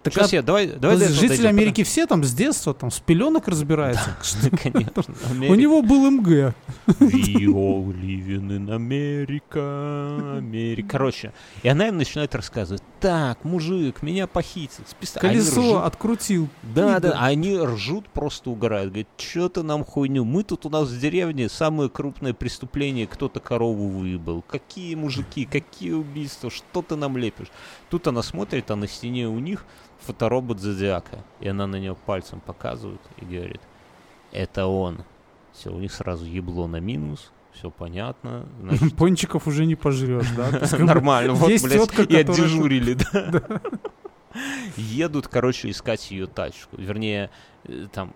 Так 0.02 0.14
Сейчас 0.14 0.32
а- 0.32 0.36
я, 0.36 0.43
давай, 0.43 0.66
давай 0.66 0.97
этого 0.97 1.10
жители 1.12 1.28
дойдем, 1.28 1.48
Америки 1.48 1.85
все 1.85 2.06
там 2.06 2.24
с 2.24 2.32
детства, 2.32 2.72
там, 2.72 2.90
с 2.90 3.01
пеленок 3.01 3.48
разбираются. 3.48 4.16
Конечно. 4.62 5.05
У 5.28 5.31
Америка. 5.31 5.56
него 5.56 5.82
был 5.82 6.10
МГ. 6.10 6.55
We 6.86 7.44
all 7.44 7.93
living 7.93 8.48
in 8.48 8.68
America, 8.70 10.39
Америка. 10.39 10.89
Короче, 10.89 11.32
и 11.62 11.68
она 11.68 11.89
им 11.89 11.98
начинает 11.98 12.35
рассказывать. 12.35 12.82
Так, 12.98 13.44
мужик, 13.44 14.02
меня 14.02 14.27
похитил. 14.27 14.85
Колесо 15.16 15.85
открутил. 15.85 16.48
Да, 16.62 16.98
да, 16.98 17.18
они 17.20 17.59
ржут, 17.59 18.09
просто 18.09 18.51
угорают. 18.51 18.90
Говорят, 18.93 19.09
что 19.18 19.48
ты 19.51 19.62
нам 19.62 19.85
хуйню? 19.85 20.24
Мы 20.24 20.44
тут 20.44 20.64
у 20.64 20.70
нас 20.70 20.89
в 20.89 20.98
деревне 20.98 21.51
самое 21.51 21.90
крупное 21.90 22.32
преступление, 22.32 23.06
кто-то 23.06 23.40
корову 23.40 23.89
выебал. 23.89 24.43
Какие 24.48 24.94
мужики, 24.94 25.44
какие 25.44 25.93
убийства, 25.93 26.51
что 26.51 26.81
ты 26.81 26.97
нам 26.97 27.18
лепишь? 27.18 27.48
Тут 27.90 28.06
она 28.06 28.22
смотрит, 28.22 28.70
а 28.70 28.77
на 28.77 28.89
стене 28.89 29.28
у 29.28 29.39
них 29.39 29.66
фоторобот 30.01 30.60
Зодиака. 30.60 31.24
И 31.40 31.48
она 31.48 31.66
на 31.66 31.77
него 31.77 31.97
пальцем 32.06 32.40
показывает 32.40 33.01
и 33.18 33.24
говорит, 33.24 33.60
это 34.32 34.66
он. 34.66 35.05
Все, 35.52 35.70
у 35.70 35.78
них 35.78 35.93
сразу 35.93 36.24
ебло 36.24 36.66
на 36.66 36.78
минус, 36.78 37.32
все 37.52 37.70
понятно. 37.70 38.47
Значит, 38.60 38.97
Пончиков 38.97 39.47
уже 39.47 39.66
не 39.66 39.74
пожрешь, 39.74 40.31
да? 40.36 40.78
Нормально, 40.78 41.35
вот, 41.35 41.48
блядь, 41.48 41.60
тетка, 41.60 42.02
и 42.02 42.16
отдежурили, 42.16 42.94
да. 43.12 43.60
Едут, 44.77 45.27
короче, 45.28 45.70
искать 45.70 46.10
ее 46.10 46.27
тачку. 46.27 46.77
Вернее, 46.77 47.31
э, 47.64 47.89
там 47.93 48.14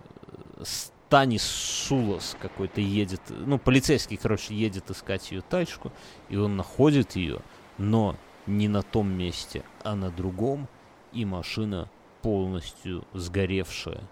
Станис 0.62 1.42
Сулос 1.42 2.36
какой-то 2.40 2.80
едет, 2.80 3.20
ну, 3.28 3.58
полицейский, 3.58 4.16
короче, 4.16 4.54
едет 4.54 4.90
искать 4.90 5.30
ее 5.32 5.42
тачку, 5.42 5.92
и 6.28 6.36
он 6.36 6.56
находит 6.56 7.16
ее, 7.16 7.40
но 7.78 8.16
не 8.46 8.68
на 8.68 8.82
том 8.82 9.10
месте, 9.12 9.64
а 9.82 9.96
на 9.96 10.10
другом, 10.10 10.68
и 11.14 11.24
машина 11.24 11.88
полностью 12.22 13.04
сгоревшая. 13.12 14.02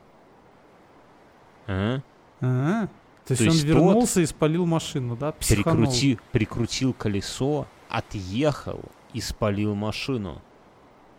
А? 1.67 2.01
А, 2.41 2.89
То 3.27 3.33
есть 3.33 3.43
То 3.43 3.49
он 3.49 3.55
есть 3.55 3.67
тот 3.67 3.69
вернулся 3.69 4.21
и 4.21 4.27
спалил 4.27 4.67
машину, 4.67 5.17
да? 5.17 5.33
Психанул. 5.33 5.85
Прикрути, 5.85 6.19
прикрутил 6.33 6.93
колесо, 6.93 7.67
отъехал 7.89 8.81
и 9.13 9.21
спалил 9.21 9.75
машину. 9.75 10.43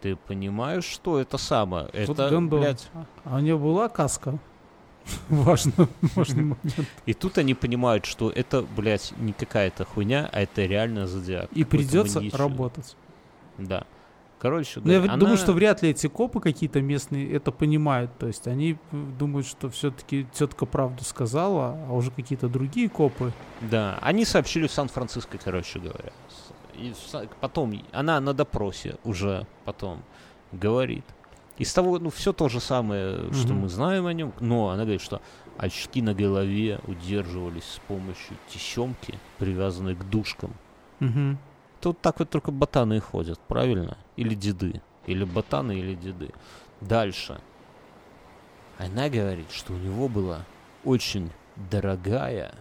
Ты 0.02 0.16
понимаешь, 0.16 0.84
что 0.84 1.20
это 1.20 1.38
самое? 1.38 1.90
Вот 2.08 2.20
это, 2.20 2.42
блядь, 2.42 2.90
А 3.24 3.38
у 3.38 3.40
него 3.40 3.58
была 3.60 3.90
каска? 3.90 4.38
Важно, 5.30 5.90
важный 6.16 6.44
момент. 6.44 6.88
И 7.06 7.14
тут 7.14 7.38
они 7.38 7.54
понимают, 7.54 8.06
что 8.06 8.30
это, 8.30 8.62
блядь, 8.62 9.14
не 9.18 9.34
какая-то 9.34 9.86
хуйня, 9.86 10.30
а 10.32 10.42
это 10.42 10.66
реально 10.66 11.08
зодиак. 11.08 11.52
И 11.52 11.64
придется 11.64 12.22
работать. 12.32 12.96
Да. 13.58 13.86
Короче, 14.44 14.82
Но 14.84 14.92
я 14.92 15.00
говорит, 15.00 15.20
думаю, 15.20 15.36
она- 15.36 15.42
что 15.44 15.54
вряд 15.54 15.82
ли 15.82 15.90
эти 15.92 16.08
копы 16.08 16.40
какие-то 16.42 16.82
местные 16.82 17.32
это 17.34 17.52
понимают. 17.52 18.12
То 18.20 18.28
есть 18.28 18.46
они 18.46 18.74
э, 18.92 19.06
думают, 19.18 19.48
что 19.48 19.70
все-таки 19.70 20.28
тетка 20.34 20.66
правду 20.66 21.04
сказала, 21.06 21.78
а 21.90 21.94
уже 21.94 22.12
какие-то 22.12 22.50
другие 22.50 22.90
копы. 22.90 23.32
Да, 23.62 23.98
они 24.02 24.26
сообщили 24.26 24.68
в 24.68 24.72
Сан-Франциско, 24.72 25.38
короче 25.42 25.80
говоря. 25.80 26.12
И 26.76 26.94
потом 27.40 27.74
она 27.94 28.20
на 28.20 28.34
допросе 28.34 28.98
уже 29.06 29.48
потом 29.64 30.04
говорит. 30.52 31.06
Из 31.58 31.72
того, 31.74 32.00
ну, 32.00 32.10
все 32.10 32.34
то 32.34 32.50
же 32.50 32.60
самое, 32.60 33.32
что 33.32 33.54
Мгм. 33.54 33.62
мы 33.62 33.70
знаем 33.70 34.08
о 34.08 34.14
нем, 34.14 34.34
но 34.42 34.70
она 34.72 34.84
говорит, 34.84 35.02
что 35.02 35.22
очки 35.58 36.02
на 36.02 36.14
голове 36.14 36.80
удерживались 36.88 37.64
с 37.64 37.80
помощью 37.88 38.36
тесемки, 38.50 39.18
привязанной 39.38 39.96
к 39.96 40.04
дужкам. 40.04 40.52
Мгм. 41.84 41.94
Тут 41.94 42.02
так 42.02 42.20
вот 42.20 42.30
только 42.30 42.52
ботаны 42.52 43.00
ходят, 43.00 43.40
правильно? 43.48 43.98
Или 44.16 44.36
деды. 44.36 44.82
Или 45.06 45.26
ботаны, 45.26 45.74
или 45.74 45.96
деды. 45.96 46.32
Дальше. 46.82 47.42
Она 48.78 49.10
говорит, 49.10 49.52
что 49.52 49.74
у 49.74 49.78
него 49.78 50.08
была 50.08 50.46
очень 50.84 51.30
дорогая 51.70 52.56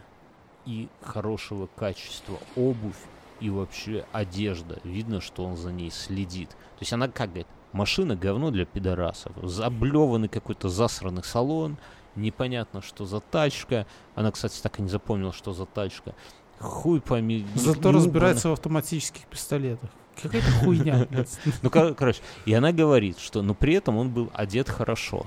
и 0.67 0.89
хорошего 1.03 1.69
качества 1.77 2.39
обувь 2.57 2.97
и 3.41 3.51
вообще 3.51 4.05
одежда. 4.13 4.79
Видно, 4.85 5.21
что 5.21 5.45
он 5.45 5.57
за 5.57 5.73
ней 5.73 5.91
следит. 5.91 6.51
То 6.51 6.81
есть 6.81 6.93
она 6.93 7.09
как 7.09 7.31
говорит, 7.31 7.49
машина 7.73 8.15
говно 8.15 8.51
для 8.51 8.65
пидорасов. 8.65 9.33
Заблеванный 9.43 10.29
какой-то 10.29 10.69
засранный 10.69 11.25
салон. 11.25 11.77
Непонятно, 12.15 12.83
что 12.83 13.07
за 13.07 13.21
тачка. 13.21 13.87
Она, 14.15 14.31
кстати, 14.31 14.61
так 14.61 14.79
и 14.79 14.83
не 14.83 14.89
запомнила, 14.89 15.33
что 15.33 15.53
за 15.53 15.65
тачка. 15.65 16.15
Хуй 16.63 17.01
пойми. 17.01 17.45
Зато 17.55 17.93
разбирается 17.93 18.49
в 18.49 18.53
автоматических 18.53 19.27
пистолетах. 19.27 19.91
Какая-то 20.23 20.51
хуйня. 20.65 21.07
Ну, 21.63 21.71
кор- 21.71 21.95
короче, 21.95 22.21
и 22.47 22.53
она 22.53 22.73
говорит, 22.73 23.19
что, 23.19 23.43
но 23.43 23.55
при 23.55 23.75
этом 23.75 23.97
он 23.97 24.11
был 24.11 24.31
одет 24.35 24.69
хорошо. 24.69 25.27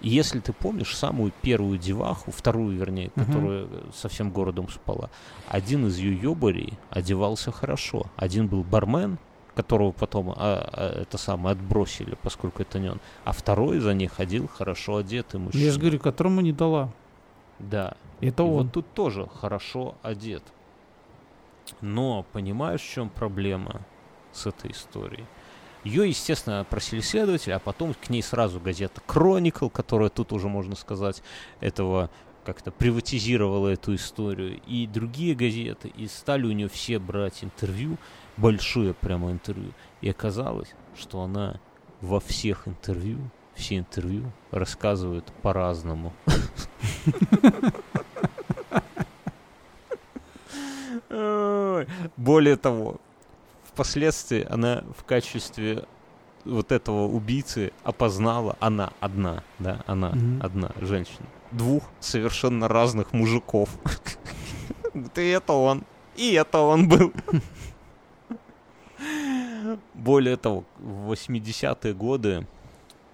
Если 0.00 0.40
ты 0.40 0.52
помнишь 0.52 0.96
самую 0.96 1.32
первую 1.42 1.78
деваху, 1.78 2.32
вторую, 2.32 2.76
вернее, 2.76 3.10
которая 3.14 3.66
э, 3.70 3.82
со 3.94 4.08
всем 4.08 4.30
городом 4.32 4.68
спала, 4.68 5.10
один 5.46 5.86
из 5.86 5.96
ее 5.98 6.20
ёбарей 6.20 6.74
одевался 6.90 7.52
хорошо. 7.52 8.06
Один 8.16 8.48
был 8.48 8.64
бармен, 8.64 9.18
которого 9.54 9.92
потом 9.92 10.30
а, 10.30 10.34
а, 10.36 11.02
это 11.02 11.18
самое 11.18 11.52
отбросили, 11.52 12.16
поскольку 12.20 12.62
это 12.62 12.80
не 12.80 12.90
он. 12.90 13.00
А 13.24 13.30
второй 13.32 13.78
за 13.78 13.94
ней 13.94 14.08
ходил 14.08 14.48
хорошо 14.48 14.96
одетый 14.96 15.38
мужчина. 15.38 15.62
Я 15.62 15.70
же 15.70 15.78
говорю, 15.78 16.00
которому 16.00 16.40
не 16.40 16.52
дала. 16.52 16.92
Да. 17.58 17.96
Это 18.20 18.42
И 18.42 18.46
он. 18.46 18.52
вот 18.52 18.72
тут 18.72 18.92
тоже 18.94 19.28
хорошо 19.40 19.96
одет. 20.02 20.42
Но 21.80 22.24
понимаешь, 22.32 22.80
в 22.80 22.90
чем 22.90 23.08
проблема 23.08 23.82
с 24.32 24.46
этой 24.46 24.72
историей? 24.72 25.26
Ее, 25.84 26.08
естественно, 26.08 26.60
опросили 26.60 27.00
следователи, 27.00 27.52
а 27.52 27.58
потом 27.58 27.94
к 27.94 28.08
ней 28.08 28.22
сразу 28.22 28.60
газета 28.60 29.00
Chronicle, 29.06 29.68
которая 29.70 30.10
тут 30.10 30.32
уже, 30.32 30.48
можно 30.48 30.76
сказать, 30.76 31.22
этого 31.60 32.10
как-то 32.44 32.70
приватизировала 32.70 33.68
эту 33.68 33.94
историю, 33.94 34.60
и 34.66 34.86
другие 34.86 35.34
газеты, 35.34 35.88
и 35.88 36.06
стали 36.06 36.46
у 36.46 36.52
нее 36.52 36.68
все 36.68 36.98
брать 36.98 37.42
интервью, 37.42 37.96
большое 38.36 38.94
прямо 38.94 39.30
интервью, 39.30 39.72
и 40.00 40.10
оказалось, 40.10 40.72
что 40.96 41.22
она 41.22 41.60
во 42.00 42.20
всех 42.20 42.66
интервью, 42.66 43.18
все 43.54 43.78
интервью 43.78 44.30
рассказывает 44.50 45.24
по-разному. 45.42 46.12
Более 52.16 52.56
того, 52.56 53.00
впоследствии 53.64 54.46
она 54.48 54.84
в 54.96 55.04
качестве 55.04 55.84
вот 56.44 56.72
этого 56.72 57.06
убийцы 57.06 57.72
опознала, 57.84 58.56
она 58.60 58.92
одна, 59.00 59.42
да, 59.58 59.82
она 59.86 60.14
одна 60.40 60.72
женщина, 60.80 61.26
двух 61.50 61.84
совершенно 62.00 62.68
разных 62.68 63.12
мужиков. 63.12 63.70
Ты 65.14 65.32
это 65.32 65.52
он, 65.52 65.84
и 66.16 66.32
это 66.32 66.58
он 66.58 66.88
был. 66.88 67.12
Более 69.94 70.36
того, 70.36 70.64
в 70.78 71.12
80-е 71.12 71.94
годы 71.94 72.46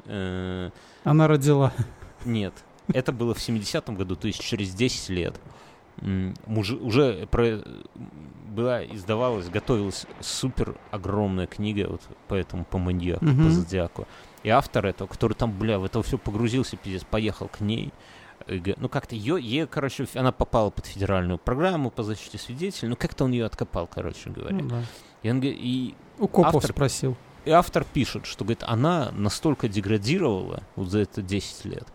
э, 0.09 0.71
Она 1.05 1.29
родила. 1.29 1.73
нет. 2.25 2.53
это 2.93 3.13
было 3.13 3.35
в 3.35 3.39
70-м 3.39 3.95
году, 3.97 4.17
то 4.17 4.27
есть 4.27 4.41
через 4.41 4.75
10 4.75 5.09
лет. 5.11 5.39
М, 6.01 6.35
мужи- 6.47 6.77
уже 6.77 7.27
про- 7.31 7.63
была, 8.49 8.85
издавалась, 8.85 9.49
готовилась 9.49 10.07
супер 10.21 10.75
огромная 10.91 11.47
книга 11.47 11.87
вот 11.89 12.01
по 12.29 12.35
этому, 12.35 12.65
по 12.65 12.79
маньяку, 12.79 13.21
по 13.25 13.31
Мгм. 13.31 13.51
зодиаку. 13.51 14.07
И 14.43 14.49
автор 14.49 14.87
этого, 14.87 15.07
который 15.09 15.35
там, 15.35 15.53
бля, 15.59 15.79
в 15.79 15.85
это 15.85 16.03
все 16.03 16.17
погрузился, 16.19 16.77
пиздец, 16.77 17.05
поехал 17.05 17.49
к 17.49 17.61
ней. 17.61 17.93
Ну, 18.79 18.89
как-то 18.89 19.15
ее, 19.15 19.37
ей, 19.41 19.67
короче, 19.67 20.07
она 20.15 20.33
попала 20.33 20.71
под 20.71 20.87
федеральную 20.87 21.39
программу 21.39 21.91
по 21.91 22.03
защите 22.03 22.39
свидетелей. 22.39 22.89
Ну, 22.89 22.97
как-то 22.97 23.25
он 23.25 23.33
ее 23.33 23.45
откопал, 23.45 23.87
короче 23.87 24.31
говоря. 24.31 24.57
Ну 24.57 24.69
да. 24.69 24.83
И, 25.23 25.31
он 25.31 25.41
и 25.43 25.95
У 26.19 26.29
копов 26.29 26.55
Автор- 26.57 26.71
спросил. 26.73 27.17
И 27.49 27.51
автор 27.51 27.85
пишет, 27.85 28.27
что, 28.27 28.45
говорит, 28.45 28.63
она 28.67 29.11
настолько 29.13 29.69
деградировала 29.69 30.63
вот 30.77 30.91
за 30.91 30.99
это 30.99 31.23
10 31.23 31.65
лет, 31.65 31.87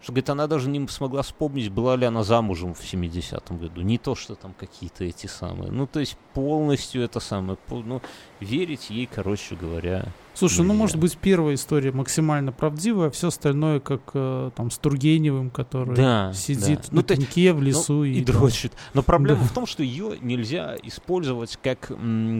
что, 0.00 0.12
говорит, 0.12 0.30
она 0.30 0.46
даже 0.46 0.70
не 0.70 0.88
смогла 0.88 1.20
вспомнить, 1.20 1.70
была 1.70 1.96
ли 1.96 2.06
она 2.06 2.22
замужем 2.24 2.72
в 2.72 2.80
70-м 2.80 3.58
году. 3.58 3.82
Не 3.82 3.98
то, 3.98 4.14
что 4.14 4.34
там 4.36 4.54
какие-то 4.58 5.04
эти 5.04 5.26
самые. 5.26 5.70
Ну, 5.70 5.86
то 5.86 6.00
есть 6.00 6.16
полностью 6.32 7.02
это 7.02 7.20
самое. 7.20 7.58
Ну, 7.68 8.00
верить 8.40 8.88
ей, 8.88 9.04
короче 9.04 9.54
говоря. 9.54 10.06
Слушай, 10.34 10.64
ну 10.64 10.72
может 10.74 10.96
быть 10.96 11.18
первая 11.18 11.54
история 11.54 11.92
максимально 11.92 12.50
правдивая, 12.52 13.08
а 13.08 13.10
все 13.10 13.28
остальное 13.28 13.78
как 13.80 14.00
э, 14.14 14.50
там 14.56 14.70
с 14.70 14.78
Тургеневым, 14.78 15.50
который 15.50 15.94
Да, 15.94 16.32
сидит 16.32 16.82
да. 16.82 16.88
на 16.92 16.96
Ну, 16.96 17.02
пеньке 17.02 17.52
в 17.52 17.60
лесу 17.60 18.04
и, 18.04 18.12
и, 18.14 18.24
там- 18.24 18.36
дрочит. 18.36 18.72
Но 18.94 19.02
проблема 19.02 19.40
Да. 19.40 19.44
в 19.46 19.52
том, 19.52 19.66
что 19.66 19.82
ее 19.82 20.16
нельзя 20.22 20.76
использовать 20.82 21.58
как 21.62 21.90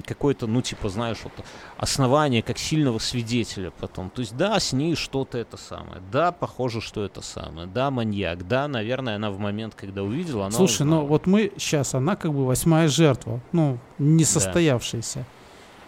какое-то, 0.07 0.47
ну, 0.47 0.63
типа, 0.63 0.89
знаешь, 0.89 1.19
вот 1.25 1.33
основание, 1.77 2.43
как 2.43 2.59
сильного 2.59 2.99
свидетеля 2.99 3.71
потом. 3.79 4.09
То 4.11 4.21
есть, 4.21 4.37
да, 4.37 4.59
с 4.59 4.73
ней 4.73 4.95
что-то 4.95 5.37
это 5.39 5.57
самое. 5.57 6.01
Да, 6.11 6.33
похоже, 6.33 6.81
что 6.81 7.05
это 7.05 7.21
самое. 7.21 7.67
Да, 7.67 7.91
маньяк. 7.91 8.47
Да, 8.49 8.67
наверное, 8.69 9.17
она 9.17 9.31
в 9.31 9.39
момент, 9.39 9.75
когда 9.75 10.03
увидела, 10.03 10.47
она 10.47 10.57
Слушай, 10.57 10.83
ну 10.87 10.97
узнала. 10.99 11.07
вот 11.09 11.27
мы 11.27 11.53
сейчас, 11.59 11.95
она 11.95 12.17
как 12.17 12.33
бы 12.33 12.47
восьмая 12.47 12.89
жертва, 12.89 13.41
ну, 13.53 13.79
не 13.99 14.25
состоявшаяся. 14.25 15.27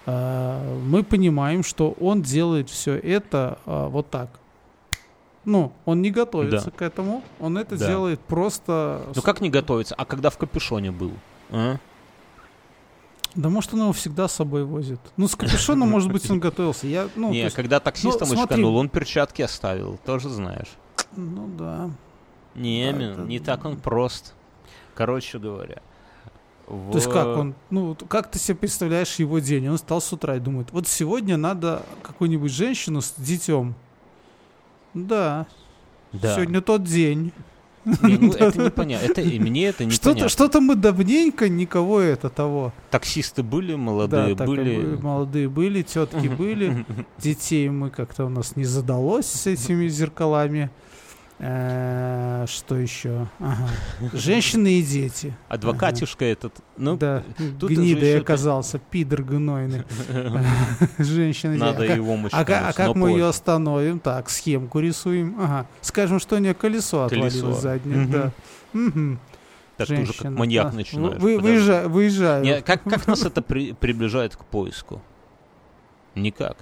А, 0.06 0.60
мы 0.84 1.02
понимаем, 1.04 1.62
что 1.62 1.92
он 2.00 2.22
делает 2.22 2.68
все 2.70 2.94
это 2.96 3.58
а, 3.66 3.88
вот 3.88 4.10
так. 4.10 4.28
Ну, 5.44 5.72
он 5.84 6.02
не 6.02 6.10
готовится 6.10 6.66
Да. 6.66 6.70
к 6.70 6.82
этому, 6.82 7.22
он 7.40 7.58
это 7.58 7.76
Да. 7.76 7.86
делает 7.86 8.20
просто... 8.20 9.02
Ну, 9.14 9.22
как 9.22 9.40
не 9.40 9.50
готовиться? 9.50 9.94
А 9.96 10.04
когда 10.04 10.30
в 10.30 10.38
капюшоне 10.38 10.92
был? 10.92 11.12
А? 11.50 11.76
Да 13.34 13.48
может, 13.48 13.72
он 13.74 13.80
его 13.80 13.92
всегда 13.92 14.28
с 14.28 14.32
собой 14.32 14.64
возит. 14.64 15.00
Ну, 15.16 15.26
с 15.26 15.34
капюшоном, 15.34 15.88
может 15.88 16.12
быть, 16.12 16.28
он 16.30 16.38
готовился. 16.38 16.86
Я, 16.86 17.08
ну, 17.16 17.30
не, 17.30 17.40
есть- 17.42 17.56
когда 17.56 17.80
таксистом 17.80 18.28
ну, 18.28 18.42
очканул, 18.42 18.76
он 18.76 18.88
перчатки 18.88 19.42
оставил. 19.42 19.98
Тоже 20.04 20.28
знаешь. 20.28 20.68
ну 21.16 21.48
да. 21.58 21.90
Не, 22.54 22.92
Да, 22.92 23.02
это- 23.02 23.20
не 23.22 23.38
так 23.40 23.64
он 23.64 23.76
прост. 23.78 24.34
Короче 24.94 25.38
говоря. 25.38 25.80
То 26.90 26.98
есть 26.98 27.06
как 27.10 27.26
он, 27.38 27.54
ну, 27.70 27.94
как 28.08 28.30
ты 28.30 28.38
себе 28.38 28.56
представляешь 28.56 29.16
его 29.16 29.38
день? 29.40 29.68
Он 29.68 29.76
встал 29.76 30.00
с 30.00 30.12
утра 30.12 30.36
и 30.36 30.40
думает, 30.40 30.68
вот 30.72 30.88
сегодня 30.88 31.36
надо 31.36 31.82
какую-нибудь 32.02 32.50
женщину 32.52 33.00
с 33.02 33.12
детем. 33.18 33.74
Да, 34.94 35.46
Да. 36.12 36.34
сегодня 36.34 36.60
тот 36.60 36.84
день. 36.84 37.32
Не, 37.84 38.16
ну, 38.16 38.32
это 38.38 38.58
непонятно. 38.64 39.04
Это, 39.06 39.20
и 39.22 39.38
мне 39.40 39.66
это 39.66 39.78
Что-то, 39.90 40.10
непонятно. 40.10 40.28
что-то 40.28 40.60
мы 40.60 40.76
давненько 40.76 41.48
никого 41.48 41.98
это 42.00 42.28
того. 42.30 42.72
Таксисты 42.90 43.42
были, 43.42 43.74
молодые 43.74 44.28
да, 44.34 44.36
так 44.36 44.46
были. 44.46 44.80
бы- 44.80 45.02
молодые 45.02 45.48
были, 45.48 45.82
тетки 45.82 46.28
были, 46.38 46.86
детей 47.18 47.68
мы 47.70 47.90
как-то 47.90 48.26
у 48.26 48.28
нас 48.28 48.54
не 48.56 48.64
задалось 48.64 49.26
с 49.26 49.46
этими 49.46 49.88
зеркалами. 49.88 50.70
Э, 51.44 52.46
Что 52.48 52.76
еще? 52.76 53.26
Ага. 53.40 53.68
Женщины 54.12 54.74
и 54.74 54.82
дети. 54.82 55.34
Адвокатишка 55.48 56.24
этот. 56.24 56.54
Ну, 56.76 56.96
да, 56.96 57.24
тут 57.58 57.68
гнидой 57.70 58.20
оказался, 58.20 58.78
пидор 58.78 59.24
гнойный. 59.24 59.82
Женщина. 60.98 61.56
надо 61.56 61.82
а 61.82 61.86
его 61.86 62.12
А, 62.12 62.16
мочкануть, 62.16 62.46
ка- 62.46 62.68
а 62.68 62.72
как 62.72 62.94
мы 62.94 63.10
ее 63.10 63.26
остановим? 63.26 63.98
Так, 63.98 64.30
схемку 64.30 64.78
рисуем. 64.78 65.36
Ага. 65.40 65.66
Скажем, 65.80 66.20
что 66.20 66.36
у 66.36 66.38
нее 66.38 66.54
колесо 66.54 67.02
отвалилось 67.04 67.60
заднее. 67.60 68.06
Да. 68.06 68.30
Так 69.78 69.88
ты 69.88 69.94
уже 69.94 70.04
как 70.12 70.14
Женщина. 70.14 70.30
маньяк 70.38 70.66
А, 70.66 70.72
начинаешь. 70.76 71.20
вы- 71.20 71.36
подожди. 71.40 71.58
выезжа- 71.58 71.88
Выезжаю. 71.88 72.44
Не, 72.44 72.62
как, 72.62 72.84
как 72.84 73.06
нас 73.08 73.22
это 73.24 73.42
при- 73.42 73.72
приближает 73.72 74.36
к 74.36 74.44
поиску? 74.44 75.02
Никак. 76.14 76.56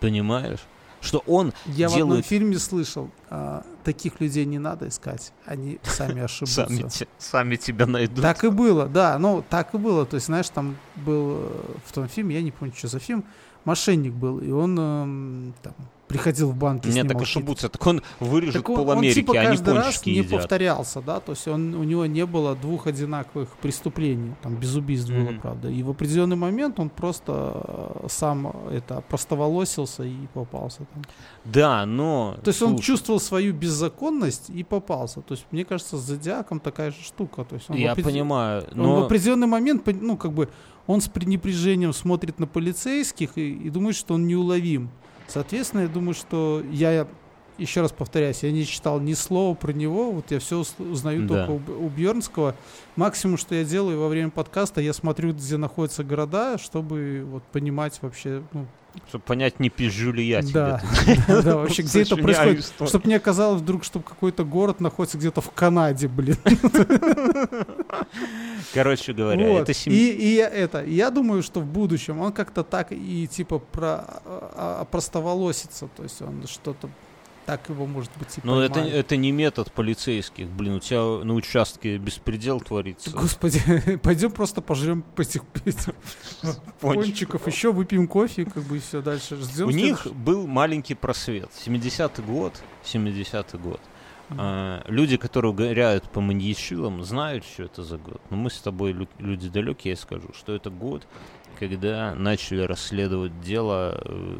Понимаешь? 0.00 0.60
Что 1.00 1.22
он 1.26 1.52
Я 1.66 1.88
в 1.88 1.92
одном 1.92 2.08
делает... 2.08 2.26
фильме 2.26 2.58
слышал, 2.58 3.10
а, 3.30 3.64
таких 3.84 4.20
людей 4.20 4.44
не 4.44 4.58
надо 4.58 4.88
искать, 4.88 5.32
они 5.46 5.78
сами 5.82 6.22
ошибутся. 6.24 6.66
Сами, 6.66 6.88
те- 6.88 7.08
сами 7.18 7.56
тебя 7.56 7.86
найдут. 7.86 8.22
Так 8.22 8.44
и 8.44 8.48
было, 8.50 8.86
да, 8.86 9.18
ну 9.18 9.44
так 9.48 9.74
и 9.74 9.78
было. 9.78 10.04
То 10.06 10.16
есть, 10.16 10.26
знаешь, 10.26 10.48
там 10.48 10.76
был 10.96 11.38
э, 11.40 11.62
в 11.86 11.92
том 11.92 12.08
фильме, 12.08 12.34
я 12.36 12.42
не 12.42 12.50
помню, 12.50 12.74
что 12.76 12.88
за 12.88 12.98
фильм, 12.98 13.24
мошенник 13.64 14.12
был, 14.12 14.38
и 14.40 14.50
он 14.50 14.78
эм, 14.78 15.54
там, 15.62 15.74
приходил 16.08 16.50
в 16.50 16.56
банк 16.56 16.84
и 16.86 16.88
Нет, 16.88 17.06
так 17.06 17.20
ошибутся. 17.22 17.68
Так 17.68 17.86
он 17.86 18.02
вырежет 18.18 18.54
Так 18.54 18.68
он, 18.70 18.76
пол 18.76 18.88
он 18.90 18.98
Америки, 18.98 19.14
типа 19.16 19.34
а 19.36 19.40
они 19.40 19.48
каждый 19.50 19.74
раз 19.74 20.04
не 20.06 20.12
едят. 20.14 20.30
повторялся, 20.30 21.00
да, 21.00 21.20
то 21.20 21.32
есть 21.32 21.46
он, 21.46 21.74
у 21.74 21.84
него 21.84 22.06
не 22.06 22.26
было 22.26 22.56
двух 22.56 22.86
одинаковых 22.86 23.48
преступлений, 23.58 24.32
там 24.42 24.56
без 24.56 24.74
убийств 24.74 25.08
было, 25.10 25.30
Мгм. 25.30 25.40
правда. 25.40 25.68
И 25.68 25.82
в 25.82 25.90
определенный 25.90 26.36
момент 26.36 26.80
он 26.80 26.88
просто 26.90 28.02
э, 28.04 28.06
сам 28.08 28.52
это 28.70 29.02
простоволосился 29.08 30.02
и 30.04 30.16
попался 30.34 30.78
там. 30.92 31.02
Да, 31.44 31.86
но... 31.86 32.36
То 32.42 32.48
есть 32.48 32.62
он 32.62 32.70
слушай, 32.70 32.84
чувствовал 32.86 33.20
свою 33.20 33.52
беззаконность 33.52 34.50
и 34.50 34.64
попался. 34.64 35.20
То 35.20 35.34
есть 35.34 35.46
мне 35.50 35.64
кажется, 35.64 35.96
с 35.96 36.00
зодиаком 36.00 36.60
такая 36.60 36.90
же 36.90 37.02
штука. 37.02 37.44
То 37.44 37.54
есть 37.56 37.70
он 37.70 37.76
Я 37.76 37.92
опре- 37.92 38.02
понимаю, 38.04 38.62
он 38.72 38.72
в 38.72 38.76
но... 38.76 39.04
определенный 39.04 39.46
момент, 39.46 39.86
ну 40.00 40.16
как 40.16 40.32
бы, 40.32 40.48
он 40.86 41.00
с 41.00 41.08
пренебрежением 41.08 41.92
смотрит 41.92 42.38
на 42.38 42.46
полицейских 42.46 43.36
и, 43.36 43.52
и 43.52 43.70
думает, 43.70 43.94
что 43.96 44.14
он 44.14 44.26
неуловим. 44.26 44.90
Соответственно, 45.28 45.82
я 45.82 45.88
думаю, 45.88 46.14
что 46.14 46.62
я, 46.70 47.06
еще 47.58 47.82
раз 47.82 47.92
повторяюсь, 47.92 48.42
я 48.42 48.50
не 48.50 48.64
читал 48.64 48.98
ни 48.98 49.12
слова 49.14 49.54
про 49.54 49.72
него, 49.72 50.10
вот 50.10 50.30
я 50.30 50.38
все 50.40 50.64
узнаю 50.78 51.26
Да. 51.26 51.46
только 51.46 51.70
у, 51.70 51.86
у 51.86 51.88
Бьернского. 51.88 52.54
Максимум, 52.96 53.36
что 53.36 53.54
я 53.54 53.64
делаю 53.64 54.00
во 54.00 54.08
время 54.08 54.30
подкаста, 54.30 54.80
я 54.80 54.92
смотрю, 54.92 55.32
где 55.32 55.56
находятся 55.56 56.02
города, 56.02 56.56
чтобы 56.58 57.24
вот 57.26 57.42
понимать 57.44 57.98
вообще, 58.02 58.42
ну, 58.52 58.66
Чтобы 59.08 59.24
понять, 59.24 59.60
не 59.60 59.70
пизжу 59.70 60.12
ли 60.12 60.24
я 60.24 60.42
да, 60.52 60.80
да, 61.28 61.56
вообще, 61.56 61.82
где 61.82 62.02
это 62.02 62.16
происходит. 62.16 62.72
Чтобы 62.86 63.06
мне 63.06 63.20
казалось 63.20 63.60
вдруг, 63.60 63.84
что 63.84 64.00
какой-то 64.00 64.44
город 64.44 64.80
находится 64.80 65.18
где-то 65.18 65.40
в 65.40 65.50
Канаде, 65.50 66.08
блин. 66.08 66.36
Короче 68.74 69.12
говоря, 69.12 69.48
Вот. 69.48 69.62
это 69.62 69.74
семья... 69.74 69.98
и 69.98 70.34
это, 70.34 70.84
я 70.84 71.10
думаю, 71.10 71.42
что 71.42 71.60
в 71.60 71.66
будущем 71.66 72.20
он 72.20 72.32
как-то 72.32 72.62
так 72.62 72.88
и 72.90 73.26
типа 73.26 73.58
про, 73.58 74.04
а, 74.24 74.80
а, 74.80 74.84
простоволосится, 74.84 75.88
то 75.96 76.02
есть 76.02 76.20
он 76.20 76.46
что-то 76.46 76.88
так 77.48 77.70
его 77.70 77.86
может 77.86 78.10
быть 78.18 78.36
и 78.36 78.40
Но 78.44 78.60
это, 78.60 78.74
поймает. 78.74 78.94
это 78.94 79.16
не 79.16 79.32
метод 79.32 79.72
полицейских. 79.72 80.48
Блин, 80.48 80.74
у 80.74 80.80
тебя 80.80 81.24
на 81.24 81.32
участке 81.32 81.96
беспредел 81.96 82.60
творится. 82.60 83.08
Господи, 83.08 83.98
пойдем 84.02 84.32
просто 84.32 84.60
пожрем 84.60 85.02
этих, 85.16 85.44
пончиков, 86.78 87.46
еще 87.46 87.72
выпьем 87.72 88.06
кофе, 88.06 88.44
как 88.44 88.64
бы 88.64 88.76
и 88.76 88.80
все 88.80 89.00
дальше. 89.00 89.36
Ждем 89.36 89.68
У 89.68 89.70
них 89.70 90.06
был 90.12 90.46
маленький 90.46 90.92
просвет. 90.92 91.48
70-й 91.64 92.22
год, 92.22 92.52
70-й 92.84 93.58
год. 93.58 93.80
А, 94.36 94.84
люди, 94.86 95.16
которые 95.16 95.52
угоряют 95.52 96.04
по 96.10 96.20
маньячилам, 96.20 97.02
знают, 97.02 97.46
что 97.46 97.62
это 97.62 97.82
за 97.82 97.96
год. 97.96 98.20
Но 98.28 98.36
мы 98.36 98.50
с 98.50 98.58
тобой 98.60 98.92
лю- 98.92 99.08
люди 99.18 99.48
далекие, 99.48 99.92
я 99.92 99.96
скажу, 99.96 100.28
что 100.38 100.54
это 100.54 100.68
год, 100.68 101.06
когда 101.58 102.14
начали 102.14 102.60
расследовать 102.60 103.40
дело 103.40 103.98
э, 104.04 104.38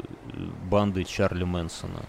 банды 0.69 1.05
Чарли 1.05 1.43
Мэнсона, 1.43 2.05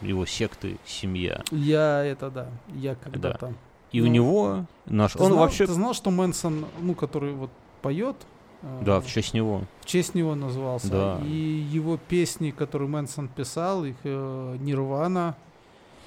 его 0.00 0.26
секты 0.26 0.76
«Семья». 0.86 1.42
Я 1.50 2.04
это 2.04 2.30
да, 2.30 2.48
я 2.74 2.94
когда-то. 2.94 3.52
И 3.92 4.00
у 4.00 4.06
Ну, 4.06 4.10
него 4.10 4.66
наш... 4.86 5.12
Ты 5.12 5.20
Он 5.22 5.26
знал, 5.28 5.38
вообще... 5.40 5.66
ты 5.66 5.72
знал, 5.72 5.94
что 5.94 6.10
Мэнсон, 6.10 6.66
ну, 6.80 6.94
который 6.94 7.32
вот 7.34 7.50
поет, 7.80 8.16
э, 8.62 8.82
Да, 8.84 9.00
в 9.00 9.06
честь 9.06 9.34
него. 9.34 9.62
в 9.82 9.86
честь 9.86 10.14
него 10.16 10.34
назывался. 10.34 10.88
Да. 10.90 11.20
И 11.24 11.28
его 11.70 11.96
песни, 11.96 12.50
которые 12.50 12.88
Мэнсон 12.88 13.28
писал, 13.28 13.84
их 13.84 13.94
э, 14.02 14.56
Нирвана 14.60 15.36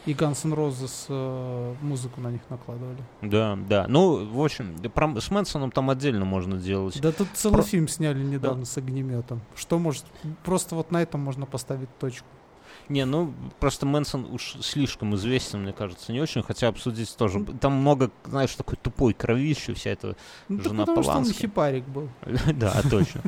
и 0.06 0.12
Guns 0.14 0.46
N' 0.46 0.54
Roses 0.54 1.06
э, 1.10 1.76
музыку 1.82 2.20
на 2.20 2.30
них 2.32 2.42
накладывали. 2.50 2.98
Да, 3.22 3.58
да. 3.70 3.86
Ну, 3.88 4.26
в 4.26 4.42
общем, 4.44 4.76
да, 4.82 4.90
про- 4.90 5.20
с 5.22 5.30
Мэнсоном 5.32 5.72
там 5.72 5.90
отдельно 5.90 6.26
можно 6.26 6.58
делать. 6.58 7.00
Да 7.02 7.12
тут 7.14 7.28
целый 7.36 7.56
Про- 7.56 7.64
фильм 7.64 7.88
сняли 7.88 8.22
недавно 8.22 8.66
с 8.66 8.76
огнеметом. 8.78 9.40
Что 9.56 9.80
может... 9.80 10.04
Просто 10.44 10.76
вот 10.76 10.92
на 10.92 11.02
этом 11.02 11.22
можно 11.22 11.46
поставить 11.46 11.90
точку. 12.00 12.26
Не, 12.90 13.06
ну, 13.06 13.34
просто 13.60 13.86
Мэнсон 13.86 14.26
уж 14.32 14.56
слишком 14.62 15.14
известен, 15.16 15.64
мне 15.64 15.74
кажется, 15.74 16.14
не 16.14 16.22
очень, 16.22 16.42
хотя 16.42 16.70
обсудить 16.70 17.16
тоже. 17.18 17.44
Там 17.60 17.74
много, 17.74 18.12
знаешь, 18.26 18.56
такой 18.56 18.78
тупой 18.82 19.14
кровищи, 19.14 19.74
вся 19.74 19.90
эта 19.92 20.16
Ну, 20.48 20.64
Жена 20.64 20.86
потому 20.86 21.04
что 21.04 21.12
он 21.12 21.18
Полански. 21.24 21.42
хипарик 21.42 21.86
был. 21.86 22.10
Да, 22.54 22.82
точно. 22.90 23.22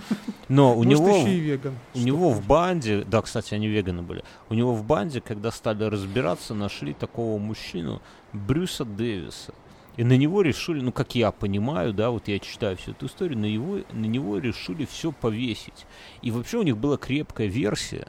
Но 0.48 0.73
у 0.73 0.84
Может, 0.84 0.90
него... 0.91 1.27
веган. 1.27 1.76
У 1.94 1.99
него 1.99 2.30
в 2.31 2.45
банде, 2.45 3.03
да, 3.03 3.22
кстати, 3.22 3.53
они 3.53 3.68
веганы 3.68 4.02
были. 4.02 4.23
У 4.49 4.53
него 4.53 4.73
в 4.73 4.84
банде, 4.84 5.19
когда 5.19 5.52
стали 5.52 5.84
разбираться, 5.84 6.53
нашли 6.53 6.94
такого 6.94 7.38
мужчину 7.38 8.02
Брюса 8.34 8.86
Дэвиса. 8.86 9.53
И 9.98 10.03
на 10.06 10.15
него 10.15 10.41
решили, 10.41 10.80
ну, 10.80 10.94
как 10.94 11.15
я 11.15 11.31
понимаю, 11.31 11.94
да, 11.94 12.10
вот 12.11 12.30
я 12.30 12.40
читаю 12.40 12.77
всю 12.77 12.91
эту 12.91 13.07
историю, 13.07 13.38
на, 13.38 13.45
его, 13.45 13.80
на 13.91 14.06
него 14.06 14.38
решили 14.38 14.86
все 14.86 15.11
повесить. 15.11 15.86
И 16.22 16.31
вообще 16.31 16.60
у 16.60 16.64
них 16.64 16.77
была 16.77 16.95
крепкая 16.95 17.48
версия, 17.48 18.07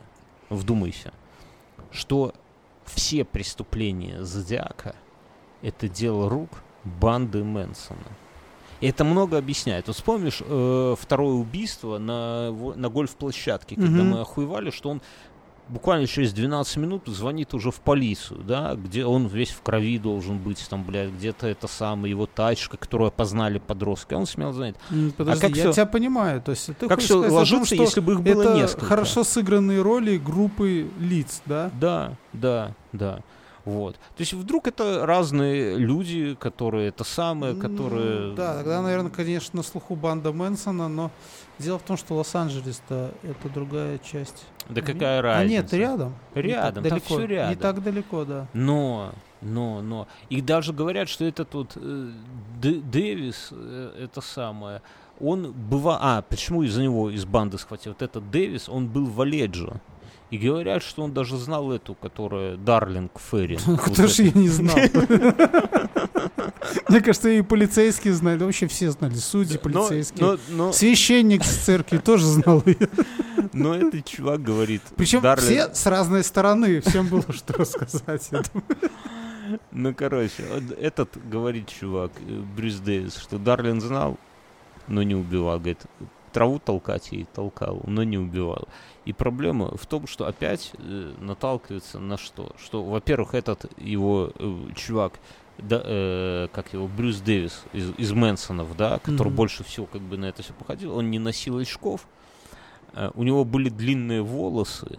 вдумайся, 0.50 1.12
что 1.90 2.32
все 2.84 3.24
преступления 3.24 4.22
Зодиака— 4.24 4.94
это 5.62 5.88
дело 5.88 6.28
рук 6.28 6.62
банды 6.84 7.44
Мэнсона. 7.44 7.98
И 8.80 8.88
это 8.88 9.04
много 9.04 9.36
объясняет. 9.36 9.88
Вот 9.88 9.96
вспомнишь 9.96 10.40
э, 10.42 10.94
второе 10.98 11.34
убийство 11.34 11.98
на, 11.98 12.50
на 12.50 12.88
гольф-площадке, 12.88 13.76
когда 13.76 13.90
Мгм. 14.02 14.08
мы 14.08 14.20
охуевали, 14.20 14.70
что 14.70 14.88
он 14.88 15.02
буквально 15.70 16.06
через 16.06 16.32
12 16.32 16.76
минут 16.76 17.02
звонит 17.06 17.54
уже 17.54 17.70
в 17.70 17.80
полицию, 17.80 18.40
да, 18.42 18.74
где 18.74 19.04
он 19.06 19.26
весь 19.26 19.50
в 19.50 19.62
крови 19.62 19.98
должен 19.98 20.38
быть, 20.38 20.66
там, 20.68 20.84
блядь, 20.84 21.10
где-то 21.10 21.46
это 21.46 21.66
самое, 21.68 22.10
его 22.10 22.26
тачка, 22.26 22.76
которую 22.76 23.08
опознали 23.08 23.58
подростка, 23.58 24.14
он 24.14 24.26
смел 24.26 24.52
звонить. 24.52 24.76
М, 24.90 25.12
Подожди, 25.16 25.40
как 25.40 25.56
я 25.56 25.62
всё- 25.64 25.72
тебя 25.72 25.86
понимаю. 25.86 26.42
То 26.42 26.50
есть 26.50 26.66
ты 26.78 26.88
как 26.88 26.98
все 27.00 27.22
том, 27.22 27.32
ложится, 27.32 27.74
что 27.74 27.84
если 27.84 28.00
бы 28.00 28.12
их 28.14 28.20
было 28.22 28.42
это 28.42 28.54
несколько? 28.54 28.84
хорошо 28.86 29.24
сыгранные 29.24 29.80
роли 29.82 30.18
группы 30.18 30.88
лиц, 30.98 31.40
да? 31.46 31.70
Да, 31.80 32.12
да, 32.32 32.74
да. 32.92 33.20
Вот. 33.66 33.94
То 33.96 34.20
есть 34.20 34.32
вдруг 34.32 34.66
это 34.66 35.04
разные 35.06 35.76
люди, 35.76 36.34
которые 36.40 36.88
это 36.88 37.04
которые... 37.54 38.28
Ну, 38.30 38.34
да, 38.34 38.54
тогда, 38.56 38.80
наверное, 38.82 39.10
конечно, 39.10 39.58
на 39.58 39.62
слуху 39.62 39.94
банда 39.96 40.32
Мэнсона, 40.32 40.88
но 40.88 41.10
дело 41.60 41.78
в 41.78 41.82
том, 41.82 41.96
что 41.96 42.14
Лос-Анджелес-то 42.14 43.12
это 43.22 43.48
другая 43.48 43.98
часть. 43.98 44.46
Да 44.68 44.80
А 44.80 44.84
какая 44.84 45.16
нет- 45.16 45.24
разница? 45.24 45.44
А 45.44 45.62
нет, 45.62 45.72
рядом. 45.72 46.08
Не 46.08 46.34
так 46.34 46.44
Рядом, 46.44 46.74
там 46.74 46.82
далеко. 46.90 47.06
всё 47.14 47.24
рядом. 47.26 47.50
Не 47.50 47.56
так 47.56 47.82
далеко, 47.82 48.24
да. 48.24 48.46
Но, 48.52 49.12
но, 49.40 49.82
но. 49.82 50.08
И 50.28 50.40
даже 50.40 50.72
говорят, 50.72 51.08
что 51.08 51.24
этот 51.24 51.52
вот 51.54 51.72
э, 51.76 52.10
Д- 52.60 52.80
Дэвис, 52.80 53.48
э, 53.52 54.04
это 54.04 54.20
самое, 54.20 54.82
он 55.20 55.52
быва... 55.52 55.98
А, 56.00 56.22
почему 56.22 56.62
из-за 56.62 56.82
него 56.82 57.10
из 57.10 57.24
банды 57.24 57.58
схватил? 57.58 57.92
Вот 57.92 58.02
этот 58.02 58.30
Дэвис, 58.30 58.68
он 58.68 58.86
был 58.88 59.06
в 59.06 59.20
Оледжо. 59.20 59.80
И 60.30 60.38
говорят, 60.38 60.82
что 60.82 61.02
он 61.02 61.12
даже 61.12 61.36
знал 61.36 61.72
эту, 61.72 61.94
которая 61.94 62.56
Дарлинг 62.56 63.12
Ферри. 63.30 63.58
Кто 63.84 64.06
ж 64.06 64.20
я 64.20 64.30
не 64.32 64.48
знал. 64.48 64.76
Мне 66.88 67.00
кажется, 67.00 67.28
и 67.30 67.42
полицейские 67.42 68.14
знали, 68.14 68.42
вообще 68.44 68.68
все 68.68 68.90
знали, 68.90 69.14
судьи, 69.14 69.58
полицейские. 69.58 70.38
Священник 70.72 71.44
с 71.44 71.64
церкви 71.64 71.98
тоже 71.98 72.26
знал 72.26 72.62
ее. 72.64 72.88
но 73.52 73.74
этот 73.74 74.04
чувак 74.04 74.42
говорит... 74.42 74.82
Причем 74.96 75.22
все 75.36 75.74
с 75.74 75.86
разной 75.86 76.22
стороны, 76.22 76.80
всем 76.80 77.08
было 77.08 77.24
что 77.32 77.54
рассказать. 77.54 78.30
Ну, 79.72 79.94
короче, 79.94 80.44
этот 80.80 81.10
говорит 81.28 81.68
чувак, 81.68 82.12
э, 82.20 82.42
Брюс 82.56 82.76
Дэвис, 82.76 83.16
что 83.16 83.36
Дарлин 83.36 83.80
знал, 83.80 84.16
но 84.86 85.02
не 85.02 85.16
убивал. 85.16 85.58
Говорит, 85.58 85.80
траву 86.32 86.58
толкать 86.58 87.12
ей 87.12 87.26
толкал, 87.34 87.82
но 87.86 88.02
не 88.04 88.18
убивал. 88.18 88.68
И 89.04 89.12
проблема 89.12 89.76
в 89.76 89.86
том, 89.86 90.06
что 90.06 90.26
опять 90.26 90.72
э, 90.78 91.12
наталкивается 91.18 91.98
на 91.98 92.16
что? 92.16 92.52
Что, 92.62 92.82
во-первых, 92.84 93.34
этот 93.34 93.70
его 93.78 94.30
э, 94.34 94.58
чувак, 94.76 95.14
да, 95.58 95.80
э, 95.84 96.48
как 96.52 96.72
его, 96.72 96.86
Брюс 96.88 97.20
Дэвис 97.20 97.64
из, 97.72 97.90
из 97.98 98.12
Мэнсонов, 98.12 98.76
да, 98.76 98.98
который 98.98 99.28
Мгм. 99.28 99.36
больше 99.36 99.64
всего 99.64 99.86
как 99.86 100.00
бы 100.02 100.16
на 100.16 100.26
это 100.26 100.42
все 100.42 100.52
походил, 100.52 100.94
он 100.96 101.10
не 101.10 101.18
носил 101.18 101.58
очков, 101.58 102.06
э, 102.94 103.10
у 103.14 103.22
него 103.22 103.44
были 103.44 103.68
длинные 103.68 104.22
волосы, 104.22 104.98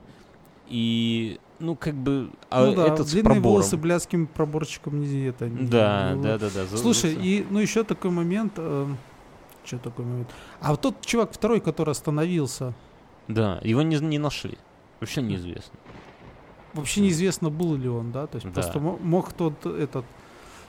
и, 0.68 1.40
ну, 1.60 1.76
как 1.76 1.96
бы, 1.96 2.30
а 2.50 2.66
Ну 2.66 2.76
да, 2.76 2.88
этот 2.88 3.08
с 3.08 3.12
длинные 3.12 3.24
пробором. 3.34 3.52
волосы 3.54 3.78
блядским 3.78 4.28
проборчиком 4.28 5.00
не 5.02 5.26
это. 5.26 5.50
не- 5.50 5.68
Да, 5.68 6.14
не- 6.14 6.22
да, 6.24 6.38
да, 6.38 6.50
да. 6.54 6.66
за- 6.66 6.78
Слушай, 6.78 7.14
и 7.14 7.46
ну 7.50 7.60
еще 7.60 7.84
такой 7.84 8.12
момент. 8.12 8.54
Что 9.64 9.78
такой 9.78 10.06
момент? 10.06 10.30
А 10.60 10.72
вот 10.72 10.82
тот 10.82 11.06
чувак 11.06 11.32
второй, 11.34 11.60
который 11.62 11.92
остановился, 11.92 12.74
Да, 13.28 13.60
его 13.64 13.82
не, 13.82 13.98
не 14.00 14.18
нашли. 14.20 14.58
Вообще 15.00 15.22
неизвестно. 15.22 15.78
вообще 16.74 17.02
неизвестно, 17.02 17.50
был 17.50 17.76
ли 17.76 17.88
он, 17.90 18.12
да? 18.12 18.28
То 18.28 18.36
есть 18.38 18.48
Да. 18.48 18.54
просто 18.54 18.80
мо- 18.80 18.98
мог 19.02 19.34
тот 19.34 19.66
этот 19.66 20.06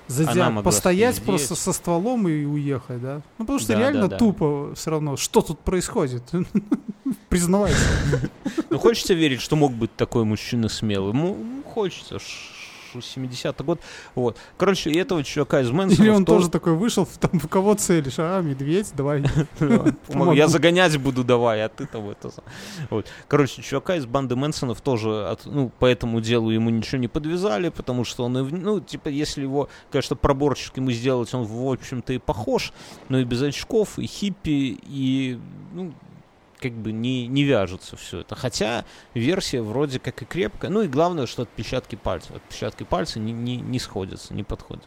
могла 0.08 0.62
постоять 0.62 1.14
спиздеть. 1.16 1.28
просто 1.28 1.54
со 1.54 1.72
стволом 1.72 2.28
и 2.28 2.44
уехать, 2.44 3.00
да? 3.00 3.22
Ну 3.38 3.44
потому 3.44 3.58
что 3.60 3.72
Да, 3.72 3.78
реально 3.78 4.02
да, 4.02 4.08
да. 4.08 4.16
тупо 4.18 4.74
все 4.74 4.90
равно, 4.90 5.16
что 5.16 5.40
тут 5.42 5.60
происходит? 5.60 6.22
Признавайся. 7.28 7.78
Ну, 8.70 8.78
хочется 8.78 9.14
верить, 9.14 9.40
что 9.40 9.56
мог 9.56 9.72
быть 9.72 9.94
такой 9.96 10.24
мужчина 10.24 10.68
смелый. 10.68 11.12
Ну, 11.12 11.36
хочется. 11.74 12.18
Ш- 12.92 13.20
70-й 13.20 13.64
год. 13.64 13.80
Вот. 14.14 14.36
Короче, 14.56 14.90
и 14.90 14.96
этого 14.96 15.22
чувака 15.24 15.60
из 15.60 15.70
Мэнсона... 15.70 16.02
Или 16.02 16.10
он 16.10 16.24
тоже 16.24 16.50
такой 16.50 16.74
вышел, 16.74 17.08
там, 17.20 17.38
в 17.38 17.48
кого 17.48 17.74
целишь? 17.74 18.14
А, 18.18 18.40
медведь, 18.40 18.92
давай. 18.94 19.24
Я 20.34 20.48
загонять 20.48 20.96
буду, 20.96 21.24
давай, 21.24 21.64
а 21.64 21.68
ты 21.68 21.86
там 21.86 22.10
это... 22.10 22.30
Короче, 23.28 23.62
чувака 23.62 23.96
из 23.96 24.06
банды 24.06 24.36
Мэнсонов 24.36 24.80
тоже, 24.80 25.36
ну, 25.44 25.70
по 25.78 25.86
этому 25.86 26.20
делу 26.20 26.50
ему 26.50 26.70
ничего 26.70 26.98
не 26.98 27.08
подвязали, 27.08 27.68
потому 27.68 28.04
что 28.04 28.24
он, 28.24 28.32
ну, 28.32 28.80
типа, 28.80 29.08
если 29.08 29.42
его, 29.42 29.68
конечно, 29.90 30.16
проборчик 30.16 30.76
ему 30.76 30.90
сделать, 30.90 31.32
он, 31.34 31.44
в 31.44 31.72
общем-то, 31.72 32.12
и 32.12 32.18
похож, 32.18 32.72
но 33.08 33.18
и 33.18 33.24
без 33.24 33.42
очков, 33.42 33.98
и 33.98 34.06
хиппи, 34.06 34.78
и, 34.82 35.38
ну, 35.72 35.92
как 36.62 36.72
бы 36.72 36.92
не, 36.92 37.26
не 37.26 37.42
вяжется 37.42 37.96
все 37.96 38.20
это. 38.20 38.36
Хотя 38.36 38.84
версия 39.14 39.60
вроде 39.60 39.98
как 39.98 40.22
и 40.22 40.24
крепкая. 40.24 40.70
Ну 40.70 40.82
и 40.82 40.88
главное, 40.88 41.26
что 41.26 41.42
отпечатки 41.42 41.96
пальцев. 41.96 42.36
Отпечатки 42.36 42.84
пальцев 42.84 43.16
не, 43.16 43.32
не, 43.32 43.56
не 43.56 43.78
сходятся, 43.78 44.32
не 44.32 44.44
подходят. 44.44 44.84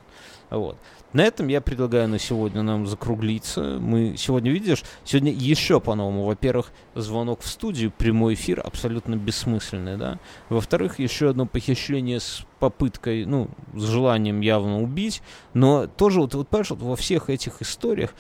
Вот. 0.50 0.78
На 1.12 1.22
этом 1.22 1.48
я 1.48 1.60
предлагаю 1.60 2.08
на 2.08 2.20
сегодня 2.20 2.62
нам 2.62 2.88
закруглиться. 2.88 3.78
Мы 3.80 4.16
сегодня, 4.18 4.52
видишь, 4.52 4.84
сегодня 5.04 5.32
еще 5.32 5.82
по-новому. 5.82 6.24
Во-первых, 6.24 6.72
звонок 6.94 7.42
в 7.42 7.48
студию, 7.48 7.92
прямой 7.92 8.36
эфир, 8.36 8.62
абсолютно 8.64 9.16
бессмысленный, 9.16 9.98
да. 9.98 10.20
Во-вторых, 10.50 11.00
еще 11.00 11.30
одно 11.30 11.46
похищение 11.46 12.20
с 12.20 12.46
попыткой, 12.60 13.26
ну, 13.26 13.50
с 13.74 13.84
желанием 13.84 14.40
явно 14.42 14.82
убить. 14.82 15.22
Но 15.54 15.88
тоже, 15.88 16.22
вот, 16.22 16.34
вот 16.36 16.48
понимаешь, 16.48 16.70
вот 16.70 16.82
во 16.82 16.96
всех 16.96 17.30
этих 17.30 17.62
историях 17.62 18.14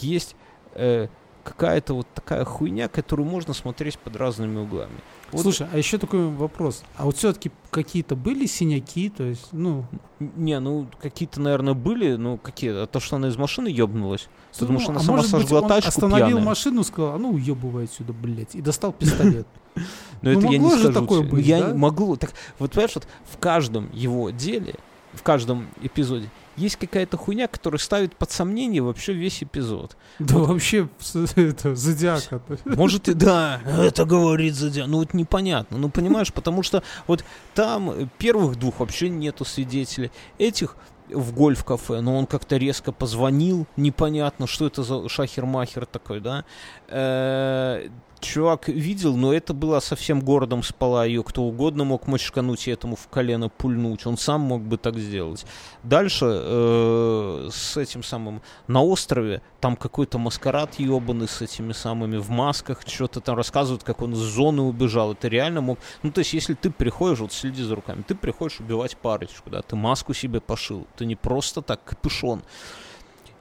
есть 0.00 0.36
э, 0.74 1.08
какая-то 1.50 1.94
вот 1.94 2.06
такая 2.14 2.44
хуйня, 2.44 2.88
которую 2.88 3.28
можно 3.28 3.54
смотреть 3.54 3.98
под 3.98 4.16
разными 4.16 4.58
углами. 4.58 4.92
Вот- 5.32 5.42
Слушай, 5.42 5.66
а 5.72 5.78
еще 5.78 5.98
такой 5.98 6.28
вопрос. 6.28 6.82
А 6.96 7.04
вот 7.04 7.16
все-таки 7.16 7.50
какие-то 7.70 8.14
были 8.16 8.46
синяки, 8.46 9.10
то 9.10 9.24
есть, 9.24 9.48
ну... 9.52 9.84
Не, 10.18 10.60
ну 10.60 10.86
какие-то, 11.00 11.40
наверное, 11.40 11.74
были, 11.74 12.16
ну 12.16 12.36
какие? 12.36 12.82
А 12.82 12.86
то, 12.86 13.00
что 13.00 13.16
она 13.16 13.28
из 13.28 13.36
машины 13.36 13.68
ёбнулась. 13.68 14.28
Потому 14.58 14.78
ну, 14.78 14.80
что 14.80 14.90
она 14.90 15.00
а 15.00 15.02
сама 15.02 15.16
может 15.18 15.32
быть, 15.32 15.40
сожгла 15.42 15.60
он 15.60 15.68
тачку 15.68 15.88
остановил 15.88 16.26
пьяная. 16.26 16.44
машину, 16.44 16.84
сказал, 16.84 17.14
а 17.14 17.18
ну 17.18 17.30
уебывай 17.30 17.84
отсюда, 17.84 18.12
блядь, 18.12 18.54
и 18.54 18.60
достал 18.60 18.92
пистолет. 18.92 19.46
Но 19.74 19.82
Ну, 20.22 20.30
это 20.38 20.46
я 20.48 20.58
не 20.58 20.70
скажу. 20.70 20.92
такое 20.92 21.22
быть, 21.22 21.46
я 21.46 21.74
могу. 21.74 22.16
Так, 22.16 22.32
вот 22.58 22.72
понимаешь, 22.72 22.94
вот 22.96 23.06
в 23.32 23.38
каждом 23.38 23.90
его 23.92 24.30
деле, 24.30 24.74
в 25.12 25.22
каждом 25.22 25.68
эпизоде 25.82 26.28
есть 26.56 26.76
какая-то 26.76 27.16
хуйня, 27.16 27.46
которая 27.48 27.78
ставит 27.78 28.16
под 28.16 28.30
сомнение 28.30 28.82
вообще 28.82 29.12
весь 29.12 29.42
эпизод. 29.42 29.96
Да 30.18 30.38
вообще, 30.38 30.88
с- 30.98 31.16
это, 31.36 31.74
зодиака. 31.74 32.42
Может 32.64 33.08
и 33.08 33.14
да, 33.14 33.60
это 33.64 34.04
говорит 34.04 34.54
Зодиак. 34.54 34.88
Ну 34.88 34.98
вот 34.98 35.14
непонятно, 35.14 35.78
ну 35.78 35.88
понимаешь, 35.88 36.32
потому 36.32 36.62
что 36.62 36.82
вот 37.06 37.24
там 37.54 38.10
первых 38.18 38.56
двух 38.56 38.80
вообще 38.80 39.08
нету 39.08 39.44
свидетелей. 39.44 40.10
Этих 40.38 40.76
в 41.08 41.32
гольф-кафе, 41.34 42.00
но 42.02 42.16
он 42.16 42.26
как-то 42.26 42.56
резко 42.56 42.92
позвонил, 42.92 43.66
непонятно, 43.76 44.46
что 44.46 44.66
это 44.66 44.82
за 44.84 45.08
шахер-махер 45.08 45.86
такой, 45.86 46.20
да. 46.20 46.44
Э, 46.88 47.88
Чувак 48.20 48.68
видел, 48.68 49.16
но 49.16 49.32
это 49.32 49.54
было 49.54 49.80
совсем 49.80 50.20
городом 50.20 50.62
спала 50.62 51.04
ее. 51.04 51.22
Кто 51.22 51.42
угодно 51.42 51.84
мог 51.84 52.06
мочкануть 52.06 52.68
и 52.68 52.70
этому 52.70 52.96
в 52.96 53.08
колено 53.08 53.48
пульнуть. 53.48 54.06
Он 54.06 54.16
сам 54.16 54.42
мог 54.42 54.62
бы 54.62 54.76
так 54.76 54.98
сделать. 54.98 55.46
Дальше 55.82 56.26
э, 56.28 57.48
с 57.50 57.76
этим 57.76 58.02
самым 58.02 58.42
на 58.66 58.82
острове 58.82 59.40
там 59.60 59.76
какой-то 59.76 60.18
маскарад 60.18 60.78
ебаный 60.78 61.28
с 61.28 61.40
этими 61.40 61.72
самыми 61.72 62.18
в 62.18 62.30
масках, 62.30 62.82
что-то 62.86 63.20
там 63.20 63.36
рассказывают, 63.36 63.84
как 63.84 64.02
он 64.02 64.12
из 64.12 64.18
зоны 64.18 64.62
убежал. 64.62 65.12
Это 65.12 65.28
реально 65.28 65.60
мог... 65.60 65.78
Ну, 66.02 66.10
то 66.10 66.20
есть, 66.20 66.32
если 66.34 66.54
ты 66.54 66.70
приходишь, 66.70 67.20
вот 67.20 67.32
следи 67.32 67.62
за 67.62 67.74
руками, 67.74 68.02
ты 68.06 68.14
приходишь 68.14 68.60
убивать 68.60 68.96
парочку, 68.96 69.50
да, 69.50 69.62
ты 69.62 69.76
маску 69.76 70.14
себе 70.14 70.40
пошил, 70.40 70.86
ты 70.96 71.06
не 71.06 71.16
просто 71.16 71.62
так 71.62 71.84
капюшон. 71.84 72.42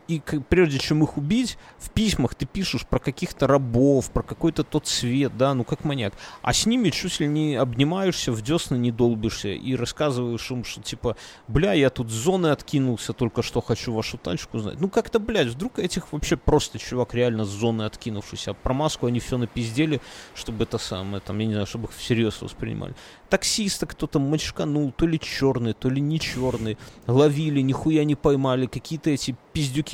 И 0.09 0.21
прежде 0.49 0.79
чем 0.79 1.03
их 1.03 1.17
убить, 1.17 1.57
в 1.77 1.91
письмах 1.91 2.33
ты 2.33 2.47
пишешь 2.47 2.85
про 2.85 2.97
каких-то 2.97 3.45
рабов, 3.45 4.09
про 4.09 4.23
какой-то 4.23 4.63
тот 4.63 4.87
свет, 4.87 5.37
да, 5.37 5.53
ну 5.53 5.63
как 5.63 5.85
маньяк. 5.85 6.13
А 6.41 6.51
с 6.51 6.65
ними 6.65 6.89
чуть 6.89 7.19
ли 7.19 7.27
не 7.27 7.55
обнимаешься, 7.55 8.31
в 8.31 8.41
десны 8.41 8.75
не 8.75 8.91
долбишься 8.91 9.49
и 9.49 9.75
рассказываешь 9.75 10.49
им, 10.49 10.63
что 10.63 10.81
типа, 10.81 11.15
бля, 11.47 11.73
я 11.73 11.91
тут 11.91 12.09
с 12.09 12.13
зоны 12.13 12.47
откинулся, 12.47 13.13
только 13.13 13.43
что 13.43 13.61
хочу 13.61 13.93
вашу 13.93 14.17
тачку 14.17 14.57
знать. 14.57 14.81
Ну 14.81 14.89
как-то, 14.89 15.19
блядь, 15.19 15.49
вдруг 15.49 15.77
этих 15.77 16.11
вообще 16.11 16.37
просто 16.37 16.79
чувак 16.79 17.13
реально 17.13 17.45
с 17.45 17.49
зоны 17.49 17.83
откинувшийся. 17.83 18.51
А 18.51 18.53
про 18.55 18.73
маску 18.73 19.05
они 19.05 19.19
все 19.19 19.37
напиздели, 19.37 20.01
чтобы 20.33 20.63
это 20.63 20.79
самое, 20.79 21.21
там, 21.21 21.37
я 21.37 21.45
не 21.45 21.53
знаю, 21.53 21.67
чтобы 21.67 21.85
их 21.85 21.93
всерьез 21.93 22.41
воспринимали. 22.41 22.95
Таксиста 23.29 23.85
кто-то 23.85 24.19
мочканул, 24.19 24.91
то 24.91 25.05
ли 25.05 25.19
черный, 25.19 25.73
то 25.73 25.87
ли 25.87 26.01
не 26.01 26.19
черный. 26.19 26.79
Ловили, 27.05 27.61
нихуя 27.61 28.03
не 28.03 28.15
поймали. 28.15 28.65
Какие-то 28.65 29.11
эти 29.11 29.35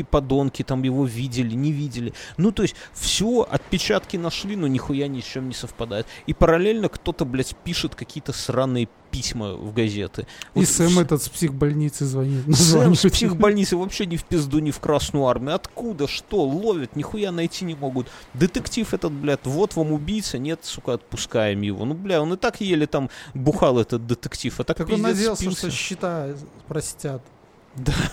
пиздюки-подонки 0.06 0.64
там 0.64 0.84
его 0.84 1.06
видели, 1.06 1.56
не 1.56 1.72
видели. 1.72 2.14
Ну, 2.38 2.52
то 2.52 2.64
есть, 2.64 2.76
все, 2.94 3.48
отпечатки 3.50 4.18
нашли, 4.18 4.56
но 4.56 4.68
нихуя 4.68 5.08
ни 5.08 5.22
с 5.22 5.26
чем 5.26 5.48
не 5.48 5.54
совпадает. 5.54 6.08
И 6.28 6.34
параллельно 6.34 6.90
кто-то, 6.90 7.26
блядь, 7.26 7.56
пишет 7.64 7.96
какие-то 7.96 8.34
сраные 8.34 8.88
письма 9.12 9.54
в 9.54 9.74
газеты. 9.74 10.28
И 10.56 10.60
Вот 10.60 10.68
Сэм 10.68 11.00
этот 11.00 11.24
с 11.24 11.30
психбольницы 11.30 12.06
звонит. 12.06 12.54
Сэм 12.54 12.96
с 12.96 13.10
психбольницы 13.10 13.78
вообще 13.78 14.06
ни 14.06 14.18
в 14.18 14.26
пизду, 14.26 14.60
ни 14.60 14.72
в 14.72 14.80
Красную 14.80 15.26
Армию. 15.26 15.56
Откуда? 15.56 16.08
Что? 16.08 16.44
Ловят? 16.44 16.96
Нихуя 16.96 17.32
найти 17.32 17.64
не 17.66 17.76
могут. 17.76 18.08
Детектив 18.34 18.94
этот, 18.94 19.14
блядь, 19.14 19.46
вот 19.46 19.76
вам 19.76 19.94
убийца, 19.94 20.38
нет, 20.38 20.60
сука, 20.64 20.94
отпускаем 20.94 21.62
его. 21.62 21.86
Ну, 21.86 21.94
бля, 21.94 22.22
он 22.22 22.34
и 22.34 22.38
так 22.38 22.60
еле 22.60 22.88
там 22.88 23.10
бухал 23.34 23.80
этот 23.80 24.06
детектив, 24.06 24.60
а 24.60 24.64
так 24.64 24.78
Так 24.78 24.90
он 24.90 25.02
надеялся, 25.02 25.44
спился. 25.44 25.60
что 25.60 25.72
счета 25.72 26.28
простят. 26.68 27.22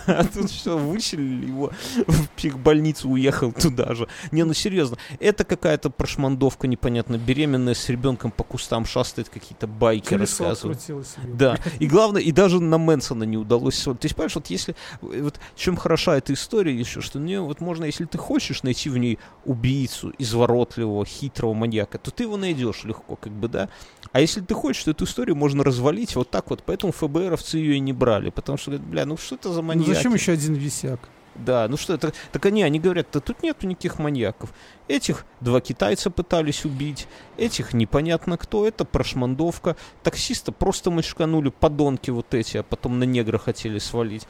А 0.07 0.23
тут 0.33 0.49
все, 0.49 0.77
выселили 0.77 1.47
его 1.47 1.71
в 2.07 2.29
психбольницу, 2.29 3.09
уехал 3.09 3.51
туда 3.51 3.93
же. 3.95 4.07
Не, 4.31 4.43
ну 4.43 4.53
серьезно, 4.53 4.97
это 5.19 5.43
какая-то 5.45 5.89
прошмандовка 5.89 6.67
непонятно, 6.67 7.17
беременная 7.17 7.73
с 7.73 7.87
ребенком 7.89 8.31
по 8.31 8.43
кустам 8.43 8.85
шастает, 8.85 9.29
какие-то 9.29 9.67
байки 9.67 10.09
Колесо 10.09 10.53
себе. 10.53 10.97
Да, 11.23 11.57
и 11.79 11.87
главное, 11.87 12.21
и 12.21 12.31
даже 12.31 12.59
на 12.59 12.77
Мэнсона 12.77 13.23
не 13.23 13.37
удалось. 13.37 13.81
То 13.81 13.97
есть, 14.01 14.15
понимаешь, 14.15 14.35
вот 14.35 14.47
если, 14.47 14.75
вот 15.01 15.39
чем 15.55 15.77
хороша 15.77 16.17
эта 16.17 16.33
история 16.33 16.77
еще, 16.77 17.01
что 17.01 17.19
мне 17.19 17.39
вот 17.39 17.61
можно, 17.61 17.85
если 17.85 18.05
ты 18.05 18.17
хочешь 18.17 18.63
найти 18.63 18.89
в 18.89 18.97
ней 18.97 19.19
убийцу, 19.45 20.13
изворотливого, 20.17 21.05
хитрого 21.05 21.53
маньяка, 21.53 21.97
то 21.97 22.11
ты 22.11 22.23
его 22.23 22.37
найдешь 22.37 22.83
легко, 22.83 23.15
как 23.15 23.31
бы, 23.31 23.47
да. 23.47 23.69
А 24.11 24.19
если 24.19 24.41
ты 24.41 24.53
хочешь, 24.53 24.83
то 24.83 24.91
эту 24.91 25.05
историю 25.05 25.35
можно 25.35 25.63
развалить 25.63 26.15
вот 26.15 26.29
так 26.29 26.49
вот, 26.49 26.63
поэтому 26.65 26.91
ФБРовцы 26.91 27.57
ее 27.57 27.75
и 27.75 27.79
не 27.79 27.93
брали, 27.93 28.29
потому 28.29 28.57
что, 28.57 28.71
говорят, 28.71 28.87
бля, 28.87 29.05
ну 29.05 29.17
что 29.17 29.35
это 29.35 29.52
за 29.53 29.61
Ну 29.61 29.67
маньяки? 29.67 29.93
зачем 29.93 30.13
еще 30.13 30.33
один 30.33 30.53
висяк? 30.55 30.99
Да, 31.35 31.67
ну 31.67 31.77
что 31.77 31.95
это? 31.95 32.13
Так 32.31 32.45
они, 32.45 32.61
они 32.61 32.79
говорят, 32.79 33.07
да 33.11 33.19
тут 33.19 33.41
нету 33.41 33.65
никаких 33.65 33.97
маньяков. 33.97 34.53
Этих 34.87 35.25
два 35.39 35.61
китайца 35.61 36.11
пытались 36.11 36.63
убить, 36.63 37.07
этих 37.37 37.73
непонятно 37.73 38.37
кто, 38.37 38.67
это 38.67 38.85
прошмандовка. 38.85 39.75
Таксиста 40.03 40.51
просто 40.51 40.91
мочканули, 40.91 41.49
подонки 41.49 42.11
вот 42.11 42.33
эти, 42.33 42.57
а 42.57 42.63
потом 42.63 42.99
на 42.99 43.05
негра 43.05 43.39
хотели 43.39 43.79
свалить. 43.79 44.27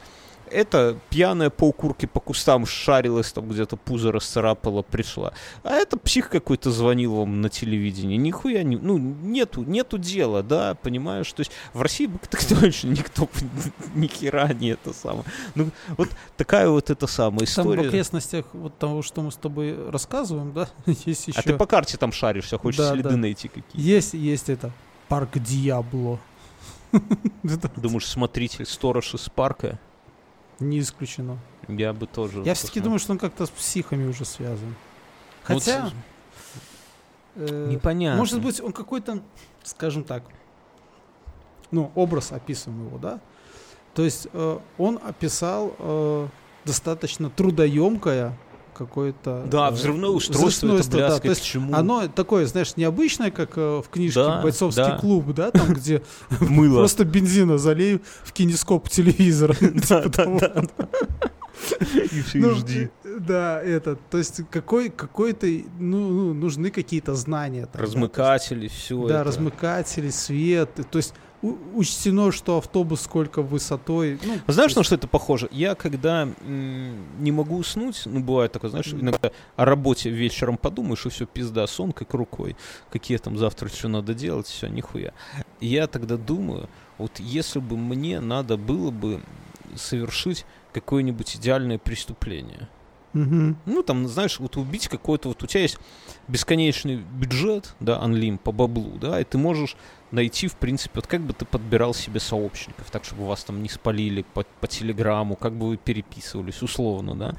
Это 0.50 0.98
пьяная 1.10 1.50
по 1.50 1.64
укурке 1.64 2.06
по 2.06 2.20
кустам 2.20 2.66
шарилась, 2.66 3.32
там 3.32 3.48
где-то 3.48 3.76
пузо 3.76 4.12
расцарапала, 4.12 4.82
пришла. 4.82 5.32
А 5.62 5.72
это 5.72 5.96
псих 5.96 6.28
какой-то 6.28 6.70
звонил 6.70 7.14
вам 7.16 7.40
на 7.40 7.48
телевидении. 7.48 8.16
Нихуя 8.16 8.62
не... 8.62 8.76
Ну, 8.76 8.98
нету, 8.98 9.62
нету 9.62 9.98
дела, 9.98 10.42
да, 10.42 10.74
понимаешь? 10.74 11.32
То 11.32 11.40
есть 11.40 11.52
в 11.72 11.82
России 11.82 12.06
бы 12.06 12.18
так 12.28 12.44
точно 12.60 12.90
никто 12.90 13.28
ни 13.94 14.06
хера 14.06 14.52
не 14.52 14.68
это 14.70 14.92
самое. 14.92 15.24
Ну, 15.54 15.70
вот 15.96 16.08
такая 16.36 16.68
вот 16.68 16.90
эта 16.90 17.06
самая 17.06 17.46
Там 17.46 17.66
в 17.66 17.72
история. 17.72 17.88
окрестностях 17.88 18.46
вот 18.52 18.78
того, 18.78 19.02
что 19.02 19.22
мы 19.22 19.32
с 19.32 19.36
тобой 19.36 19.90
рассказываем, 19.90 20.52
да, 20.52 20.68
есть 20.86 21.28
еще... 21.28 21.38
А 21.38 21.42
ты 21.42 21.54
по 21.54 21.66
карте 21.66 21.96
там 21.96 22.12
шаришься, 22.12 22.58
хочешь 22.58 22.78
Да, 22.78 22.92
следы 22.92 23.10
да. 23.10 23.16
найти 23.16 23.48
какие 23.48 23.80
Есть, 23.80 24.14
есть 24.14 24.48
это. 24.48 24.72
Парк 25.08 25.38
Диабло. 25.38 26.18
Думаешь, 27.76 28.06
смотритель, 28.06 28.66
сторож 28.66 29.14
из 29.14 29.28
парка? 29.28 29.78
Не 30.64 30.80
исключено. 30.80 31.38
Я 31.68 31.92
бы 31.92 32.06
тоже... 32.06 32.42
Я 32.44 32.54
все-таки 32.54 32.80
думаю, 32.80 32.98
что 32.98 33.12
он 33.12 33.18
как-то 33.18 33.46
с 33.46 33.50
психами 33.50 34.08
уже 34.08 34.24
связан. 34.24 34.74
Вот 35.48 35.62
Хотя... 35.62 35.88
с- 35.88 35.92
э, 37.36 37.66
Непонятно. 37.70 38.18
Может 38.18 38.40
быть, 38.40 38.60
он 38.60 38.72
какой-то, 38.72 39.22
скажем 39.62 40.04
так, 40.04 40.24
ну, 41.70 41.90
образ 41.94 42.32
описываем 42.32 42.86
его, 42.86 42.98
да? 42.98 43.20
То 43.94 44.02
есть 44.04 44.28
э, 44.32 44.58
он 44.78 44.98
описал 45.04 45.74
э, 45.78 46.28
достаточно 46.64 47.30
трудоемкое 47.30 48.36
какое-то... 48.74 49.44
Да, 49.50 49.68
э, 49.68 49.72
взрывное 49.72 50.10
устройство, 50.10 50.66
это 50.66 50.76
устройство, 50.80 50.98
да. 50.98 51.18
То 51.20 51.28
есть 51.28 51.40
к 51.40 51.44
чему? 51.44 51.74
Оно 51.74 52.08
такое, 52.08 52.46
знаешь, 52.46 52.76
необычное, 52.76 53.30
как 53.30 53.56
э, 53.56 53.82
в 53.84 53.88
книжке 53.88 54.20
Да, 54.20 54.42
«Бойцовский 54.42 54.84
да. 54.84 54.98
клуб», 54.98 55.32
да, 55.34 55.50
там, 55.50 55.68
где 55.74 56.02
Мыло. 56.40 56.78
просто 56.78 57.04
бензина 57.04 57.58
залей 57.58 58.00
в 58.24 58.32
кинескоп 58.32 58.88
телевизора. 58.88 59.56
Да, 59.88 60.02
Типа 60.02 60.38
да, 60.40 60.64
да. 60.78 60.88
И 62.34 62.38
Ну, 62.38 62.54
жди. 62.54 62.90
Да, 63.04 63.62
это, 63.62 63.96
то 63.96 64.18
есть 64.18 64.42
какой, 64.50 64.90
какой-то, 64.90 65.46
ну, 65.78 66.08
ну, 66.08 66.34
нужны 66.34 66.70
какие-то 66.70 67.14
знания. 67.14 67.68
Размыкатели, 67.72 68.68
все 68.68 69.06
Да, 69.06 69.24
размыкатели, 69.24 70.10
свет. 70.10 70.70
То 70.90 70.96
есть 70.98 71.14
учтено, 71.74 72.32
что 72.32 72.58
автобус 72.58 73.02
сколько 73.02 73.42
высотой. 73.42 74.18
Ну, 74.22 74.38
Знаешь, 74.46 74.72
то 74.72 74.80
на 74.80 74.84
что 74.84 74.94
это 74.94 75.06
похоже? 75.06 75.48
Я 75.52 75.74
когда 75.74 76.28
не 76.46 77.32
могу 77.32 77.56
уснуть, 77.56 78.02
ну, 78.06 78.20
бывает 78.20 78.52
такое, 78.52 78.70
знаешь, 78.70 78.88
иногда 78.92 79.30
о 79.56 79.64
работе 79.64 80.10
вечером 80.10 80.56
подумаешь, 80.56 81.04
и 81.06 81.10
все, 81.10 81.26
пизда, 81.26 81.66
сон 81.66 81.92
как 81.92 82.14
рукой. 82.14 82.56
Какие 82.90 83.18
там 83.18 83.36
завтра 83.36 83.68
что 83.68 83.88
надо 83.88 84.14
делать, 84.14 84.46
все, 84.46 84.68
нихуя. 84.68 85.12
Я 85.60 85.86
тогда 85.86 86.16
думаю, 86.16 86.68
вот 86.98 87.18
если 87.18 87.58
бы 87.58 87.76
мне 87.76 88.20
надо 88.20 88.56
было 88.56 88.90
бы 88.90 89.20
совершить 89.76 90.46
какое-нибудь 90.72 91.36
идеальное 91.36 91.78
преступление, 91.78 92.68
Мгм. 93.14 93.56
ну, 93.64 93.82
там, 93.84 94.08
знаешь, 94.08 94.40
вот 94.40 94.56
убить 94.56 94.88
какой-то, 94.88 95.28
вот 95.28 95.42
у 95.42 95.46
тебя 95.46 95.62
есть 95.62 95.78
бесконечный 96.26 96.96
бюджет, 96.96 97.74
да, 97.78 98.00
анлим 98.00 98.38
по 98.38 98.50
баблу, 98.50 98.98
да, 99.00 99.20
и 99.20 99.24
ты 99.24 99.38
можешь 99.38 99.76
найти, 100.10 100.48
в 100.48 100.56
принципе, 100.56 100.92
вот 100.96 101.06
как 101.06 101.20
бы 101.20 101.32
ты 101.32 101.44
подбирал 101.44 101.94
себе 101.94 102.18
сообщников, 102.18 102.90
так, 102.90 103.04
чтобы 103.04 103.26
вас 103.26 103.44
там 103.44 103.62
не 103.62 103.68
спалили 103.68 104.24
по, 104.34 104.44
по 104.60 104.66
телеграмму, 104.66 105.36
как 105.36 105.52
бы 105.52 105.68
вы 105.68 105.76
переписывались, 105.76 106.60
условно, 106.60 107.14
да, 107.14 107.34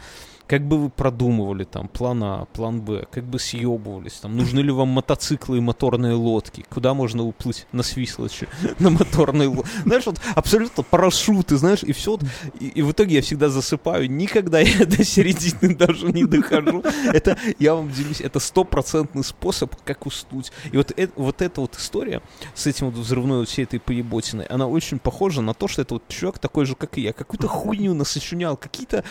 как 0.47 0.67
бы 0.67 0.77
вы 0.77 0.89
продумывали 0.89 1.63
там 1.63 1.87
план 1.87 2.23
А, 2.23 2.45
план 2.53 2.81
Б, 2.81 3.05
как 3.09 3.23
бы 3.23 3.39
съебывались, 3.39 4.13
там, 4.13 4.37
нужны 4.37 4.59
ли 4.59 4.71
вам 4.71 4.89
мотоциклы 4.89 5.57
и 5.57 5.61
моторные 5.61 6.13
лодки, 6.13 6.65
куда 6.69 6.93
можно 6.93 7.23
уплыть 7.23 7.65
на 7.71 7.83
свислочи, 7.83 8.47
на 8.79 8.91
моторной 8.91 9.47
лодке, 9.47 9.69
знаешь, 9.85 10.05
вот 10.05 10.19
абсолютно 10.35 10.83
парашюты, 10.83 11.57
знаешь, 11.57 11.83
и 11.83 11.93
все, 11.93 12.19
и, 12.59 12.67
и 12.67 12.81
в 12.81 12.91
итоге 12.91 13.15
я 13.15 13.21
всегда 13.21 13.49
засыпаю, 13.49 14.09
никогда 14.09 14.59
я 14.61 14.85
до 14.85 15.03
середины 15.03 15.75
даже 15.75 16.07
не 16.11 16.25
дохожу, 16.25 16.83
это, 17.11 17.37
я 17.57 17.73
вам 17.73 17.91
делюсь, 17.91 18.21
это 18.21 18.39
стопроцентный 18.39 19.23
способ, 19.23 19.75
как 19.83 20.05
уснуть, 20.05 20.51
и 20.71 20.77
вот, 20.77 20.91
э- 20.95 21.09
вот 21.15 21.41
эта 21.41 21.61
вот 21.61 21.75
история 21.75 22.21
с 22.53 22.67
этим 22.67 22.91
вот 22.91 22.95
взрывной 22.95 23.39
вот 23.39 23.49
всей 23.49 23.63
этой 23.63 23.79
поеботиной, 23.79 24.45
она 24.45 24.67
очень 24.67 24.99
похожа 24.99 25.41
на 25.41 25.53
то, 25.55 25.67
что 25.67 25.81
это 25.81 25.95
вот 25.95 26.07
чувак 26.07 26.37
такой 26.37 26.65
же, 26.65 26.75
как 26.75 26.97
и 26.97 27.01
я, 27.01 27.13
какую-то 27.13 27.47
хуйню 27.47 27.93
насочинял, 27.95 28.57
какие-то 28.57 29.03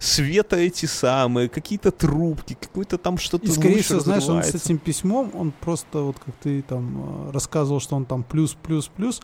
света 0.00 0.67
эти 0.68 0.86
самые, 0.86 1.48
какие-то 1.48 1.90
трубки, 1.90 2.56
какой-то 2.60 2.96
там 2.98 3.18
что-то 3.18 3.46
И, 3.46 3.50
скорее 3.50 3.82
всего, 3.82 4.00
знаешь, 4.00 4.28
он 4.28 4.42
с 4.42 4.54
этим 4.54 4.78
письмом, 4.78 5.30
он 5.34 5.52
просто, 5.60 6.00
вот 6.00 6.16
как 6.24 6.34
ты 6.42 6.62
там 6.62 7.28
э, 7.28 7.30
рассказывал, 7.32 7.80
что 7.80 7.96
он 7.96 8.04
там 8.04 8.22
плюс, 8.22 8.54
плюс, 8.54 8.88
плюс, 8.88 9.20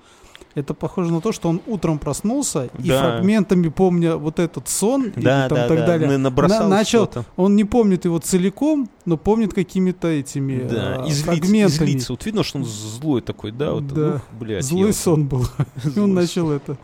это 0.55 0.73
похоже 0.73 1.12
на 1.12 1.21
то, 1.21 1.33
что 1.33 1.49
он 1.49 1.61
утром 1.66 1.99
проснулся 1.99 2.66
и 2.79 2.89
Да. 2.89 3.01
фрагментами, 3.01 3.69
помня 3.69 4.16
вот 4.16 4.39
этот 4.39 4.69
сон 4.69 5.12
да, 5.16 5.47
и 5.47 5.49
там 5.49 5.59
да, 5.59 5.69
так 5.69 5.79
да, 5.79 5.87
далее, 5.87 6.16
на- 6.19 6.31
начал 6.69 7.05
что-то. 7.07 7.25
он 7.37 7.57
не 7.57 7.65
помнит 7.65 8.05
его 8.05 8.19
целиком, 8.21 8.89
но 9.05 9.16
помнит 9.16 9.53
какими-то 9.53 10.07
этими 10.09 10.62
Да, 10.69 11.05
э, 11.05 11.09
из 11.09 11.19
лиц, 11.19 11.25
фрагментами. 11.25 11.89
из 11.91 11.95
лиц. 11.97 12.11
Вот 12.11 12.25
видно, 12.27 12.45
что 12.45 12.59
он 12.59 12.65
злой 12.65 13.21
такой, 13.21 13.51
да, 13.51 13.73
вот, 13.73 13.87
Да. 13.89 14.15
ух, 14.16 14.23
блядь, 14.39 14.65
Злой 14.65 14.93
сон 14.93 15.27
был. 15.27 15.43
И 15.85 15.89
он 15.89 15.95
сон. 15.95 16.15
начал 16.15 16.51
это 16.53 16.77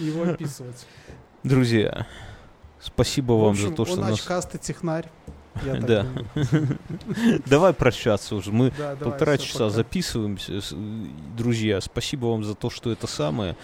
его 0.00 0.24
описывать. 0.24 0.84
Друзья, 1.44 2.06
спасибо 2.80 3.32
вам 3.32 3.50
общем, 3.50 3.68
за 3.68 3.74
то, 3.74 3.84
что 3.84 3.94
он 3.94 4.00
нас... 4.00 4.14
очкастый 4.20 4.60
технарь. 4.60 5.08
Да. 5.64 6.06
Давай 7.46 7.72
прощаться 7.72 8.36
уже. 8.36 8.52
Мы 8.52 8.72
Да, 8.78 8.96
полтора 8.96 9.38
часа 9.38 9.64
пока. 9.64 9.70
записываемся. 9.70 10.60
Друзья, 11.36 11.80
спасибо 11.80 12.26
вам 12.26 12.44
за 12.44 12.54
то, 12.54 12.70
что 12.70 12.92
это 12.92 13.06
самое. 13.06 13.56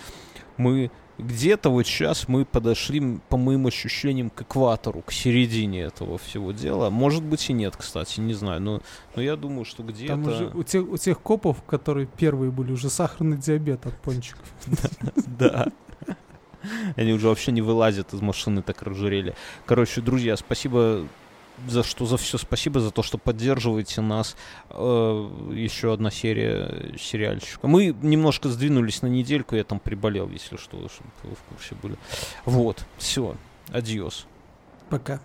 Мы 0.56 0.90
где-то 1.18 1.70
вот 1.70 1.86
сейчас 1.86 2.26
мы 2.28 2.44
подошли, 2.44 3.20
по 3.28 3.36
моим 3.36 3.66
ощущениям, 3.66 4.30
к 4.30 4.42
экватору, 4.42 5.02
к 5.02 5.12
середине 5.12 5.82
этого 5.82 6.18
всего 6.18 6.52
дела. 6.52 6.90
Может 6.90 7.22
быть 7.22 7.48
и 7.50 7.52
нет, 7.52 7.76
кстати, 7.76 8.20
не 8.20 8.34
знаю. 8.34 8.60
Но, 8.60 8.80
но 9.14 9.22
я 9.22 9.36
думаю, 9.36 9.64
что 9.64 9.82
где-то... 9.82 10.12
Там 10.12 10.26
уже 10.26 10.46
у 10.46 10.62
тех, 10.64 10.88
у 10.88 10.96
тех 10.96 11.20
копов, 11.20 11.62
которые 11.62 12.06
первые 12.06 12.50
были, 12.50 12.72
уже 12.72 12.90
сахарный 12.90 13.36
диабет 13.36 13.86
от 13.86 13.94
пончиков. 14.00 14.42
Да. 15.26 15.68
Они 16.96 17.12
уже 17.12 17.28
вообще 17.28 17.52
не 17.52 17.62
вылазят 17.62 18.12
из 18.14 18.20
машины, 18.20 18.62
так 18.62 18.82
разжирели. 18.82 19.34
Короче, 19.66 20.00
друзья, 20.00 20.36
спасибо 20.36 21.06
за 21.68 21.82
что 21.82 22.06
за 22.06 22.16
все 22.16 22.38
спасибо, 22.38 22.80
за 22.80 22.90
то, 22.90 23.02
что 23.02 23.18
поддерживаете 23.18 24.00
нас. 24.00 24.36
Э, 24.70 25.50
еще 25.52 25.92
одна 25.92 26.10
серия 26.10 26.96
сериальчика. 26.98 27.68
Мы 27.68 27.94
немножко 28.02 28.48
сдвинулись 28.48 29.02
на 29.02 29.06
недельку, 29.06 29.54
я 29.54 29.64
там 29.64 29.78
приболел, 29.78 30.28
если 30.28 30.56
что, 30.56 30.88
чтобы 30.88 31.10
вы 31.22 31.34
в 31.34 31.42
курсе 31.42 31.74
были. 31.80 31.96
Вот, 32.44 32.84
все, 32.98 33.36
адьос. 33.72 34.26
Пока. 34.90 35.20